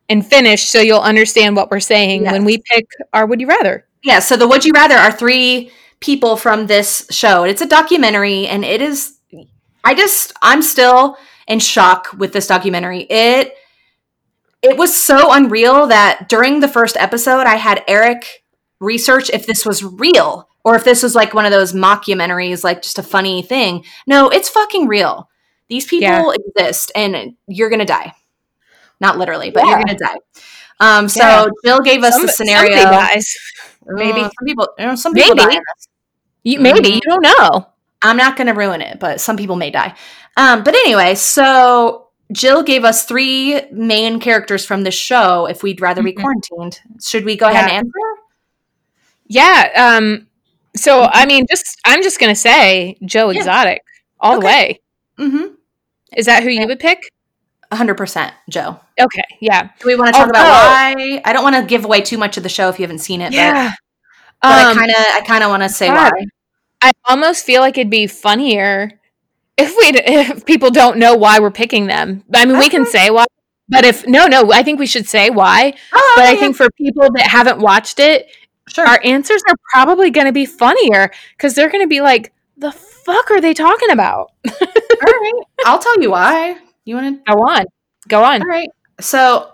and 0.07 0.25
finish 0.25 0.67
so 0.67 0.79
you'll 0.79 0.99
understand 0.99 1.55
what 1.55 1.69
we're 1.69 1.79
saying 1.79 2.23
when 2.23 2.43
we 2.43 2.57
pick 2.57 2.87
our 3.13 3.25
would 3.25 3.41
you 3.41 3.47
rather. 3.47 3.85
Yeah, 4.03 4.19
so 4.19 4.37
the 4.37 4.47
Would 4.47 4.65
You 4.65 4.71
Rather 4.73 4.95
are 4.95 5.11
three 5.11 5.71
people 5.99 6.37
from 6.37 6.67
this 6.67 7.05
show. 7.11 7.43
It's 7.43 7.61
a 7.61 7.67
documentary 7.67 8.47
and 8.47 8.63
it 8.63 8.81
is 8.81 9.17
I 9.83 9.93
just 9.93 10.33
I'm 10.41 10.61
still 10.61 11.17
in 11.47 11.59
shock 11.59 12.09
with 12.17 12.33
this 12.33 12.47
documentary. 12.47 13.01
It 13.09 13.53
it 14.61 14.77
was 14.77 14.95
so 14.95 15.31
unreal 15.31 15.87
that 15.87 16.27
during 16.29 16.59
the 16.59 16.67
first 16.67 16.97
episode 16.97 17.45
I 17.45 17.55
had 17.55 17.83
Eric 17.87 18.43
research 18.79 19.29
if 19.31 19.45
this 19.45 19.65
was 19.65 19.83
real 19.83 20.47
or 20.63 20.75
if 20.75 20.83
this 20.83 21.03
was 21.03 21.15
like 21.15 21.33
one 21.33 21.45
of 21.45 21.51
those 21.51 21.73
mockumentaries 21.73 22.63
like 22.63 22.81
just 22.81 22.99
a 22.99 23.03
funny 23.03 23.41
thing. 23.41 23.83
No, 24.07 24.29
it's 24.29 24.49
fucking 24.49 24.87
real. 24.87 25.29
These 25.69 25.85
people 25.85 26.07
Yeah. 26.09 26.31
exist 26.55 26.91
and 26.95 27.35
you're 27.47 27.69
going 27.69 27.79
to 27.79 27.85
die. 27.85 28.13
Not 28.99 29.17
literally, 29.17 29.51
but 29.51 29.63
Yeah. 29.63 29.69
you're 29.69 29.83
going 29.83 29.97
to 29.97 30.03
die. 30.03 30.17
Um 30.79 31.07
so 31.09 31.23
Yeah. 31.23 31.45
Jill 31.65 31.79
gave 31.81 32.03
us 32.03 32.13
Some- 32.15 32.25
the 32.25 32.31
scenario. 32.31 32.75
Maybe 33.85 34.13
Maybe. 34.13 34.21
some 34.21 34.45
people. 34.45 34.67
You 34.77 34.85
know, 34.87 34.95
some 34.95 35.13
people 35.13 35.35
Maybe. 35.35 35.49
die 35.51 35.55
in 35.57 35.61
this. 35.75 35.87
You, 36.43 36.59
maybe 36.59 36.79
Mhm. 36.79 36.93
you 36.95 37.01
don't 37.01 37.21
know. 37.23 37.67
I'm 38.01 38.15
not 38.17 38.37
going 38.37 38.47
to 38.47 38.53
ruin 38.53 38.81
it, 38.81 38.97
but 38.99 39.19
some 39.19 39.35
people 39.35 39.55
may 39.57 39.71
die. 39.71 39.93
Um, 40.37 40.63
but 40.63 40.73
anyway, 40.73 41.15
so 41.15 42.07
Jill 42.31 42.63
gave 42.63 42.85
us 42.85 43.03
three 43.03 43.61
main 43.71 44.19
characters 44.21 44.65
from 44.65 44.83
the 44.83 44.91
show. 44.91 45.47
If 45.47 45.63
we'd 45.63 45.81
rather 45.81 46.01
be 46.01 46.13
Mhm. 46.13 46.21
quarantined, 46.21 46.79
should 47.03 47.25
we 47.25 47.35
go 47.35 47.47
ahead 47.47 47.63
and 47.63 47.71
answer? 47.71 48.07
Yeah. 49.27 49.69
Um. 49.97 50.27
So 50.77 51.09
I 51.11 51.25
mean, 51.25 51.45
just 51.49 51.77
I'm 51.85 52.01
just 52.03 52.19
gonna 52.19 52.35
say 52.35 52.97
Joe 53.05 53.29
Yeah. 53.31 53.39
Exotic 53.39 53.81
all 54.19 54.39
the 54.39 54.45
way. 54.45 54.81
Mm-hmm. 55.19 55.45
Is 56.15 56.25
that 56.25 56.43
who 56.43 56.49
you 56.49 56.65
would 56.67 56.79
pick? 56.79 57.11
100 57.69 57.95
percent, 57.95 58.33
Joe. 58.49 58.79
Okay. 58.99 59.21
Yeah. 59.41 59.69
Do 59.79 59.87
we 59.87 59.95
want 59.95 60.07
to 60.07 60.13
talk 60.19 60.29
about 60.29 60.43
why? 60.43 61.21
I 61.23 61.33
don't 61.33 61.43
want 61.43 61.55
to 61.55 61.63
give 61.63 61.85
away 61.85 62.01
too 62.01 62.17
much 62.17 62.35
of 62.37 62.43
the 62.43 62.49
show 62.49 62.67
if 62.69 62.79
you 62.79 62.83
haven't 62.83 62.99
seen 62.99 63.21
it. 63.21 63.31
Yeah. 63.31 63.71
but, 64.41 64.49
but 64.49 64.51
I 64.51 64.71
Um, 64.71 64.77
kind 64.77 64.89
of, 64.89 64.97
I 64.97 65.21
kind 65.25 65.43
of 65.43 65.49
want 65.51 65.63
to 65.63 65.69
say 65.69 65.87
God. 65.87 66.11
why. 66.11 66.25
I 66.81 66.91
almost 67.07 67.45
feel 67.45 67.61
like 67.61 67.77
it'd 67.77 67.89
be 67.91 68.07
funnier 68.07 68.99
if 69.57 69.69
we 69.77 69.99
if 70.05 70.45
people 70.45 70.71
don't 70.71 70.97
know 70.97 71.15
why 71.15 71.39
we're 71.39 71.51
picking 71.51 71.85
them. 71.87 72.23
I 72.33 72.45
mean, 72.45 72.57
we 72.57 72.69
can 72.69 72.85
say 72.87 73.11
why, 73.11 73.25
but 73.67 73.85
if 73.85 74.07
no, 74.07 74.25
no, 74.25 74.51
I 74.51 74.63
think 74.63 74.79
we 74.79 74.87
should 74.87 75.07
say 75.07 75.29
why. 75.29 75.73
Oh, 75.93 76.13
But 76.15 76.25
I 76.25 76.35
think 76.37 76.55
for 76.55 76.69
people 76.71 77.11
that 77.13 77.27
haven't 77.27 77.59
watched 77.59 77.99
it, 77.99 78.27
sure. 78.67 78.87
our 78.87 78.99
answers 79.03 79.43
are 79.47 79.55
probably 79.73 80.09
going 80.09 80.25
to 80.27 80.33
be 80.33 80.45
funnier 80.47 81.11
because 81.37 81.53
they're 81.53 81.69
going 81.69 81.83
to 81.83 81.87
be 81.87 82.01
like, 82.01 82.33
"The 82.57 82.71
fuck 83.13 83.31
are 83.31 83.41
they 83.41 83.53
talking 83.53 83.89
about?" 83.91 84.31
All 84.47 84.57
right, 85.01 85.33
I'll 85.65 85.79
tell 85.79 85.99
you 86.01 86.11
why. 86.11 86.57
You 86.85 86.95
want 86.95 87.25
to? 87.25 87.33
Go 87.33 87.39
on, 87.41 87.65
go 88.07 88.23
on. 88.23 88.41
All 88.41 88.47
right. 88.47 88.69
So, 88.99 89.49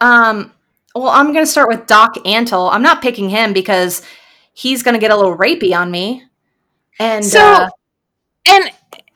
um, 0.00 0.52
well, 0.94 1.08
I'm 1.08 1.32
going 1.32 1.44
to 1.44 1.50
start 1.50 1.68
with 1.68 1.86
Doc 1.86 2.14
Antle. 2.24 2.70
I'm 2.72 2.82
not 2.82 3.02
picking 3.02 3.28
him 3.30 3.52
because 3.52 4.02
he's 4.52 4.82
going 4.82 4.94
to 4.94 5.00
get 5.00 5.10
a 5.10 5.16
little 5.16 5.36
rapey 5.36 5.76
on 5.76 5.90
me. 5.90 6.24
And 6.98 7.24
So, 7.24 7.40
uh, 7.40 7.68
and 8.48 8.64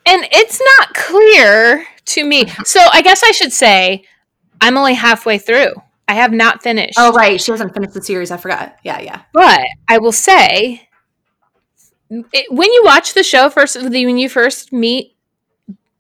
and 0.07 0.27
it's 0.33 0.61
not 0.79 0.95
clear 0.95 1.87
to 2.07 2.25
me. 2.25 2.47
So 2.65 2.81
I 2.93 3.01
guess 3.03 3.23
I 3.23 3.31
should 3.31 3.53
say 3.53 4.05
I'm 4.61 4.77
only 4.77 4.95
halfway 4.95 5.39
through. 5.39 5.73
I 6.09 6.15
have 6.15 6.33
not 6.33 6.63
finished. 6.63 6.99
oh, 6.99 7.13
right, 7.13 7.41
she 7.41 7.53
hasn't 7.53 7.73
finished 7.73 7.95
the 7.95 8.03
series. 8.03 8.33
I 8.33 8.37
forgot. 8.37 8.77
Yeah, 8.83 9.01
yeah. 9.01 9.23
But 9.33 9.61
I 9.89 9.99
will 9.99 10.11
say, 10.13 10.89
it, 12.11 12.53
when 12.53 12.73
you 12.73 12.83
watch 12.85 13.15
the 13.15 13.23
show 13.23 13.49
first, 13.51 13.77
when 13.81 14.19
you 14.19 14.29
first 14.29 14.73
meet 14.73 15.15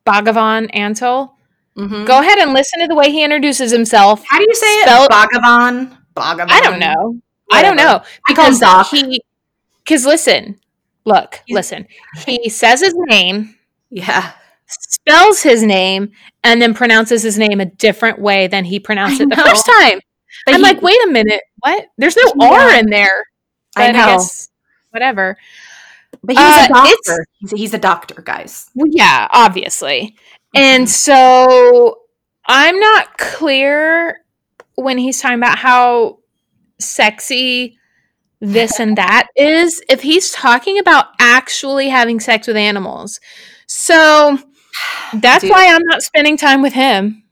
Bhagavan 0.06 0.72
Antle, 0.74 1.32
Mhm. 1.76 2.06
go 2.06 2.20
ahead 2.20 2.38
and 2.38 2.52
listen 2.52 2.80
to 2.80 2.86
the 2.88 2.94
way 2.94 3.10
he 3.10 3.22
introduces 3.22 3.70
himself. 3.70 4.24
How 4.28 4.38
do 4.38 4.44
you 4.48 4.54
say 4.54 4.80
Spell- 4.82 5.04
it? 5.04 5.10
Bhagavan. 5.10 5.96
Bhagavan. 6.16 6.50
I 6.50 6.60
don't 6.60 6.78
know. 6.80 7.20
I 7.52 7.62
don't 7.62 7.76
know 7.76 8.00
I 8.02 8.04
because 8.28 8.60
he. 8.90 9.22
Because 9.84 10.04
listen, 10.06 10.58
look, 11.04 11.40
listen. 11.48 11.86
He 12.26 12.48
says 12.48 12.80
his 12.80 12.94
name, 12.96 13.56
Yeah. 13.90 14.32
spells 14.66 15.42
his 15.42 15.62
name, 15.62 16.12
and 16.44 16.60
then 16.62 16.74
pronounces 16.74 17.22
his 17.22 17.38
name 17.38 17.60
a 17.60 17.64
different 17.66 18.20
way 18.20 18.46
than 18.46 18.64
he 18.64 18.78
pronounced 18.78 19.20
I 19.20 19.24
it 19.24 19.30
the 19.30 19.36
first 19.36 19.66
time. 19.66 20.00
But 20.46 20.54
I'm 20.54 20.60
he- 20.60 20.66
like, 20.66 20.82
wait 20.82 20.98
a 21.06 21.10
minute, 21.10 21.40
what? 21.60 21.86
There's 21.98 22.16
no 22.16 22.32
Yeah. 22.36 22.50
R 22.52 22.74
in 22.78 22.86
there. 22.90 23.24
I 23.76 23.88
But 23.88 23.92
know. 23.92 24.06
guess 24.06 24.48
whatever. 24.90 25.36
But 26.22 26.36
he's 26.36 26.44
Uh, 26.44 26.64
a 26.64 26.68
doctor. 26.68 27.26
He's 27.38 27.52
a, 27.52 27.56
he's 27.56 27.74
a 27.74 27.78
doctor, 27.78 28.22
guys. 28.22 28.70
Well, 28.74 28.88
yeah, 28.90 29.28
obviously. 29.32 30.16
Mm-hmm. 30.54 30.62
And 30.62 30.88
so 30.90 32.00
I'm 32.46 32.78
not 32.78 33.16
clear 33.18 34.20
when 34.74 34.98
he's 34.98 35.20
talking 35.20 35.38
about 35.38 35.58
how 35.58 36.18
sexy 36.78 37.78
this 38.40 38.80
and 38.80 38.96
that 38.98 39.28
is, 39.36 39.82
if 39.88 40.02
he's 40.02 40.30
talking 40.30 40.78
about 40.78 41.06
actually 41.18 41.88
having 41.88 42.20
sex 42.20 42.46
with 42.46 42.56
animals. 42.56 43.20
So 43.66 44.38
that's 45.14 45.42
Dude. 45.42 45.50
why 45.50 45.66
I'm 45.74 45.82
not 45.84 46.02
spending 46.02 46.36
time 46.36 46.62
with 46.62 46.72
him. 46.72 47.22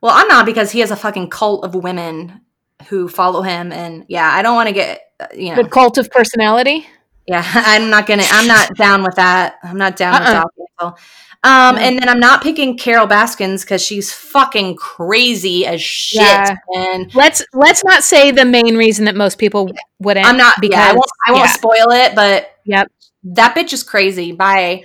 Well, 0.00 0.12
I'm 0.14 0.28
not 0.28 0.46
because 0.46 0.72
he 0.72 0.80
has 0.80 0.90
a 0.90 0.96
fucking 0.96 1.30
cult 1.30 1.64
of 1.64 1.74
women 1.74 2.40
who 2.88 3.08
follow 3.08 3.42
him, 3.42 3.70
and 3.70 4.04
yeah, 4.08 4.28
I 4.28 4.42
don't 4.42 4.56
want 4.56 4.68
to 4.68 4.74
get 4.74 5.00
uh, 5.20 5.28
you 5.32 5.54
know. 5.54 5.62
The 5.62 5.68
cult 5.68 5.96
of 5.98 6.10
personality. 6.10 6.86
Yeah, 7.26 7.42
I'm 7.54 7.90
not 7.90 8.06
gonna. 8.06 8.24
I'm 8.30 8.46
not 8.46 8.74
down 8.76 9.02
with 9.02 9.16
that. 9.16 9.56
I'm 9.62 9.76
not 9.78 9.96
down 9.96 10.12
with 10.14 10.22
Uh-uh. 10.28 10.32
Doc 10.42 10.52
Antle. 10.80 10.98
Um, 11.44 11.76
and 11.76 11.98
then 11.98 12.08
I'm 12.08 12.20
not 12.20 12.40
picking 12.40 12.78
Carol 12.78 13.06
Baskins 13.08 13.64
because 13.64 13.82
she's 13.82 14.12
fucking 14.12 14.76
crazy 14.76 15.66
as 15.66 15.82
shit. 15.82 16.20
Yeah. 16.22 16.54
And 16.76 17.12
Let's 17.16 17.44
let's 17.52 17.82
not 17.84 18.04
say 18.04 18.30
the 18.30 18.44
main 18.44 18.76
reason 18.76 19.06
that 19.06 19.16
most 19.16 19.38
people 19.38 19.68
wouldn't. 19.98 20.24
I'm 20.24 20.36
not. 20.36 20.54
because 20.60 20.78
yeah, 20.78 20.90
I 20.90 20.92
won't. 20.92 21.10
I 21.26 21.32
won't 21.32 21.44
yeah. 21.46 21.52
spoil 21.52 21.90
it, 21.90 22.14
but 22.14 22.50
Yep. 22.64 22.92
that 23.24 23.56
bitch 23.56 23.72
is 23.72 23.82
crazy. 23.82 24.30
Bye. 24.30 24.84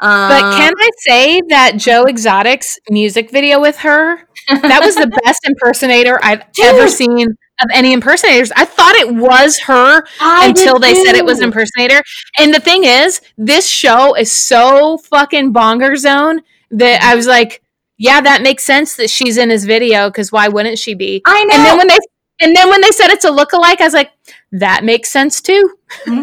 Um, 0.00 0.28
But 0.30 0.40
can 0.56 0.72
I 0.78 0.90
say 1.00 1.42
that 1.48 1.72
Joe 1.76 2.04
Exotic's 2.04 2.78
music 2.88 3.30
video 3.30 3.60
with 3.60 3.76
her? 3.78 4.16
That 4.48 4.80
was 4.82 4.94
the 4.94 5.08
best 5.24 5.40
impersonator 5.44 6.18
I've 6.22 6.42
ever 6.62 6.88
seen 6.88 7.36
of 7.62 7.68
any 7.72 7.92
impersonators. 7.92 8.52
I 8.56 8.64
thought 8.64 8.94
it 8.96 9.14
was 9.14 9.58
her 9.60 10.04
I 10.20 10.48
until 10.48 10.78
they 10.78 10.94
said 10.94 11.14
it 11.14 11.24
was 11.24 11.38
too. 11.38 11.44
impersonator. 11.44 12.02
And 12.38 12.52
the 12.52 12.60
thing 12.60 12.84
is, 12.84 13.20
this 13.36 13.68
show 13.68 14.14
is 14.14 14.30
so 14.30 14.98
fucking 14.98 15.52
bonger 15.52 15.96
zone 15.96 16.42
that 16.70 17.02
I 17.02 17.14
was 17.14 17.26
like, 17.26 17.62
yeah, 17.96 18.20
that 18.20 18.42
makes 18.42 18.64
sense 18.64 18.96
that 18.96 19.10
she's 19.10 19.36
in 19.36 19.50
his 19.50 19.64
video 19.64 20.08
because 20.08 20.30
why 20.30 20.48
wouldn't 20.48 20.78
she 20.78 20.94
be? 20.94 21.22
I 21.26 21.44
know. 21.44 21.54
And 21.54 21.64
then 21.64 21.78
when 21.78 21.88
they 21.88 21.98
and 22.40 22.56
then 22.56 22.68
when 22.68 22.80
they 22.80 22.90
said 22.90 23.08
it's 23.08 23.24
a 23.24 23.30
lookalike, 23.30 23.80
I 23.80 23.84
was 23.84 23.94
like, 23.94 24.12
that 24.52 24.84
makes 24.84 25.10
sense 25.10 25.40
too. 25.40 25.74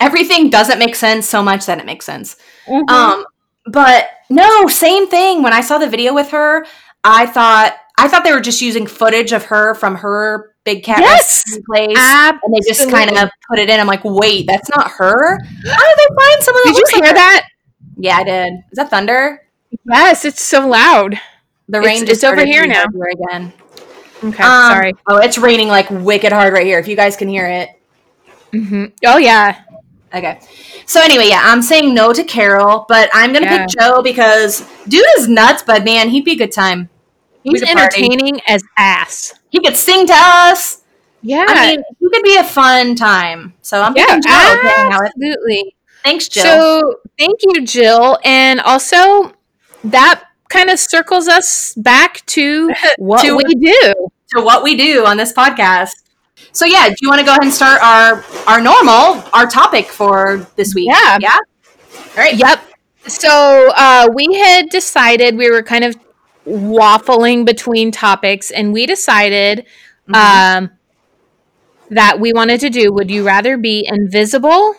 everything 0.00 0.50
doesn't 0.50 0.78
make 0.78 0.94
sense 0.94 1.28
so 1.28 1.42
much 1.42 1.66
that 1.66 1.78
it 1.78 1.86
makes 1.86 2.04
sense. 2.04 2.36
Mm-hmm. 2.66 2.88
Um, 2.88 3.24
but 3.66 4.08
no, 4.30 4.66
same 4.66 5.08
thing. 5.08 5.42
When 5.42 5.52
I 5.52 5.60
saw 5.60 5.78
the 5.78 5.88
video 5.88 6.14
with 6.14 6.30
her, 6.30 6.66
I 7.04 7.26
thought 7.26 7.76
I 7.98 8.08
thought 8.08 8.24
they 8.24 8.32
were 8.32 8.40
just 8.40 8.60
using 8.60 8.86
footage 8.86 9.32
of 9.32 9.44
her 9.46 9.74
from 9.74 9.96
her 9.96 10.54
big 10.64 10.84
cat 10.84 10.98
Yes! 11.00 11.44
place, 11.66 11.96
Ab- 11.96 12.36
and 12.42 12.54
they 12.54 12.60
just 12.68 12.90
kind 12.90 13.10
of 13.16 13.30
put 13.48 13.58
it 13.58 13.70
in. 13.70 13.80
I'm 13.80 13.86
like, 13.86 14.04
wait, 14.04 14.46
that's 14.46 14.68
not 14.76 14.90
her. 14.90 15.38
How 15.40 15.40
did 15.40 15.98
they 15.98 16.14
find 16.14 16.42
someone? 16.42 16.62
That 16.64 16.72
Did 16.74 16.76
you 16.76 16.84
like 16.84 16.94
hear 16.94 17.06
her? 17.08 17.14
that? 17.14 17.48
Yeah, 17.96 18.16
I 18.18 18.24
did. 18.24 18.52
Is 18.70 18.76
that 18.76 18.90
thunder? 18.90 19.42
Yes, 19.88 20.24
it's 20.24 20.42
so 20.42 20.66
loud. 20.68 21.18
The 21.68 21.78
It's- 21.78 21.84
rain 21.84 22.00
just 22.06 22.22
it's 22.22 22.24
over 22.24 22.44
here 22.44 22.66
now. 22.66 22.84
again. 22.84 23.52
Okay, 24.24 24.42
Um, 24.42 24.70
sorry. 24.72 24.92
Oh, 25.08 25.16
it's 25.18 25.38
raining 25.38 25.68
like 25.68 25.88
wicked 25.90 26.32
hard 26.32 26.52
right 26.52 26.66
here. 26.66 26.78
If 26.78 26.88
you 26.88 26.96
guys 26.96 27.16
can 27.16 27.28
hear 27.28 27.46
it. 27.48 27.68
hmm 28.52 28.86
Oh 29.04 29.18
yeah, 29.18 29.60
Okay. 30.14 30.38
So 30.86 31.02
anyway, 31.02 31.28
yeah, 31.28 31.42
I'm 31.44 31.60
saying 31.60 31.92
no 31.92 32.12
to 32.12 32.24
Carol, 32.24 32.86
but 32.88 33.10
I'm 33.12 33.32
gonna 33.32 33.44
Yeah. 33.46 33.66
pick 33.66 33.76
Joe 33.78 34.00
because 34.02 34.64
dude 34.88 35.04
is 35.18 35.28
nuts, 35.28 35.62
but 35.66 35.84
man, 35.84 36.08
he'd 36.08 36.24
be 36.24 36.32
a 36.32 36.36
good 36.36 36.52
time. 36.52 36.88
He's 37.50 37.60
could 37.62 37.76
party. 37.76 38.02
entertaining 38.02 38.40
as 38.48 38.62
ass. 38.78 39.34
He 39.50 39.60
could 39.60 39.76
sing 39.76 40.06
to 40.06 40.14
us. 40.16 40.82
Yeah, 41.22 41.44
I 41.48 41.70
mean, 41.70 41.82
he 41.98 42.08
could 42.10 42.22
be 42.22 42.36
a 42.36 42.44
fun 42.44 42.94
time. 42.94 43.54
So 43.62 43.80
I'm 43.82 43.96
yeah, 43.96 44.04
picking 44.06 44.22
Joe. 44.22 44.30
to 44.30 44.68
hang 44.68 44.92
out 44.92 45.04
absolutely. 45.06 45.74
Thanks, 46.04 46.28
Jill. 46.28 46.44
So 46.44 46.94
thank 47.18 47.40
you, 47.42 47.64
Jill, 47.66 48.18
and 48.24 48.60
also 48.60 49.32
that 49.84 50.24
kind 50.48 50.70
of 50.70 50.78
circles 50.78 51.26
us 51.26 51.74
back 51.74 52.24
to 52.26 52.72
what 52.98 53.22
To- 53.24 53.36
we 53.36 53.54
do. 53.54 54.08
to 54.36 54.42
what 54.42 54.62
we 54.62 54.76
do 54.76 55.04
on 55.04 55.16
this 55.16 55.32
podcast. 55.32 55.90
So 56.52 56.64
yeah, 56.64 56.88
do 56.88 56.94
you 57.00 57.08
want 57.08 57.18
to 57.20 57.24
go 57.24 57.32
ahead 57.32 57.42
and 57.42 57.52
start 57.52 57.82
our 57.82 58.24
our 58.46 58.60
normal 58.60 59.24
our 59.32 59.46
topic 59.46 59.86
for 59.88 60.46
this 60.56 60.74
week? 60.74 60.88
Yeah. 60.88 61.18
Yeah. 61.20 61.36
All 61.96 62.16
right. 62.16 62.34
Yep. 62.36 62.60
So 63.08 63.72
uh, 63.76 64.08
we 64.14 64.34
had 64.34 64.68
decided 64.68 65.36
we 65.36 65.50
were 65.50 65.62
kind 65.62 65.84
of 65.84 65.96
waffling 66.46 67.44
between 67.44 67.90
topics, 67.90 68.50
and 68.50 68.72
we 68.72 68.86
decided 68.86 69.66
Mhm. 70.08 70.14
um, 70.14 70.70
that 71.90 72.20
we 72.20 72.32
wanted 72.32 72.60
to 72.60 72.70
do. 72.70 72.92
Would 72.92 73.10
you 73.10 73.24
rather 73.24 73.56
be 73.56 73.86
invisible 73.88 74.74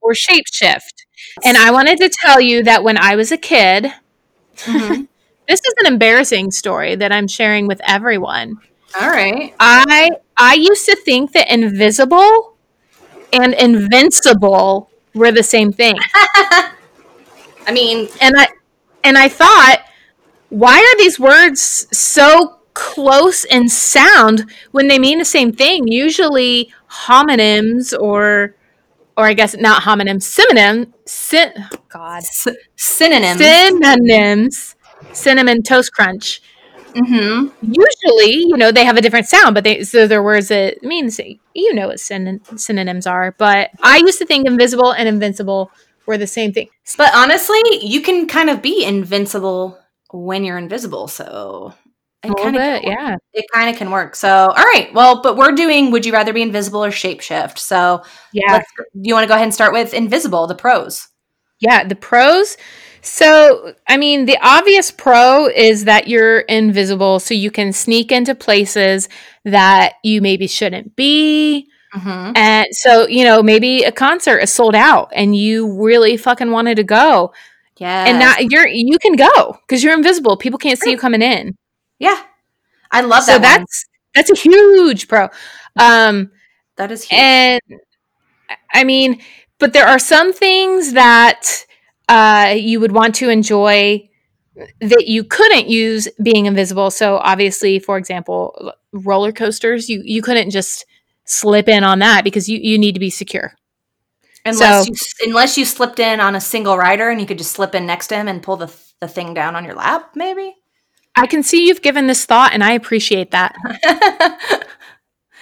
or 0.00 0.12
shapeshift? 0.12 1.04
And 1.44 1.56
I 1.56 1.70
wanted 1.70 1.98
to 1.98 2.08
tell 2.08 2.40
you 2.40 2.62
that 2.64 2.84
when 2.84 2.96
I 2.98 3.16
was 3.16 3.32
a 3.32 3.36
kid, 3.38 3.92
Mhm. 4.66 5.08
this 5.48 5.60
is 5.60 5.74
an 5.80 5.86
embarrassing 5.92 6.50
story 6.50 6.94
that 6.96 7.12
I'm 7.12 7.28
sharing 7.28 7.66
with 7.66 7.80
everyone. 7.86 8.56
All 9.00 9.08
right. 9.08 9.54
I 9.60 10.10
I 10.36 10.54
used 10.54 10.86
to 10.86 10.96
think 10.96 11.32
that 11.32 11.52
invisible 11.52 12.54
and 13.32 13.54
invincible 13.54 14.90
were 15.14 15.32
the 15.32 15.42
same 15.42 15.72
thing. 15.72 15.96
I 17.66 17.72
mean, 17.72 18.08
And 18.20 18.34
I 18.38 18.48
and 19.04 19.18
I 19.18 19.28
thought 19.28 19.82
why 20.54 20.78
are 20.78 20.98
these 20.98 21.18
words 21.18 21.86
so 21.96 22.58
close 22.74 23.44
in 23.44 23.68
sound 23.68 24.50
when 24.72 24.88
they 24.88 24.98
mean 24.98 25.18
the 25.18 25.24
same 25.24 25.52
thing? 25.52 25.88
Usually 25.88 26.72
homonyms 26.90 27.98
or 27.98 28.56
or 29.16 29.26
I 29.26 29.34
guess 29.34 29.56
not 29.56 29.82
homonyms, 29.82 30.22
synonym, 30.24 30.94
syn, 31.06 31.52
oh 31.56 31.68
God, 31.88 32.18
s- 32.24 32.48
synonyms. 32.76 33.38
synonyms, 33.38 34.76
cinnamon 35.12 35.62
toast 35.62 35.92
crunch. 35.92 36.42
hmm 36.94 37.48
Usually, 37.60 38.36
you 38.36 38.56
know, 38.56 38.70
they 38.72 38.84
have 38.84 38.96
a 38.96 39.00
different 39.02 39.26
sound, 39.26 39.54
but 39.54 39.64
they 39.64 39.84
so 39.84 40.06
they're 40.06 40.22
words 40.22 40.48
that 40.48 40.82
mean 40.82 41.06
the 41.06 41.12
same. 41.12 41.40
You 41.54 41.74
know 41.74 41.88
what 41.88 42.00
syn- 42.00 42.42
synonyms 42.56 43.06
are, 43.06 43.34
but 43.38 43.70
I 43.82 43.98
used 43.98 44.18
to 44.18 44.26
think 44.26 44.46
invisible 44.46 44.92
and 44.92 45.08
invincible 45.08 45.70
were 46.06 46.18
the 46.18 46.26
same 46.26 46.52
thing. 46.52 46.68
But 46.98 47.14
honestly, 47.14 47.60
you 47.80 48.02
can 48.02 48.26
kind 48.28 48.50
of 48.50 48.60
be 48.62 48.84
invincible 48.84 49.78
when 50.14 50.44
you're 50.44 50.58
invisible. 50.58 51.08
So 51.08 51.74
it 52.22 52.32
kind 52.36 52.56
of 52.56 52.82
yeah. 52.82 53.16
it 53.32 53.44
kind 53.52 53.68
of 53.68 53.76
can 53.76 53.90
work. 53.90 54.16
So 54.16 54.28
all 54.28 54.64
right, 54.72 54.92
well, 54.94 55.22
but 55.22 55.36
we're 55.36 55.52
doing 55.52 55.90
would 55.90 56.06
you 56.06 56.12
rather 56.12 56.32
be 56.32 56.42
invisible 56.42 56.84
or 56.84 56.90
shapeshift? 56.90 57.58
So 57.58 58.02
Yeah. 58.32 58.62
do 58.78 58.84
you 58.94 59.14
want 59.14 59.24
to 59.24 59.28
go 59.28 59.34
ahead 59.34 59.44
and 59.44 59.54
start 59.54 59.72
with 59.72 59.92
invisible, 59.92 60.46
the 60.46 60.54
pros? 60.54 61.08
Yeah, 61.60 61.84
the 61.84 61.96
pros. 61.96 62.56
So, 63.00 63.74
I 63.86 63.98
mean, 63.98 64.24
the 64.24 64.38
obvious 64.40 64.90
pro 64.90 65.46
is 65.46 65.84
that 65.84 66.08
you're 66.08 66.40
invisible, 66.40 67.20
so 67.20 67.34
you 67.34 67.50
can 67.50 67.72
sneak 67.74 68.10
into 68.10 68.34
places 68.34 69.10
that 69.44 69.94
you 70.02 70.22
maybe 70.22 70.46
shouldn't 70.46 70.96
be. 70.96 71.68
Mm-hmm. 71.94 72.32
And 72.34 72.66
so, 72.70 73.06
you 73.06 73.24
know, 73.24 73.42
maybe 73.42 73.84
a 73.84 73.92
concert 73.92 74.38
is 74.38 74.50
sold 74.50 74.74
out 74.74 75.12
and 75.14 75.36
you 75.36 75.80
really 75.80 76.16
fucking 76.16 76.50
wanted 76.50 76.76
to 76.76 76.84
go. 76.84 77.32
Yeah, 77.78 78.04
And 78.06 78.20
that 78.20 78.50
you're 78.50 78.66
you 78.68 78.98
can 78.98 79.16
go 79.16 79.58
because 79.66 79.82
you're 79.82 79.94
invisible. 79.94 80.36
People 80.36 80.58
can't 80.58 80.78
see 80.78 80.90
you 80.90 80.98
coming 80.98 81.22
in. 81.22 81.56
yeah, 81.98 82.22
I 82.90 83.00
love 83.00 83.24
so 83.24 83.32
that. 83.32 83.40
one. 83.40 83.42
that's 83.42 83.84
that's 84.14 84.30
a 84.30 84.36
huge 84.36 85.08
pro. 85.08 85.28
Um 85.78 86.30
that 86.76 86.90
is 86.90 87.02
huge. 87.02 87.20
and 87.20 87.60
I 88.72 88.84
mean, 88.84 89.20
but 89.58 89.72
there 89.72 89.86
are 89.86 89.98
some 89.98 90.32
things 90.32 90.92
that 90.92 91.64
uh, 92.08 92.54
you 92.56 92.80
would 92.80 92.92
want 92.92 93.14
to 93.16 93.30
enjoy 93.30 94.08
that 94.80 95.08
you 95.08 95.24
couldn't 95.24 95.68
use 95.68 96.08
being 96.22 96.46
invisible. 96.46 96.90
So 96.90 97.16
obviously, 97.16 97.78
for 97.78 97.96
example, 97.96 98.72
roller 98.92 99.32
coasters, 99.32 99.88
you 99.88 100.02
you 100.04 100.22
couldn't 100.22 100.50
just 100.50 100.84
slip 101.24 101.68
in 101.68 101.82
on 101.82 101.98
that 102.00 102.22
because 102.24 102.48
you 102.48 102.58
you 102.62 102.78
need 102.78 102.92
to 102.92 103.00
be 103.00 103.10
secure. 103.10 103.54
Unless 104.44 104.84
so- 104.86 104.90
you 104.90 105.28
unless 105.30 105.56
you 105.58 105.64
slipped 105.64 105.98
in 105.98 106.20
on 106.20 106.34
a 106.34 106.40
single 106.40 106.76
rider 106.76 107.10
and 107.10 107.20
you 107.20 107.26
could 107.26 107.38
just 107.38 107.52
slip 107.52 107.74
in 107.74 107.86
next 107.86 108.08
to 108.08 108.14
him 108.16 108.28
and 108.28 108.42
pull 108.42 108.56
the 108.56 108.72
the 109.00 109.08
thing 109.08 109.34
down 109.34 109.56
on 109.56 109.64
your 109.64 109.74
lap, 109.74 110.12
maybe. 110.14 110.54
I 111.16 111.26
can 111.26 111.42
see 111.42 111.68
you've 111.68 111.82
given 111.82 112.06
this 112.06 112.24
thought, 112.24 112.52
and 112.52 112.64
I 112.64 112.72
appreciate 112.72 113.30
that. 113.32 113.54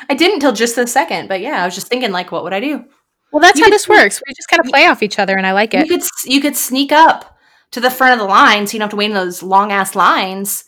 I 0.09 0.15
didn't 0.15 0.41
till 0.41 0.53
just 0.53 0.77
this 0.77 0.93
second, 0.93 1.29
but 1.29 1.41
yeah, 1.41 1.63
I 1.63 1.65
was 1.65 1.75
just 1.75 1.87
thinking 1.87 2.11
like, 2.13 2.33
what 2.33 2.45
would 2.45 2.53
I 2.53 2.61
do? 2.61 2.85
Well, 3.33 3.41
that's 3.41 3.59
You 3.59 3.65
how 3.65 3.71
this 3.71 3.85
sneak- 3.85 3.99
works. 3.99 4.23
We 4.27 4.35
just 4.35 4.49
kind 4.49 4.61
of 4.61 4.67
play 4.67 4.87
off 4.87 5.03
each 5.03 5.19
other, 5.19 5.37
and 5.37 5.47
I 5.47 5.53
like 5.53 5.75
it. 5.75 5.87
You 5.87 5.99
could 5.99 6.07
you 6.27 6.41
could 6.41 6.57
sneak 6.57 6.93
up 6.93 7.37
to 7.71 7.81
the 7.81 7.91
front 7.91 8.13
of 8.15 8.19
the 8.19 8.31
line, 8.31 8.67
so 8.67 8.73
you 8.73 8.79
don't 8.81 8.87
have 8.87 8.91
to 8.91 8.97
wait 8.97 9.07
in 9.11 9.15
those 9.15 9.43
long 9.43 9.73
ass 9.73 9.95
lines, 9.95 10.65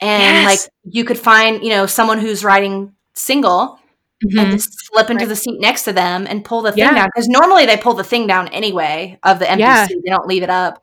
and 0.00 0.22
Yes. 0.22 0.46
like 0.46 0.72
you 0.94 1.04
could 1.04 1.18
find 1.18 1.62
you 1.62 1.70
know 1.70 1.86
someone 1.86 2.18
who's 2.20 2.44
riding 2.44 2.94
single 3.14 3.78
and 4.22 4.32
Mhm. 4.32 4.50
just 4.52 4.86
slip 4.86 5.10
into 5.10 5.26
the 5.26 5.36
seat 5.36 5.60
next 5.60 5.82
to 5.84 5.92
them 5.92 6.26
and 6.28 6.44
pull 6.44 6.62
the 6.62 6.72
thing 6.72 6.84
Yeah. 6.84 6.94
down 6.94 7.08
because 7.14 7.28
normally 7.28 7.66
they 7.66 7.76
pull 7.76 7.94
the 7.94 8.04
thing 8.04 8.26
down 8.26 8.48
anyway 8.48 9.18
of 9.22 9.38
the 9.38 9.50
empty 9.50 9.62
Yeah. 9.62 9.86
seat. 9.86 9.98
They 10.04 10.10
don't 10.10 10.26
leave 10.26 10.42
it 10.42 10.50
up. 10.50 10.82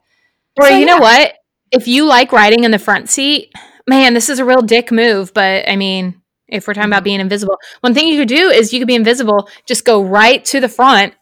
Or 0.60 0.68
So, 0.68 0.76
you 0.78 0.86
know 0.86 0.98
what? 0.98 1.34
If 1.72 1.88
you 1.88 2.06
like 2.06 2.32
riding 2.32 2.64
in 2.64 2.72
the 2.72 2.80
front 2.80 3.10
seat, 3.10 3.52
man, 3.88 4.14
this 4.14 4.30
is 4.30 4.40
a 4.40 4.46
real 4.46 4.62
dick 4.62 4.92
move. 4.92 5.34
But 5.34 5.70
I 5.70 5.76
mean, 5.76 6.16
if 6.48 6.68
we're 6.68 6.74
talking 6.74 6.90
about 6.90 7.04
being 7.04 7.20
invisible, 7.20 7.58
one 7.82 7.94
thing 7.94 8.08
you 8.08 8.18
could 8.20 8.28
do 8.28 8.50
is 8.50 8.74
you 8.74 8.80
could 8.80 8.88
be 8.88 8.96
invisible, 8.96 9.50
just 9.68 9.86
go 9.86 10.02
right 10.02 10.44
to 10.46 10.60
the 10.60 10.70
front, 10.70 11.14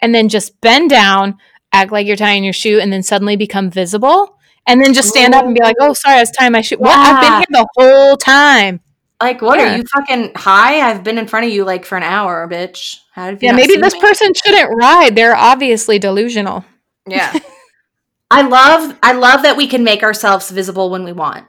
and 0.00 0.14
then 0.14 0.28
just 0.28 0.60
bend 0.60 0.88
down, 0.90 1.36
act 1.72 1.92
like 1.92 2.06
you're 2.06 2.16
tying 2.16 2.42
your 2.44 2.52
shoe, 2.54 2.78
and 2.80 2.92
then 2.92 3.02
suddenly 3.02 3.36
become 3.36 3.70
visible, 3.70 4.36
and 4.66 4.80
then 4.80 4.94
just 4.94 5.08
stand 5.08 5.34
up 5.34 5.44
and 5.44 5.54
be 5.54 5.60
like, 5.60 5.76
"Oh, 5.80 5.92
sorry, 5.92 6.16
I 6.16 6.20
was 6.20 6.30
tying 6.30 6.52
my 6.52 6.60
shoe." 6.62 6.76
What? 6.76 6.96
I've 6.96 7.20
been 7.20 7.32
here 7.32 7.46
the 7.50 7.66
whole 7.76 8.16
time. 8.16 8.80
Like, 9.20 9.42
what 9.42 9.58
Yeah. 9.58 9.74
are 9.74 9.76
you 9.76 9.84
fucking 9.84 10.32
high? 10.34 10.80
I've 10.80 11.04
been 11.04 11.18
in 11.18 11.26
front 11.26 11.46
of 11.46 11.52
you 11.52 11.64
like 11.64 11.84
for 11.84 11.96
an 11.96 12.02
hour, 12.02 12.48
bitch. 12.48 12.96
How 13.12 13.30
did 13.30 13.42
you 13.42 13.48
Yeah, 13.48 13.52
maybe 13.54 13.76
this 13.76 13.94
me? 13.94 14.00
person 14.00 14.32
shouldn't 14.34 14.70
ride. 14.80 15.14
They're 15.14 15.36
obviously 15.36 15.98
delusional. 15.98 16.64
Yeah. 17.06 17.32
I 18.30 18.42
love 18.42 18.96
I 19.02 19.12
love 19.12 19.42
that 19.42 19.56
we 19.56 19.66
can 19.66 19.82
make 19.84 20.02
ourselves 20.02 20.50
visible 20.50 20.88
when 20.90 21.04
we 21.04 21.12
want. 21.12 21.46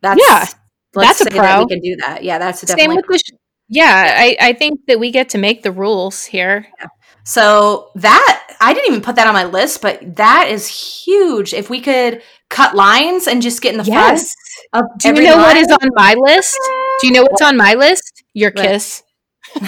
That's 0.00 0.20
Yeah, 0.26 0.46
let's 0.94 1.18
that's 1.18 1.20
a 1.22 1.24
say 1.34 1.38
that 1.40 1.58
we 1.58 1.66
can 1.66 1.80
do 1.80 1.96
that. 2.06 2.22
Yeah, 2.24 2.38
that's 2.38 2.60
Same 2.60 2.76
definitely 2.76 2.96
with 2.96 3.06
the. 3.08 3.18
Sh- 3.18 3.36
yeah, 3.68 4.14
I, 4.18 4.36
I 4.40 4.52
think 4.52 4.80
that 4.88 4.98
we 4.98 5.10
get 5.10 5.28
to 5.30 5.38
make 5.38 5.62
the 5.62 5.72
rules 5.72 6.24
here. 6.24 6.66
So 7.24 7.90
that 7.96 8.56
I 8.60 8.72
didn't 8.72 8.88
even 8.90 9.02
put 9.02 9.16
that 9.16 9.26
on 9.26 9.34
my 9.34 9.44
list, 9.44 9.82
but 9.82 10.16
that 10.16 10.48
is 10.48 10.66
huge. 11.04 11.52
If 11.52 11.68
we 11.70 11.80
could 11.80 12.22
cut 12.48 12.74
lines 12.74 13.26
and 13.28 13.42
just 13.42 13.60
get 13.62 13.72
in 13.74 13.78
the 13.78 13.84
Yes. 13.84 14.34
Of 14.72 14.84
Do 14.98 15.08
you 15.08 15.22
know 15.22 15.36
what 15.36 15.56
is 15.56 15.68
on 15.70 15.90
my 15.94 16.14
list? 16.14 16.58
Do 17.00 17.06
you 17.06 17.12
know 17.12 17.22
what's 17.22 17.42
on 17.42 17.56
my 17.56 17.74
list? 17.74 18.22
Your 18.34 18.52
What? 18.54 18.64
kiss. 18.66 19.02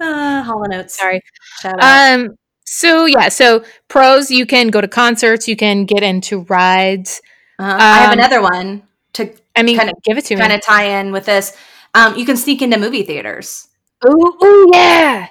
uh, 0.00 0.42
Hollow 0.42 0.64
Notes. 0.66 0.96
Sorry. 0.98 1.20
Shout 1.60 1.74
out. 1.80 2.14
Um. 2.20 2.36
So 2.64 3.06
yeah. 3.06 3.28
So 3.28 3.64
pros, 3.88 4.30
you 4.30 4.46
can 4.46 4.68
go 4.68 4.80
to 4.80 4.88
concerts. 4.88 5.48
You 5.48 5.56
can 5.56 5.84
get 5.84 6.02
into 6.02 6.42
rides. 6.42 7.20
Uh-huh. 7.58 7.76
I 7.78 7.98
have 7.98 8.12
um, 8.12 8.18
another 8.18 8.40
one 8.42 8.82
to 9.14 9.32
I 9.56 9.62
mean, 9.62 9.76
Kinda- 9.78 9.92
give 10.04 10.16
it 10.18 10.24
to 10.26 10.36
kind 10.36 10.50
me. 10.50 10.54
of 10.56 10.62
tie 10.62 11.00
in 11.00 11.12
with 11.12 11.26
this. 11.26 11.56
Um, 11.94 12.16
you 12.16 12.24
can 12.24 12.36
sneak 12.36 12.62
into 12.62 12.78
movie 12.78 13.02
theaters. 13.02 13.66
Ooh, 14.08 14.70
yeah. 14.72 15.28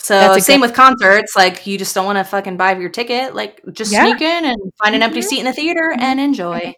So 0.00 0.38
same 0.38 0.60
with 0.60 0.74
concerts. 0.74 1.34
Like 1.36 1.66
you 1.66 1.76
just 1.78 1.94
don't 1.94 2.06
want 2.06 2.18
to 2.18 2.24
fucking 2.24 2.56
buy 2.56 2.76
your 2.76 2.88
ticket. 2.90 3.34
Like 3.34 3.60
just 3.72 3.92
Yeah. 3.92 4.04
sneak 4.04 4.22
in 4.22 4.44
and 4.44 4.56
find 4.82 4.94
an 4.94 5.02
empty 5.02 5.20
Mhm. 5.20 5.24
seat 5.24 5.38
in 5.40 5.44
the 5.44 5.52
theater 5.52 5.94
and 5.98 6.20
enjoy. 6.20 6.74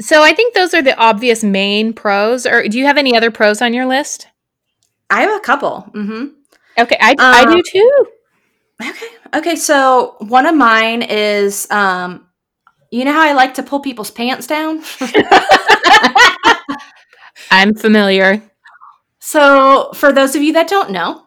So 0.00 0.22
I 0.22 0.32
think 0.32 0.54
those 0.54 0.72
are 0.74 0.82
the 0.82 0.96
obvious 0.96 1.44
main 1.44 1.92
pros. 1.92 2.46
Or 2.46 2.66
do 2.66 2.78
you 2.78 2.86
have 2.86 2.96
any 2.98 3.16
other 3.16 3.30
pros 3.30 3.60
on 3.62 3.74
your 3.74 3.86
list? 3.86 4.26
I 5.10 5.20
have 5.22 5.36
a 5.36 5.40
couple. 5.40 5.80
hmm 5.92 6.26
Okay, 6.78 6.96
I 7.00 7.14
I 7.18 7.42
Um, 7.44 7.54
do 7.54 7.62
too. 7.70 8.06
Okay. 8.82 9.06
Okay. 9.36 9.56
So 9.56 10.16
one 10.20 10.46
of 10.46 10.54
mine 10.54 11.02
is, 11.02 11.70
um, 11.70 12.26
you 12.90 13.04
know 13.04 13.12
how 13.12 13.20
I 13.22 13.32
like 13.34 13.54
to 13.54 13.62
pull 13.62 13.80
people's 13.80 14.10
pants 14.10 14.46
down. 14.46 14.82
I'm 17.50 17.74
familiar. 17.74 18.42
so 19.20 19.90
for 19.94 20.12
those 20.12 20.34
of 20.34 20.42
you 20.42 20.52
that 20.54 20.68
don't 20.68 20.90
know, 20.90 21.22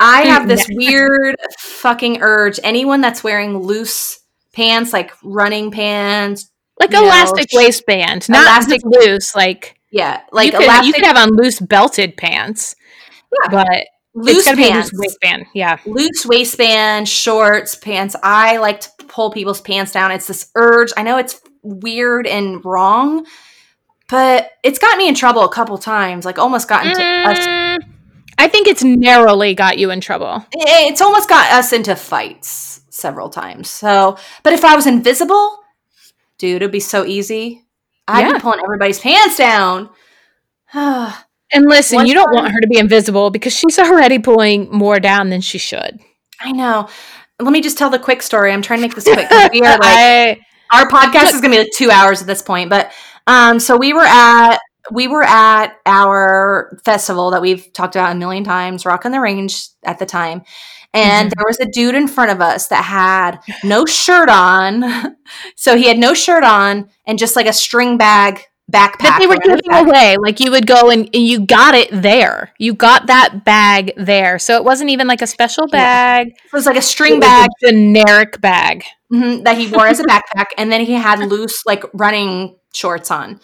I 0.00 0.22
have 0.22 0.46
this 0.48 0.66
weird 0.70 1.36
fucking 1.58 2.22
urge. 2.22 2.60
Anyone 2.62 3.00
that's 3.00 3.24
wearing 3.24 3.58
loose 3.58 4.20
pants, 4.52 4.92
like 4.92 5.12
running 5.24 5.70
pants, 5.70 6.50
Like 6.80 6.92
you 6.92 7.00
know, 7.00 7.04
elastic 7.06 7.48
waistband, 7.52 8.28
not 8.28 8.42
elastic- 8.46 8.82
loose. 8.84 9.34
Like 9.34 9.76
yeah, 9.90 10.20
like 10.32 10.46
you 10.46 10.58
could, 10.58 10.64
elastic 10.64 10.86
you 10.86 10.92
could 10.92 11.04
have 11.04 11.16
on 11.16 11.30
loose 11.36 11.58
belted 11.60 12.16
pants, 12.16 12.76
Yeah. 13.42 13.50
but 13.50 13.84
loose 14.14 14.44
gotta 14.44 14.56
be 14.56 14.64
a 14.68 14.70
pants. 14.70 14.92
loose 14.92 15.00
waistband. 15.22 15.46
Yeah. 15.54 15.78
loose 15.86 16.24
waistband, 16.26 17.08
shorts, 17.08 17.74
pants. 17.74 18.14
I 18.22 18.58
like 18.58 18.80
to 18.80 18.90
pull 19.08 19.30
people's 19.32 19.60
pants 19.60 19.92
down. 19.92 20.12
It's 20.12 20.26
this 20.28 20.50
urge. 20.54 20.92
I 20.96 21.02
know 21.02 21.18
it's 21.18 21.40
weird 21.62 22.26
and 22.26 22.64
wrong, 22.64 23.26
but 24.08 24.50
it's 24.62 24.78
got 24.78 24.96
me 24.98 25.08
in 25.08 25.14
trouble 25.14 25.42
a 25.42 25.48
couple 25.52 25.76
times. 25.78 26.24
Like 26.24 26.38
almost 26.38 26.68
got 26.68 26.86
into 26.86 27.02
us. 27.02 27.38
Mm. 27.38 27.78
I 28.38 28.48
think 28.48 28.68
it's 28.68 28.84
narrowly 28.84 29.54
got 29.54 29.78
you 29.78 29.90
in 29.90 30.00
trouble. 30.00 30.46
It's 30.52 31.00
almost 31.00 31.28
got 31.28 31.50
us 31.52 31.72
into 31.72 31.96
fights 31.96 32.80
several 32.90 33.28
times. 33.30 33.68
So, 33.68 34.16
but 34.44 34.52
if 34.52 34.64
I 34.64 34.76
was 34.76 34.86
invisible, 34.86 35.58
dude, 36.38 36.56
it'd 36.56 36.70
be 36.72 36.80
so 36.80 37.04
easy. 37.04 37.64
I'd 38.06 38.26
Yeah. 38.26 38.34
be 38.34 38.38
pulling 38.40 38.60
everybody's 38.64 39.00
pants 39.00 39.36
down. 39.36 39.90
And 41.50 41.64
listen, 41.66 41.96
One 41.96 42.06
you 42.06 42.12
don't 42.12 42.26
time- 42.26 42.34
want 42.34 42.52
her 42.52 42.60
to 42.60 42.66
be 42.68 42.76
invisible 42.78 43.30
because 43.30 43.54
she's 43.54 43.78
already 43.78 44.18
pulling 44.18 44.70
more 44.70 45.00
down 45.00 45.30
than 45.30 45.40
she 45.40 45.56
should. 45.56 45.98
I 46.42 46.52
know. 46.52 46.90
Let 47.40 47.52
me 47.52 47.62
just 47.62 47.78
tell 47.78 47.88
the 47.88 47.98
quick 47.98 48.20
story. 48.20 48.52
I'm 48.52 48.60
trying 48.60 48.80
to 48.80 48.86
make 48.86 48.94
this 48.94 49.04
quick. 49.04 49.30
We 49.52 49.60
are 49.62 49.78
like 49.78 49.80
I, 49.82 50.38
our 50.74 50.86
podcast 50.90 51.32
is 51.32 51.40
gonna 51.40 51.54
be 51.54 51.58
like 51.60 51.70
two 51.74 51.90
hours 51.90 52.20
at 52.20 52.26
this 52.26 52.42
point 52.42 52.68
but 52.68 52.92
Um, 53.26 53.58
so 53.60 53.78
we 53.78 53.94
were 53.94 54.04
at 54.04 54.58
we 54.90 55.08
were 55.08 55.22
at 55.24 55.74
our 55.86 56.78
festival 56.84 57.30
that 57.32 57.42
we've 57.42 57.72
talked 57.72 57.96
about 57.96 58.12
a 58.12 58.18
million 58.18 58.44
times, 58.44 58.86
Rock 58.86 59.04
on 59.04 59.12
the 59.12 59.20
Range 59.20 59.54
at 59.84 59.98
the 59.98 60.06
time. 60.06 60.42
And 60.94 61.30
Mhm. 61.30 61.34
there 61.36 61.44
was 61.46 61.60
a 61.60 61.66
dude 61.66 61.94
in 61.94 62.08
front 62.08 62.30
of 62.30 62.40
us 62.40 62.68
that 62.68 62.82
had 62.84 63.38
no 63.62 63.84
shirt 63.84 64.28
on. 64.30 65.16
so 65.56 65.76
he 65.76 65.86
had 65.88 65.98
no 65.98 66.14
shirt 66.14 66.44
on 66.44 66.88
and 67.06 67.18
just 67.18 67.36
like 67.36 67.46
a 67.46 67.52
string 67.52 67.98
bag 67.98 68.40
backpack. 68.72 68.98
that 69.00 69.18
they 69.18 69.26
were 69.26 69.36
giving 69.36 69.72
away. 69.88 70.16
Like 70.18 70.40
you 70.40 70.50
would 70.50 70.66
go 70.66 70.90
and, 70.90 71.08
and 71.14 71.26
you 71.26 71.40
got 71.40 71.74
it 71.74 71.88
there. 71.90 72.52
You 72.58 72.72
got 72.74 73.06
that 73.06 73.44
bag 73.44 73.92
there. 73.96 74.38
So 74.38 74.56
it 74.56 74.64
wasn't 74.64 74.90
even 74.90 75.06
like 75.06 75.22
a 75.22 75.26
special 75.26 75.64
Yeah. 75.72 75.78
bag. 76.22 76.26
It 76.28 76.52
was 76.52 76.66
like 76.66 76.76
a 76.76 76.78
It 76.78 76.82
string 76.82 77.14
was 77.14 77.20
bag 77.20 77.48
a 77.64 77.66
generic 77.70 78.40
bag. 78.40 78.84
mhm, 79.12 79.44
that 79.44 79.56
he 79.58 79.68
wore 79.68 79.86
as 79.88 80.00
a 80.00 80.04
backpack. 80.04 80.46
And 80.58 80.70
then 80.72 80.82
he 80.82 80.94
had 80.94 81.18
loose, 81.20 81.64
like 81.66 81.82
running 81.94 82.56
shorts 82.74 83.10
on, 83.10 83.40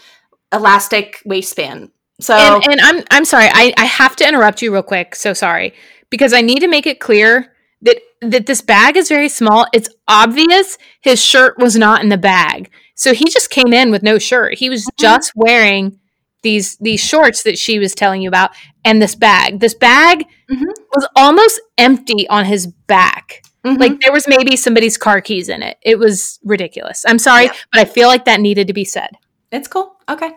elastic 0.54 1.20
waistband. 1.24 1.90
So 2.20 2.34
and, 2.36 2.64
and 2.72 2.80
I'm 2.80 3.04
I'm 3.10 3.24
sorry. 3.24 3.48
I, 3.52 3.72
I 3.76 3.84
have 3.86 4.16
to 4.16 4.28
interrupt 4.28 4.62
you 4.62 4.72
real 4.72 4.82
quick. 4.82 5.14
So 5.16 5.32
sorry 5.34 5.74
because 6.10 6.32
I 6.32 6.42
need 6.42 6.60
to 6.60 6.68
make 6.68 6.86
it 6.86 7.00
clear 7.00 7.52
that 7.82 7.96
that 8.20 8.46
this 8.46 8.60
bag 8.62 8.96
is 8.96 9.08
very 9.08 9.28
small. 9.28 9.66
It's 9.72 9.88
obvious 10.08 10.78
his 11.00 11.20
shirt 11.22 11.58
was 11.58 11.76
not 11.76 12.02
in 12.02 12.08
the 12.08 12.16
bag, 12.18 12.70
so 12.94 13.12
he 13.14 13.24
just 13.28 13.50
came 13.50 13.72
in 13.72 13.90
with 13.90 14.02
no 14.02 14.18
shirt. 14.18 14.54
He 14.54 14.70
was 14.70 14.88
just 14.98 15.32
wearing 15.34 15.98
these 16.42 16.76
these 16.76 17.00
shorts 17.00 17.42
that 17.42 17.58
she 17.58 17.78
was 17.78 17.94
telling 17.94 18.22
you 18.22 18.28
about 18.28 18.50
and 18.84 19.02
this 19.02 19.14
bag. 19.14 19.60
This 19.60 19.74
bag 19.74 20.24
Mhm. 20.50 20.66
was 20.94 21.08
almost 21.16 21.60
empty 21.78 22.28
on 22.28 22.44
his 22.44 22.66
back. 22.66 23.42
mhm. 23.64 23.78
Like 23.80 23.98
there 24.00 24.12
was 24.12 24.28
maybe 24.28 24.56
somebody's 24.56 24.98
car 24.98 25.20
keys 25.22 25.48
in 25.48 25.62
it. 25.62 25.78
It 25.82 25.98
was 25.98 26.38
ridiculous. 26.44 27.02
I'm 27.08 27.18
sorry, 27.18 27.44
Yeah. 27.46 27.52
but 27.72 27.80
I 27.80 27.84
feel 27.86 28.08
like 28.08 28.26
that 28.26 28.40
needed 28.40 28.66
to 28.68 28.74
be 28.74 28.84
said. 28.84 29.08
It's 29.50 29.68
cool. 29.68 29.93
Okay. 30.08 30.32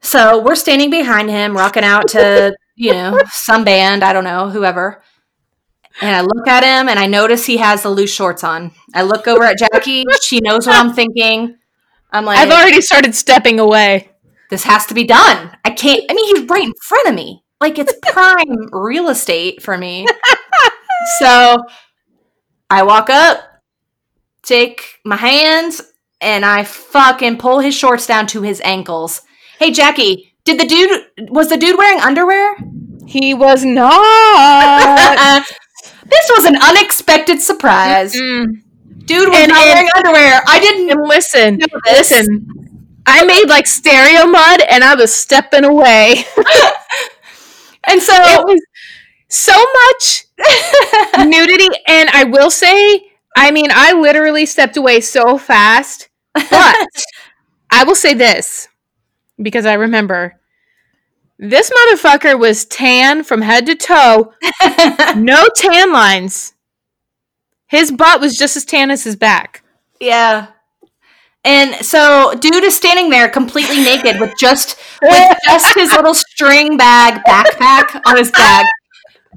So 0.00 0.42
we're 0.42 0.54
standing 0.54 0.90
behind 0.90 1.30
him, 1.30 1.56
rocking 1.56 1.84
out 1.84 2.08
to, 2.08 2.56
you 2.76 2.92
know, 2.92 3.20
some 3.30 3.64
band, 3.64 4.02
I 4.02 4.12
don't 4.12 4.24
know, 4.24 4.48
whoever. 4.48 5.02
And 6.00 6.16
I 6.16 6.20
look 6.22 6.46
at 6.48 6.62
him 6.62 6.88
and 6.88 6.98
I 6.98 7.06
notice 7.06 7.44
he 7.44 7.58
has 7.58 7.82
the 7.82 7.90
loose 7.90 8.12
shorts 8.12 8.42
on. 8.42 8.72
I 8.94 9.02
look 9.02 9.28
over 9.28 9.44
at 9.44 9.58
Jaci. 9.58 10.04
She 10.22 10.40
knows 10.40 10.66
what 10.66 10.76
I'm 10.76 10.94
thinking. 10.94 11.56
I'm 12.10 12.24
like, 12.24 12.38
I've 12.38 12.50
already 12.50 12.80
started 12.80 13.14
stepping 13.14 13.60
away. 13.60 14.10
this 14.50 14.64
has 14.64 14.86
to 14.86 14.94
be 14.94 15.04
done. 15.04 15.56
I 15.64 15.70
can't, 15.70 16.02
I 16.10 16.14
mean, 16.14 16.36
he's 16.36 16.48
right 16.48 16.64
in 16.64 16.72
front 16.82 17.08
of 17.08 17.14
me. 17.14 17.44
Like 17.60 17.78
it's 17.78 17.92
prime 18.12 18.68
real 18.72 19.08
estate 19.08 19.62
for 19.62 19.76
me. 19.76 20.06
So 21.18 21.58
I 22.68 22.82
walk 22.82 23.10
up, 23.10 23.40
take 24.42 25.00
my 25.04 25.16
hands, 25.16 25.80
and 26.20 26.44
I 26.44 26.64
fucking 26.64 27.38
pull 27.38 27.60
his 27.60 27.74
shorts 27.74 28.06
down 28.06 28.26
to 28.28 28.42
his 28.42 28.60
ankles. 28.64 29.22
Hey, 29.58 29.70
Jaci, 29.72 30.32
did 30.44 30.58
the 30.60 30.66
dude, 30.66 31.30
was 31.30 31.48
the 31.48 31.56
dude 31.56 31.76
wearing 31.78 32.00
underwear? 32.00 32.56
He 33.06 33.34
was 33.34 33.64
not. 33.64 35.44
this 36.06 36.30
was 36.36 36.44
an 36.44 36.56
unexpected 36.62 37.40
surprise. 37.40 38.14
Mm. 38.14 38.62
Dude 39.04 39.28
was 39.28 39.38
And- 39.38 39.48
not 39.50 39.66
and- 39.66 39.74
wearing 39.74 39.90
underwear. 39.96 40.40
I 40.46 40.60
didn't 40.60 41.02
listen, 41.08 41.60
listen. 41.86 42.46
I 43.06 43.24
made 43.24 43.48
like 43.48 43.66
stereo 43.66 44.26
mud, 44.26 44.60
and 44.70 44.84
I 44.84 44.94
was 44.94 45.12
stepping 45.14 45.64
away. 45.64 46.24
And 47.88 48.00
so, 48.02 48.12
it 48.14 48.44
was 48.44 48.60
so 49.30 49.54
much 49.56 50.26
nudity, 51.26 51.66
and 51.88 52.10
I 52.10 52.24
will 52.24 52.50
say, 52.50 53.10
I 53.34 53.50
mean, 53.50 53.68
I 53.70 53.94
literally 53.94 54.44
stepped 54.44 54.76
away 54.76 55.00
so 55.00 55.38
fast. 55.38 56.09
But 56.34 56.86
I 57.70 57.84
will 57.84 57.94
say 57.94 58.14
this 58.14 58.68
because 59.40 59.66
I 59.66 59.74
remember 59.74 60.38
this 61.38 61.70
motherfucker 61.70 62.38
was 62.38 62.64
tan 62.66 63.24
from 63.24 63.40
head 63.42 63.66
to 63.66 63.74
toe, 63.74 64.32
no 65.16 65.46
tan 65.54 65.92
lines. 65.92 66.52
His 67.66 67.90
butt 67.92 68.20
was 68.20 68.36
just 68.36 68.56
as 68.56 68.64
tan 68.64 68.90
as 68.90 69.04
his 69.04 69.16
back. 69.16 69.62
yeah. 70.00 70.48
And 71.42 71.74
so, 71.86 72.34
dude 72.38 72.64
is 72.64 72.76
standing 72.76 73.08
there 73.08 73.26
completely 73.26 73.82
naked 73.82 74.20
with 74.20 74.34
just 74.38 74.78
with 75.00 75.38
just 75.46 75.74
his 75.74 75.90
little 75.96 76.12
string 76.12 76.76
bag 76.76 77.22
backpack 77.26 77.98
on 78.04 78.18
his 78.18 78.30
back. 78.30 78.66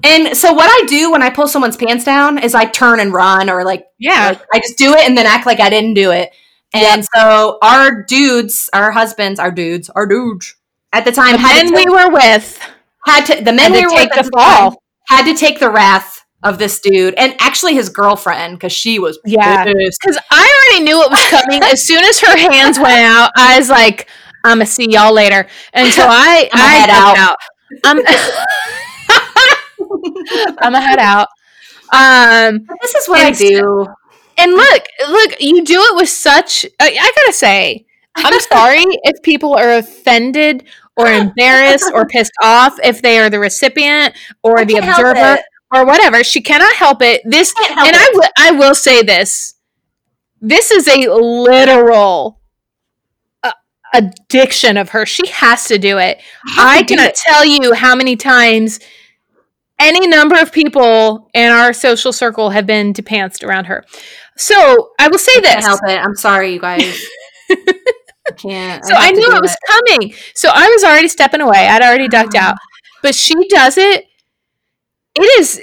And 0.03 0.35
so, 0.35 0.51
what 0.51 0.67
I 0.69 0.85
do 0.85 1.13
when 1.13 1.23
I 1.23 1.29
pull 1.29 1.47
someone's 1.47 1.77
pants 1.77 2.03
down 2.03 2.39
is 2.39 2.55
I 2.55 2.65
turn 2.65 2.99
and 2.99 3.13
run, 3.13 3.49
or 3.49 3.63
like, 3.63 3.85
Yeah. 3.99 4.29
like, 4.31 4.41
I 4.53 4.59
just 4.59 4.77
do 4.77 4.91
it 4.93 5.07
and 5.07 5.17
then 5.17 5.25
act 5.25 5.45
like 5.45 5.61
I 5.61 5.69
didn't 5.69 5.93
do 5.93 6.11
it. 6.11 6.31
And 6.73 7.05
so, 7.15 7.59
our 7.61 8.03
dudes, 8.03 8.69
our 8.73 8.91
husbands, 8.91 9.39
our 9.39 9.51
dudes, 9.51 9.89
our 9.91 10.07
dudes 10.07 10.55
at 10.91 11.05
the 11.05 11.11
time 11.11 11.35
had 11.37 11.59
and 11.61 11.69
to, 11.69 11.75
we 11.75 11.85
were 11.89 12.11
with 12.11 12.59
had 13.05 13.25
to 13.25 13.43
the 13.43 13.51
men 13.53 13.71
had 13.71 13.73
we 13.73 13.81
to 13.81 13.85
were 13.87 13.91
take 13.91 14.15
with 14.15 14.23
the 14.23 14.23
the 14.23 14.31
time 14.31 14.71
fall. 14.71 14.83
had 15.07 15.25
to 15.31 15.35
take 15.37 15.59
the 15.59 15.69
wrath 15.69 16.21
of 16.43 16.57
this 16.57 16.79
dude 16.79 17.13
and 17.15 17.35
actually 17.39 17.73
his 17.73 17.89
girlfriend 17.89 18.57
because 18.57 18.71
she 18.73 18.99
was 18.99 19.19
Yeah. 19.25 19.65
Because 19.65 20.17
I 20.31 20.67
already 20.71 20.85
knew 20.85 21.01
it 21.01 21.09
was 21.11 21.25
coming. 21.29 21.63
as 21.71 21.85
soon 21.85 22.03
as 22.03 22.19
her 22.21 22.37
hands 22.37 22.79
went 22.79 22.99
out, 22.99 23.31
I 23.35 23.57
was 23.57 23.69
like, 23.69 24.09
I'm 24.43 24.57
gonna 24.57 24.65
see 24.65 24.89
y'all 24.89 25.13
later. 25.13 25.47
And 25.73 25.91
so 25.93 26.03
I 26.07 26.49
I 26.53 26.75
head 26.75 26.87
ducked 26.87 27.17
out. 27.17 27.37
I'm 27.85 27.99
I'm 30.59 30.75
a 30.75 30.81
head 30.81 30.99
out. 30.99 31.27
Um 31.93 32.65
This 32.81 32.95
is 32.95 33.07
what 33.07 33.21
I 33.21 33.31
do. 33.31 33.87
And 34.37 34.51
look, 34.51 34.83
look, 35.09 35.41
you 35.41 35.63
do 35.63 35.79
it 35.79 35.95
with 35.95 36.09
such 36.09 36.65
I, 36.79 36.97
I 36.99 37.11
gotta 37.15 37.33
say, 37.33 37.85
I'm 38.15 38.39
sorry 38.51 38.83
if 39.03 39.21
people 39.23 39.53
are 39.55 39.77
offended 39.77 40.65
or 40.95 41.07
embarrassed 41.11 41.91
or 41.93 42.05
pissed 42.05 42.33
off 42.41 42.77
if 42.83 43.01
they 43.01 43.19
are 43.19 43.29
the 43.29 43.39
recipient 43.39 44.15
or 44.43 44.59
I 44.59 44.65
the 44.65 44.77
observer 44.77 45.37
or 45.73 45.85
whatever. 45.85 46.23
She 46.23 46.41
cannot 46.41 46.73
help 46.75 47.01
it. 47.01 47.21
This 47.25 47.53
Can't 47.53 47.73
help 47.73 47.87
and 47.87 47.95
I 47.95 48.03
it. 48.03 48.13
will 48.13 48.29
I 48.37 48.51
will 48.51 48.75
say 48.75 49.01
this. 49.01 49.55
This 50.41 50.71
is 50.71 50.87
a 50.87 51.09
literal 51.09 52.39
uh, 53.43 53.53
addiction 53.93 54.77
of 54.77 54.89
her. 54.89 55.05
She 55.05 55.27
has 55.29 55.65
to 55.67 55.77
do 55.77 55.97
it. 55.97 56.21
I 56.57 56.81
do 56.83 56.95
cannot 56.95 57.11
it. 57.11 57.15
tell 57.15 57.45
you 57.45 57.73
how 57.73 57.95
many 57.95 58.15
times 58.17 58.79
any 59.79 60.07
number 60.07 60.37
of 60.39 60.51
people 60.51 61.29
in 61.33 61.51
our 61.51 61.73
social 61.73 62.13
circle 62.13 62.49
have 62.51 62.65
been 62.65 62.93
to 62.93 63.01
depantsed 63.01 63.43
around 63.43 63.65
her. 63.65 63.83
So 64.37 64.91
I 64.99 65.07
will 65.07 65.19
say 65.19 65.31
I 65.37 65.41
can't 65.41 65.55
this. 65.57 65.65
help 65.65 65.81
it. 65.87 65.99
I'm 65.99 66.15
sorry, 66.15 66.53
you 66.53 66.59
guys. 66.59 67.05
I 67.49 68.31
can't. 68.35 68.85
So 68.85 68.93
I, 68.95 69.11
to 69.11 69.17
knew 69.17 69.35
it 69.35 69.41
was 69.41 69.55
coming. 69.67 70.13
So 70.33 70.49
I 70.53 70.67
was 70.69 70.83
already 70.83 71.07
stepping 71.07 71.41
away. 71.41 71.67
I'd 71.67 71.81
already 71.81 72.07
ducked 72.07 72.35
uh-huh. 72.35 72.51
out. 72.51 72.57
But 73.01 73.15
she 73.15 73.35
does 73.49 73.77
it. 73.77 74.05
It 75.15 75.39
is 75.39 75.61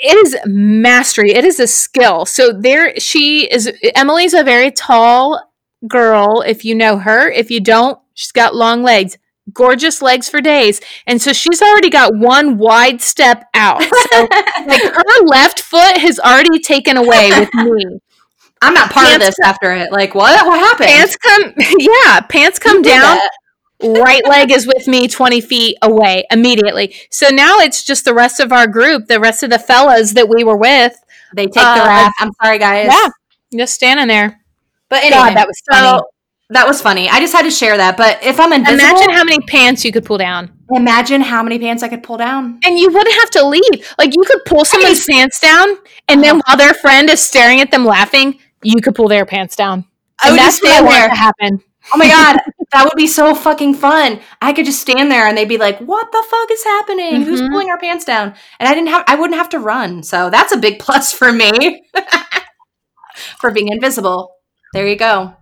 it 0.00 0.26
is 0.26 0.36
mastery. 0.46 1.32
It 1.32 1.44
is 1.44 1.60
a 1.60 1.66
skill. 1.66 2.24
So 2.24 2.52
there 2.52 2.98
she 2.98 3.50
is 3.50 3.70
Emily's 3.94 4.34
a 4.34 4.42
very 4.42 4.70
tall 4.70 5.52
girl 5.86 6.42
if 6.46 6.64
you 6.64 6.74
know 6.74 6.98
her. 6.98 7.30
If 7.30 7.50
you 7.50 7.60
don't, 7.60 7.98
she's 8.14 8.32
got 8.32 8.54
long 8.54 8.82
legs. 8.82 9.18
Gorgeous 9.52 10.02
legs 10.02 10.28
for 10.28 10.40
days. 10.40 10.80
And 11.06 11.22
so 11.22 11.32
she's 11.32 11.62
already 11.62 11.88
got 11.88 12.14
one 12.14 12.58
wide 12.58 13.00
step 13.00 13.44
out. 13.54 13.82
So 13.82 14.28
like 14.66 14.82
her 14.94 15.24
left 15.24 15.60
foot 15.60 15.96
has 15.98 16.18
already 16.20 16.58
taken 16.58 16.96
away 16.96 17.30
with 17.30 17.54
me. 17.54 18.00
I'm 18.62 18.74
not 18.74 18.90
part 18.90 19.14
of 19.14 19.20
this 19.20 19.36
after 19.44 19.72
it. 19.72 19.90
Like 19.92 20.14
what? 20.14 20.46
What 20.46 20.58
happened? 20.58 20.88
Pants 20.88 21.16
come 21.16 21.52
yeah, 21.78 22.20
pants 22.20 22.58
come 22.58 22.82
down. 22.82 23.18
right 23.82 24.26
leg 24.28 24.50
is 24.50 24.66
with 24.66 24.86
me 24.88 25.06
20 25.08 25.40
feet 25.40 25.76
away 25.82 26.24
immediately. 26.30 26.94
So 27.10 27.28
now 27.28 27.58
it's 27.58 27.82
just 27.84 28.04
the 28.04 28.14
rest 28.14 28.40
of 28.40 28.52
our 28.52 28.66
group, 28.66 29.06
the 29.06 29.20
rest 29.20 29.42
of 29.42 29.50
the 29.50 29.58
fellas 29.58 30.12
that 30.14 30.28
we 30.28 30.42
were 30.44 30.56
with. 30.56 30.96
They 31.34 31.46
take 31.46 31.62
Uh, 31.62 31.74
the 31.78 31.84
wrath. 31.84 32.12
I'm 32.18 32.30
sorry, 32.42 32.58
guys. 32.58 32.90
Yeah, 32.90 33.08
just 33.58 33.74
standing 33.74 34.08
there. 34.08 34.40
But 34.88 35.04
anyway, 35.04 35.18
God, 35.18 35.36
that 35.36 35.46
was 35.46 35.60
so 35.70 35.76
funny. 35.78 36.02
that 36.50 36.66
was 36.66 36.80
funny. 36.80 37.08
I 37.10 37.20
just 37.20 37.34
had 37.34 37.42
to 37.42 37.50
share 37.50 37.76
that. 37.76 37.96
But 37.96 38.22
if 38.22 38.40
I'm 38.40 38.52
invisible, 38.52 38.80
Imagine 38.82 39.10
how 39.10 39.22
many 39.24 39.38
pants 39.46 39.84
you 39.84 39.92
could 39.92 40.04
pull 40.06 40.16
down. 40.18 40.50
imagine 40.70 41.20
how 41.20 41.42
many 41.42 41.58
pants 41.58 41.82
I 41.82 41.88
could 41.88 42.02
pull 42.02 42.16
down. 42.16 42.58
And 42.64 42.78
you 42.78 42.90
wouldn't 42.90 43.14
have 43.16 43.30
to 43.32 43.46
leave. 43.46 43.94
Like 43.98 44.16
you 44.16 44.24
could 44.26 44.40
pull 44.46 44.64
someone's 44.64 45.04
pants 45.04 45.38
down, 45.40 45.76
and 46.08 46.24
then 46.24 46.40
while 46.46 46.56
their 46.56 46.72
friend 46.74 47.08
is 47.10 47.20
staring 47.24 47.60
at 47.60 47.70
them 47.70 47.84
laughing, 47.84 48.38
you 48.62 48.80
could 48.80 48.94
pull 48.94 49.08
their 49.08 49.24
pants 49.26 49.56
down. 49.56 49.84
I 50.22 50.30
would 50.30 50.38
just 50.40 50.58
stand 50.58 50.86
there. 50.86 51.08
happen. 51.08 51.62
Oh 51.94 51.96
my 51.98 52.08
god, 52.08 52.38
that 52.72 52.84
would 52.84 52.96
be 52.96 53.06
so 53.06 53.34
fucking 53.34 53.74
fun. 53.74 54.20
I 54.42 54.52
could 54.52 54.66
just 54.66 54.80
stand 54.80 55.10
there 55.10 55.26
and 55.26 55.36
they'd 55.38 55.48
be 55.48 55.58
like, 55.58 55.78
"What 55.78 56.10
the 56.12 56.24
fuck 56.28 56.50
is 56.50 56.64
happening? 56.64 57.22
Who's 57.22 57.40
Mhm. 57.40 57.50
pulling 57.50 57.70
our 57.70 57.78
pants 57.78 58.04
down?" 58.04 58.34
And 58.60 58.68
I 58.68 58.74
didn't 58.74 58.88
have 58.88 59.04
I 59.06 59.14
wouldn't 59.16 59.38
have 59.38 59.48
to 59.50 59.58
run. 59.58 60.02
So 60.02 60.28
that's 60.30 60.52
a 60.52 60.56
big 60.58 60.78
plus 60.80 61.12
for 61.12 61.32
me. 61.32 61.82
for 63.40 63.50
being 63.50 63.68
invisible. 63.68 64.32
There 64.72 64.86
you 64.86 64.96
go. 64.96 65.34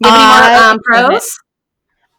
You 0.00 0.10
have 0.10 0.48
any 0.50 0.56
more 0.58 0.70
um, 0.72 0.78
pros? 0.84 1.38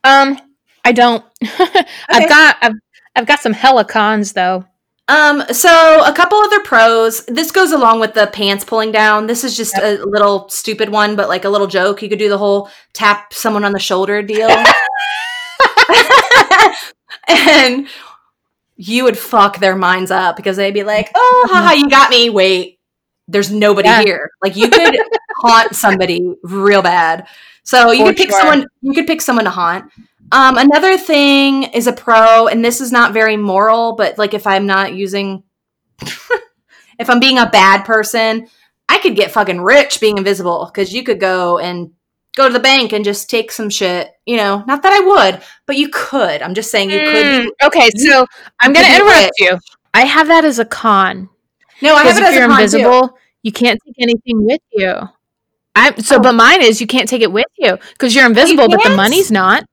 Um, 0.04 0.40
I 0.84 0.92
don't. 0.92 1.24
Okay. 1.44 1.86
I've 2.10 2.30
got 2.30 2.58
I've, 2.62 2.74
I've 3.16 3.26
got 3.26 3.40
some 3.40 3.54
helicons 3.54 4.34
though. 4.34 4.66
Um, 5.08 5.44
so 5.52 6.04
a 6.04 6.14
couple 6.14 6.40
other 6.40 6.62
pros. 6.64 7.24
This 7.26 7.52
goes 7.52 7.72
along 7.72 8.00
with 8.00 8.14
the 8.16 8.28
pants 8.28 8.64
pulling 8.64 8.92
down. 8.92 9.28
This 9.28 9.44
is 9.44 9.56
just 9.56 9.78
a 9.78 10.04
little 10.04 10.50
stupid 10.50 10.90
one, 10.90 11.16
but 11.16 11.30
like 11.30 11.46
a 11.46 11.50
little 11.50 11.68
joke. 11.68 12.02
You 12.02 12.10
could 12.10 12.18
do 12.20 12.30
the 12.30 12.40
whole 12.40 12.70
tap 12.94 13.32
someone 13.34 13.64
on 13.64 13.72
the 13.72 13.80
shoulder 13.80 14.22
deal. 14.24 14.50
and 17.28 17.88
you 18.78 19.04
would 19.04 19.18
fuck 19.18 19.60
their 19.60 19.76
minds 19.76 20.12
up 20.12 20.36
because 20.36 20.58
they'd 20.58 20.74
be 20.74 20.84
like, 20.84 21.10
"Oh, 21.16 21.48
haha, 21.52 21.74
you 21.74 21.90
got 21.90 22.10
me." 22.10 22.30
Wait, 22.30 22.80
there's 23.28 23.52
nobody 23.52 23.88
Yeah. 23.90 24.04
here. 24.04 24.32
Like 24.44 24.56
you 24.56 24.70
could 24.70 24.98
haunt 25.42 25.76
somebody 25.76 26.34
real 26.44 26.82
bad. 26.82 27.28
So 27.64 27.92
you 27.92 28.06
For 28.06 28.12
could 28.12 28.18
pick 28.18 28.30
sure. 28.32 28.40
someone. 28.40 28.68
You 28.82 28.94
could 28.94 29.08
pick 29.08 29.22
someone 29.22 29.46
to 29.46 29.52
haunt. 29.52 29.92
Um, 30.32 30.58
another 30.58 30.98
thing 30.98 31.64
is 31.64 31.88
a 31.88 31.94
pro, 31.94 32.48
and 32.48 32.64
this 32.66 32.82
is 32.82 32.92
not 32.92 33.14
very 33.14 33.38
moral, 33.38 33.94
but 33.96 34.18
like 34.18 34.34
if 34.34 34.48
I'm 34.48 34.66
not 34.66 34.94
using, 34.94 35.44
if 37.00 37.10
I'm 37.10 37.20
being 37.20 37.38
a 37.38 37.50
bad 37.50 37.86
person, 37.86 38.48
I 38.90 38.98
could 39.00 39.16
get 39.16 39.32
fucking 39.32 39.62
rich 39.62 40.00
being 40.00 40.18
invisible 40.18 40.70
because 40.72 40.94
you 40.94 41.04
could 41.04 41.20
go 41.20 41.58
and 41.60 41.92
go 42.36 42.48
to 42.48 42.54
the 42.54 42.60
bank 42.60 42.92
and 42.92 43.06
just 43.06 43.30
take 43.30 43.52
some 43.52 43.70
shit. 43.70 44.12
You 44.26 44.38
know, 44.38 44.64
not 44.68 44.84
that 44.84 44.94
I 44.94 45.00
would, 45.00 45.42
but 45.66 45.78
you 45.78 45.90
could. 45.90 46.42
I'm 46.42 46.54
just 46.54 46.72
saying 46.72 46.90
you 46.90 47.00
could. 47.00 47.26
Mm, 47.26 47.44
Be, 47.46 47.52
okay, 47.66 47.90
so 47.96 48.26
I'm 48.60 48.74
going 48.74 48.86
to 48.86 48.96
interrupt 48.96 49.34
you. 49.40 49.58
I 49.94 50.06
have 50.06 50.28
that 50.28 50.44
as 50.44 50.60
a 50.60 50.66
con. 50.66 51.30
no, 51.82 51.96
I 51.96 52.04
have 52.04 52.18
it 52.18 52.24
as 52.24 52.36
you're 52.36 52.46
a 52.46 52.48
con 52.48 52.58
too. 52.58 52.64
invisible, 52.64 53.18
you 53.44 53.52
can't 53.52 53.80
take 53.86 53.96
anything 54.00 54.44
with 54.46 54.62
you. 54.72 54.94
I 55.76 55.94
so, 55.98 56.18
Oh. 56.18 56.20
but 56.20 56.34
mine 56.34 56.62
is 56.62 56.82
you 56.82 56.88
can't 56.88 57.08
take 57.08 57.22
it 57.22 57.32
with 57.32 57.46
you 57.58 57.78
because 57.94 58.16
you're 58.16 58.26
invisible, 58.26 58.68
but 58.70 58.84
the 58.84 58.96
money's 58.96 59.32
not. 59.32 59.64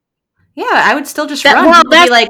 Yeah, 0.54 0.66
I 0.70 0.94
would 0.94 1.06
still 1.06 1.26
just 1.26 1.42
That- 1.42 1.54
run. 1.54 1.66
well, 1.66 1.82
that's- 1.90 2.10
like, 2.10 2.28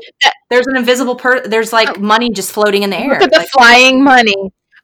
there's 0.51 0.66
an 0.66 0.77
invisible 0.77 1.16
per. 1.16 1.41
There's 1.41 1.73
like 1.73 1.99
oh. 1.99 2.01
money 2.01 2.31
just 2.31 2.53
floating 2.53 2.83
in 2.83 2.91
the 2.91 2.99
air. 2.99 3.11
Look 3.11 3.23
at 3.23 3.31
the 3.31 3.39
Like, 3.39 3.51
flying 3.51 4.03
money. 4.05 4.37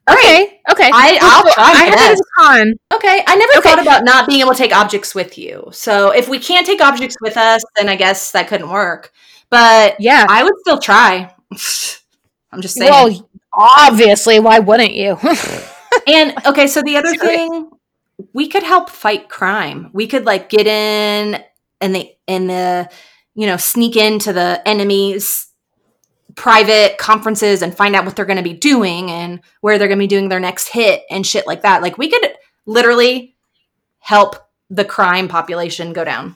Okay, 0.09 0.59
okay. 0.71 0.89
I- 0.91 1.19
I'll 1.21 1.43
try 1.53 1.63
I 1.63 1.73
my 1.73 1.79
have 1.85 1.93
it 1.93 2.13
as 2.13 2.19
a 2.19 2.23
con. 2.41 2.73
Okay, 2.95 3.23
I 3.27 3.35
never 3.35 3.51
Okay. 3.57 3.69
thought 3.69 3.79
about 3.79 4.03
not 4.03 4.27
being 4.27 4.41
able 4.41 4.51
to 4.51 4.57
take 4.57 4.75
objects 4.75 5.13
with 5.13 5.37
you. 5.37 5.69
So 5.71 6.09
if 6.09 6.27
we 6.27 6.39
can't 6.39 6.65
take 6.65 6.81
objects 6.81 7.15
with 7.21 7.37
us, 7.37 7.61
then 7.75 7.87
I 7.89 7.95
guess 7.95 8.31
that 8.31 8.47
couldn't 8.47 8.69
work. 8.69 9.11
But 9.51 9.95
Yeah. 9.99 10.25
I 10.27 10.43
would 10.43 10.53
still 10.61 10.79
try. 10.79 11.33
I'm 12.51 12.61
just 12.61 12.75
saying. 12.75 12.91
Well, 12.91 13.29
obviously, 13.53 14.39
why 14.39 14.59
wouldn't 14.59 14.93
you? 14.93 15.17
and 16.07 16.33
okay, 16.45 16.65
so 16.67 16.81
the 16.81 16.97
other 16.97 17.13
Sorry. 17.13 17.35
thing, 17.37 17.69
we 18.33 18.47
could 18.47 18.63
help 18.63 18.89
fight 18.89 19.29
crime. 19.29 19.91
We 19.93 20.07
could 20.07 20.25
like 20.25 20.49
get 20.49 20.65
in 20.65 21.43
and 21.81 21.95
the 21.95 22.09
and 22.27 22.49
the 22.49 22.89
you 23.39 23.45
know 23.45 23.55
sneak 23.55 23.95
into 23.95 24.33
the 24.33 24.61
enemy's 24.65 25.47
private 26.35 26.97
conferences 26.97 27.61
and 27.61 27.75
find 27.75 27.95
out 27.95 28.03
what 28.03 28.17
they're 28.17 28.25
going 28.25 28.35
to 28.35 28.43
be 28.43 28.53
doing 28.53 29.09
and 29.09 29.39
where 29.61 29.77
they're 29.77 29.87
going 29.87 29.97
to 29.97 30.03
be 30.03 30.07
doing 30.07 30.27
their 30.27 30.41
next 30.41 30.67
hit 30.67 31.03
and 31.09 31.25
shit 31.25 31.47
like 31.47 31.61
that. 31.61 31.81
Like 31.81 31.97
we 31.97 32.09
could 32.09 32.33
literally 32.65 33.37
help 33.99 34.35
the 34.69 34.83
crime 34.83 35.29
population 35.29 35.93
go 35.93 36.03
down. 36.03 36.35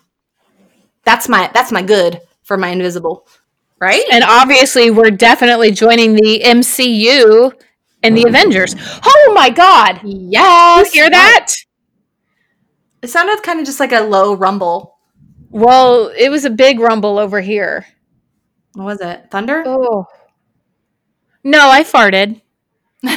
That's 1.03 1.27
my 1.27 1.51
that's 1.53 1.73
my 1.73 1.81
good 1.81 2.21
for 2.43 2.55
my 2.55 2.69
invisible, 2.69 3.27
right? 3.79 4.05
and 4.09 4.23
obviously, 4.23 4.89
we're 4.89 5.11
definitely 5.11 5.71
joining 5.71 6.15
the 6.15 6.41
MCU 6.45 7.51
and 8.01 8.17
the 8.17 8.25
Avengers. 8.29 8.75
Oh 9.05 9.33
my 9.35 9.49
God! 9.49 9.99
yes. 10.05 10.95
You 10.95 11.01
hear 11.01 11.09
that? 11.09 11.49
It 13.01 13.09
sounded 13.09 13.43
kind 13.43 13.59
of 13.59 13.65
just 13.65 13.81
like 13.81 13.91
a 13.91 13.99
low 13.99 14.33
rumble. 14.37 14.92
Well, 15.53 16.11
it 16.17 16.29
was 16.29 16.45
a 16.45 16.49
big 16.49 16.79
rumble 16.79 17.19
over 17.19 17.39
here. 17.39 17.85
What 18.73 18.85
was 18.85 19.01
it? 19.01 19.29
Thunder? 19.29 19.63
Oh. 19.65 20.07
No, 21.43 21.69
I 21.69 21.83
farted. 21.83 22.41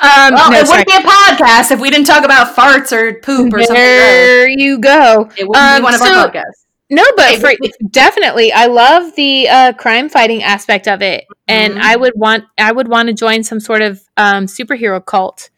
Um, 0.00 0.32
well, 0.34 0.50
no, 0.52 0.58
it 0.58 0.66
sorry. 0.68 0.84
wouldn't 0.86 1.02
be 1.02 1.08
a 1.08 1.10
podcast 1.10 1.72
if 1.72 1.80
we 1.80 1.90
didn't 1.90 2.06
talk 2.06 2.24
about 2.24 2.54
farts 2.54 2.92
or 2.92 3.14
poop 3.14 3.52
or 3.52 3.58
something. 3.62 3.74
There 3.74 4.48
you 4.48 4.78
go. 4.78 5.28
It 5.36 5.48
wouldn't 5.48 5.56
Um, 5.56 5.80
be 5.80 5.82
one 5.84 5.94
of 5.94 6.00
so- 6.00 6.06
our 6.06 6.30
podcasts. 6.30 6.66
No, 6.90 7.02
but 7.16 7.32
Okay, 7.32 7.40
for, 7.40 7.50
we- 7.60 7.70
definitely, 7.90 8.52
I 8.52 8.66
love 8.66 9.14
the 9.16 9.48
uh, 9.48 9.72
crime 9.72 10.08
fighting 10.08 10.42
aspect 10.44 10.86
of 10.86 11.02
it, 11.02 11.24
and 11.48 11.74
Mhm. 11.74 11.80
I 11.82 11.96
would 11.96 12.12
want 12.16 12.44
I 12.56 12.70
would 12.72 12.86
want 12.88 13.08
to 13.08 13.12
join 13.14 13.42
some 13.42 13.58
sort 13.60 13.82
of 13.82 14.00
um, 14.16 14.46
superhero 14.46 15.04
cult. 15.04 15.50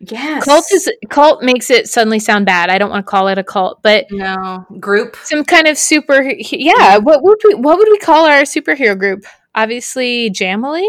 Yes. 0.00 0.44
Cult 0.46 0.64
is 0.72 0.90
cult 1.10 1.42
makes 1.42 1.68
it 1.70 1.86
suddenly 1.86 2.18
sound 2.18 2.46
bad. 2.46 2.70
I 2.70 2.78
don't 2.78 2.88
want 2.88 3.04
to 3.04 3.10
call 3.10 3.28
it 3.28 3.36
a 3.36 3.44
cult, 3.44 3.82
but 3.82 4.06
no 4.10 4.64
group. 4.80 5.16
some 5.24 5.44
kind 5.44 5.68
of 5.68 5.76
super. 5.76 6.22
Yeah, 6.22 6.96
what 6.96 7.22
would 7.22 7.38
we 7.44 7.54
what 7.54 7.76
would 7.78 7.88
we 7.90 7.98
call 7.98 8.24
our 8.24 8.42
superhero 8.42 8.98
group? 8.98 9.24
Obviously, 9.54 10.30
Jamily. 10.30 10.88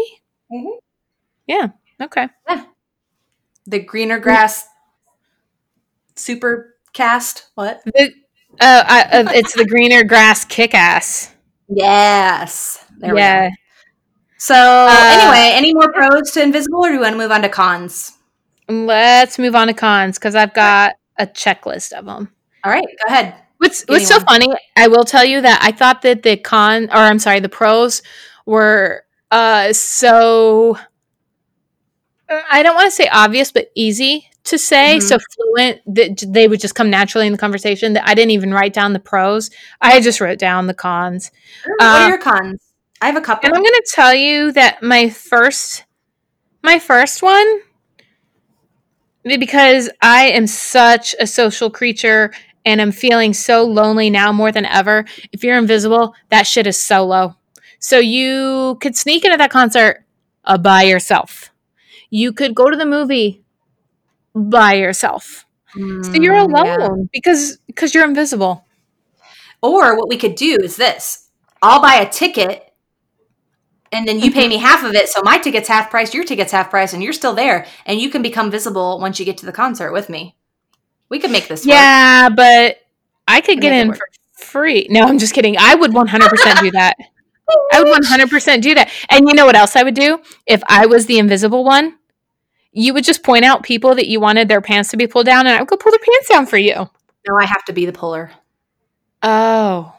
Mhm. 0.50 0.78
Yeah. 1.46 1.68
Okay. 2.00 2.28
Yeah. 2.48 2.64
The 3.66 3.80
greener 3.80 4.18
grass 4.18 4.66
super 6.16 6.76
cast. 6.94 7.48
What? 7.54 7.82
The, 7.84 8.12
uh, 8.60 8.84
I, 8.86 9.02
uh, 9.12 9.30
it's 9.32 9.54
the 9.54 9.66
greener 9.66 10.04
grass 10.04 10.44
kick 10.46 10.74
ass. 10.74 11.34
Yes. 11.68 12.82
There 12.98 13.16
yeah. 13.16 13.44
we 13.44 13.48
go. 13.50 13.54
So 14.38 14.54
Uh, 14.54 15.10
anyway, 15.20 15.52
any 15.54 15.74
more 15.74 15.92
pros 15.92 16.30
to 16.32 16.42
invisible, 16.42 16.84
or 16.84 16.88
do 16.88 16.94
we 16.94 17.02
want 17.02 17.12
to 17.12 17.18
move 17.18 17.30
on 17.30 17.42
to 17.42 17.48
cons? 17.48 18.12
Let's 18.86 19.38
move 19.38 19.54
on 19.54 19.66
to 19.68 19.74
cons 19.74 20.18
because 20.18 20.34
I've 20.34 20.54
got 20.54 20.94
a 21.18 21.26
checklist 21.26 21.92
of 21.92 22.06
them. 22.06 22.32
All 22.64 22.72
right, 22.72 22.84
go 22.84 23.12
ahead. 23.12 23.34
What's 23.58 23.84
Give 23.84 23.96
What's 23.96 24.08
so 24.08 24.16
one. 24.16 24.24
funny? 24.26 24.48
I 24.76 24.88
will 24.88 25.04
tell 25.04 25.24
you 25.24 25.40
that 25.40 25.60
I 25.62 25.72
thought 25.72 26.02
that 26.02 26.22
the 26.22 26.36
con, 26.36 26.84
or 26.90 26.96
I'm 26.96 27.18
sorry, 27.18 27.40
the 27.40 27.48
pros 27.48 28.02
were 28.46 29.04
uh 29.30 29.72
so. 29.72 30.76
uh, 32.28 32.40
I 32.50 32.62
don't 32.62 32.74
want 32.74 32.86
to 32.86 32.90
say 32.90 33.08
obvious, 33.08 33.52
but 33.52 33.70
easy 33.74 34.28
to 34.44 34.58
say. 34.58 34.96
Mhm. 34.98 35.02
So 35.02 35.18
fluent 35.34 35.80
that 35.94 36.24
they 36.26 36.48
would 36.48 36.60
just 36.60 36.74
come 36.74 36.90
naturally 36.90 37.26
in 37.26 37.32
the 37.32 37.38
conversation. 37.38 37.92
That 37.92 38.08
I 38.08 38.14
didn't 38.14 38.32
even 38.32 38.52
write 38.52 38.72
down 38.72 38.92
the 38.92 38.98
pros. 39.00 39.50
I 39.80 40.00
just 40.00 40.20
wrote 40.20 40.38
down 40.38 40.66
the 40.66 40.74
cons. 40.74 41.30
what 41.78 41.82
are 41.82 42.02
Um, 42.04 42.08
your 42.08 42.18
cons? 42.18 42.60
I 43.00 43.06
have 43.06 43.16
a 43.16 43.20
couple. 43.20 43.46
And 43.46 43.54
I'm 43.54 43.62
going 43.62 43.72
to 43.74 43.92
tell 43.94 44.14
you 44.14 44.52
that 44.52 44.82
my 44.82 45.08
first 45.10 45.84
my 46.62 46.78
first 46.78 47.22
one 47.22 47.60
because 49.24 49.90
I 50.00 50.26
am 50.28 50.46
such 50.46 51.14
a 51.20 51.26
social 51.26 51.70
creature 51.70 52.32
and 52.64 52.80
I'm 52.80 52.92
feeling 52.92 53.32
so 53.34 53.64
lonely 53.64 54.10
now 54.10 54.32
more 54.32 54.52
than 54.52 54.64
ever. 54.66 55.04
If 55.32 55.42
you're 55.44 55.58
invisible, 55.58 56.14
that 56.30 56.46
shit 56.46 56.66
is 56.66 56.80
solo. 56.80 57.36
So 57.78 57.98
you 57.98 58.78
could 58.80 58.96
sneak 58.96 59.24
into 59.24 59.36
that 59.36 59.50
concert 59.50 60.04
uh, 60.44 60.58
by 60.58 60.82
yourself. 60.82 61.50
You 62.10 62.32
could 62.32 62.54
go 62.54 62.70
to 62.70 62.76
the 62.76 62.86
movie 62.86 63.42
by 64.34 64.74
yourself. 64.74 65.46
So 66.00 66.18
you're 66.20 66.36
Mm, 66.36 66.54
yeah. 66.64 66.88
alone 66.88 67.08
because 67.12 67.58
because 67.66 67.94
you're 67.94 68.04
invisible. 68.04 68.64
Or 69.62 69.96
what 69.96 70.08
we 70.08 70.16
could 70.16 70.34
do 70.34 70.58
is 70.62 70.76
this: 70.76 71.28
I'll 71.62 71.80
buy 71.82 71.96
a 71.96 72.10
ticket, 72.10 72.71
and 73.92 74.08
then 74.08 74.18
you 74.18 74.32
pay 74.32 74.48
me 74.48 74.56
mm-hmm. 74.56 74.64
half 74.64 74.84
of 74.84 74.94
it. 74.94 75.08
So 75.08 75.20
my 75.22 75.38
ticket's 75.38 75.68
half 75.68 75.90
price, 75.90 76.14
your 76.14 76.24
ticket's 76.24 76.52
half 76.52 76.70
price, 76.70 76.92
and 76.92 77.02
you're 77.02 77.12
still 77.12 77.34
there, 77.34 77.66
and 77.86 78.00
you 78.00 78.10
can 78.10 78.22
become 78.22 78.50
visible 78.50 78.98
once 78.98 79.18
you 79.18 79.24
get 79.24 79.36
to 79.38 79.46
the 79.46 79.52
concert 79.52 79.92
with 79.92 80.08
me. 80.08 80.34
We 81.08 81.18
could 81.18 81.30
make 81.30 81.46
this 81.46 81.64
work. 81.64 81.74
Yeah, 81.74 82.30
but 82.30 82.78
I 83.28 83.40
could 83.40 83.56
Could 83.56 83.62
get 83.62 83.72
in 83.72 83.92
for 83.92 84.06
free. 84.32 84.86
No, 84.90 85.02
I'm 85.02 85.18
just 85.18 85.34
kidding. 85.34 85.56
I 85.58 85.74
would 85.74 85.92
100% 85.92 86.60
do 86.60 86.70
that. 86.72 86.96
I 87.72 87.82
would 87.82 88.02
100% 88.02 88.62
do 88.62 88.74
that. 88.74 88.90
And 89.10 89.28
you 89.28 89.34
know 89.34 89.44
what 89.44 89.56
else 89.56 89.76
I 89.76 89.82
would 89.82 89.94
do? 89.94 90.20
If 90.46 90.62
I 90.66 90.86
was 90.86 91.06
the 91.06 91.18
invisible 91.18 91.64
one, 91.64 91.98
you 92.72 92.94
would 92.94 93.04
just 93.04 93.22
point 93.22 93.44
out 93.44 93.62
people 93.62 93.94
that 93.94 94.08
you 94.08 94.20
wanted 94.20 94.48
their 94.48 94.62
pants 94.62 94.90
to 94.90 94.96
be 94.96 95.06
pulled 95.06 95.26
down, 95.26 95.46
and 95.46 95.56
I 95.56 95.60
would 95.60 95.68
go 95.68 95.76
pull 95.76 95.92
their 95.92 95.98
pants 95.98 96.28
down 96.28 96.46
for 96.46 96.56
you. 96.56 96.88
No, 97.28 97.36
I 97.38 97.44
have 97.44 97.64
to 97.66 97.72
be 97.72 97.84
the 97.84 97.92
puller. 97.92 98.30
Oh, 99.22 99.94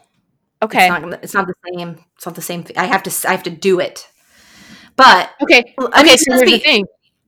okay. 0.64 0.88
It's 0.88 1.00
not, 1.02 1.24
it's 1.24 1.34
not 1.34 1.46
the 1.46 1.54
same. 1.72 1.98
It's 2.16 2.26
not 2.26 2.34
the 2.34 2.42
same. 2.42 2.62
Thing. 2.64 2.76
I 2.78 2.84
have 2.86 3.02
to. 3.04 3.28
I 3.28 3.32
have 3.32 3.42
to 3.44 3.50
do 3.50 3.80
it. 3.80 4.08
But 4.96 5.30
okay. 5.42 5.74
I 5.78 5.84
Okay, 5.84 6.02
mean, 6.02 6.18
so 6.18 6.30
let's 6.30 6.40
the 6.44 6.56
be- 6.56 6.58
thing. 6.58 6.84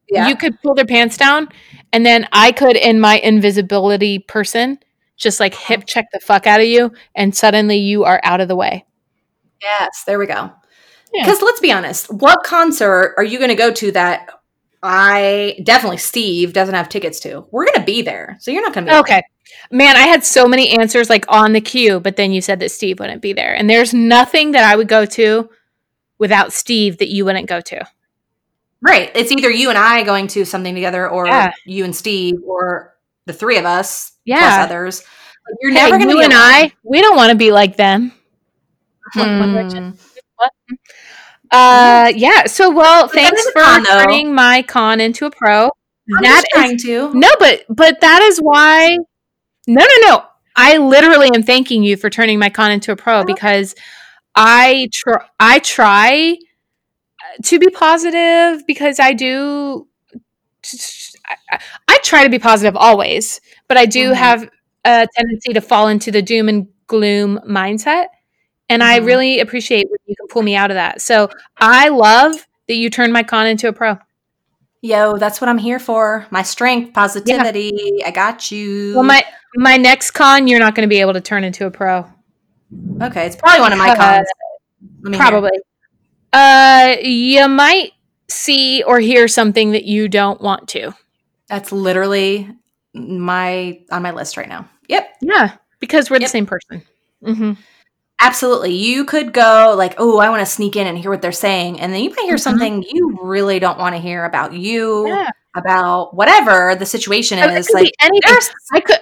yeah. 0.09 0.28
You 0.28 0.37
could 0.37 0.61
pull 0.62 0.74
their 0.74 0.84
pants 0.87 1.16
down, 1.16 1.49
and 1.93 2.05
then 2.07 2.28
I 2.32 2.53
could, 2.53 2.76
in 2.76 3.01
my 3.01 3.18
invisibility 3.18 4.20
person, 4.20 4.78
just 5.16 5.41
like 5.41 5.55
uh-huh. 5.55 5.74
hip 5.74 5.87
check 5.87 6.07
the 6.12 6.20
fuck 6.20 6.47
out 6.47 6.61
of 6.61 6.66
you, 6.66 6.93
and 7.14 7.34
suddenly 7.34 7.78
you 7.78 8.05
are 8.05 8.20
out 8.22 8.41
of 8.41 8.49
the 8.49 8.57
way. 8.57 8.84
Yes, 9.62 10.05
there 10.07 10.18
we 10.18 10.26
go. 10.26 10.53
Yeah. 11.12 11.24
Because 11.24 11.43
let's 11.43 11.61
be 11.61 11.72
honest, 11.72 12.12
what 12.12 12.43
concert 12.45 13.14
are 13.16 13.24
you 13.24 13.39
going 13.39 13.49
to 13.51 13.57
go 13.57 13.72
to 13.72 13.93
that 13.93 14.28
I 14.82 15.59
definitely 15.64 15.97
Steve 15.99 16.53
doesn't 16.53 16.74
have 16.74 16.89
tickets 16.89 17.20
to? 17.20 17.47
We're 17.51 17.64
going 17.64 17.78
to 17.80 17.84
be 17.84 18.03
there, 18.03 18.37
so 18.41 18.51
you're 18.51 18.62
not 18.62 18.74
going 18.74 18.87
to 18.87 18.93
be 18.93 18.99
Okay. 18.99 19.22
Man, 19.71 19.97
I 19.97 20.03
had 20.07 20.25
so 20.25 20.47
many 20.47 20.71
answers 20.79 21.11
like 21.11 21.25
on 21.29 21.53
the 21.53 21.61
queue, 21.61 22.01
but 22.01 22.17
then 22.17 22.33
you 22.33 22.41
said 22.41 22.61
that 22.61 22.71
Steve 22.71 22.99
wouldn't 23.01 23.23
be 23.23 23.33
there. 23.33 23.55
And 23.55 23.69
there's 23.69 23.93
nothing 23.93 24.53
that 24.53 24.64
I 24.64 24.77
would 24.77 24.89
go 24.89 25.05
to 25.07 25.49
without 26.19 26.53
Steve 26.53 26.99
that 26.99 27.09
you 27.09 27.25
wouldn't 27.25 27.49
go 27.49 27.61
to. 27.61 27.85
right. 28.83 29.11
It's 29.17 29.33
either 29.33 29.51
you 29.51 29.69
and 29.71 29.79
I 29.79 30.03
going 30.05 30.29
to 30.29 30.45
something 30.45 30.75
together, 30.75 31.09
or 31.09 31.27
Yeah. 31.27 31.51
you 31.64 31.85
and 31.85 31.95
Steve, 31.97 32.35
or 32.47 32.95
the 33.25 33.33
three 33.33 33.57
of 33.59 33.64
us 33.64 34.12
plus 34.27 34.41
Yeah. 34.41 34.62
others. 34.64 35.03
Like, 35.49 35.57
you're 35.61 35.73
Hey, 35.73 35.77
never 35.91 35.99
going 35.99 36.09
to 36.09 36.14
you 36.17 36.23
and 36.23 36.33
alone. 36.33 36.43
I, 36.45 36.73
we 36.85 37.01
don't 37.01 37.17
want 37.17 37.31
to 37.31 37.37
be 37.37 37.51
like 37.51 37.77
them. 37.77 38.12
One- 39.14 39.39
One 39.41 39.53
Direction. 39.55 39.91
Hmm. 39.93 39.97
What? 40.37 40.53
Uh, 41.51 42.12
yeah. 42.17 42.47
So, 42.47 42.71
well, 42.71 43.07
But 43.07 43.14
thanks 43.14 43.43
for 43.51 43.62
con, 43.62 43.85
turning 43.85 44.35
my 44.35 44.62
con 44.62 45.01
into 45.01 45.27
a 45.27 45.31
pro. 45.31 45.64
I'm 45.64 46.23
That 46.23 46.23
just 46.23 46.39
is 46.39 46.49
trying 46.53 46.79
to. 46.79 47.14
no, 47.19 47.29
but 47.41 47.64
but 47.69 48.01
that 48.01 48.23
is 48.23 48.39
why. 48.39 48.99
No, 49.67 49.83
no, 49.85 50.09
no. 50.09 50.25
I 50.57 50.79
literally 50.79 51.31
am 51.35 51.43
thanking 51.43 51.83
you 51.83 51.97
for 51.97 52.09
turning 52.09 52.39
my 52.39 52.49
con 52.51 52.71
into 52.71 52.93
a 52.93 52.97
pro 52.97 53.25
because 53.25 53.75
I 54.35 54.89
try. 54.93 55.25
I 55.41 55.59
try 55.61 56.37
to 57.45 57.59
be 57.59 57.69
positive 57.71 58.67
because 58.67 58.99
I 59.01 59.12
do. 59.12 59.87
I, 61.29 61.37
I- 61.53 61.61
I 61.89 61.99
try 62.03 62.23
to 62.25 62.31
be 62.31 62.39
positive 62.39 62.77
always, 62.77 63.41
but 63.69 63.77
I 63.77 63.87
do 63.87 64.11
Mhm. 64.12 64.14
have 64.14 64.49
a 64.85 65.09
tendency 65.17 65.53
to 65.55 65.61
fall 65.61 65.89
into 65.89 66.11
the 66.11 66.23
doom 66.23 66.49
and 66.49 66.69
gloom 66.87 67.41
mindset. 67.49 68.07
And 68.69 68.83
I 68.83 69.01
Mhm. 69.01 69.07
really 69.07 69.41
appreciate 69.41 69.87
when 69.91 69.99
you 70.07 70.14
can 70.17 70.27
pull 70.29 70.43
me 70.43 70.55
out 70.57 70.71
of 70.71 70.75
that. 70.77 71.01
So 71.01 71.29
I 71.59 71.89
love 71.89 72.47
that 72.69 72.75
you 72.75 72.91
turned 72.91 73.12
my 73.12 73.23
con 73.23 73.47
into 73.47 73.69
a 73.69 73.73
pro. 73.73 73.99
Yo, 74.83 75.17
that's 75.17 75.41
what 75.41 75.49
I'm 75.49 75.59
here 75.59 75.79
for. 75.79 76.27
My 76.31 76.43
strength, 76.43 76.93
positivity. 76.93 78.03
I 78.05 78.11
got 78.11 78.51
you. 78.53 78.93
Well, 78.95 79.05
my 79.05 79.25
my 79.57 79.77
next 79.77 80.13
con, 80.13 80.47
you're 80.49 80.59
not 80.61 80.75
going 80.75 80.87
to 80.89 80.93
be 80.93 81.01
able 81.01 81.13
to 81.15 81.21
turn 81.21 81.45
into 81.45 81.67
a 81.67 81.71
pro. 81.71 82.07
okay, 83.03 83.27
it's 83.27 83.37
probably 83.37 83.61
one 83.61 83.73
of 83.73 83.79
my 83.79 83.91
Uh, 83.91 83.97
cons. 83.97 84.29
Hear. 85.09 85.17
Probably. 85.17 85.51
Uh, 86.33 86.97
you 87.03 87.49
might 87.49 87.93
see 88.29 88.83
or 88.83 88.99
hear 89.01 89.29
something 89.29 89.73
that 89.73 89.85
you 89.85 90.09
don't 90.09 90.41
want 90.41 90.69
to. 90.71 90.93
That's 91.49 91.71
literally 91.73 92.49
my 92.95 93.81
on 93.91 94.03
my 94.03 94.11
list 94.11 94.37
right 94.37 94.49
now. 94.49 94.69
Yep. 94.89 95.09
Yeah, 95.23 95.57
because 95.81 96.11
we're 96.11 96.19
the 96.19 96.27
same 96.29 96.47
person. 96.47 96.83
hmm 97.25 97.53
Absolutely. 98.19 98.75
You 98.75 99.05
could 99.05 99.35
go 99.35 99.75
like, 99.77 99.95
oh, 99.99 100.19
I 100.19 100.31
want 100.31 100.41
to 100.41 100.47
sneak 100.51 100.75
in 100.75 100.87
and 100.87 100.97
hear 100.97 101.11
what 101.11 101.21
they're 101.21 101.33
saying. 101.33 101.79
And 101.81 101.93
then 101.93 102.03
you 102.03 102.09
might 102.11 102.25
hear 102.25 102.37
Mhm. 102.37 102.41
something 102.41 102.83
you 102.91 103.19
really 103.23 103.59
don't 103.59 103.79
want 103.79 103.95
to 103.95 104.01
hear 104.01 104.25
about 104.25 104.55
you, 104.55 105.07
Yeah, 105.09 105.31
about 105.55 106.15
whatever 106.15 106.75
the 106.75 106.87
situation 106.87 107.39
Oh, 107.39 107.49
is. 107.49 107.67
could 107.67 107.75
Like, 107.75 107.85
be 107.85 107.95
anything. 108.01 108.39
I 108.73 108.81
could. 108.81 108.99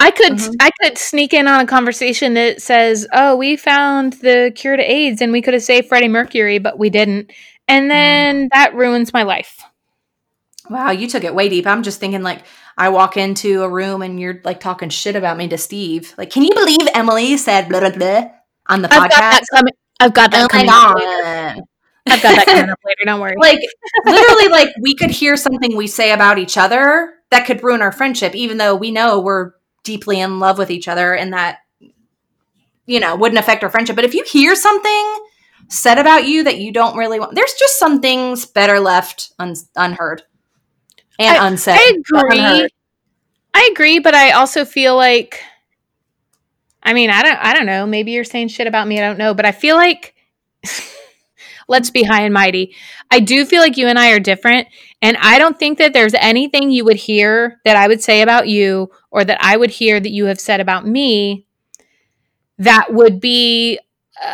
I 0.00 0.10
could 0.10 0.32
Mhm. 0.34 0.56
I 0.60 0.70
could 0.82 0.98
sneak 0.98 1.32
in 1.32 1.48
on 1.48 1.60
a 1.60 1.66
conversation 1.66 2.34
that 2.34 2.60
says, 2.60 3.06
"Oh, 3.12 3.36
we 3.36 3.56
found 3.56 4.14
the 4.14 4.52
cure 4.54 4.76
to 4.76 4.82
AIDS 4.82 5.22
and 5.22 5.32
we 5.32 5.40
could 5.40 5.54
have 5.54 5.62
saved 5.62 5.88
Freddie 5.88 6.08
Mercury, 6.08 6.58
but 6.58 6.78
we 6.78 6.90
didn't." 6.90 7.30
And 7.68 7.90
then 7.90 8.48
that 8.52 8.74
ruins 8.74 9.12
my 9.12 9.22
life. 9.22 9.60
wow, 10.70 10.90
you 10.90 11.06
took 11.06 11.24
it 11.24 11.34
way 11.34 11.48
deep. 11.48 11.66
I'm 11.66 11.82
just 11.82 12.00
thinking 12.00 12.22
like, 12.22 12.40
I 12.78 12.88
walk 12.88 13.16
into 13.18 13.62
a 13.62 13.68
room 13.68 14.00
and 14.02 14.18
you're 14.18 14.40
like 14.44 14.60
talking 14.60 14.88
shit 14.88 15.14
about 15.14 15.36
me 15.36 15.46
to 15.48 15.58
Steve. 15.58 16.14
Like, 16.16 16.30
can 16.30 16.42
you 16.42 16.54
believe 16.54 16.88
Emily 16.94 17.36
said 17.36 17.68
blah, 17.68 17.80
blah, 17.80 17.90
blah 17.90 18.24
on 18.68 18.80
the 18.82 18.88
I've 18.92 19.10
got 19.10 19.10
podcast? 19.10 19.20
that 19.20 19.42
coming. 19.54 19.72
I've 20.00 20.14
got 20.14 20.30
that 20.30 20.44
Oh 20.44 20.48
coming. 20.48 20.66
later. 20.66 21.62
I've 22.08 22.22
got 22.22 22.34
that 22.36 22.46
coming 22.46 22.70
up 22.70 22.78
later. 22.86 23.02
Don't 23.04 23.20
worry. 23.20 23.34
like 23.36 23.60
literally 24.06 24.48
like 24.48 24.68
we 24.80 24.94
could 24.94 25.10
hear 25.10 25.36
something 25.36 25.76
we 25.76 25.86
say 25.86 26.12
about 26.12 26.38
each 26.38 26.56
other 26.56 27.12
that 27.30 27.44
could 27.46 27.62
ruin 27.62 27.82
our 27.82 27.92
friendship 27.92 28.34
even 28.34 28.56
though 28.56 28.74
we 28.74 28.90
know 28.90 29.20
we're 29.20 29.52
deeply 29.84 30.20
in 30.20 30.40
love 30.40 30.58
with 30.58 30.70
each 30.70 30.88
other 30.88 31.14
and 31.14 31.32
that 31.32 31.58
you 32.86 32.98
know 32.98 33.14
wouldn't 33.14 33.38
affect 33.38 33.62
our 33.62 33.70
friendship 33.70 33.96
but 33.96 34.04
if 34.04 34.14
you 34.14 34.24
hear 34.24 34.54
something 34.56 35.18
said 35.68 35.98
about 35.98 36.26
you 36.26 36.44
that 36.44 36.58
you 36.58 36.72
don't 36.72 36.96
really 36.96 37.18
want 37.20 37.34
there's 37.34 37.54
just 37.54 37.78
some 37.78 38.00
things 38.00 38.44
better 38.44 38.80
left 38.80 39.32
un- 39.38 39.54
unheard 39.76 40.22
and 41.18 41.38
unsaid 41.40 41.76
I 41.76 41.92
agree. 41.96 42.68
I 43.54 43.68
agree, 43.70 44.00
but 44.00 44.14
I 44.14 44.32
also 44.32 44.64
feel 44.64 44.96
like 44.96 45.40
I 46.82 46.92
mean, 46.92 47.08
I 47.08 47.22
don't 47.22 47.38
I 47.38 47.54
don't 47.54 47.66
know. 47.66 47.86
Maybe 47.86 48.10
you're 48.10 48.24
saying 48.24 48.48
shit 48.48 48.66
about 48.66 48.88
me, 48.88 48.98
I 48.98 49.06
don't 49.06 49.18
know, 49.18 49.32
but 49.32 49.46
I 49.46 49.52
feel 49.52 49.76
like 49.76 50.14
let's 51.68 51.90
be 51.90 52.02
high 52.02 52.22
and 52.22 52.34
mighty. 52.34 52.74
I 53.10 53.20
do 53.20 53.46
feel 53.46 53.62
like 53.62 53.76
you 53.76 53.86
and 53.86 53.98
I 53.98 54.10
are 54.10 54.20
different, 54.20 54.68
and 55.00 55.16
I 55.18 55.38
don't 55.38 55.58
think 55.58 55.78
that 55.78 55.92
there's 55.92 56.14
anything 56.14 56.70
you 56.70 56.84
would 56.84 56.96
hear 56.96 57.60
that 57.64 57.76
I 57.76 57.86
would 57.86 58.02
say 58.02 58.22
about 58.22 58.48
you 58.48 58.90
or 59.14 59.24
that 59.24 59.38
I 59.40 59.56
would 59.56 59.70
hear 59.70 60.00
that 60.00 60.10
you 60.10 60.26
have 60.26 60.40
said 60.40 60.60
about 60.60 60.84
me 60.86 61.46
that 62.58 62.92
would 62.92 63.20
be 63.20 63.78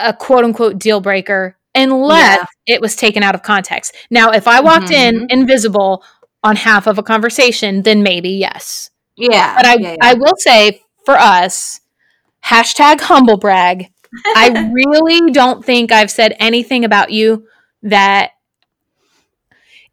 a 0.03 0.13
quote 0.15 0.45
unquote 0.45 0.79
deal 0.79 1.01
breaker 1.01 1.57
unless 1.75 2.41
it 2.67 2.81
was 2.81 2.97
taken 2.97 3.23
out 3.23 3.35
of 3.35 3.43
context. 3.43 3.95
Now, 4.11 4.31
if 4.31 4.49
I 4.49 4.61
walked 4.61 4.91
in 4.91 5.21
Mhm. 5.21 5.31
invisible 5.31 6.03
on 6.43 6.57
half 6.57 6.87
of 6.87 6.99
a 6.99 7.03
conversation, 7.03 7.83
then 7.83 8.03
maybe 8.03 8.31
yes. 8.31 8.91
yeah 9.17 9.55
But 9.55 9.67
I, 9.67 9.75
yeah, 9.75 9.91
yeah. 9.93 9.97
I 10.01 10.15
will 10.15 10.35
say 10.39 10.83
for 11.05 11.17
us, 11.19 11.81
hashtag 12.45 13.01
humble 13.03 13.37
brag. 13.37 13.91
I 14.35 14.71
really 14.73 15.31
don't 15.33 15.65
think 15.65 15.93
I've 15.93 16.11
said 16.11 16.35
anything 16.41 16.85
about 16.85 17.11
you 17.13 17.47
that 17.83 18.31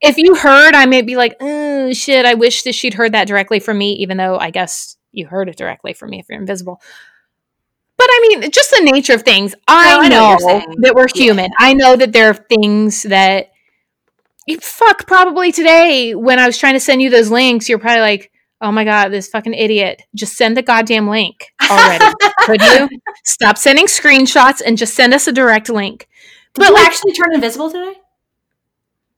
if 0.02 0.18
you 0.18 0.36
heard, 0.36 0.74
I 0.74 0.86
may 0.86 1.02
be 1.02 1.16
like, 1.16 1.36
oh, 1.40 1.92
shit, 1.94 2.26
I 2.26 2.34
wish 2.36 2.64
that 2.64 2.76
she'd 2.76 2.94
heard 2.94 3.14
that 3.14 3.28
directly 3.28 3.60
from 3.60 3.78
me, 3.78 3.94
even 3.94 4.18
though 4.18 4.38
I 4.38 4.52
guess 4.52 4.98
you 5.12 5.26
heard 5.28 5.50
it 5.50 5.58
directly 5.58 5.94
from 5.94 6.12
me 6.12 6.20
if 6.20 6.28
you're 6.30 6.40
invisible. 6.40 6.82
But 7.98 8.08
I 8.12 8.28
mean, 8.40 8.52
just 8.52 8.70
the 8.72 8.84
nature 8.84 9.14
of 9.14 9.24
things. 9.24 9.56
I, 9.68 9.96
oh, 9.96 10.02
I 10.02 10.08
know 10.08 10.16
know, 10.16 10.24
what 10.30 10.40
you're 10.40 10.50
saying. 10.62 10.76
that 10.82 10.96
we're 10.96 11.08
Yeah. 11.16 11.24
human. 11.24 11.52
I 11.58 11.74
know 11.74 11.96
that 11.96 12.14
there 12.14 12.30
are 12.30 12.34
things 12.36 13.04
that 13.04 13.48
you 14.46 14.60
fuck 14.60 15.08
probably 15.08 15.52
today 15.52 16.14
when 16.16 16.38
I 16.40 16.46
was 16.46 16.58
trying 16.58 16.76
to 16.76 16.80
send 16.80 17.02
you 17.02 17.10
those 17.10 17.32
links, 17.32 17.68
you're 17.68 17.80
probably 17.80 18.02
like, 18.02 18.32
oh 18.62 18.72
my 18.72 18.84
god, 18.84 19.10
this 19.10 19.28
fucking 19.30 19.54
idiot. 19.56 20.04
Just 20.16 20.38
send 20.38 20.56
the 20.56 20.62
goddamn 20.62 21.08
link 21.10 21.48
already. 21.70 22.06
Could 22.42 22.62
you? 22.62 22.88
Stop 23.26 23.58
sending 23.58 23.88
screenshots 23.88 24.62
and 24.66 24.78
just 24.78 24.94
send 24.94 25.14
us 25.14 25.28
a 25.28 25.32
direct 25.32 25.70
link. 25.70 26.08
Did 26.54 26.62
but 26.62 26.68
you 26.70 26.74
like- 26.76 26.86
actually 26.86 27.14
turn 27.14 27.34
invisible 27.34 27.72
today 27.72 27.94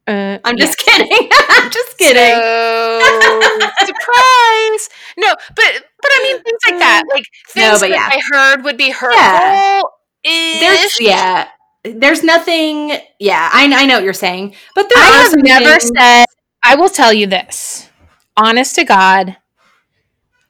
Uh, 0.10 0.40
i'm 0.44 0.58
yeah. 0.58 0.66
just 0.66 0.78
kidding 0.80 1.30
i'm 1.50 1.70
just 1.72 1.98
kidding 1.98 2.36
So, 2.40 3.42
surprise. 3.86 4.90
No, 5.18 5.28
but 5.56 5.84
but 6.02 6.12
I 6.12 6.20
mean 6.24 6.44
things 6.44 6.60
like 6.70 6.80
that, 6.80 7.04
like 7.14 7.26
No, 7.56 7.64
things 7.78 7.80
but 7.82 7.90
that 7.90 7.96
yeah. 7.96 8.10
I 8.18 8.22
heard 8.32 8.64
would 8.64 8.78
be 8.78 8.90
hurtful. 8.92 9.20
Yeah. 9.20 10.60
there's 10.60 11.00
yeah 11.00 11.48
there's 11.84 12.24
nothing 12.24 12.98
yeah 13.20 13.50
I, 13.54 13.72
I 13.74 13.86
know 13.86 13.96
what 13.96 14.04
you're 14.04 14.14
saying 14.14 14.56
but 14.76 14.90
there 14.90 15.04
I 15.04 15.28
have 15.30 15.36
never 15.38 15.78
things- 15.80 15.92
said. 15.98 16.26
I 16.64 16.76
will 16.76 16.90
tell 16.90 17.14
you 17.14 17.26
this, 17.28 17.90
honest 18.36 18.76
to 18.76 18.84
God. 18.84 19.38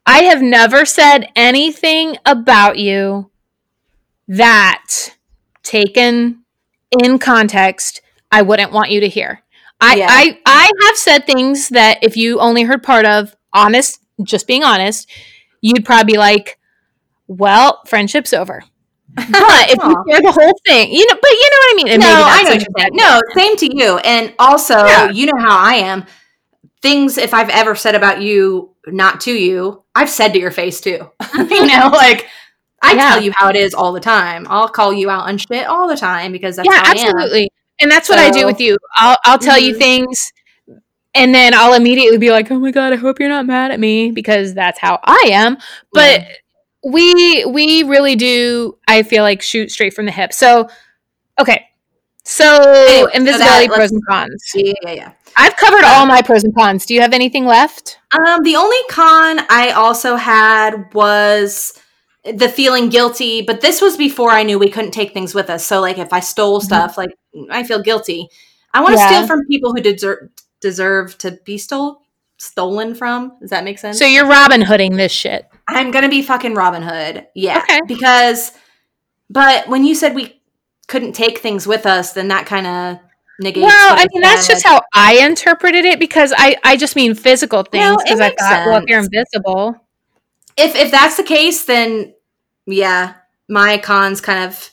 I 0.06 0.24
have 0.24 0.42
never 0.42 0.86
said 0.86 1.30
anything 1.36 2.18
about 2.26 2.80
you 2.80 3.30
that, 4.28 5.16
taken 5.64 6.44
in 7.04 7.20
context, 7.20 8.02
I 8.32 8.42
wouldn't 8.42 8.72
want 8.72 8.90
you 8.90 9.02
to 9.02 9.08
hear. 9.08 9.44
I, 9.82 9.96
Yeah. 9.96 10.08
I 10.10 10.40
I 10.46 10.72
have 10.88 10.98
said 10.98 11.26
things 11.26 11.70
that 11.70 12.00
if 12.04 12.18
you 12.18 12.40
only 12.40 12.64
heard 12.64 12.84
part 12.84 13.06
of, 13.06 13.36
honest, 13.54 14.00
just 14.24 14.48
being 14.48 14.64
honest, 14.64 15.10
you'd 15.62 15.86
probably 15.86 16.14
be 16.14 16.18
like, 16.18 16.60
"Well, 17.28 17.82
friendship's 17.86 18.34
over." 18.34 18.64
But 19.16 19.70
if 19.72 19.78
you 19.84 20.04
hear 20.08 20.22
the 20.22 20.32
whole 20.32 20.60
thing, 20.66 20.92
you 20.94 21.06
know, 21.08 21.16
but 21.22 21.32
you 21.32 21.50
know 21.52 21.58
what 21.58 21.74
I 21.74 21.76
mean. 21.78 21.88
And 21.90 22.02
no, 22.02 22.08
maybe 22.10 22.24
I 22.24 22.42
know 22.44 22.50
what 22.52 22.62
you're 22.62 22.76
saying. 22.78 22.90
No, 22.94 23.22
same 23.36 23.56
to 23.58 23.78
you. 23.78 23.98
And 24.00 24.34
also, 24.40 24.76
Yeah. 24.86 25.10
you 25.12 25.26
know 25.28 25.40
how 25.42 25.58
I 25.58 25.74
am. 25.76 26.06
Things, 26.82 27.18
if 27.18 27.34
I've 27.34 27.50
ever 27.50 27.76
said 27.76 27.96
about 27.96 28.22
you, 28.22 28.74
not 28.88 29.20
to 29.22 29.34
you, 29.34 29.84
I've 29.96 30.10
said 30.10 30.34
to 30.34 30.40
your 30.40 30.52
face 30.52 30.80
too. 30.80 31.10
you 31.36 31.66
know, 31.68 31.90
like 31.92 32.28
I 32.82 32.94
Yeah. 32.94 33.10
tell 33.16 33.22
you 33.24 33.32
how 33.36 33.50
it 33.50 33.56
is 33.58 33.74
all 33.74 33.92
the 33.94 34.00
time. 34.00 34.46
I'll 34.50 34.70
call 34.70 34.94
you 34.94 35.10
out 35.10 35.28
on 35.28 35.38
shit 35.38 35.68
all 35.68 35.88
the 35.90 35.98
time 35.98 36.32
because 36.32 36.56
that's 36.56 36.68
yeah, 36.70 36.78
how 36.78 36.92
I 36.94 36.96
am. 36.96 37.16
absolutely. 37.18 37.50
And 37.82 37.90
that's 37.90 38.10
what 38.10 38.20
I 38.20 38.30
do 38.30 38.46
with 38.46 38.60
you. 38.60 38.78
I'll 38.96 39.18
I'll 39.26 39.40
tell 39.40 39.60
you 39.60 39.74
Mhm. 39.76 39.80
things 39.80 40.32
and 41.16 41.34
then 41.34 41.54
I'll 41.54 41.74
immediately 41.74 42.18
be 42.18 42.30
like, 42.32 42.52
"Oh 42.52 42.60
my 42.60 42.72
god, 42.72 42.94
I 42.94 42.98
hope 42.98 43.20
you're 43.20 43.30
not 43.30 43.46
mad 43.46 43.72
at 43.72 43.80
me" 43.80 44.12
because 44.12 44.54
that's 44.54 44.80
how 44.80 45.00
I 45.04 45.30
am. 45.32 45.58
But 45.94 46.26
we 46.84 47.46
we 47.46 47.84
really 47.84 48.16
do 48.16 48.78
I 48.88 49.04
feel 49.04 49.24
like 49.24 49.42
shoot 49.42 49.72
straight 49.72 49.94
from 49.94 50.06
the 50.06 50.12
hip. 50.12 50.34
So, 50.34 50.68
okay. 51.40 51.66
So, 52.26 52.46
Anyway, 52.46 53.12
so 53.12 53.18
invisibility 53.18 53.68
that- 53.68 53.76
pros 53.76 53.92
and 53.92 54.06
cons. 54.08 54.44
Yeah, 54.54 54.74
yeah, 54.84 54.92
yeah. 54.92 55.12
I've 55.38 55.56
covered 55.56 55.84
all 55.84 56.06
my 56.06 56.22
pros 56.22 56.44
and 56.44 56.54
cons. 56.56 56.86
Do 56.86 56.94
you 56.94 57.02
have 57.02 57.14
anything 57.14 57.46
left? 57.46 57.98
Um, 58.12 58.44
the 58.44 58.56
only 58.56 58.78
con 58.90 59.40
I 59.50 59.72
also 59.72 60.16
had 60.16 60.94
was 60.94 61.74
the 62.24 62.50
feeling 62.50 62.90
guilty, 62.90 63.42
but 63.42 63.62
this 63.62 63.82
was 63.82 63.96
before 63.98 64.30
I 64.32 64.44
knew 64.44 64.60
we 64.60 64.70
couldn't 64.70 64.92
take 64.92 65.14
things 65.14 65.34
with 65.34 65.50
us. 65.50 65.66
So, 65.66 65.80
like, 65.82 65.98
if 65.98 66.12
I 66.14 66.20
stole 66.20 66.60
stuff, 66.62 66.98
like, 66.98 67.12
I 67.50 67.64
feel 67.64 67.82
guilty. 67.82 68.28
I 68.74 68.82
want 68.82 68.94
to 68.96 69.00
Mm-hmm. 69.02 69.12
Yeah. 69.14 69.18
steal 69.20 69.28
from 69.28 69.46
people 69.48 69.74
who 69.74 69.82
deserve 69.82 70.30
deserve 70.62 71.18
to 71.20 71.40
be 71.46 71.58
stole 71.58 72.02
stolen 72.38 72.94
from. 72.96 73.34
Does 73.40 73.50
that 73.52 73.64
make 73.64 73.80
sense? 73.80 73.98
So 73.98 74.06
you're 74.06 74.28
Robin 74.28 74.62
Hooding 74.62 74.96
this 74.98 75.12
shit. 75.12 75.48
I'm 75.68 75.92
gonna 75.92 76.10
be 76.10 76.22
fucking 76.22 76.54
Robin 76.56 76.82
Hood. 76.84 77.28
Yeah, 77.36 77.60
Okay. 77.60 77.80
because. 77.88 78.52
But 79.30 79.68
when 79.68 79.84
you 79.86 79.94
said 79.94 80.16
we 80.16 80.42
couldn't 80.88 81.14
take 81.14 81.38
things 81.38 81.68
with 81.68 81.86
us, 81.86 82.14
then 82.14 82.30
that 82.30 82.48
kind 82.48 82.66
of 82.66 83.00
negates. 83.40 83.64
Well, 83.66 83.94
I 83.96 84.08
mean 84.12 84.22
that's 84.22 84.48
just 84.48 84.66
how 84.66 84.82
I 84.94 85.20
interpreted 85.26 85.86
it 85.86 86.00
because 86.00 86.34
I 86.36 86.58
I 86.64 86.76
just 86.78 86.96
mean 86.96 87.14
physical 87.16 87.62
things 87.64 88.02
because 88.04 88.20
I 88.20 88.30
thought, 88.32 88.66
well, 88.66 88.78
if 88.82 88.86
you're 88.88 89.00
invisible, 89.00 89.76
if 90.60 90.76
if 90.76 90.92
that's 90.92 91.18
the 91.18 91.24
case, 91.24 91.66
then 91.66 92.14
yeah, 92.66 93.16
my 93.50 93.78
cons 93.78 94.22
kind 94.22 94.46
of 94.46 94.70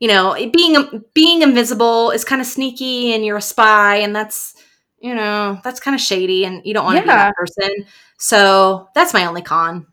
you 0.00 0.08
know, 0.08 0.34
being 0.52 1.02
being 1.14 1.42
invisible 1.42 2.10
is 2.12 2.24
kind 2.24 2.40
of 2.40 2.46
sneaky, 2.46 3.12
and 3.14 3.24
you're 3.24 3.38
a 3.38 3.42
spy, 3.42 3.96
and 3.96 4.14
that's 4.14 4.54
you 5.00 5.14
know 5.14 5.60
that's 5.64 5.80
kind 5.80 5.94
of 5.94 6.00
shady, 6.00 6.44
and 6.44 6.62
you 6.64 6.74
don't 6.74 6.84
want 6.84 6.98
to 6.98 7.02
be 7.04 7.08
Yeah. 7.08 7.16
that 7.16 7.34
person. 7.34 7.86
So 8.18 8.88
that's 8.94 9.14
my 9.14 9.26
only 9.26 9.42
con. 9.42 9.86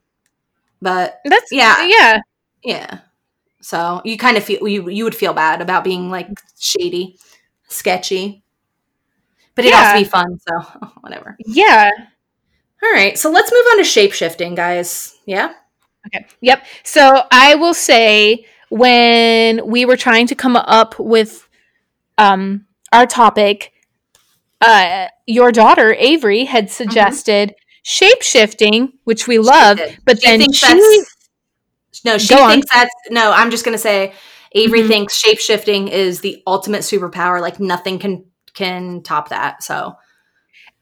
But 0.82 1.20
That's 1.26 1.52
Yeah. 1.52 1.76
yeah. 1.88 2.22
yeah, 2.64 3.00
so 3.62 4.02
you 4.06 4.18
kind 4.18 4.38
of 4.38 4.43
feel 4.43 4.68
you 4.68 4.89
you 4.89 5.04
would 5.06 5.16
feel 5.16 5.34
bad 5.34 5.62
about 5.62 5.84
being 5.84 6.10
like 6.12 6.30
shady, 6.60 7.18
sketchy, 7.70 8.43
but 9.56 9.66
it 9.66 9.74
has 9.74 9.89
to 9.89 9.93
Yeah. 9.96 10.04
be 10.04 10.04
fun. 10.04 10.39
So 10.48 10.60
whatever. 11.02 11.38
Yeah. 11.46 11.89
All 12.84 12.91
right, 12.93 13.18
so 13.18 13.32
let's 13.32 13.52
move 13.52 13.66
on 13.72 13.78
to 13.80 13.84
shape 13.84 14.14
shifting, 14.14 14.56
guys. 14.56 15.14
Yeah. 15.26 15.53
Okay. 16.07 16.26
Yep. 16.41 16.65
So 16.84 17.23
I 17.32 17.55
will 17.55 17.73
say 17.73 18.45
when 18.69 19.65
we 19.67 19.86
were 19.86 19.97
trying 19.97 20.28
to 20.28 20.36
come 20.36 20.55
up 20.55 20.99
with 20.99 21.47
um 22.17 22.65
our 22.91 23.05
topic, 23.05 23.71
uh 24.61 25.07
your 25.26 25.51
daughter 25.51 25.93
Avery 25.97 26.45
had 26.45 26.69
suggested 26.69 27.55
shape 27.84 28.21
shifting, 28.21 28.93
which 29.03 29.28
we 29.28 29.39
love, 29.39 29.80
but 30.05 30.19
She 30.21 30.28
then 30.28 30.39
thinks 30.39 30.57
she 30.57 30.67
that's 30.67 31.15
no. 32.05 32.17
She 32.17 32.36
Go 32.36 32.43
on. 32.43 32.51
thinks 32.51 32.67
that's 32.73 32.93
no. 33.09 33.32
I'm 33.32 33.51
just 33.51 33.65
gonna 33.65 33.78
say 33.78 34.13
Avery 34.53 34.84
Mhm. 34.84 34.88
thinks 34.88 35.17
shape 35.17 35.39
shifting 35.39 35.88
is 35.88 36.21
the 36.21 36.41
ultimate 36.47 36.82
superpower. 36.82 37.41
Like 37.41 37.59
nothing 37.59 37.99
can 37.99 38.26
can 38.53 39.01
top 39.03 39.30
that. 39.30 39.63
So 39.63 39.95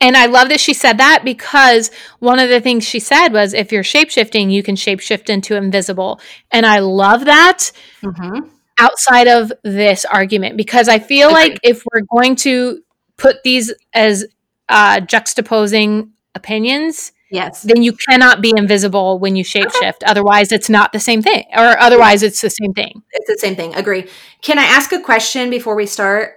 And 0.03 0.17
I 0.17 0.25
love 0.25 0.49
that 0.49 0.59
she 0.59 0.73
said 0.73 0.97
that 0.97 1.21
because 1.23 1.89
one 2.19 2.37
of 2.37 2.49
the 2.49 2.59
things 2.59 2.83
she 2.83 2.99
said 2.99 3.29
was 3.29 3.53
if 3.53 3.71
you're 3.71 3.83
shapeshifting, 3.83 4.51
you 4.51 4.61
can 4.61 4.75
shapeshift 4.75 5.29
into 5.29 5.55
invisible. 5.55 6.19
And 6.51 6.65
I 6.65 6.79
love 6.79 7.23
that 7.23 7.71
mhm. 8.03 8.49
outside 8.77 9.29
of 9.29 9.53
this 9.63 10.03
argument 10.03 10.57
because 10.57 10.89
I 10.89 10.99
feel 10.99 11.29
Agreed. 11.29 11.41
like 11.41 11.59
if 11.63 11.83
we're 11.85 12.01
going 12.11 12.35
to 12.37 12.83
put 13.15 13.43
these 13.43 13.73
as 13.93 14.25
uh, 14.67 14.99
juxtaposing 14.99 16.09
opinions, 16.35 17.13
yes, 17.31 17.61
then 17.61 17.81
you 17.81 17.93
cannot 18.09 18.41
be 18.41 18.51
invisible 18.57 19.19
when 19.19 19.37
you 19.37 19.45
shapeshift. 19.45 20.03
Otherwise, 20.05 20.51
it's 20.51 20.69
not 20.69 20.91
the 20.91 20.99
same 20.99 21.21
thing, 21.21 21.45
or 21.55 21.79
otherwise, 21.79 22.23
it's 22.23 22.41
the 22.41 22.49
same 22.49 22.73
thing. 22.73 23.03
it's 23.11 23.29
the 23.29 23.37
same 23.37 23.55
thing. 23.55 23.73
Agree. 23.75 24.09
Can 24.41 24.59
I 24.59 24.65
ask 24.65 24.91
a 24.91 24.99
question 24.99 25.49
before 25.49 25.75
we 25.75 25.85
start? 25.85 26.33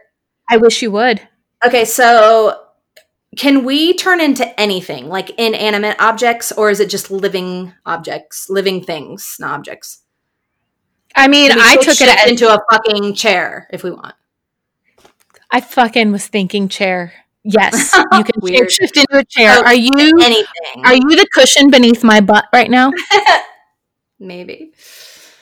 I 0.48 0.56
wish 0.56 0.82
you 0.82 0.92
would. 0.92 1.26
Okay, 1.64 1.84
so 1.84 2.65
can 3.36 3.64
we 3.64 3.94
turn 3.94 4.20
into 4.20 4.58
anything 4.58 5.08
like 5.08 5.30
inanimate 5.38 5.96
objects, 6.00 6.52
or 6.52 6.70
is 6.70 6.80
it 6.80 6.88
just 6.90 7.10
living 7.10 7.72
objects, 7.84 8.48
living 8.50 8.82
things, 8.82 9.36
not 9.38 9.52
objects? 9.58 10.02
I 11.14 11.28
mean, 11.28 11.50
I 11.52 11.76
took 11.76 12.00
it 12.00 12.08
as 12.08 12.30
into 12.30 12.52
a 12.52 12.58
fucking 12.70 13.14
chair 13.14 13.68
if 13.72 13.82
we 13.82 13.90
want. 13.90 14.14
I 15.50 15.60
fucking 15.60 16.12
was 16.12 16.26
thinking 16.26 16.68
chair. 16.68 17.12
Yes, 17.44 17.94
you 18.12 18.24
can 18.24 18.68
shift 18.68 18.96
into 18.96 19.18
a 19.18 19.24
chair. 19.24 19.54
Oh, 19.58 19.64
Are 19.64 19.74
you 19.74 19.92
Anything. 20.20 20.84
are 20.84 20.94
you 20.94 21.16
the 21.16 21.26
cushion 21.32 21.70
beneath 21.70 22.02
my 22.02 22.20
butt 22.20 22.46
right 22.52 22.68
now? 22.70 22.90
Maybe. 24.18 24.72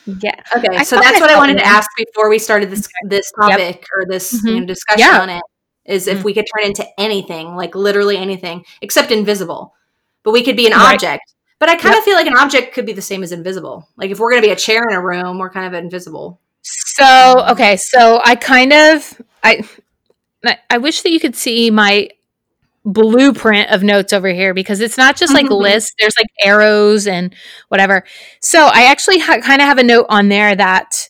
Yeah. 0.06 0.34
Okay, 0.56 0.68
I 0.76 0.82
so 0.82 0.96
that's 0.96 1.16
I 1.16 1.20
what 1.20 1.30
I 1.30 1.38
wanted 1.38 1.58
to 1.58 1.64
ask 1.66 1.88
before 1.96 2.28
we 2.28 2.38
started 2.38 2.70
this 2.70 2.86
this 3.08 3.32
topic 3.40 3.86
or 3.96 4.04
this 4.06 4.32
you 4.32 4.38
Mhm. 4.52 4.60
know, 4.60 4.66
discussion 4.66 5.00
Yeah. 5.06 5.20
on 5.20 5.30
it. 5.30 5.42
Is 5.86 6.06
if 6.08 6.18
Mhm. 6.20 6.24
we 6.24 6.34
could 6.34 6.46
turn 6.56 6.64
into 6.66 6.86
anything, 6.98 7.56
like 7.56 7.74
literally 7.74 8.16
anything, 8.16 8.64
except 8.80 9.10
invisible. 9.10 9.74
But 10.22 10.32
we 10.32 10.42
could 10.42 10.56
be 10.56 10.66
an 10.66 10.72
Right. 10.72 10.94
object. 10.94 11.22
But 11.58 11.68
I 11.68 11.76
kind 11.76 11.94
of 11.96 12.02
feel 12.04 12.14
like 12.14 12.26
an 12.26 12.36
object 12.36 12.74
could 12.74 12.86
be 12.86 12.92
the 12.92 13.02
same 13.02 13.22
as 13.22 13.32
invisible. 13.32 13.88
Like 13.96 14.10
if 14.10 14.18
we're 14.18 14.30
going 14.30 14.42
to 14.42 14.48
be 14.48 14.52
a 14.52 14.56
chair 14.56 14.82
in 14.88 14.94
a 14.96 15.00
room, 15.00 15.38
we're 15.38 15.50
kind 15.50 15.66
of 15.66 15.74
invisible. 15.82 16.40
So 16.62 17.44
okay, 17.50 17.76
so 17.76 18.20
I 18.24 18.34
kind 18.34 18.72
of 18.72 19.20
I 19.42 19.62
I- 20.70 20.78
wish 20.78 21.02
that 21.02 21.10
you 21.10 21.20
could 21.20 21.36
see 21.36 21.70
my 21.70 22.08
blueprint 22.84 23.70
of 23.70 23.82
notes 23.82 24.12
over 24.12 24.28
here 24.28 24.52
because 24.52 24.80
it's 24.80 24.98
not 24.98 25.16
just 25.16 25.32
like 25.32 25.46
Mhm. 25.46 25.58
lists. 25.58 25.92
There's 25.98 26.16
like 26.18 26.26
arrows 26.42 27.06
and 27.06 27.34
whatever. 27.68 28.04
So 28.40 28.66
I 28.66 28.84
actually 28.84 29.18
ha- 29.20 29.38
kind 29.40 29.62
of 29.62 29.68
have 29.68 29.78
a 29.78 29.82
note 29.82 30.04
on 30.10 30.28
there 30.28 30.54
that 30.54 31.08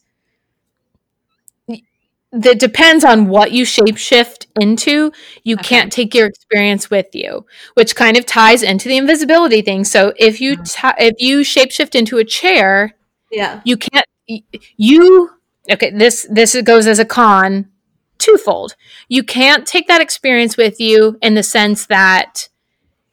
that 2.40 2.58
depends 2.58 3.04
on 3.04 3.26
what 3.28 3.52
you 3.52 3.64
shapeshift 3.64 4.46
into. 4.60 5.12
You 5.44 5.54
Okay. 5.56 5.68
can't 5.68 5.92
take 5.92 6.14
your 6.14 6.26
experience 6.26 6.90
with 6.90 7.06
you, 7.14 7.46
which 7.74 7.94
kind 7.94 8.16
of 8.16 8.26
ties 8.26 8.62
into 8.62 8.88
the 8.88 8.96
invisibility 8.96 9.62
thing. 9.62 9.84
So 9.84 10.12
if 10.18 10.40
you 10.40 10.56
Mm. 10.56 10.74
t- 10.98 11.04
if 11.06 11.14
you 11.20 11.40
shapeshift 11.40 11.94
into 11.94 12.18
a 12.18 12.24
chair, 12.24 12.94
Yeah. 13.30 13.60
you 13.64 13.76
can't 13.76 14.06
you 14.76 15.30
okay 15.70 15.90
this 15.90 16.26
this 16.30 16.56
goes 16.62 16.86
as 16.86 16.98
a 16.98 17.04
con 17.04 17.66
twofold 18.18 18.74
you 19.08 19.22
can't 19.22 19.66
take 19.66 19.86
that 19.86 20.00
experience 20.00 20.56
with 20.56 20.80
you 20.80 21.18
in 21.20 21.34
the 21.34 21.42
sense 21.42 21.84
that 21.86 22.48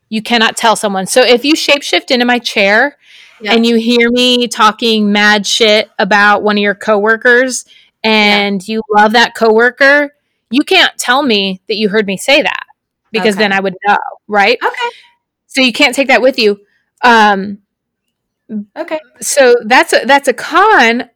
you 0.09 0.21
cannot 0.21 0.55
tell 0.55 0.75
someone 0.77 1.05
so 1.05 1.21
if 1.21 1.43
you 1.43 1.53
shapeshift 1.53 2.11
into 2.11 2.25
my 2.25 2.39
chair 2.39 2.97
Yeah. 3.41 3.53
and 3.55 3.65
you 3.65 3.75
hear 3.75 4.09
me 4.09 4.47
talking 4.47 5.11
mad 5.11 5.45
shit 5.45 5.89
about 5.99 6.43
one 6.43 6.55
of 6.57 6.61
your 6.61 6.75
coworkers 6.75 7.65
and 8.03 8.67
you 8.67 8.81
love 8.89 9.13
that 9.13 9.35
coworker 9.35 10.13
you 10.49 10.63
can't 10.63 10.97
tell 10.97 11.21
me 11.23 11.61
that 11.67 11.75
you 11.77 11.89
heard 11.89 12.05
me 12.07 12.17
say 12.17 12.41
that 12.41 12.65
because 13.11 13.35
Okay. 13.35 13.43
then 13.43 13.53
i 13.53 13.59
would 13.59 13.75
know 13.87 13.97
right 14.27 14.57
Okay. 14.63 14.89
so 15.47 15.61
you 15.61 15.71
can't 15.73 15.95
take 15.95 16.07
that 16.07 16.21
with 16.21 16.37
you 16.39 16.59
um 17.03 17.59
Okay. 18.77 18.99
so 19.21 19.55
that's 19.65 19.93
a 19.93 20.05
that's 20.05 20.27
a 20.27 20.33
con 20.33 21.09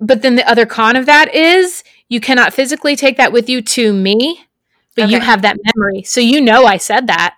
but 0.00 0.20
then 0.22 0.34
the 0.36 0.48
other 0.48 0.66
con 0.66 0.96
of 0.96 1.06
that 1.06 1.34
is 1.34 1.82
you 2.08 2.20
cannot 2.20 2.52
physically 2.52 2.96
take 2.96 3.16
that 3.16 3.32
with 3.32 3.48
you 3.48 3.62
to 3.62 3.92
me 3.92 4.44
but 4.94 5.08
you 5.08 5.20
have 5.20 5.42
that 5.42 5.56
memory 5.74 6.02
so 6.02 6.20
you 6.20 6.40
know 6.40 6.64
i 6.66 6.76
said 6.76 7.06
that 7.06 7.36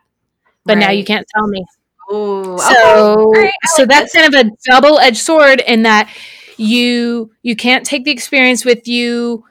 but 0.64 0.76
now 0.78 0.90
you 0.90 1.05
can't 1.05 1.26
tell 1.28 1.46
me 1.46 1.64
Ooh, 2.12 2.59
so 2.59 2.72
okay. 2.72 3.42
Right, 3.42 3.52
I 3.64 3.66
so 3.68 3.82
like 3.82 3.88
that's 3.90 4.12
this. 4.12 4.22
kind 4.22 4.34
of 4.34 4.46
a 4.46 4.50
double-edged 4.70 5.16
sword 5.16 5.61
in 5.66 5.82
that 5.84 6.11
you 6.57 7.30
you 7.42 7.57
can't 7.57 7.84
take 7.84 8.05
the 8.05 8.11
experience 8.11 8.64
with 8.64 8.86
you 8.88 9.44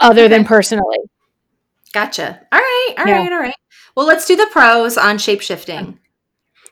other 0.00 0.28
than 0.28 0.44
personally 0.44 0.98
Gotcha. 1.92 2.38
All 2.52 2.58
right. 2.58 2.94
All 2.98 3.06
Yeah. 3.06 3.16
right. 3.22 3.32
All 3.32 3.38
right. 3.40 3.54
Well, 3.96 4.06
let's 4.06 4.26
do 4.26 4.36
the 4.36 4.46
pros 4.52 4.98
on 4.98 5.16
shapeshifting. 5.16 5.96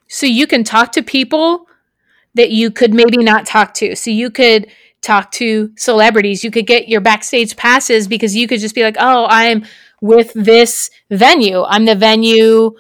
so 0.09 0.27
you 0.27 0.47
can 0.47 0.63
talk 0.63 0.93
to 0.93 1.03
people 1.03 1.67
that 2.35 2.51
you 2.51 2.71
could 2.71 2.93
maybe 2.93 3.17
not 3.17 3.47
talk 3.47 3.73
to. 3.75 3.97
So 3.97 4.11
you 4.11 4.31
could 4.31 4.67
talk 5.01 5.33
to 5.33 5.73
celebrities. 5.77 6.45
You 6.45 6.51
could 6.51 6.67
get 6.67 6.89
your 6.89 7.01
backstage 7.01 7.57
passes 7.57 8.07
because 8.07 8.37
you 8.37 8.47
could 8.47 8.61
just 8.61 8.75
be 8.75 8.83
like, 8.83 8.97
"Oh, 9.01 9.27
I'm 9.31 9.65
with 10.03 10.33
this 10.35 10.91
venue. 11.11 11.63
I'm 11.65 11.87
the 11.87 11.95
venue 11.97 12.73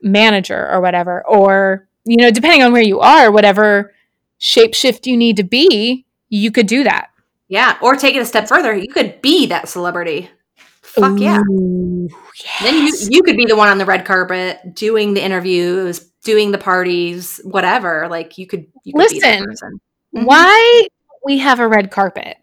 manager 0.00 0.70
or 0.70 0.80
whatever." 0.80 1.26
Or, 1.26 1.88
you 2.04 2.16
know, 2.18 2.30
depending 2.30 2.62
on 2.62 2.72
where 2.72 2.82
you 2.82 3.00
are, 3.00 3.32
whatever 3.32 3.92
shapeshift 4.40 5.06
you 5.06 5.16
need 5.16 5.36
to 5.36 5.44
be, 5.44 6.06
you 6.28 6.50
could 6.50 6.66
do 6.66 6.84
that. 6.84 7.10
Yeah. 7.48 7.76
Or 7.82 7.96
take 7.96 8.14
it 8.14 8.20
a 8.20 8.24
step 8.24 8.48
further. 8.48 8.74
You 8.74 8.88
could 8.88 9.20
be 9.20 9.46
that 9.46 9.68
celebrity. 9.68 10.30
Fuck 10.82 11.18
yeah. 11.20 11.40
Ooh, 11.50 12.08
Then 12.62 12.74
you 12.86 12.92
you 13.08 13.22
could 13.22 13.36
be 13.36 13.46
the 13.46 13.56
one 13.56 13.68
on 13.68 13.78
the 13.78 13.84
red 13.84 14.04
carpet 14.04 14.74
doing 14.74 15.14
the 15.14 15.22
interviews, 15.22 16.00
doing 16.24 16.50
the 16.50 16.58
parties, 16.58 17.40
whatever. 17.44 18.08
Like 18.08 18.38
you 18.38 18.46
could 18.46 18.66
you 18.84 18.92
could 18.92 19.12
Listen. 19.12 19.46
Mhm. 20.14 20.24
Why 20.24 20.88
we 21.24 21.38
have 21.38 21.60
a 21.60 21.68
red 21.68 21.90
carpet? 21.90 22.36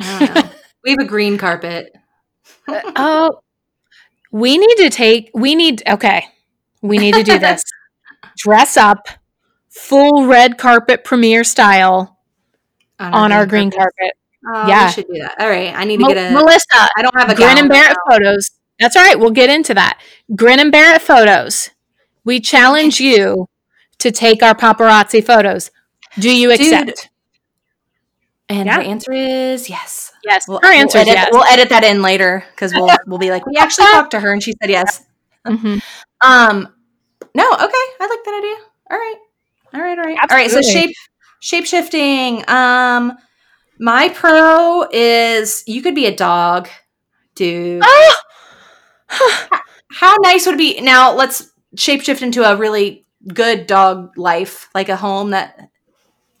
I 0.00 0.18
don't 0.26 0.34
know. 0.34 0.50
we 0.84 0.90
have 0.92 1.00
a 1.00 1.04
green 1.04 1.36
carpet. 1.38 1.94
oh, 2.68 3.40
we 4.30 4.56
need 4.56 4.76
to 4.76 4.90
take, 4.90 5.30
we 5.34 5.54
need, 5.54 5.82
okay, 5.86 6.24
we 6.80 6.98
need 6.98 7.14
to 7.14 7.22
do 7.22 7.38
this. 7.38 7.62
Dress 8.38 8.76
up, 8.76 9.06
full 9.72 10.26
red 10.26 10.58
carpet 10.58 11.02
premiere 11.04 11.44
style 11.44 12.18
on 13.00 13.32
our 13.32 13.46
green 13.46 13.70
carpet. 13.70 14.12
Oh, 14.46 14.66
Yeah. 14.68 14.86
we 14.86 14.92
should 14.92 15.06
do 15.08 15.20
that. 15.20 15.34
All 15.40 15.48
right, 15.48 15.74
I 15.74 15.84
need 15.84 15.98
to 16.00 16.06
get 16.06 16.16
a. 16.30 16.34
Melissa, 16.34 16.88
I 16.96 17.02
don't 17.02 17.16
have 17.18 17.30
a 17.30 17.34
Grin 17.34 17.58
and 17.58 17.68
Barrett 17.68 17.96
so- 18.08 18.12
photos. 18.16 18.50
That's 18.80 18.96
all 18.96 19.02
right. 19.04 19.18
We'll 19.18 19.30
get 19.30 19.48
into 19.50 19.74
that. 19.74 20.00
Grin 20.34 20.58
and 20.58 20.72
Barrett 20.72 21.02
photos. 21.02 21.70
We 22.24 22.40
challenge 22.40 23.00
you 23.00 23.48
to 23.98 24.10
take 24.10 24.42
our 24.42 24.54
paparazzi 24.54 25.24
photos. 25.24 25.70
Do 26.18 26.28
you 26.34 26.48
Dude, 26.50 26.60
accept? 26.60 27.08
And 28.48 28.66
Yeah. 28.66 28.74
her 28.76 28.80
answer 28.82 29.12
is 29.12 29.70
yes. 29.70 30.12
yes. 30.24 30.48
We'll, 30.48 30.60
Our 30.64 30.70
answer 30.72 30.98
we'll 30.98 31.06
is 31.06 31.10
edit, 31.14 31.20
yes. 31.22 31.28
We'll 31.32 31.44
edit 31.44 31.68
that 31.68 31.84
in 31.84 32.02
later 32.02 32.44
because 32.54 32.74
we'll 32.74 32.90
we'll 33.06 33.18
be 33.18 33.30
like 33.30 33.46
we 33.46 33.56
actually 33.56 33.86
talked 33.92 34.10
to 34.12 34.20
her 34.20 34.32
and 34.32 34.42
she 34.42 34.52
said 34.60 34.70
yes. 34.70 35.04
Mhm. 35.46 35.80
Um, 36.22 36.68
no, 37.34 37.44
okay, 37.52 37.84
I 38.00 38.06
like 38.08 38.24
that 38.24 38.34
idea. 38.38 38.56
All 38.90 38.98
right, 38.98 39.16
all 39.74 39.80
right, 39.80 39.98
all 39.98 40.04
right, 40.04 40.18
all 40.30 40.36
right. 40.36 40.50
So 40.50 40.60
shape 40.62 40.94
shape 41.40 41.66
shifting. 41.66 42.48
Um, 42.48 43.16
my 43.78 44.08
pro 44.10 44.86
is 44.92 45.64
you 45.66 45.82
could 45.82 45.94
be 45.94 46.06
a 46.06 46.14
dog, 46.14 46.68
dude. 47.34 47.82
How 49.90 50.16
nice 50.22 50.46
would 50.46 50.54
it 50.54 50.58
be? 50.58 50.80
Now 50.80 51.14
let's 51.14 51.50
shapeshift 51.76 52.22
into 52.22 52.42
a 52.44 52.56
really 52.56 53.06
good 53.34 53.66
dog 53.66 54.16
life, 54.16 54.68
like 54.74 54.88
a 54.88 54.96
home 54.96 55.30
that 55.30 55.58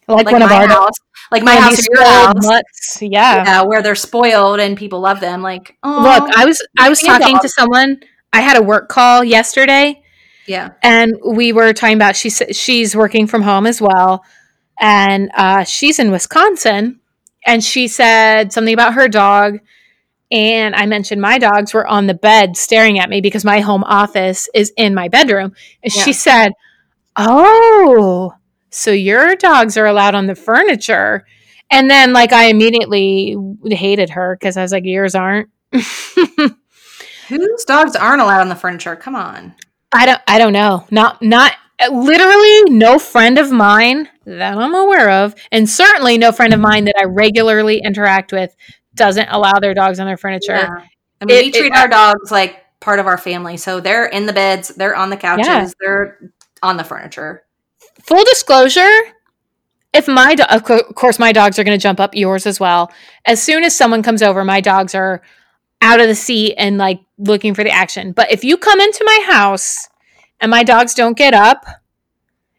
Like, 0.08 0.26
like 0.26 0.32
one 0.32 0.42
of 0.42 0.50
our 0.50 0.66
dogs. 0.66 0.74
house, 0.74 0.94
like 1.30 1.42
my 1.42 1.56
house 1.56 1.86
your 1.88 2.02
house. 2.04 2.34
mutts. 2.46 2.98
Yeah. 3.02 3.44
Yeah, 3.44 3.62
where 3.62 3.82
they're 3.82 3.94
spoiled 3.94 4.58
and 4.60 4.76
people 4.76 5.00
love 5.00 5.20
them. 5.20 5.42
Like, 5.42 5.76
oh, 5.82 6.02
Look, 6.02 6.34
I 6.36 6.44
was 6.44 6.62
I 6.78 6.88
was 6.88 7.00
talking 7.00 7.34
dog. 7.34 7.42
to 7.42 7.48
someone. 7.48 8.00
I 8.32 8.40
had 8.40 8.56
a 8.56 8.62
work 8.62 8.88
call 8.88 9.22
yesterday, 9.22 10.01
yeah, 10.46 10.70
and 10.82 11.14
we 11.26 11.52
were 11.52 11.72
talking 11.72 11.96
about 11.96 12.16
she's 12.16 12.42
she's 12.52 12.94
working 12.96 13.26
from 13.26 13.42
home 13.42 13.66
as 13.66 13.80
well, 13.80 14.24
and 14.80 15.30
uh, 15.34 15.64
she's 15.64 15.98
in 15.98 16.10
Wisconsin, 16.10 17.00
and 17.46 17.62
she 17.62 17.88
said 17.88 18.52
something 18.52 18.74
about 18.74 18.94
her 18.94 19.08
dog, 19.08 19.58
and 20.30 20.74
I 20.74 20.86
mentioned 20.86 21.20
my 21.20 21.38
dogs 21.38 21.74
were 21.74 21.86
on 21.86 22.06
the 22.06 22.14
bed 22.14 22.56
staring 22.56 22.98
at 22.98 23.10
me 23.10 23.20
because 23.20 23.44
my 23.44 23.60
home 23.60 23.84
office 23.84 24.48
is 24.54 24.72
in 24.76 24.94
my 24.94 25.08
bedroom, 25.08 25.54
and 25.82 25.94
Yeah. 25.94 26.02
she 26.04 26.12
said, 26.12 26.52
"Oh, 27.16 28.32
so 28.70 28.90
your 28.90 29.36
dogs 29.36 29.76
are 29.76 29.86
allowed 29.86 30.14
on 30.14 30.26
the 30.26 30.34
furniture." 30.34 31.26
And 31.70 31.90
then, 31.90 32.12
like, 32.12 32.32
I 32.34 32.46
immediately 32.46 33.34
hated 33.64 34.10
her 34.10 34.36
because 34.38 34.56
I 34.58 34.62
was 34.62 34.72
like, 34.72 34.84
"Yours 34.84 35.14
aren't." 35.14 35.48
whose 37.28 37.64
dogs 37.64 37.96
aren't 37.96 38.20
allowed 38.20 38.40
on 38.42 38.48
the 38.48 38.54
furniture? 38.54 38.96
Come 38.96 39.14
on. 39.14 39.54
I 39.92 40.06
don't 40.06 40.20
I 40.26 40.38
don't 40.38 40.52
know. 40.52 40.86
Not 40.90 41.22
not 41.22 41.52
uh, 41.80 41.90
literally 41.92 42.62
no 42.70 42.98
friend 42.98 43.38
of 43.38 43.50
mine 43.50 44.08
that 44.24 44.56
I'm 44.56 44.74
aware 44.74 45.10
of 45.10 45.34
and 45.50 45.68
certainly 45.68 46.18
no 46.18 46.32
friend 46.32 46.52
of 46.52 46.58
mm-hmm. 46.58 46.70
mine 46.70 46.84
that 46.84 46.96
I 46.98 47.04
regularly 47.04 47.80
interact 47.84 48.32
with 48.32 48.54
doesn't 48.94 49.28
allow 49.28 49.58
their 49.60 49.74
dogs 49.74 49.98
on 50.00 50.06
their 50.06 50.16
furniture. 50.16 50.54
Yeah. 50.54 50.82
I 51.20 51.24
mean, 51.24 51.36
It- 51.36 51.42
we 51.42 51.48
it- 51.48 51.54
treat 51.54 51.76
our 51.76 51.88
dogs 51.88 52.30
like 52.30 52.58
part 52.80 52.98
of 52.98 53.06
our 53.06 53.18
family. 53.18 53.56
So 53.56 53.80
they're 53.80 54.06
in 54.06 54.26
the 54.26 54.32
beds, 54.32 54.68
they're 54.68 54.96
on 54.96 55.10
the 55.10 55.16
couches, 55.16 55.46
Yeah. 55.46 55.68
they're 55.80 56.18
on 56.62 56.76
the 56.76 56.84
furniture. 56.84 57.44
Full 58.02 58.24
disclosure, 58.24 58.90
if 59.92 60.08
my 60.08 60.34
do- 60.34 60.44
of 60.44 60.64
course 60.64 61.18
my 61.18 61.32
dogs 61.32 61.58
are 61.58 61.64
going 61.64 61.78
to 61.78 61.82
jump 61.82 62.00
up 62.00 62.14
yours 62.14 62.46
as 62.46 62.58
well. 62.58 62.90
As 63.24 63.42
soon 63.42 63.62
as 63.62 63.76
someone 63.76 64.02
comes 64.02 64.22
over, 64.22 64.44
my 64.44 64.60
dogs 64.60 64.94
are 64.94 65.22
out 65.82 66.00
of 66.00 66.06
the 66.06 66.14
seat 66.14 66.54
and 66.56 66.78
like 66.78 67.00
looking 67.18 67.54
for 67.54 67.64
the 67.64 67.70
action. 67.70 68.12
But 68.12 68.32
if 68.32 68.44
you 68.44 68.56
come 68.56 68.80
into 68.80 69.04
my 69.04 69.26
house 69.26 69.88
and 70.40 70.50
my 70.50 70.62
dogs 70.62 70.94
don't 70.94 71.16
get 71.16 71.34
up, 71.34 71.66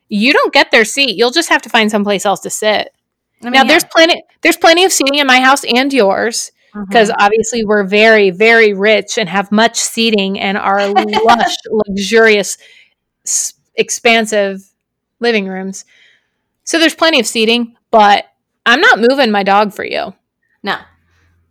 you 0.09 0.33
don't 0.33 0.53
get 0.53 0.69
their 0.69 0.85
seat. 0.85 1.17
You'll 1.17 1.31
just 1.31 1.49
have 1.49 1.61
to 1.63 1.69
find 1.69 1.89
someplace 1.89 2.25
else 2.25 2.41
to 2.41 2.49
sit. 2.49 2.93
I 3.41 3.45
mean, 3.45 3.53
now 3.53 3.61
yeah. 3.63 3.67
there's 3.67 3.83
plenty 3.85 4.23
there's 4.41 4.57
plenty 4.57 4.85
of 4.85 4.93
seating 4.93 5.19
in 5.19 5.27
my 5.27 5.39
house 5.39 5.63
and 5.63 5.91
yours 5.91 6.51
mm-hmm. 6.73 6.85
because 6.85 7.11
obviously 7.17 7.65
we're 7.65 7.83
very 7.83 8.29
very 8.29 8.73
rich 8.73 9.17
and 9.17 9.27
have 9.27 9.51
much 9.51 9.77
seating 9.77 10.39
and 10.39 10.57
our 10.57 10.87
lush 10.93 11.55
luxurious 11.69 12.57
s- 13.25 13.53
expansive 13.75 14.63
living 15.19 15.47
rooms 15.47 15.83
so 16.63 16.79
there's 16.79 16.95
plenty 16.95 17.19
of 17.19 17.27
seating 17.27 17.75
but 17.91 18.25
i'm 18.65 18.79
not 18.79 18.97
moving 18.99 19.29
my 19.29 19.43
dog 19.43 19.73
for 19.73 19.83
you 19.83 20.13
no, 20.63 20.77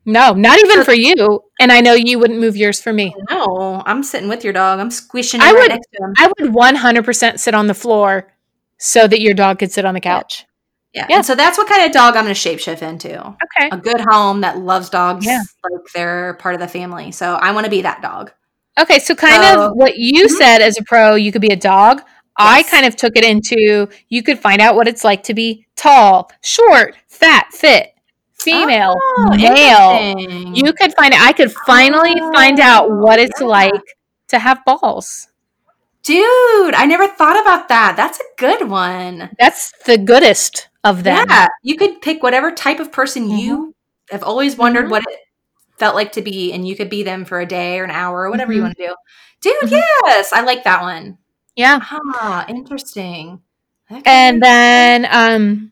no 0.04 0.32
not 0.32 0.58
even 0.58 0.84
for 0.84 0.92
you 0.94 1.40
and 1.60 1.70
i 1.72 1.80
know 1.80 1.92
you 1.94 2.18
wouldn't 2.18 2.40
move 2.40 2.56
yours 2.56 2.80
for 2.80 2.92
me 2.92 3.14
no, 3.30 3.82
I'm 3.86 4.02
sitting 4.02 4.28
with 4.28 4.44
your 4.44 4.52
dog. 4.52 4.80
I'm 4.80 4.90
squishing 4.90 5.40
I 5.40 5.46
right 5.46 5.54
would- 5.54 5.68
next 5.70 5.88
to 5.94 6.04
him. 6.04 6.12
i 6.18 6.26
would 6.38 6.52
100% 6.52 7.38
sit 7.38 7.54
on 7.54 7.66
the 7.66 7.74
floor 7.74 8.32
so 8.78 9.06
that 9.06 9.20
your 9.20 9.34
dog 9.34 9.58
could 9.58 9.70
sit 9.72 9.84
on 9.84 9.94
the 9.94 10.00
couch 10.00 10.44
Yeah. 10.92 11.06
Yeah. 11.08 11.16
And 11.16 11.26
so 11.26 11.34
that's 11.34 11.56
what 11.58 11.68
kind 11.68 11.84
of 11.86 11.92
dog 11.92 12.16
I'm 12.16 12.24
going 12.24 12.34
to 12.34 12.48
shapeshift 12.48 12.82
into. 12.82 13.18
okay 13.20 13.68
A 13.70 13.76
good 13.78 14.00
home 14.00 14.40
that 14.42 14.58
loves 14.58 14.90
dogs 14.90 15.24
Yeah. 15.24 15.40
like 15.64 15.80
they're 15.94 16.34
part 16.34 16.54
of 16.54 16.60
the 16.60 16.68
family. 16.68 17.12
So 17.12 17.34
I 17.34 17.52
want 17.52 17.64
to 17.64 17.70
be 17.70 17.82
that 17.82 18.02
dog. 18.02 18.32
Okay, 18.78 18.98
so 18.98 19.14
kind 19.14 19.42
So- 19.44 19.66
of 19.66 19.72
what 19.74 19.96
you 19.98 20.26
Mhm. 20.26 20.30
said 20.30 20.62
as 20.62 20.76
a 20.78 20.82
pro, 20.84 21.14
you 21.14 21.30
could 21.32 21.42
be 21.42 21.52
a 21.52 21.56
dog. 21.56 22.02
I 22.36 22.62
kind 22.64 22.86
of 22.86 22.96
took 22.96 23.16
it 23.16 23.24
into 23.24 23.88
you 24.08 24.22
could 24.22 24.38
find 24.38 24.60
out 24.60 24.74
what 24.74 24.88
it's 24.88 25.04
like 25.04 25.22
to 25.24 25.34
be 25.34 25.66
tall, 25.76 26.30
short, 26.42 26.96
fat, 27.08 27.46
fit, 27.52 27.92
female, 28.42 28.96
Oh, 29.18 29.36
male. 29.36 30.54
You 30.54 30.72
could 30.72 30.92
find 30.94 31.12
it. 31.14 31.20
I 31.20 31.32
could 31.32 31.52
finally 31.66 32.14
find 32.34 32.60
out 32.60 32.90
what 32.90 33.18
it's 33.18 33.40
yeah. 33.40 33.46
like 33.46 33.82
to 34.28 34.38
have 34.38 34.64
balls. 34.64 35.28
Dude, 36.02 36.74
I 36.74 36.84
never 36.86 37.06
thought 37.06 37.40
about 37.40 37.68
that. 37.68 37.94
That's 37.96 38.18
a 38.18 38.24
good 38.36 38.68
one. 38.68 39.30
That's 39.38 39.72
the 39.86 39.98
goodest 39.98 40.68
of 40.82 41.04
them. 41.04 41.24
Yeah, 41.28 41.46
you 41.62 41.76
could 41.76 42.00
pick 42.02 42.22
whatever 42.22 42.50
type 42.50 42.80
of 42.80 42.90
person 42.90 43.24
Mm-hmm. 43.28 43.36
you 43.38 43.74
have 44.10 44.22
always 44.24 44.56
wondered 44.56 44.86
Mhm. 44.86 44.90
what 44.90 45.04
it 45.08 45.18
felt 45.78 45.94
like 45.94 46.12
to 46.12 46.22
be, 46.22 46.52
and 46.52 46.66
you 46.66 46.74
could 46.76 46.90
be 46.90 47.02
them 47.02 47.24
for 47.24 47.40
a 47.40 47.46
day 47.46 47.78
or 47.78 47.84
an 47.84 47.90
hour 47.90 48.22
or 48.22 48.30
whatever 48.30 48.52
you 48.52 48.60
Mhm. 48.60 48.64
want 48.64 48.76
to 48.78 48.86
do. 48.88 48.94
Dude, 49.40 49.70
Mhm. 49.70 49.82
yes, 50.06 50.32
I 50.32 50.40
like 50.42 50.64
that 50.64 50.82
one. 50.82 51.18
Yeah. 51.56 51.80
Ah, 51.82 52.46
interesting. 52.48 53.40
Okay. 53.90 54.02
And 54.06 54.42
then 54.42 55.06
um 55.10 55.71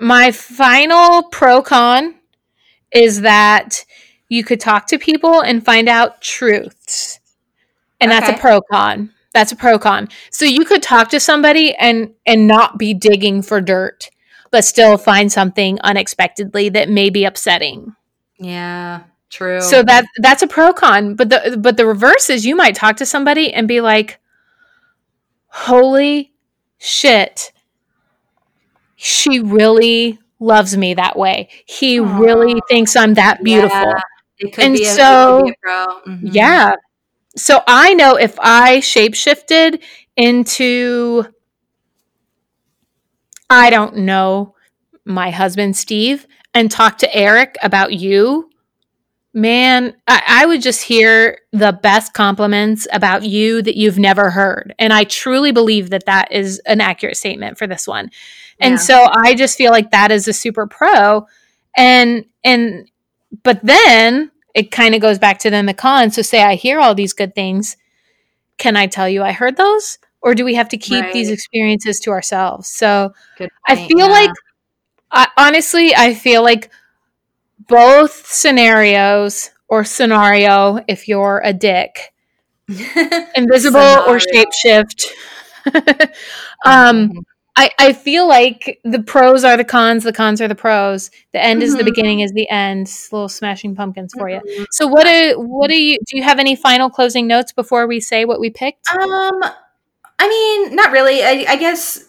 my 0.00 0.32
final 0.32 1.24
pro 1.24 1.62
con 1.62 2.14
is 2.92 3.20
that 3.22 3.84
you 4.28 4.44
could 4.44 4.60
talk 4.60 4.86
to 4.88 4.98
people 4.98 5.40
and 5.40 5.64
find 5.64 5.88
out 5.88 6.20
truths. 6.20 7.20
And 8.00 8.10
that's 8.10 8.28
a 8.28 8.34
pro 8.34 8.62
con. 8.62 9.12
That's 9.32 9.52
a 9.52 9.56
pro 9.56 9.78
con. 9.78 10.08
So 10.30 10.44
you 10.44 10.64
could 10.64 10.82
talk 10.82 11.10
to 11.10 11.20
somebody 11.20 11.74
and 11.74 12.14
and 12.26 12.46
not 12.46 12.78
be 12.78 12.94
digging 12.94 13.42
for 13.42 13.60
dirt, 13.60 14.10
but 14.50 14.64
still 14.64 14.96
find 14.96 15.30
something 15.30 15.78
unexpectedly 15.82 16.70
that 16.70 16.88
may 16.88 17.10
be 17.10 17.24
upsetting. 17.24 17.94
yeah, 18.38 19.02
true. 19.28 19.60
So 19.60 19.82
that 19.82 20.06
that's 20.18 20.42
a 20.42 20.46
pro 20.46 20.72
con. 20.72 21.14
But 21.14 21.28
the 21.28 21.58
but 21.60 21.76
the 21.76 21.86
reverse 21.86 22.30
is 22.30 22.46
you 22.46 22.56
might 22.56 22.74
talk 22.74 22.96
to 22.96 23.06
somebody 23.06 23.52
and 23.52 23.68
be 23.68 23.80
like, 23.80 24.18
"Holy 25.48 26.32
shit, 26.78 27.52
she 29.02 29.40
really 29.40 30.18
loves 30.38 30.76
me 30.76 30.94
that 30.94 31.16
way. 31.18 31.48
He 31.66 31.98
really 32.00 32.60
thinks 32.68 32.94
I'm 32.96 33.14
that 33.14 33.42
beautiful." 33.42 33.76
Yeah, 34.38 34.48
And 34.58 34.74
a, 34.76 34.84
so- 34.84 35.38
could 35.38 35.44
be 35.46 35.50
a 35.50 35.54
pro. 35.62 35.86
Mhm. 36.14 36.20
Yeah. 36.32 36.74
So 37.36 37.62
I 37.66 37.94
know 37.94 38.16
if 38.16 38.38
I 38.40 38.78
shapeshifted 38.78 39.80
into 40.16 41.24
I 43.48 43.70
don't 43.70 43.96
know 43.98 44.54
my 45.04 45.30
husband 45.30 45.76
Steve 45.76 46.26
and 46.54 46.70
talked 46.70 47.00
to 47.00 47.14
Eric 47.14 47.56
about 47.62 47.92
you, 47.92 48.50
man, 49.32 49.94
I, 50.06 50.22
I 50.26 50.46
would 50.46 50.62
just 50.62 50.82
hear 50.82 51.38
the 51.52 51.72
best 51.72 52.12
compliments 52.12 52.86
about 52.92 53.22
you 53.24 53.62
that 53.62 53.76
you've 53.76 53.98
never 53.98 54.30
heard. 54.30 54.74
And 54.78 54.92
I 54.92 55.04
truly 55.04 55.52
believe 55.52 55.90
that 55.90 56.06
that 56.06 56.32
is 56.32 56.60
an 56.66 56.80
accurate 56.80 57.16
statement 57.16 57.58
for 57.58 57.66
this 57.66 57.86
one. 57.88 58.10
And 58.60 58.72
Yeah. 58.72 58.78
so 58.78 59.08
I 59.12 59.34
just 59.34 59.56
feel 59.56 59.72
like 59.72 59.90
that 59.90 60.10
is 60.10 60.28
a 60.28 60.32
super 60.32 60.66
pro. 60.66 61.26
And 61.76 62.24
and 62.44 62.90
but 63.42 63.60
then 63.62 64.30
it 64.54 64.70
kind 64.70 64.94
of 64.94 65.00
goes 65.00 65.18
back 65.18 65.38
to 65.40 65.50
then 65.50 65.66
the 65.66 65.74
con. 65.74 66.10
So 66.10 66.22
say 66.22 66.42
I 66.42 66.54
hear 66.56 66.80
all 66.80 66.94
these 66.94 67.12
good 67.12 67.34
things. 67.34 67.76
Can 68.58 68.76
I 68.76 68.86
tell 68.86 69.08
you 69.08 69.22
I 69.22 69.32
heard 69.32 69.56
those? 69.56 69.98
Or 70.22 70.34
do 70.34 70.44
we 70.44 70.54
have 70.54 70.68
to 70.70 70.76
keep 70.76 71.12
these 71.12 71.30
experiences 71.30 71.98
to 72.00 72.10
ourselves? 72.10 72.68
So 72.68 73.14
I 73.66 73.76
feel 73.76 74.00
yeah. 74.00 74.06
like 74.06 74.30
I, 75.10 75.28
honestly, 75.36 75.94
I 75.94 76.12
feel 76.14 76.42
like 76.42 76.70
both 77.68 78.26
scenarios 78.26 79.50
or 79.68 79.84
scenario, 79.84 80.84
if 80.88 81.08
you're 81.08 81.40
a 81.42 81.52
dick, 81.52 82.12
invisible 82.68 83.80
or 83.80 84.18
shapeshift. 84.18 85.06
um, 86.66 87.12
I, 87.60 87.70
I 87.78 87.92
feel 87.92 88.26
like 88.26 88.80
the 88.84 89.02
pros 89.02 89.44
are 89.44 89.54
the 89.56 89.64
cons, 89.64 90.04
the 90.04 90.14
cons 90.14 90.40
are 90.40 90.48
the 90.48 90.54
pros. 90.54 91.10
The 91.32 91.44
end 91.44 91.62
is 91.62 91.76
the 91.76 91.82
Mhm. 91.82 91.84
beginning 91.84 92.20
is 92.20 92.32
the 92.32 92.48
end. 92.48 92.90
Little 93.12 93.28
smashing 93.28 93.74
pumpkins 93.76 94.14
for 94.18 94.30
you. 94.30 94.40
Mhm. 94.40 94.66
So 94.70 94.86
what 94.86 95.04
do 95.04 95.34
what 95.38 95.68
do 95.68 95.76
you 95.76 95.98
do 96.06 96.16
you 96.16 96.22
have 96.22 96.38
any 96.38 96.56
final 96.56 96.88
closing 96.88 97.26
notes 97.26 97.52
before 97.52 97.86
we 97.86 98.00
say 98.00 98.24
what 98.24 98.40
we 98.40 98.48
picked? 98.48 98.88
Um, 98.90 99.42
I 100.18 100.28
mean, 100.28 100.74
not 100.74 100.90
really. 100.90 101.22
I, 101.22 101.44
I 101.48 101.56
guess 101.56 102.02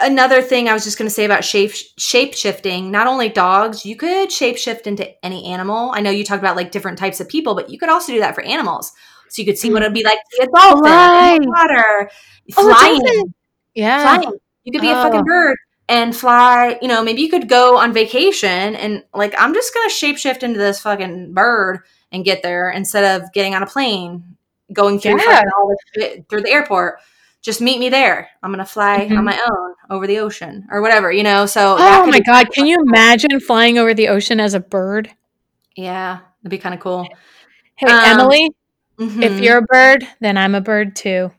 another 0.00 0.42
thing 0.42 0.68
I 0.68 0.72
was 0.72 0.82
just 0.82 0.98
going 0.98 1.08
to 1.08 1.14
say 1.14 1.24
about 1.24 1.44
shape 1.44 1.72
shape 1.96 2.34
shifting. 2.34 2.90
Not 2.90 3.06
only 3.06 3.28
dogs, 3.28 3.86
you 3.86 3.94
could 3.94 4.32
shape 4.32 4.56
shift 4.56 4.88
into 4.88 5.06
any 5.24 5.44
animal. 5.44 5.92
I 5.94 6.00
know 6.00 6.10
you 6.10 6.24
talked 6.24 6.42
about 6.42 6.56
like 6.56 6.72
different 6.72 6.98
types 6.98 7.20
of 7.20 7.28
people, 7.28 7.54
but 7.54 7.70
you 7.70 7.78
could 7.78 7.90
also 7.90 8.12
do 8.12 8.18
that 8.18 8.34
for 8.34 8.42
animals. 8.42 8.92
So 9.28 9.40
you 9.42 9.46
could 9.46 9.58
see 9.58 9.72
what 9.72 9.82
it'd 9.82 9.94
be 9.94 10.02
like 10.02 10.18
to 10.18 10.36
be 10.40 10.44
a 10.44 10.48
dolphin 10.58 10.82
Right. 10.90 11.36
in 11.36 11.42
the 11.42 11.48
water, 11.48 12.10
Oh, 12.56 12.74
flying. 12.74 13.34
Yeah. 13.76 14.16
flying. 14.18 14.32
You 14.72 14.80
could 14.80 14.86
be 14.86 14.90
a 14.92 14.98
Oh. 14.98 15.02
fucking 15.02 15.24
bird 15.24 15.56
and 15.88 16.14
fly. 16.14 16.78
You 16.80 16.88
know, 16.88 17.02
maybe 17.02 17.22
you 17.22 17.28
could 17.30 17.48
go 17.48 17.76
on 17.76 17.92
vacation 17.92 18.76
and 18.76 19.02
like 19.14 19.34
I'm 19.38 19.52
just 19.54 19.74
gonna 19.74 19.88
shapeshift 19.90 20.42
into 20.42 20.58
this 20.58 20.80
fucking 20.80 21.32
bird 21.34 21.80
and 22.12 22.24
get 22.24 22.42
there 22.42 22.70
instead 22.70 23.20
of 23.20 23.32
getting 23.32 23.54
on 23.54 23.62
a 23.62 23.66
plane, 23.66 24.36
going 24.72 24.98
through 25.00 25.20
Yeah. 25.20 25.42
shit 25.94 26.28
through 26.28 26.42
the 26.42 26.50
airport. 26.50 27.00
Just 27.42 27.60
meet 27.60 27.78
me 27.80 27.88
there. 27.88 28.28
I'm 28.42 28.50
gonna 28.52 28.66
fly 28.66 29.08
Mhm. 29.10 29.18
on 29.18 29.24
my 29.24 29.38
own 29.50 29.74
over 29.90 30.06
the 30.06 30.18
ocean 30.18 30.66
or 30.70 30.80
whatever. 30.82 31.10
You 31.10 31.22
know. 31.22 31.46
So 31.46 31.76
Oh 31.78 32.06
my 32.06 32.20
god, 32.20 32.52
can 32.52 32.66
you 32.66 32.76
imagine 32.86 33.40
flying 33.40 33.78
over 33.78 33.94
the 33.94 34.08
ocean 34.08 34.38
as 34.40 34.54
a 34.54 34.60
bird? 34.60 35.10
Yeah, 35.76 36.18
it'd 36.42 36.50
be 36.50 36.58
kind 36.58 36.74
of 36.74 36.80
cool. 36.80 37.06
Hey, 37.76 37.86
Um, 37.86 38.04
Emily, 38.04 38.50
if 38.98 39.32
Mhm. 39.32 39.42
you're 39.42 39.56
a 39.58 39.62
bird, 39.62 40.06
then 40.20 40.36
I'm 40.36 40.54
a 40.54 40.60
bird 40.60 40.94
too. 40.94 41.32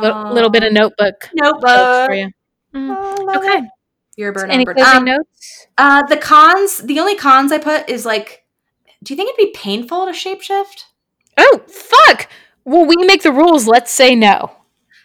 Little, 0.00 0.32
little 0.32 0.50
bit 0.50 0.62
of 0.64 0.72
notebook 0.72 1.28
notebook 1.34 2.06
for 2.06 2.14
you. 2.14 2.30
Mm. 2.74 3.36
Okay. 3.36 3.58
it. 3.58 3.64
You're 4.16 4.32
a. 4.32 4.50
Any 4.50 4.54
I'm 4.54 4.60
a 4.60 4.64
bird. 4.64 4.76
closing 4.76 4.96
Um, 4.98 5.04
notes? 5.04 5.66
uh, 5.78 6.02
the 6.06 6.16
cons. 6.16 6.78
The 6.78 6.98
only 7.00 7.16
cons 7.16 7.52
I 7.52 7.58
put 7.58 7.88
is 7.88 8.04
like, 8.04 8.44
do 9.02 9.12
you 9.12 9.16
think 9.16 9.28
it'd 9.28 9.52
be 9.52 9.52
painful 9.58 10.06
to 10.06 10.12
shapeshift? 10.12 10.84
Oh, 11.36 11.62
fuck. 11.68 12.28
Well, 12.64 12.84
we 12.84 12.96
make 13.06 13.22
the 13.22 13.32
rules. 13.32 13.66
Let's 13.66 13.90
say 13.92 14.14
no. 14.14 14.50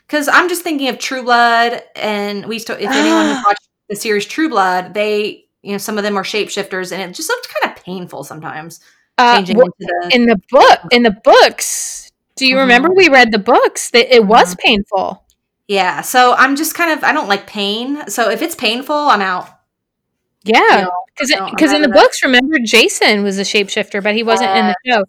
Because 0.07 0.27
I'm 0.27 0.49
just 0.49 0.63
thinking 0.63 0.89
of 0.89 0.97
True 0.99 1.23
Blood, 1.23 1.81
and 1.95 2.45
we 2.45 2.59
still, 2.59 2.75
if 2.75 2.89
anyone 2.89 3.25
has 3.27 3.43
watched 3.47 3.67
the 3.89 3.95
series 3.95 4.25
True 4.25 4.49
Blood, 4.49 4.93
they, 4.93 5.45
you 5.61 5.71
know, 5.71 5.77
some 5.77 5.97
of 5.97 6.03
them 6.03 6.17
are 6.17 6.23
shapeshifters, 6.23 6.91
and 6.91 7.01
it 7.01 7.13
just 7.15 7.29
looked 7.29 7.47
kind 7.61 7.71
of 7.77 7.83
painful 7.83 8.23
sometimes. 8.23 8.79
Uh, 9.17 9.37
Changing 9.37 9.57
well, 9.57 9.67
into 9.79 9.93
the 10.09 10.15
in 10.15 10.25
the 10.25 10.41
book, 10.49 10.79
in 10.91 11.03
the 11.03 11.15
books, 11.23 12.02
do 12.35 12.45
you 12.47 12.55
Mhm. 12.55 12.59
remember 12.59 12.89
we 12.95 13.09
read 13.09 13.31
the 13.31 13.39
books? 13.39 13.89
That 13.91 14.13
it 14.13 14.25
was 14.25 14.55
painful. 14.55 15.23
yeah. 15.67 16.01
So 16.01 16.33
I'm 16.33 16.55
just 16.55 16.75
kind 16.75 16.91
of 16.91 17.03
I 17.03 17.13
don't 17.13 17.27
like 17.29 17.47
pain. 17.47 18.07
So 18.09 18.29
if 18.29 18.41
it's 18.41 18.55
painful, 18.55 18.95
I'm 18.95 19.21
out. 19.21 19.47
Yeah, 20.45 20.59
know, 20.59 20.91
because 21.15 21.29
no, 21.29 21.37
I'm 21.45 21.51
because 21.51 21.71
in 21.71 21.81
the 21.81 21.87
that. 21.87 21.93
books, 21.95 22.21
remember 22.21 22.57
Jason 22.65 23.23
was 23.23 23.39
a 23.39 23.43
shapeshifter, 23.43 24.03
but 24.03 24.13
he 24.13 24.23
wasn't 24.23 24.49
in 24.51 24.67
the 24.67 24.75
show, 24.85 25.03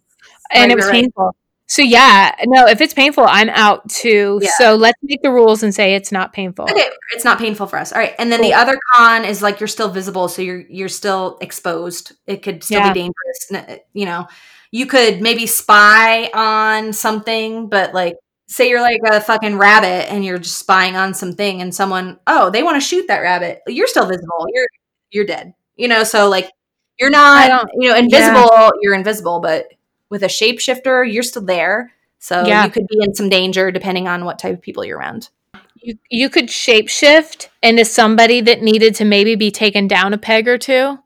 and 0.53 0.63
Right, 0.63 0.71
it 0.71 0.77
was 0.77 0.85
right, 0.87 0.93
painful. 0.93 1.35
So 1.67 1.83
yeah, 1.83 2.31
no, 2.47 2.67
if 2.69 2.81
it's 2.81 2.95
painful, 2.95 3.25
I'm 3.27 3.49
out 3.49 3.89
too. 3.89 4.39
Yeah. 4.43 4.51
So 4.59 4.75
let's 4.77 4.99
make 5.03 5.23
the 5.23 5.33
rules 5.33 5.65
and 5.65 5.75
say 5.75 5.95
it's 5.97 6.13
not 6.13 6.33
painful. 6.33 6.67
Okay, 6.71 6.89
it's 7.15 7.25
not 7.25 7.39
painful 7.39 7.67
for 7.67 7.79
us. 7.81 7.93
All 7.93 7.99
right, 7.99 8.15
and 8.19 8.31
then 8.31 8.43
the 8.43 8.55
other 8.55 8.79
con 8.95 9.25
is 9.25 9.43
like 9.43 9.59
you're 9.59 9.67
still 9.67 9.89
visible, 9.91 10.29
so 10.29 10.41
you're 10.41 10.61
you're 10.69 10.89
still 10.89 11.37
exposed. 11.41 12.13
It 12.29 12.43
could 12.45 12.63
still 12.63 12.79
Yeah. 12.81 12.93
be 12.93 13.01
dangerous. 13.01 13.81
You 13.93 14.07
know, 14.07 14.29
you 14.75 14.87
could 14.87 15.21
maybe 15.21 15.47
spy 15.47 16.29
on 16.35 16.93
something, 16.93 17.69
but 17.69 17.95
like 17.95 18.17
say 18.49 18.69
you're 18.69 18.81
like 18.81 18.99
a 19.09 19.21
fucking 19.21 19.57
rabbit 19.57 20.11
and 20.11 20.25
you're 20.25 20.37
just 20.39 20.59
spying 20.59 20.97
on 20.97 21.15
something, 21.15 21.63
and 21.63 21.73
someone 21.73 22.19
oh 22.27 22.51
they 22.51 22.65
want 22.65 22.75
to 22.75 22.81
shoot 22.81 23.07
that 23.07 23.21
rabbit, 23.21 23.63
you're 23.69 23.87
still 23.87 24.05
visible. 24.05 24.49
You're 24.53 24.67
you're 25.13 25.27
dead. 25.27 25.55
You 25.77 25.87
know, 25.87 26.03
so 26.03 26.29
like 26.29 26.51
you're 26.99 27.09
not 27.11 27.69
you 27.79 27.89
know 27.89 27.95
invisible. 27.95 28.73
You're 28.83 28.97
invisible, 28.97 29.39
but 29.39 29.69
with 30.11 30.25
a 30.25 30.27
shapeshifter, 30.27 31.11
you're 31.11 31.23
still 31.23 31.45
there. 31.45 31.93
So 32.19 32.45
Yeah. 32.45 32.65
you 32.65 32.71
could 32.73 32.89
be 32.89 32.99
in 33.01 33.15
some 33.15 33.29
danger 33.29 33.71
depending 33.71 34.09
on 34.09 34.25
what 34.25 34.41
type 34.41 34.55
of 34.55 34.61
people 34.61 34.85
you're 34.85 34.99
around. 34.99 35.29
You 35.77 35.97
you 36.11 36.29
could 36.29 36.49
shapeshift 36.49 37.47
into 37.63 37.85
somebody 37.85 38.41
that 38.41 38.61
needed 38.61 38.97
to 38.97 39.05
maybe 39.05 39.37
be 39.37 39.53
taken 39.53 39.87
down 39.87 40.13
a 40.13 40.19
peg 40.19 40.49
or 40.49 40.59
two 40.59 40.99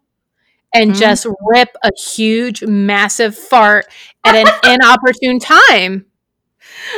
and 0.74 0.92
Mhm. 0.92 0.98
just 0.98 1.26
rip 1.48 1.70
a 1.82 1.90
huge 1.96 2.62
massive 2.64 3.36
fart 3.36 3.86
at 4.24 4.34
an 4.34 4.46
inopportune 4.64 5.38
time. 5.40 6.06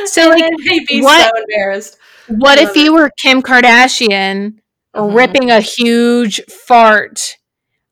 So 0.05 0.29
like 0.29 0.43
they'd 0.67 0.85
be 0.87 1.01
what- 1.01 1.21
so 1.35 1.41
embarrassed. 1.41 1.97
what 2.27 2.57
if 2.59 2.75
you 2.75 2.93
were 2.93 3.11
Kim 3.17 3.41
Kardashian 3.41 4.55
Mhm. 4.95 5.15
ripping 5.15 5.51
a 5.51 5.59
huge 5.61 6.41
fart 6.49 7.37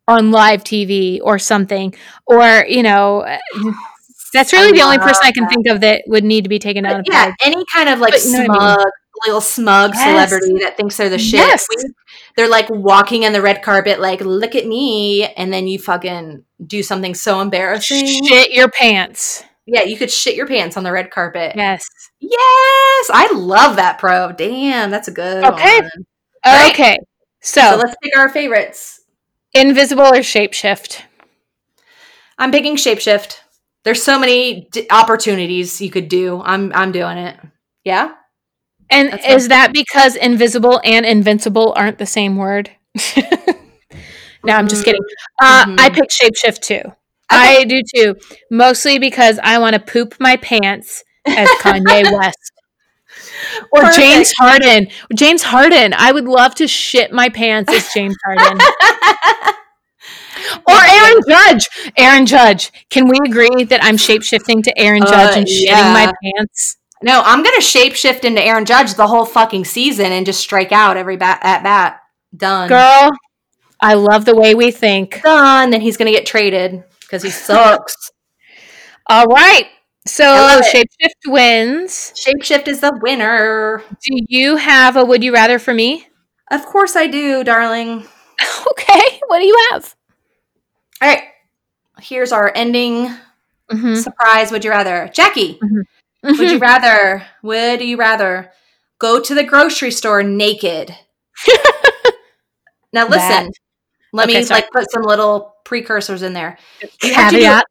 on 0.07 0.31
live 0.31 0.63
TV 0.63 1.19
or 1.23 1.39
something 1.39 1.93
or 2.25 2.65
you 2.67 2.83
know 2.83 3.25
that's 4.33 4.53
really 4.53 4.69
I 4.69 4.71
the 4.73 4.81
only 4.81 4.97
person 4.99 5.21
I 5.23 5.31
can 5.31 5.43
that. 5.43 5.49
think 5.49 5.67
of 5.67 5.81
that 5.81 6.03
would 6.07 6.23
need 6.23 6.43
to 6.43 6.49
be 6.49 6.59
taken 6.59 6.83
down 6.83 6.99
a 7.01 7.03
yeah, 7.05 7.31
any 7.43 7.63
kind 7.73 7.89
of 7.89 7.99
like 7.99 8.13
But 8.13 8.23
you 8.25 8.31
know 8.31 8.43
smug, 8.45 8.59
I 8.61 8.75
mean. 8.77 8.85
Little 9.25 9.41
smug 9.41 9.91
Yes. 9.93 10.29
celebrity 10.29 10.63
that 10.63 10.77
thinks 10.77 10.97
they're 10.97 11.09
the 11.09 11.17
shit. 11.19 11.39
Yes. 11.39 11.65
They're 12.35 12.47
like 12.49 12.69
walking 12.69 13.23
in 13.23 13.33
the 13.33 13.41
red 13.41 13.61
carpet, 13.61 13.99
like, 13.99 14.21
look 14.21 14.55
at 14.55 14.65
me. 14.65 15.25
And 15.35 15.51
then 15.51 15.67
you 15.67 15.77
fucking 15.79 16.43
do 16.65 16.83
something 16.83 17.13
so 17.15 17.41
embarrassing. 17.41 18.05
Shit 18.05 18.51
your 18.51 18.69
pants. 18.69 19.43
Yeah, 19.65 19.83
you 19.83 19.97
could 19.97 20.09
shit 20.09 20.35
your 20.35 20.47
pants 20.47 20.77
on 20.77 20.83
the 20.83 20.91
red 20.91 21.11
carpet. 21.11 21.53
Yes. 21.55 21.87
Yes. 22.19 23.09
I 23.13 23.29
love 23.33 23.75
that 23.75 23.97
pro. 23.99 24.31
Damn, 24.31 24.89
that's 24.91 25.07
a 25.07 25.11
good 25.11 25.43
Okay. 25.43 25.81
one. 25.81 25.89
Right. 26.45 26.71
Okay. 26.73 26.97
So, 27.41 27.61
So 27.61 27.77
let's 27.77 27.95
pick 28.01 28.17
our 28.17 28.29
favorites. 28.29 29.01
invisible 29.53 30.05
or 30.07 30.19
shapeshift? 30.21 31.01
I'm 32.37 32.51
picking 32.51 32.75
shapeshift. 32.77 33.37
There's 33.83 34.01
so 34.01 34.17
many 34.19 34.67
d- 34.71 34.87
opportunities 34.89 35.81
you 35.81 35.89
could 35.89 36.09
do. 36.09 36.41
I'm 36.43 36.71
I'm 36.73 36.91
doing 36.91 37.17
it. 37.17 37.37
Yeah. 37.83 38.11
And 38.91 39.11
That's 39.11 39.27
is 39.27 39.47
that 39.49 39.71
because 39.73 40.15
invisible 40.15 40.81
and 40.83 41.05
invincible 41.05 41.73
aren't 41.75 41.97
the 41.99 42.05
same 42.05 42.35
word? 42.37 42.71
no, 44.43 44.53
I'm 44.53 44.67
just 44.67 44.83
kidding. 44.85 45.01
Uh, 45.41 45.65
I 45.77 45.89
Mhm. 45.89 45.93
pick 45.95 46.09
shapeshift 46.09 46.61
too. 46.61 46.81
I 47.29 47.63
do 47.65 47.81
too. 47.95 48.15
Mostly 48.49 48.97
because 48.97 49.39
I 49.43 49.59
want 49.59 49.75
to 49.75 49.79
poop 49.79 50.15
my 50.19 50.35
pants 50.37 51.03
as 51.27 51.47
Kanye 51.61 52.11
West. 52.17 52.51
Or 53.71 53.81
Perfect. 53.81 53.97
James 53.99 54.33
Harden. 54.37 54.87
James 55.15 55.43
Harden. 55.43 55.93
I 55.95 56.11
would 56.11 56.25
love 56.25 56.55
to 56.55 56.67
shit 56.67 57.11
my 57.11 57.29
pants 57.29 57.71
as 57.73 57.87
James 57.93 58.15
Harden. 58.25 58.57
or 60.67 60.75
Aaron 60.75 61.21
Judge. 61.27 61.67
Aaron 61.97 62.25
Judge. 62.25 62.71
Can 62.89 63.07
we 63.07 63.17
agree 63.25 63.63
that 63.65 63.83
I'm 63.83 63.97
shapeshifting 63.97 64.63
to 64.63 64.77
Aaron 64.79 65.03
Judge 65.05 65.35
Uh, 65.35 65.39
and 65.39 65.47
shitting 65.47 65.93
my 65.93 66.11
pants? 66.23 66.77
No, 67.01 67.21
I'm 67.23 67.43
gonna 67.43 67.57
shapeshift 67.57 68.25
into 68.25 68.41
Aaron 68.43 68.65
Judge 68.65 68.93
the 68.95 69.07
whole 69.07 69.25
fucking 69.25 69.65
season 69.65 70.11
and 70.11 70.25
just 70.25 70.39
strike 70.41 70.71
out 70.71 70.97
every 70.97 71.15
bat 71.17 71.39
at 71.43 71.63
bat. 71.63 72.01
Done. 72.35 72.67
Girl, 72.69 73.11
I 73.81 73.93
love 73.93 74.25
the 74.25 74.35
way 74.35 74.53
we 74.55 74.71
think. 74.71 75.21
Done. 75.23 75.69
Then 75.69 75.81
he's 75.81 75.97
gonna 75.97 76.11
get 76.11 76.25
traded 76.25 76.83
because 77.01 77.23
he 77.23 77.29
sucks. 77.29 78.11
All 79.07 79.25
right. 79.25 79.67
So 80.05 80.23
shapeshift 80.73 81.27
wins. 81.27 82.13
Shapeshift 82.15 82.67
is 82.67 82.81
the 82.81 82.97
winner. 83.01 83.83
Do 84.01 84.17
you 84.27 84.55
have 84.57 84.95
a 84.97 85.05
would 85.05 85.23
you 85.23 85.33
rather 85.33 85.59
for 85.59 85.73
me? 85.73 86.07
Of 86.51 86.65
course 86.65 86.95
I 86.95 87.07
do, 87.07 87.43
darling. 87.43 88.05
Okay. 88.71 89.19
What 89.27 89.39
do 89.39 89.45
you 89.45 89.67
have? 89.71 89.95
All 91.01 91.09
right. 91.09 91.23
Here's 91.99 92.31
our 92.31 92.51
ending 92.55 93.13
Mm-hmm. 93.71 93.95
surprise. 93.95 94.51
Would 94.51 94.63
you 94.63 94.71
rather, 94.71 95.09
Jaci? 95.13 95.59
Would 96.23 96.39
you 96.51 96.57
rather? 96.59 97.25
Would 97.43 97.81
you 97.81 97.97
rather 97.97 98.51
go 98.99 99.19
to 99.19 99.33
the 99.35 99.43
grocery 99.43 99.91
store 99.91 100.23
naked? 100.23 100.95
now 102.93 103.07
listen. 103.07 103.45
That- 103.45 103.51
Let 104.13 104.29
Okay, 104.29 104.39
me 104.39 104.45
sorry. 104.45 104.61
like 104.61 104.71
put 104.71 104.91
some 104.91 105.03
little 105.03 105.53
precursors 105.65 106.23
in 106.23 106.33
there. 106.33 106.57
You 107.03 107.13
have 107.13 107.31
to 107.31 107.37
do- 107.37 107.61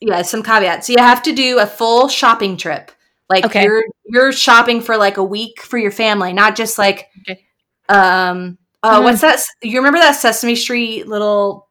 yeah, 0.00 0.22
some 0.22 0.42
caveats. 0.42 0.88
So 0.88 0.92
you 0.92 0.98
have 0.98 1.22
to 1.22 1.32
do 1.32 1.58
a 1.60 1.66
full 1.66 2.08
shopping 2.08 2.56
trip. 2.56 2.90
Like 3.30 3.46
Okay. 3.46 3.62
you're 3.64 3.84
you're 4.04 4.32
shopping 4.32 4.80
for 4.82 4.96
like 4.96 5.16
a 5.16 5.24
week 5.24 5.62
for 5.62 5.78
your 5.78 5.90
family, 5.92 6.32
not 6.32 6.56
just 6.56 6.78
like 6.78 7.08
Okay. 7.28 7.40
um 7.88 8.58
oh 8.82 9.00
Mhm. 9.00 9.04
what's 9.04 9.20
that? 9.22 9.40
You 9.62 9.78
remember 9.78 9.98
that 10.00 10.16
Sesame 10.16 10.56
Street 10.56 11.06
little 11.08 11.68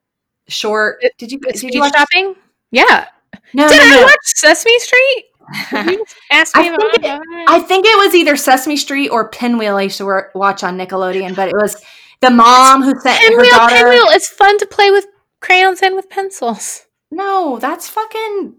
short? 0.47 0.99
Did 1.19 1.31
you 1.31 1.39
did 1.39 1.61
you 1.61 1.81
watch? 1.81 1.93
shopping? 1.95 2.35
Yeah. 2.71 3.07
No, 3.53 3.67
Did 3.67 3.77
no, 3.77 3.83
I 3.83 3.89
no. 3.99 4.01
watch 4.03 4.17
Sesame 4.23 4.79
Street? 4.79 5.25
Did 5.71 5.85
you 5.87 5.97
just 5.97 6.15
ask 6.31 6.57
I 6.57 6.63
think 6.75 6.97
about 6.97 7.21
I 7.47 7.59
think 7.59 7.85
it 7.85 7.97
was 7.97 8.15
either 8.15 8.35
Sesame 8.35 8.77
Street 8.77 9.09
or 9.09 9.29
Pinwheel. 9.29 9.75
I 9.77 9.83
used 9.83 9.97
to 9.97 10.23
watch 10.33 10.63
on 10.63 10.77
Nickelodeon, 10.77 11.35
but 11.35 11.49
it 11.49 11.55
was 11.55 11.81
the 12.21 12.29
mom 12.29 12.83
who 12.83 12.97
sent 12.99 13.19
her 13.21 13.29
Pinwheel, 13.29 13.51
daughter. 13.51 13.75
pinwheel. 13.75 14.05
It's 14.07 14.27
fun 14.29 14.57
to 14.59 14.65
play 14.65 14.91
with 14.91 15.05
crayons 15.41 15.81
and 15.81 15.95
with 15.95 16.09
pencils. 16.09 16.85
No, 17.11 17.59
that's 17.59 17.89
fucking 17.89 18.55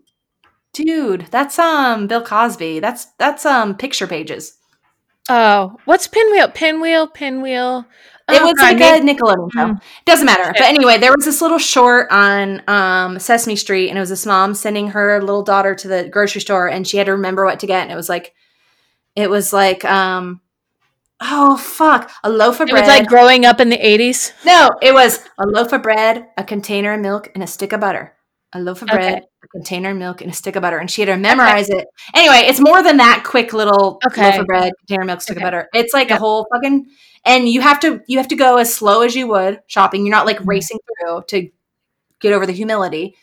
dude. 0.73 1.27
That's 1.31 1.59
um 1.59 2.07
Bill 2.07 2.23
Cosby. 2.23 2.81
That's 2.81 3.07
that's 3.19 3.47
um 3.47 3.77
picture 3.77 4.07
pages. 4.07 4.59
Oh, 5.29 5.77
what's 5.87 6.07
pinwheel? 6.07 6.49
Pinwheel, 6.51 7.07
pinwheel. 7.09 7.87
It 8.31 8.41
Oh, 8.41 8.45
was 8.47 8.55
like 8.59 8.81
a 8.81 9.01
Nickelodeon 9.05 9.53
show. 9.53 9.67
Mm. 9.75 9.83
Doesn't 10.07 10.25
matter. 10.25 10.51
But 10.53 10.63
anyway, 10.63 10.97
there 10.97 11.13
was 11.15 11.27
this 11.27 11.43
little 11.43 11.59
short 11.59 12.11
on 12.11 12.63
um, 12.69 13.19
Sesame 13.19 13.55
Street, 13.57 13.91
and 13.91 13.99
it 13.99 14.01
was 14.01 14.09
this 14.09 14.25
mom 14.25 14.55
sending 14.55 14.89
her 14.89 15.21
little 15.21 15.43
daughter 15.43 15.75
to 15.75 15.89
the 15.89 16.09
grocery 16.09 16.41
store, 16.41 16.69
and 16.69 16.87
she 16.89 16.97
had 16.97 17.05
to 17.07 17.13
remember 17.13 17.45
what 17.45 17.61
to 17.61 17.67
get. 17.67 17.83
And 17.83 17.93
it 17.93 17.97
was 17.97 18.09
like, 18.09 18.35
it 19.15 19.29
was 19.29 19.53
like, 19.53 19.85
um, 19.85 20.41
oh 21.21 21.57
fuck, 21.59 22.11
a 22.25 22.31
loaf 22.31 22.61
of 22.61 22.69
It 22.69 22.73
bread. 22.73 22.83
was 22.83 22.89
like 22.89 23.07
growing 23.09 23.45
up 23.45 23.61
in 23.61 23.69
the 23.69 23.77
80s. 23.79 24.33
no, 24.47 24.71
it 24.81 24.95
was 24.95 25.21
a 25.39 25.47
loaf 25.47 25.73
of 25.75 25.83
bread, 25.83 26.27
a 26.39 26.45
container 26.45 26.95
of 26.95 27.01
milk, 27.01 27.31
and 27.35 27.43
a 27.43 27.47
stick 27.47 27.73
of 27.75 27.81
butter. 27.81 28.15
A 28.55 28.61
loaf 28.61 28.83
of 28.83 28.89
Okay. 28.89 28.97
bread, 28.97 29.23
a 29.43 29.49
container 29.49 29.91
of 29.91 29.97
milk, 29.97 30.21
and 30.21 30.31
a 30.31 30.35
stick 30.35 30.55
of 30.55 30.63
butter. 30.63 30.79
And 30.79 30.89
she 30.91 31.01
had 31.03 31.07
to 31.07 31.17
memorize 31.17 31.69
it. 31.71 31.87
Anyway, 32.15 32.47
it's 32.47 32.61
more 32.61 32.83
than 32.85 32.99
that 32.99 33.25
quick 33.27 33.53
little 33.53 33.99
Okay. 34.07 34.23
loaf 34.31 34.39
of 34.41 34.47
bread, 34.47 34.73
container 34.87 35.03
of 35.03 35.07
milk, 35.09 35.21
stick 35.23 35.37
Okay. 35.37 35.45
of 35.45 35.47
butter. 35.47 35.69
It's 35.75 35.93
like 35.93 36.09
Yeah. 36.11 36.17
a 36.17 36.19
whole 36.21 36.47
fucking 36.55 36.87
and 37.25 37.49
you 37.49 37.61
have 37.63 37.81
to 37.81 38.01
you 38.07 38.19
have 38.19 38.29
to 38.29 38.37
go 38.37 38.59
as 38.59 38.73
slow 38.73 39.03
as 39.03 39.17
you 39.17 39.27
would 39.27 39.61
shopping. 39.67 40.07
You're 40.07 40.15
not 40.15 40.27
like 40.27 40.39
Mhm. 40.39 40.47
racing 40.47 40.79
through 41.01 41.25
to 41.29 41.51
get 42.21 42.33
over 42.33 42.47
the 42.47 42.53
humility. 42.53 43.17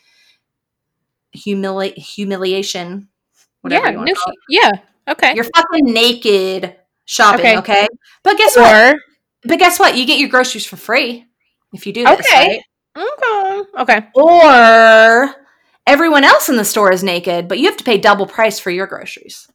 Humili- 1.36 1.94
humiliation. 1.96 3.08
Whatever 3.62 3.86
yeah, 3.86 3.90
you 3.92 3.96
want 3.98 4.08
no, 4.08 4.14
call 4.14 4.32
it. 4.32 4.38
yeah. 4.50 4.70
Okay. 5.08 5.34
You're 5.34 5.44
fucking 5.44 5.84
naked 5.92 6.76
shopping, 7.06 7.58
Okay. 7.58 7.58
okay? 7.58 7.88
But 8.22 8.36
guess 8.36 8.56
what? 8.56 8.96
But 9.44 9.58
guess 9.58 9.78
what? 9.78 9.96
You 9.96 10.04
get 10.04 10.18
your 10.18 10.28
groceries 10.28 10.66
for 10.66 10.76
free 10.76 11.24
if 11.72 11.86
you 11.86 11.92
do 11.92 12.04
this, 12.04 12.20
Okay. 12.20 12.48
right? 12.48 12.62
Okay. 12.96 13.62
Okay. 13.78 14.06
Or 14.14 15.34
everyone 15.86 16.24
else 16.24 16.48
in 16.48 16.56
the 16.56 16.64
store 16.64 16.92
is 16.92 17.02
naked, 17.02 17.48
but 17.48 17.58
you 17.58 17.66
have 17.66 17.76
to 17.76 17.84
pay 17.84 17.98
double 17.98 18.26
price 18.26 18.58
for 18.58 18.70
your 18.70 18.86
groceries. 18.86 19.48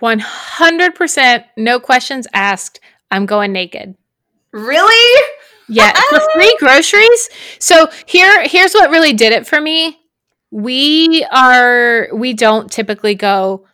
100% 0.00 1.44
no 1.56 1.80
questions 1.80 2.26
asked. 2.32 2.80
I'm 3.10 3.26
going 3.26 3.52
naked. 3.52 3.96
Really? 4.52 5.22
Yeah, 5.68 5.92
for 6.10 6.20
free 6.34 6.56
groceries. 6.58 7.28
So 7.60 7.88
here 8.06 8.44
here's 8.44 8.72
what 8.72 8.90
really 8.90 9.12
did 9.12 9.32
it 9.32 9.46
for 9.46 9.60
me. 9.60 9.98
We 10.50 11.24
are 11.32 12.08
we 12.12 12.34
don't 12.34 12.70
typically 12.70 13.14
go 13.14 13.66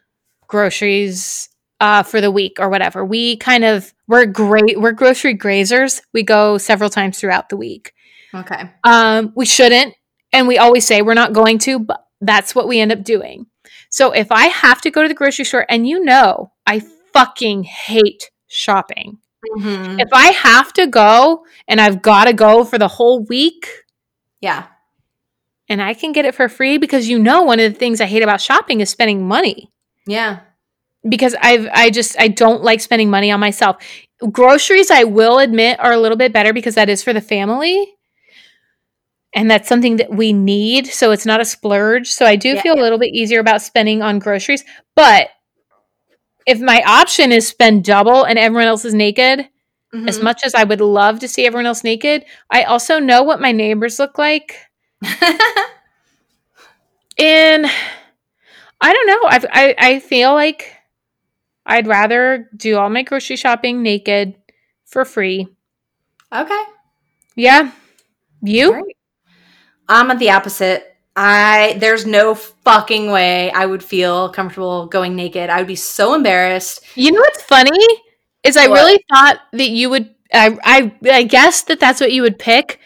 groceries 0.46 1.48
uh 1.80 2.02
for 2.02 2.20
the 2.20 2.30
week 2.30 2.58
or 2.60 2.68
whatever. 2.68 3.02
We 3.04 3.38
kind 3.38 3.64
of 3.64 3.94
we're 4.06 4.26
great 4.26 4.78
we're 4.78 4.92
grocery 4.92 5.36
grazers. 5.36 6.02
We 6.12 6.22
go 6.22 6.58
several 6.58 6.90
times 6.90 7.18
throughout 7.18 7.48
the 7.48 7.56
week. 7.56 7.94
Okay. 8.36 8.70
Um 8.84 9.32
we 9.34 9.46
shouldn't 9.46 9.94
and 10.32 10.46
we 10.48 10.58
always 10.58 10.86
say 10.86 11.02
we're 11.02 11.14
not 11.14 11.32
going 11.32 11.58
to, 11.60 11.78
but 11.78 12.04
that's 12.20 12.54
what 12.54 12.68
we 12.68 12.80
end 12.80 12.92
up 12.92 13.02
doing. 13.04 13.46
So 13.90 14.12
if 14.12 14.30
I 14.32 14.46
have 14.48 14.80
to 14.82 14.90
go 14.90 15.02
to 15.02 15.08
the 15.08 15.14
grocery 15.14 15.44
store 15.44 15.66
and 15.68 15.86
you 15.88 16.02
know, 16.04 16.52
I 16.66 16.80
fucking 17.12 17.64
hate 17.64 18.30
shopping. 18.48 19.18
Mhm. 19.56 20.00
If 20.00 20.08
I 20.12 20.28
have 20.32 20.72
to 20.74 20.86
go 20.86 21.44
and 21.68 21.80
I've 21.80 22.02
got 22.02 22.24
to 22.24 22.32
go 22.32 22.64
for 22.64 22.78
the 22.78 22.88
whole 22.88 23.20
week 23.24 23.66
Yeah. 24.40 24.64
and 25.68 25.80
I 25.80 25.94
can 25.94 26.12
get 26.12 26.24
it 26.24 26.34
for 26.34 26.48
free 26.48 26.78
because 26.78 27.08
you 27.08 27.18
know 27.18 27.42
one 27.42 27.60
of 27.60 27.72
the 27.72 27.78
things 27.78 28.00
I 28.00 28.06
hate 28.06 28.22
about 28.22 28.40
shopping 28.40 28.80
is 28.80 28.90
spending 28.90 29.26
money 29.26 29.70
Yeah. 30.06 30.40
because 31.08 31.34
I've 31.40 31.68
I 31.72 31.90
just 31.90 32.18
I 32.20 32.28
don't 32.28 32.62
like 32.62 32.80
spending 32.80 33.08
money 33.10 33.30
on 33.30 33.40
myself. 33.40 33.76
Groceries 34.32 34.90
I 34.90 35.04
will 35.04 35.38
admit 35.38 35.78
are 35.80 35.92
a 35.92 35.98
little 35.98 36.16
bit 36.18 36.32
better 36.32 36.52
because 36.52 36.74
that 36.74 36.88
is 36.88 37.02
for 37.02 37.12
the 37.12 37.20
family. 37.20 37.94
And 39.36 39.50
that's 39.50 39.68
something 39.68 39.98
that 39.98 40.10
we 40.10 40.32
need, 40.32 40.88
so 40.88 41.12
it's 41.12 41.26
not 41.26 41.40
a 41.40 41.46
splurge. 41.46 42.08
So 42.10 42.26
I 42.26 42.36
do 42.36 42.56
Yeah, 42.56 42.62
feel 42.62 42.74
a 42.74 42.82
little 42.82 42.98
bit 42.98 43.14
easier 43.14 43.40
about 43.40 43.62
spending 43.62 44.02
on 44.02 44.18
groceries, 44.18 44.64
but 44.96 45.30
if 46.46 46.60
my 46.60 46.82
option 46.86 47.32
is 47.32 47.48
spend 47.48 47.84
double 47.84 48.24
and 48.24 48.38
everyone 48.38 48.68
else 48.68 48.84
is 48.84 48.94
naked, 48.94 49.48
as 50.06 50.18
Mhm. 50.18 50.22
much 50.22 50.44
as 50.44 50.54
I 50.54 50.64
would 50.64 50.80
love 50.80 51.20
to 51.20 51.28
see 51.28 51.46
everyone 51.46 51.66
else 51.66 51.84
naked, 51.84 52.24
I 52.50 52.64
also 52.64 52.98
know 53.00 53.22
what 53.22 53.40
my 53.40 53.52
neighbors 53.52 53.98
look 53.98 54.18
like. 54.18 54.56
And 57.18 57.66
I 58.80 58.92
don't 58.92 59.06
know. 59.06 59.28
I, 59.28 59.40
I, 59.52 59.74
I 59.94 59.98
feel 60.00 60.32
like 60.34 60.72
I'd 61.66 61.86
rather 61.86 62.50
do 62.56 62.76
all 62.78 62.90
my 62.90 63.02
grocery 63.02 63.36
shopping 63.36 63.82
naked 63.82 64.34
for 64.86 65.04
free. 65.04 65.48
okay. 66.32 66.62
Yeah. 67.36 67.72
You? 68.42 68.86
I'm 69.88 70.10
at 70.10 70.18
the 70.18 70.30
opposite. 70.30 70.94
I 71.14 71.76
there's 71.80 72.04
no 72.04 72.34
fucking 72.34 73.10
way 73.10 73.50
I 73.50 73.64
would 73.64 73.82
feel 73.82 74.28
comfortable 74.30 74.86
going 74.86 75.16
naked. 75.16 75.48
I 75.48 75.58
would 75.58 75.66
be 75.66 75.76
so 75.76 76.14
embarrassed. 76.14 76.84
You 76.94 77.12
know 77.12 77.20
what's 77.20 77.42
funny? 77.42 77.86
Is 78.44 78.56
I 78.56 78.66
really 78.66 79.02
thought 79.10 79.40
that 79.52 79.70
you 79.70 79.90
would. 79.90 80.14
I, 80.32 80.58
I 80.62 80.92
I 81.10 81.22
guessed 81.22 81.68
that 81.68 81.80
that's 81.80 82.00
what 82.00 82.12
you 82.12 82.22
would 82.22 82.38
pick, 82.38 82.80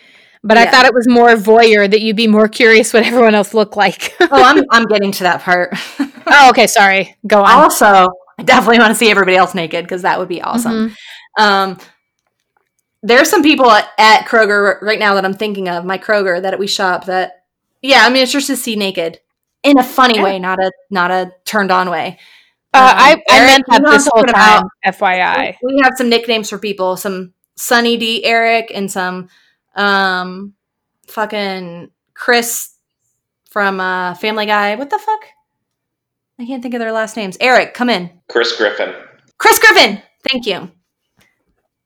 but 0.44 0.56
I 0.56 0.70
thought 0.70 0.86
it 0.86 0.94
was 0.94 1.08
more 1.08 1.30
voyeur 1.34 1.90
that 1.90 2.00
you'd 2.02 2.16
be 2.16 2.28
more 2.28 2.48
curious 2.48 2.92
what 2.92 3.04
everyone 3.04 3.34
else 3.34 3.52
looked 3.52 3.76
like. 3.76 4.14
Oh, 4.20 4.42
I'm 4.44 4.62
I'm 4.70 4.84
getting 4.86 5.10
to 5.12 5.24
that 5.24 5.40
part. 5.40 5.74
oh, 5.98 6.50
okay. 6.50 6.68
Sorry. 6.68 7.16
Go 7.26 7.40
on. 7.42 7.50
also, 7.50 8.08
I 8.38 8.42
definitely 8.44 8.78
want 8.78 8.90
to 8.92 8.94
see 8.94 9.10
everybody 9.10 9.36
else 9.36 9.54
naked 9.54 9.84
because 9.84 10.02
that 10.02 10.18
would 10.20 10.28
be 10.28 10.40
awesome. 10.40 10.90
Mhm. 10.90 11.42
Um, 11.42 11.78
there's 13.02 13.30
some 13.30 13.42
people 13.42 13.70
at, 13.70 13.88
at 13.98 14.26
Kroger 14.26 14.80
right 14.82 14.98
now 14.98 15.14
that 15.14 15.24
I'm 15.24 15.34
thinking 15.34 15.68
of, 15.68 15.84
my 15.84 15.98
Kroger 15.98 16.40
that 16.42 16.58
we 16.58 16.66
shop 16.66 17.06
that, 17.06 17.44
yeah, 17.82 18.04
I 18.04 18.10
mean, 18.10 18.22
it's 18.22 18.32
just 18.32 18.48
to 18.48 18.56
see 18.56 18.76
naked 18.76 19.20
in 19.62 19.78
a 19.78 19.82
funny 19.84 20.16
Yeah. 20.16 20.24
way, 20.24 20.38
not 20.38 20.58
a 20.62 20.70
not 20.90 21.10
a 21.10 21.32
turned 21.44 21.70
on 21.70 21.90
way. 21.90 22.18
Uh, 22.72 22.78
Um, 22.78 22.96
I, 22.98 23.22
I 23.30 23.38
Eric, 23.38 23.50
meant 23.50 23.64
that 23.84 23.90
this 23.90 24.06
whole 24.06 24.20
I'm 24.20 24.26
talking 24.26 24.68
time. 24.84 24.94
FYI. 24.94 25.56
We 25.62 25.80
have 25.82 25.94
some 25.96 26.08
nicknames 26.08 26.50
for 26.50 26.58
people, 26.58 26.96
some 26.96 27.32
Sunny 27.56 27.96
D 27.96 28.24
Eric 28.24 28.70
and 28.74 28.90
some 28.90 29.28
um 29.76 30.54
fucking 31.08 31.90
Chris 32.14 32.74
from 33.50 33.80
uh 33.80 34.14
Family 34.14 34.46
Guy. 34.46 34.76
What 34.76 34.90
the 34.90 34.98
fuck? 34.98 35.24
I 36.38 36.46
can't 36.46 36.62
think 36.62 36.74
of 36.74 36.80
their 36.80 36.92
last 36.92 37.16
names. 37.16 37.36
Eric, 37.40 37.74
come 37.74 37.90
in. 37.90 38.10
Chris 38.28 38.56
Griffin. 38.56 38.94
Chris 39.38 39.58
Griffin. 39.58 40.00
Thank 40.30 40.46
you. 40.46 40.70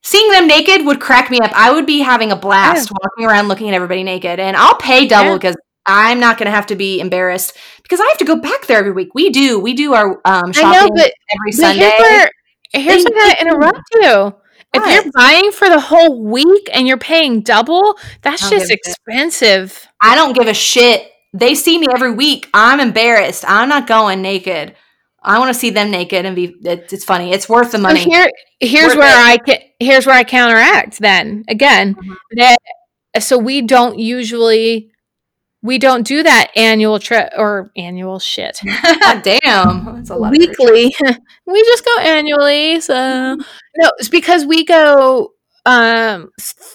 Seeing 0.07 0.31
them 0.31 0.47
naked 0.47 0.85
would 0.85 1.01
crack 1.01 1.31
me 1.31 1.39
up. 1.41 1.51
I 1.55 1.73
would 1.73 1.87
be 1.87 2.01
having 2.01 2.31
a 2.31 2.37
blast 2.37 2.91
walking 2.93 3.27
around 3.27 3.49
looking 3.49 3.69
at 3.69 3.75
everybody 3.75 4.03
naked, 4.05 4.39
and 4.39 4.55
I'll 4.57 4.77
pay 4.77 5.07
double 5.09 5.31
Yeah. 5.31 5.37
because 5.39 5.57
I'm 5.87 6.21
not 6.21 6.37
going 6.39 6.45
to 6.47 6.51
have 6.53 6.67
to 6.67 6.77
be 6.77 7.01
embarrassed 7.01 7.57
because 7.83 8.01
I 8.01 8.05
have 8.09 8.19
to 8.19 8.25
go 8.27 8.37
back 8.37 8.67
there 8.67 8.79
every 8.79 8.93
week. 8.93 9.15
We 9.15 9.31
do. 9.31 9.59
We 9.59 9.73
do 9.73 9.95
our 9.95 10.21
um, 10.27 10.53
shopping 10.53 10.69
I 10.69 10.73
know, 10.85 10.89
but, 10.95 11.13
every 11.33 11.51
but 11.51 11.55
Sunday. 11.55 11.81
here's 11.81 11.99
where, 12.01 12.31
here's 12.73 13.05
where 13.05 13.31
I 13.31 13.37
interrupt 13.41 13.81
you. 13.95 14.35
If 14.75 14.83
What? 14.83 15.05
you're 15.05 15.13
buying 15.17 15.53
for 15.53 15.69
the 15.71 15.81
whole 15.81 16.23
week 16.23 16.69
and 16.75 16.87
you're 16.87 16.99
paying 16.99 17.41
double, 17.43 17.97
that's 18.23 18.43
just 18.43 18.53
give 18.53 18.63
a 18.63 18.67
shit. 18.67 18.79
expensive. 18.85 19.87
I 20.03 20.15
don't 20.17 20.35
give 20.35 20.49
a 20.49 20.55
shit. 20.55 21.11
They 21.33 21.55
see 21.55 21.79
me 21.79 21.87
every 21.93 22.13
week. 22.13 22.49
I'm 22.53 22.79
embarrassed. 22.81 23.45
I'm 23.47 23.69
not 23.69 23.87
going 23.87 24.21
naked. 24.21 24.75
I 25.25 25.39
want 25.39 25.53
to 25.53 25.59
see 25.59 25.71
them 25.71 25.91
naked 25.91 26.25
and 26.27 26.37
be. 26.37 26.55
It's, 26.63 26.93
it's 26.93 27.05
funny. 27.05 27.33
It's 27.33 27.49
worth 27.49 27.73
the 27.73 27.79
money. 27.79 28.01
So 28.03 28.11
here, 28.11 28.31
here's 28.61 28.89
Worth 28.89 28.99
where 28.99 29.21
it. 29.21 29.33
I 29.33 29.37
can. 29.39 29.59
Here's 29.81 30.07
where 30.07 30.17
I 30.17 30.25
counteract. 30.25 30.99
Then 30.99 31.45
again, 31.49 31.95
Mhm. 31.95 32.17
that 32.37 32.59
so 33.21 33.39
we 33.39 33.63
don't 33.63 33.99
usually 33.99 34.91
we 35.63 35.79
don't 35.79 36.07
do 36.07 36.23
that 36.23 36.51
annual 36.57 36.99
trip 36.99 37.33
or 37.39 37.71
annual 37.77 38.19
shit 38.19 38.61
Damn, 39.23 39.85
that's 39.97 40.11
a 40.11 40.15
lot. 40.17 40.33
Of 40.35 40.39
weekly. 40.39 40.95
we 41.47 41.63
just 41.65 41.85
go 41.85 41.99
annually. 42.01 42.81
So 42.81 43.37
no, 43.77 43.91
it's 43.99 44.09
because 44.11 44.45
we 44.45 44.65
go 44.65 45.33
um 45.65 46.31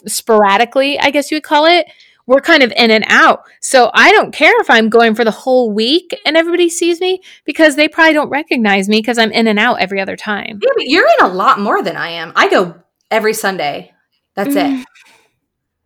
sporadically. 0.08 1.00
I 1.00 1.12
guess 1.12 1.30
you 1.32 1.36
would 1.36 1.44
call 1.44 1.66
it. 1.66 1.86
We're 2.30 2.42
kind 2.42 2.62
of 2.62 2.72
in 2.78 2.92
and 2.92 3.04
out. 3.08 3.42
So 3.60 3.90
I 3.96 4.12
don't 4.12 4.32
care 4.32 4.54
if 4.62 4.70
I'm 4.70 4.88
going 4.88 5.16
for 5.16 5.26
the 5.26 5.32
whole 5.32 5.72
week 5.72 6.16
and 6.28 6.38
everybody 6.38 6.70
sees 6.70 7.02
me 7.02 7.22
because 7.44 7.76
they 7.76 7.88
probably 7.88 8.14
don't 8.14 8.30
recognize 8.30 8.88
me 8.88 9.00
because 9.00 9.18
I'm 9.18 9.32
in 9.32 9.48
and 9.48 9.58
out 9.58 9.82
every 9.82 10.00
other 10.00 10.16
time. 10.16 10.60
Yeah, 10.62 10.70
but 10.76 10.86
you're 10.86 11.08
in 11.08 11.26
a 11.26 11.34
lot 11.34 11.60
more 11.60 11.82
than 11.82 11.96
I 11.98 12.10
am. 12.10 12.32
I 12.36 12.48
go 12.48 12.76
every 13.10 13.34
Sunday. 13.34 13.94
That's 14.36 14.54
Mm. 14.54 14.82
it. 14.82 14.88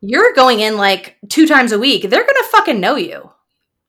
You're 0.01 0.33
going 0.33 0.59
in 0.59 0.75
like 0.75 1.15
two 1.29 1.47
times 1.47 1.71
a 1.71 1.79
week. 1.79 2.09
They're 2.09 2.25
gonna 2.25 2.47
fucking 2.51 2.79
know 2.81 2.97
you. 2.97 3.31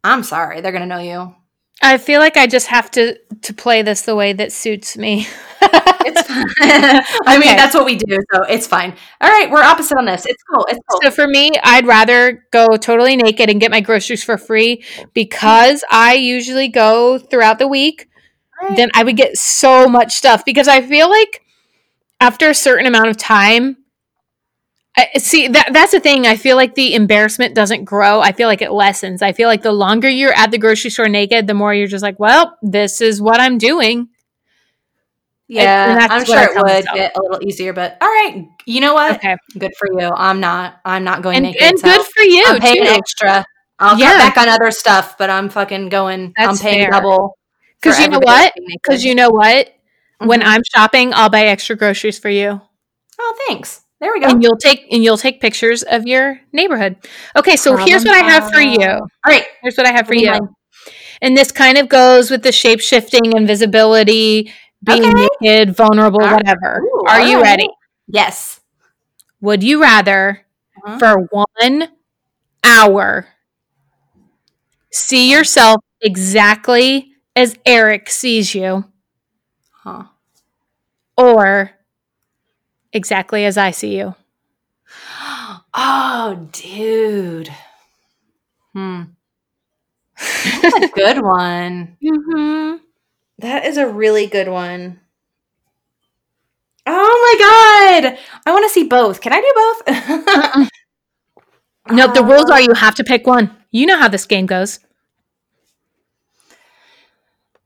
I'm 0.05 0.22
sorry, 0.22 0.60
they're 0.60 0.70
gonna 0.70 0.86
know 0.86 1.01
you. 1.01 1.35
I 1.82 1.98
feel 1.98 2.20
like 2.20 2.36
I 2.36 2.46
just 2.46 2.68
have 2.68 2.90
to 2.92 3.18
to 3.42 3.52
play 3.55 3.82
this 3.82 4.02
the 4.02 4.16
way 4.16 4.32
that 4.32 4.52
suits 4.52 4.96
me. 4.96 5.26
It's 6.06 6.20
fine. 6.28 6.44
I 7.26 7.38
mean, 7.38 7.48
Okay. 7.48 7.56
that's 7.56 7.74
what 7.74 7.86
we 7.86 7.96
do, 7.96 8.18
so 8.34 8.42
it's 8.42 8.66
fine. 8.66 8.94
All 9.22 9.28
right, 9.30 9.51
we're 9.51 9.62
opposite 9.62 9.96
on 9.96 10.05
this. 10.05 10.26
It's 10.26 10.42
cool. 10.42 10.66
It's 10.68 10.78
cool. 10.90 11.01
so 11.02 11.10
for 11.10 11.26
me, 11.26 11.52
I'd 11.62 11.86
rather 11.86 12.46
go 12.52 12.76
totally 12.76 13.16
naked 13.16 13.48
and 13.48 13.59
get 13.59 13.70
my 13.70 13.80
groceries 13.80 14.22
for 14.22 14.36
free 14.36 14.84
because 15.14 15.82
I 15.90 16.12
usually 16.14 16.68
go 16.68 17.18
throughout 17.18 17.59
the 17.59 17.66
week. 17.66 18.06
Right. 18.60 18.76
Then 18.76 18.90
I 18.94 19.02
would 19.02 19.16
get 19.16 19.38
so 19.38 19.88
much 19.88 20.12
stuff 20.12 20.44
because 20.44 20.68
I 20.68 20.82
feel 20.82 21.09
like 21.09 21.42
after 22.20 22.51
a 22.51 22.55
certain 22.55 22.84
amount 22.86 23.09
of 23.09 23.16
time, 23.16 23.78
I, 24.96 25.08
see 25.18 25.48
that 25.48 25.70
that's 25.72 25.90
the 25.92 25.98
thing. 26.00 26.26
I 26.26 26.36
feel 26.36 26.56
like 26.56 26.74
the 26.76 26.94
embarrassment 26.94 27.54
doesn't 27.54 27.84
grow. 27.84 28.20
I 28.20 28.32
feel 28.32 28.46
like 28.48 28.62
it 28.62 28.70
lessens. 28.70 29.22
I 29.22 29.32
feel 29.32 29.48
like 29.48 29.62
the 29.62 29.72
longer 29.72 30.08
you're 30.08 30.32
at 30.34 30.50
the 30.52 30.58
grocery 30.58 30.90
store 30.90 31.08
naked, 31.08 31.46
the 31.48 31.54
more 31.54 31.74
you're 31.74 31.88
just 31.88 32.02
like, 32.02 32.20
well, 32.20 32.56
this 32.62 33.00
is 33.00 33.20
what 33.20 33.40
I'm 33.40 33.58
doing. 33.58 34.08
yeah, 35.48 35.94
that's 35.96 36.12
I'm 36.12 36.24
sure 36.24 36.42
it 36.42 36.54
would 36.56 36.62
myself. 36.64 36.94
get 36.96 37.16
a 37.16 37.20
little 37.20 37.46
easier, 37.46 37.72
but 37.72 37.96
all 38.00 38.08
right. 38.08 38.46
You 38.66 38.80
know 38.80 38.94
what? 38.94 39.16
Okay, 39.16 39.36
Good 39.58 39.72
for 39.78 39.88
you. 40.00 40.10
I'm 40.14 40.40
not. 40.40 40.80
I'm 40.84 41.04
not 41.04 41.22
going 41.22 41.36
and, 41.36 41.44
naked. 41.46 41.62
and 41.62 41.78
so 41.78 41.86
good 41.88 42.06
for 42.06 42.22
you 42.22 42.44
I'm 42.46 42.60
paying 42.60 42.84
too. 42.84 42.90
extra. 42.92 43.44
I'll 43.80 43.98
Yeah. 43.98 44.10
cut 44.10 44.18
back 44.34 44.36
on 44.38 44.48
other 44.48 44.70
stuff, 44.70 45.18
but 45.18 45.28
I'm 45.28 45.48
fucking 45.48 45.88
going. 45.88 46.32
I'm 46.38 46.56
paying 46.56 46.82
fair. 46.84 46.90
double. 46.92 47.36
Because 47.80 47.98
you 48.00 48.08
know 48.08 48.20
what? 48.20 48.52
Because 48.82 49.04
you 49.04 49.14
know 49.14 49.28
what? 49.30 49.70
When 50.18 50.40
Mhm. 50.40 50.46
I'm 50.46 50.62
shopping, 50.74 51.12
I'll 51.12 51.28
buy 51.28 51.46
extra 51.46 51.76
groceries 51.76 52.18
for 52.18 52.30
you, 52.30 52.60
Oh, 53.18 53.36
thanks. 53.48 53.80
There 54.05 54.12
we 54.12 54.20
go. 54.20 54.28
and 54.28 54.43
you'll 54.43 54.59
take 54.59 54.86
and 54.93 55.02
you'll 55.02 55.16
take 55.16 55.40
pictures 55.40 55.82
of 55.82 56.06
your 56.06 56.39
neighborhood. 56.52 56.97
Okay, 57.36 57.56
so 57.56 57.74
here's 57.76 58.05
what 58.05 58.14
I 58.14 58.28
have 58.28 58.51
for 58.52 58.60
you. 58.60 58.82
All 58.82 59.09
right. 59.26 59.47
Here's 59.62 59.76
what 59.76 59.86
I 59.86 59.93
have 59.93 60.06
for 60.06 60.14
you. 60.14 60.31
mine. 60.31 60.48
And 61.22 61.35
this 61.36 61.51
kind 61.51 61.78
of 61.78 61.89
goes 61.89 62.31
with 62.31 62.43
the 62.43 62.52
shape 62.52 62.81
shifting 62.81 63.32
invisibility, 63.35 64.52
being 64.82 65.02
Okay. 65.02 65.28
naked, 65.40 65.74
vulnerable, 65.74 66.20
right. 66.20 66.32
whatever. 66.32 66.82
Ooh, 66.82 67.05
Are 67.09 67.22
you 67.22 67.36
right. 67.36 67.44
ready? 67.44 67.68
Yes. 68.06 68.60
Would 69.40 69.62
you 69.62 69.81
rather 69.81 70.44
Uh-huh. 70.85 70.98
for 70.98 71.26
one 71.31 71.89
hour 72.62 73.28
see 74.93 75.31
yourself 75.31 75.81
exactly 76.02 77.12
as 77.35 77.56
Eric 77.64 78.10
sees 78.10 78.55
you 78.55 78.85
Huh. 79.70 80.05
or 81.16 81.70
exactly 82.94 83.44
as 83.44 83.58
I 83.58 83.70
see 83.70 83.96
you? 83.98 84.14
Oh, 85.74 86.48
dude. 86.52 87.50
Hmm. 88.72 89.02
That's 90.62 90.74
a 90.76 90.88
good 90.88 91.22
one. 91.22 91.96
Mm-hmm. 92.04 92.76
That 93.38 93.66
is 93.66 93.76
a 93.78 93.88
really 93.88 94.26
good 94.26 94.48
one. 94.48 95.00
Oh 96.86 97.36
my 98.02 98.02
god! 98.12 98.18
I 98.46 98.52
want 98.52 98.64
to 98.64 98.68
see 98.70 98.84
both. 98.84 99.20
Can 99.20 99.32
I 99.32 99.40
do 99.40 99.52
both? 99.54 100.68
No, 101.90 102.12
the 102.12 102.22
rules 102.24 102.50
are 102.50 102.60
you 102.60 102.72
have 102.74 102.94
to 102.96 103.04
pick 103.04 103.26
one. 103.26 103.50
You 103.70 103.86
know 103.86 103.98
how 103.98 104.08
this 104.08 104.26
game 104.26 104.46
goes. 104.46 104.80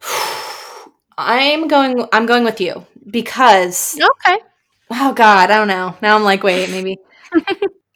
I'm 1.19 1.69
going. 1.69 2.07
I'm 2.13 2.27
going 2.27 2.45
with 2.45 2.61
you 2.61 2.87
because 3.11 3.99
Okay. 4.01 4.39
Oh 4.91 5.13
god, 5.15 5.51
I 5.51 5.57
don't 5.57 5.69
know. 5.69 5.97
Now 6.03 6.17
I'm 6.17 6.25
like, 6.25 6.43
wait, 6.43 6.71
maybe. 6.71 6.99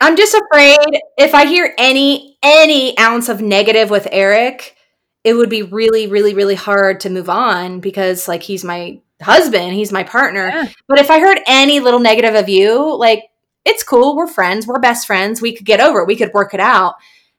I'm 0.01 0.17
just 0.17 0.35
afraid 0.35 0.79
if 1.17 1.35
I 1.35 1.47
hear 1.47 1.75
any 1.79 2.37
any 2.43 2.99
ounce 2.99 3.29
of 3.29 3.41
negative 3.41 3.89
with 3.89 4.09
Eric, 4.11 4.77
it 5.25 5.35
would 5.35 5.49
be 5.49 5.63
really, 5.63 6.09
really, 6.09 6.35
really 6.35 6.57
hard 6.57 7.01
to 7.01 7.11
move 7.11 7.31
on 7.31 7.81
because 7.81 8.27
like 8.27 8.43
he's 8.43 8.65
my 8.65 9.01
husband, 9.21 9.75
he's 9.75 9.93
my 9.93 10.03
partner. 10.03 10.49
Yeah. 10.49 10.69
But 10.89 10.99
if 10.99 11.11
I 11.11 11.21
heard 11.21 11.39
any 11.47 11.81
little 11.81 12.01
negative 12.01 12.35
of 12.35 12.49
you, 12.49 12.97
like 12.97 13.25
it's 13.65 13.85
cool, 13.85 14.17
we're 14.17 14.27
friends, 14.27 14.67
we're 14.67 14.81
best 14.81 15.07
friends, 15.07 15.41
we 15.41 15.55
could 15.55 15.67
get 15.67 15.81
over 15.81 16.01
it, 16.01 16.09
we 16.09 16.17
could 16.17 16.33
work 16.35 16.53
it 16.53 16.61
out. 16.61 16.95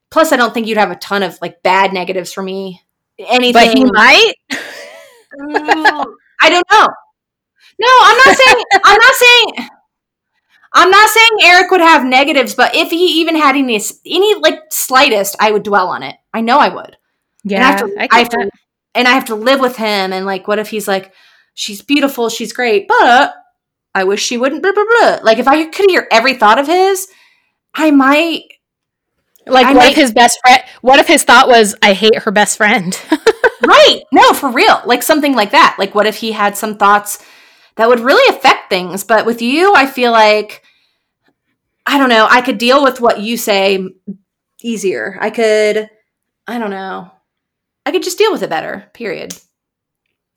Plus, 0.10 0.32
I 0.32 0.38
don't 0.38 0.54
think 0.54 0.68
you'd 0.68 0.78
have 0.78 0.92
a 0.92 0.96
ton 0.96 1.24
of 1.24 1.38
like 1.42 1.64
bad 1.64 1.92
negatives 1.92 2.32
for 2.32 2.44
me. 2.44 2.82
Anything, 3.20 3.54
But 3.54 3.78
he 3.78 3.84
might. 3.84 4.34
I 6.42 6.50
don't 6.50 6.66
know. 6.72 6.88
No, 7.80 7.88
I'm 7.90 8.18
not 8.18 8.38
saying. 8.38 8.64
I'm 8.84 8.98
not 9.00 9.16
saying. 9.16 9.70
I'm 10.76 10.90
not 10.90 11.10
saying 11.10 11.30
Eric 11.44 11.70
would 11.72 11.82
have 11.82 12.04
negatives, 12.06 12.56
but 12.56 12.74
if 12.76 12.90
he 12.90 13.20
even 13.22 13.36
had 13.36 13.56
any, 13.56 13.80
any 14.08 14.36
like 14.36 14.60
slightest, 14.72 15.36
I 15.40 15.52
would 15.52 15.64
dwell 15.64 15.88
on 15.90 16.02
it. 16.02 16.16
I 16.34 16.42
know 16.42 16.58
I 16.58 16.70
would. 16.70 16.98
Yeah, 17.44 17.58
and 17.58 17.66
I 17.66 17.70
have 17.70 17.80
to, 17.80 18.02
I 18.02 18.08
I 18.12 18.20
have 18.20 18.30
to- 18.30 18.50
and 18.96 19.08
I 19.08 19.12
have 19.12 19.26
to 19.26 19.36
live 19.36 19.60
with 19.60 19.76
him. 19.76 20.14
And 20.14 20.26
like, 20.26 20.48
what 20.48 20.60
if 20.60 20.70
he's 20.70 20.88
like, 20.88 21.14
she's 21.54 21.82
beautiful, 21.82 22.30
she's 22.30 22.54
great, 22.54 22.88
but 22.88 23.34
I 23.94 24.04
wish 24.06 24.24
she 24.24 24.38
wouldn't. 24.38 24.64
Blah 24.64 24.72
blah 24.72 24.86
blah. 25.00 25.20
Like, 25.24 25.38
if 25.40 25.48
I 25.48 25.66
could 25.66 25.90
hear 25.90 26.08
every 26.12 26.34
thought 26.36 26.58
of 26.60 26.68
his, 26.68 27.08
I 27.76 27.92
might. 27.92 28.44
Like, 29.46 29.66
I 29.68 29.74
what 29.74 29.80
might- 29.84 29.92
if 29.92 29.98
his 29.98 30.12
best 30.12 30.40
friend? 30.44 30.64
What 30.82 31.00
if 31.00 31.08
his 31.08 31.24
thought 31.24 31.48
was, 31.50 31.76
"I 31.84 31.94
hate 31.94 32.16
her 32.20 32.32
best 32.32 32.58
friend"? 32.58 32.98
right? 33.68 34.02
No, 34.12 34.34
for 34.34 34.50
real. 34.50 34.82
Like 34.86 35.04
something 35.04 35.36
like 35.36 35.52
that. 35.52 35.76
Like, 35.78 35.94
what 35.94 36.08
if 36.08 36.16
he 36.16 36.32
had 36.32 36.58
some 36.58 36.78
thoughts 36.78 37.24
that 37.76 37.88
would 37.90 38.00
really 38.00 38.36
affect 38.36 38.70
things? 38.70 39.04
But 39.04 39.26
with 39.26 39.42
you, 39.42 39.74
I 39.76 39.86
feel 39.86 40.12
like 40.12 40.64
I 41.86 41.98
don't 41.98 42.10
know. 42.10 42.28
I 42.30 42.42
could 42.42 42.58
deal 42.58 42.84
with 42.84 43.02
what 43.02 43.20
you 43.20 43.38
say 43.38 43.86
easier. 44.62 45.18
I 45.20 45.30
could. 45.30 45.90
I 46.48 46.58
don't 46.60 46.70
know. 46.72 47.12
I 47.86 47.92
could 47.92 48.04
just 48.04 48.18
deal 48.18 48.32
with 48.32 48.44
it 48.44 48.50
better. 48.50 48.90
Period. 48.94 49.34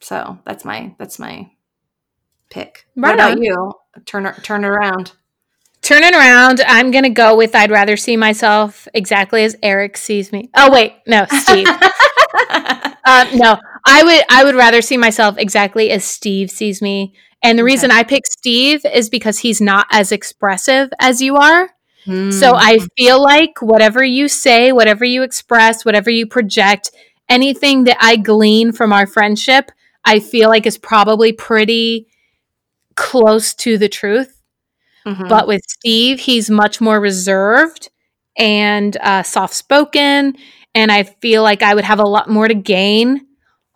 So 0.00 0.38
that's 0.44 0.64
my 0.64 0.94
that's 0.98 1.18
my 1.18 1.50
pick. 2.50 2.86
Right 2.96 3.10
what 3.10 3.14
about 3.14 3.32
on. 3.38 3.42
you? 3.42 3.72
Turn 4.04 4.26
it- 4.26 4.42
turn 4.42 4.64
it 4.64 4.68
around. 4.68 5.12
Turning 5.82 6.14
around, 6.14 6.60
I'm 6.66 6.90
gonna 6.90 7.10
go 7.10 7.36
with 7.36 7.54
I'd 7.54 7.70
rather 7.70 7.96
see 7.96 8.16
myself 8.16 8.88
exactly 8.92 9.44
as 9.44 9.54
Eric 9.62 9.96
sees 9.96 10.32
me. 10.32 10.50
Oh 10.56 10.70
wait, 10.72 10.94
no, 11.06 11.26
Steve. 11.30 11.68
um, 11.68 11.76
no, 13.38 13.56
I 13.86 14.02
would 14.02 14.24
I 14.28 14.42
would 14.44 14.56
rather 14.56 14.82
see 14.82 14.96
myself 14.96 15.38
exactly 15.38 15.90
as 15.90 16.04
Steve 16.04 16.50
sees 16.50 16.82
me. 16.82 17.14
And 17.42 17.58
the 17.58 17.62
Okay. 17.62 17.72
reason 17.72 17.90
I 17.90 18.02
picked 18.02 18.28
Steve 18.28 18.84
is 18.84 19.08
because 19.10 19.38
he's 19.38 19.60
not 19.60 19.86
as 19.90 20.12
expressive 20.12 20.90
as 21.00 21.20
you 21.20 21.36
are. 21.36 21.70
So 22.06 22.12
Mm. 22.12 22.54
I 22.56 22.78
feel 22.96 23.20
like 23.20 23.60
whatever 23.60 24.04
you 24.04 24.28
say, 24.28 24.70
whatever 24.70 25.04
you 25.04 25.22
express, 25.24 25.84
whatever 25.84 26.08
you 26.08 26.26
project, 26.26 26.90
anything 27.28 27.84
that 27.84 27.96
I 28.00 28.14
glean 28.16 28.70
from 28.72 28.92
our 28.92 29.06
friendship, 29.08 29.72
I 30.04 30.20
feel 30.20 30.48
like 30.48 30.66
is 30.66 30.78
probably 30.78 31.32
pretty 31.32 32.06
close 32.94 33.54
to 33.54 33.76
the 33.76 33.88
truth. 33.88 34.40
Mhm. 35.04 35.28
But 35.28 35.48
with 35.48 35.62
Steve, 35.66 36.20
he's 36.20 36.48
much 36.48 36.80
more 36.80 37.00
reserved 37.00 37.90
and 38.38 38.96
uh, 39.00 39.24
soft 39.24 39.54
spoken. 39.54 40.36
And 40.76 40.92
I 40.92 41.02
feel 41.02 41.42
like 41.42 41.62
I 41.62 41.74
would 41.74 41.84
have 41.84 41.98
a 41.98 42.06
lot 42.06 42.28
more 42.30 42.46
to 42.46 42.54
gain, 42.54 43.25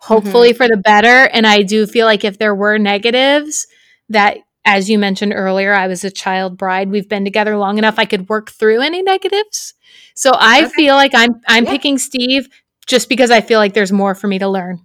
hopefully 0.01 0.53
for 0.53 0.67
the 0.67 0.77
better. 0.77 1.29
And 1.33 1.45
I 1.47 1.63
do 1.63 1.85
feel 1.87 2.05
like 2.05 2.23
if 2.23 2.37
there 2.37 2.55
were 2.55 2.77
negatives, 2.77 3.67
that 4.09 4.37
as 4.65 4.89
you 4.89 4.99
mentioned 4.99 5.33
earlier, 5.35 5.73
I 5.73 5.87
was 5.87 6.03
a 6.03 6.11
child 6.11 6.57
bride. 6.57 6.89
We've 6.91 7.09
been 7.09 7.23
together 7.25 7.57
long 7.57 7.77
enough 7.77 7.95
I 7.97 8.05
could 8.05 8.29
work 8.29 8.51
through 8.51 8.81
any 8.81 9.01
negatives. 9.01 9.73
So 10.15 10.31
I 10.35 10.65
Okay. 10.65 10.71
feel 10.75 10.95
like 10.95 11.13
I'm 11.15 11.41
I'm 11.47 11.65
Yeah. 11.65 11.71
picking 11.71 11.97
Steve 11.97 12.47
just 12.87 13.09
because 13.09 13.31
I 13.31 13.41
feel 13.41 13.59
like 13.59 13.73
there's 13.73 13.91
more 13.91 14.15
for 14.15 14.27
me 14.27 14.39
to 14.39 14.47
learn 14.47 14.79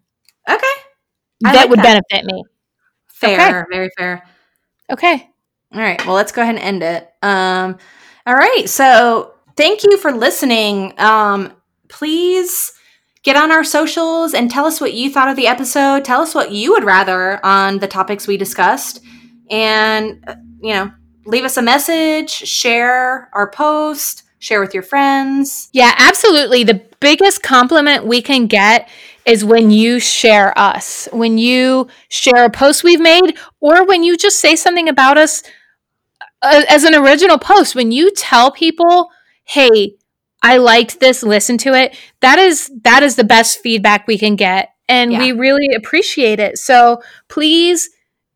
okay. 0.49 0.67
I 1.45 1.53
that 1.53 1.55
like 1.55 1.71
would 1.71 1.79
that. 1.79 1.83
benefit 1.83 2.25
me. 2.25 2.45
Fair. 3.09 3.67
Very 3.71 3.91
fair. 3.97 4.23
Okay. 4.91 5.29
All 5.75 5.81
right. 5.81 6.05
Well, 6.07 6.15
let's 6.15 6.33
go 6.33 6.43
ahead 6.43 6.57
and 6.57 6.65
end 6.65 6.83
it. 6.83 7.11
Um, 7.23 7.79
all 8.27 8.35
right. 8.35 8.69
So 8.69 9.35
thank 9.57 9.83
you 9.85 9.99
for 9.99 10.13
listening. 10.13 10.99
Um, 10.99 11.53
please 11.89 12.73
get 13.27 13.35
on 13.35 13.51
our 13.51 13.65
socials 13.65 14.35
and 14.35 14.49
tell 14.49 14.65
us 14.65 14.81
what 14.81 14.95
you 14.95 15.11
thought 15.11 15.29
of 15.29 15.35
the 15.35 15.49
episode. 15.49 16.05
Tell 16.05 16.23
us 16.23 16.33
what 16.33 16.53
you 16.53 16.71
would 16.71 16.85
rather 16.85 17.45
on 17.45 17.81
the 17.81 17.89
topics 17.89 18.29
we 18.29 18.37
discussed. 18.37 19.03
And, 19.51 20.23
uh, 20.29 20.37
you 20.63 20.73
know, 20.73 20.93
leave 21.25 21.43
us 21.43 21.57
a 21.57 21.63
message, 21.63 22.31
share 22.31 23.29
our 23.33 23.51
post, 23.51 24.23
share 24.39 24.61
with 24.61 24.73
your 24.73 24.85
friends. 24.85 25.69
Yeah, 25.73 25.93
absolutely. 25.99 26.63
The 26.63 26.87
biggest 27.01 27.43
compliment 27.43 28.07
we 28.07 28.23
can 28.23 28.47
get 28.47 28.89
is 29.25 29.45
when 29.45 29.73
you 29.73 29.99
share 29.99 30.57
us, 30.57 31.09
when 31.11 31.37
you 31.37 31.89
share 32.09 32.45
a 32.45 32.51
post 32.51 32.85
we've 32.85 33.01
made, 33.01 33.37
or 33.61 33.85
when 33.85 34.05
you 34.05 34.17
just 34.17 34.39
say 34.39 34.55
something 34.55 34.89
about 34.89 35.19
us 35.19 35.43
uh, 36.43 36.63
as 36.69 36.85
an 36.85 36.95
original 36.95 37.39
post. 37.39 37.75
When 37.75 37.91
you 37.91 38.13
tell 38.13 38.53
people, 38.53 39.11
"Hey, 39.43 39.97
I 40.43 40.59
liked 40.59 41.01
this, 41.01 41.23
listen 41.23 41.59
to 41.59 41.75
it." 41.75 41.97
That 42.21 42.39
is 42.39 42.71
that 42.85 43.03
is 43.03 43.17
the 43.17 43.25
best 43.25 43.61
feedback 43.61 44.07
we 44.07 44.19
can 44.19 44.37
get, 44.37 44.71
and 44.89 45.13
Yeah. 45.13 45.19
we 45.21 45.33
really 45.33 45.69
appreciate 45.75 46.39
it. 46.41 46.59
So 46.59 47.03
please, 47.29 47.89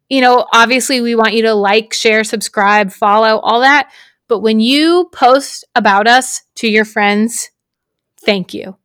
you 0.09 0.21
know, 0.21 0.47
obviously 0.53 1.01
we 1.01 1.15
want 1.15 1.35
you 1.35 1.43
to 1.43 1.55
like, 1.55 1.93
share, 1.95 2.25
subscribe, 2.25 2.93
follow, 2.93 3.39
all 3.39 3.61
that. 3.61 3.91
But 4.29 4.41
when 4.41 4.61
you 4.61 5.09
post 5.13 5.65
about 5.75 6.07
us 6.07 6.43
to 6.57 6.69
your 6.69 6.85
friends, 6.85 7.51
thank 8.25 8.55
you. 8.55 8.77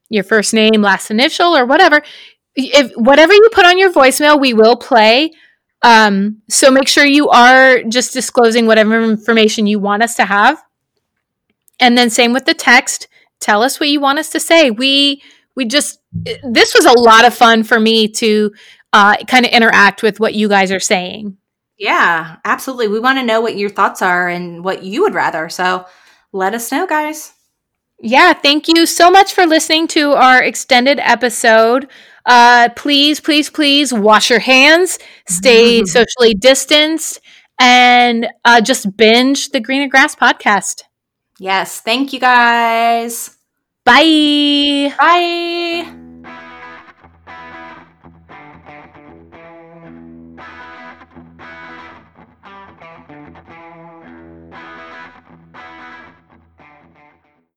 your 0.08 0.24
first 0.24 0.54
name, 0.54 0.82
last 0.82 1.10
initial 1.10 1.56
or 1.56 1.66
whatever. 1.66 2.02
If 2.54 2.92
whatever 2.92 3.32
you 3.32 3.48
put 3.52 3.66
on 3.66 3.78
your 3.78 3.92
voicemail, 3.92 4.40
we 4.40 4.54
will 4.54 4.76
play. 4.76 5.32
Um, 5.82 6.42
so 6.48 6.70
make 6.70 6.88
sure 6.88 7.04
you 7.04 7.28
are 7.28 7.82
just 7.82 8.12
disclosing 8.12 8.66
whatever 8.66 9.02
information 9.02 9.66
you 9.66 9.78
want 9.78 10.02
us 10.02 10.14
to 10.16 10.24
have. 10.24 10.62
And 11.80 11.96
then 11.96 12.10
same 12.10 12.32
with 12.32 12.46
the 12.46 12.54
text. 12.54 13.08
Tell 13.40 13.62
us 13.62 13.78
what 13.78 13.88
you 13.88 14.00
want 14.00 14.18
us 14.18 14.30
to 14.30 14.40
say. 14.40 14.70
We 14.70 15.22
we 15.54 15.64
just 15.64 16.00
this 16.12 16.74
was 16.74 16.86
a 16.86 16.98
lot 16.98 17.24
of 17.24 17.34
fun 17.34 17.64
for 17.64 17.78
me 17.78 18.08
to 18.08 18.52
uh, 18.92 19.16
kind 19.26 19.44
of 19.44 19.52
interact 19.52 20.02
with 20.02 20.20
what 20.20 20.34
you 20.34 20.48
guys 20.48 20.72
are 20.72 20.80
saying. 20.80 21.36
Yeah, 21.78 22.36
absolutely. 22.44 22.88
We 22.88 23.00
want 23.00 23.18
to 23.18 23.24
know 23.24 23.40
what 23.40 23.56
your 23.56 23.68
thoughts 23.68 24.00
are 24.00 24.28
and 24.28 24.64
what 24.64 24.82
you 24.82 25.02
would 25.02 25.14
rather. 25.14 25.48
So 25.48 25.86
let 26.32 26.54
us 26.54 26.72
know, 26.72 26.86
guys. 26.86 27.34
Yeah, 28.00 28.32
thank 28.32 28.68
you 28.68 28.86
so 28.86 29.10
much 29.10 29.32
for 29.32 29.46
listening 29.46 29.86
to 29.88 30.12
our 30.12 30.42
extended 30.42 30.98
episode. 31.00 31.88
Uh, 32.26 32.68
please, 32.76 33.20
please, 33.20 33.48
please 33.48 33.92
wash 33.92 34.30
your 34.30 34.40
hands, 34.40 34.98
stay 35.28 35.84
socially 35.86 36.34
distanced, 36.34 37.20
and 37.58 38.26
uh, 38.44 38.60
just 38.60 38.96
binge 38.96 39.50
the 39.50 39.60
Green 39.60 39.82
and 39.82 39.90
Grass 39.90 40.14
podcast. 40.14 40.82
Yes. 41.38 41.80
Thank 41.80 42.12
you, 42.12 42.20
guys. 42.20 43.36
Bye. 43.84 44.94
Bye. 44.98 46.05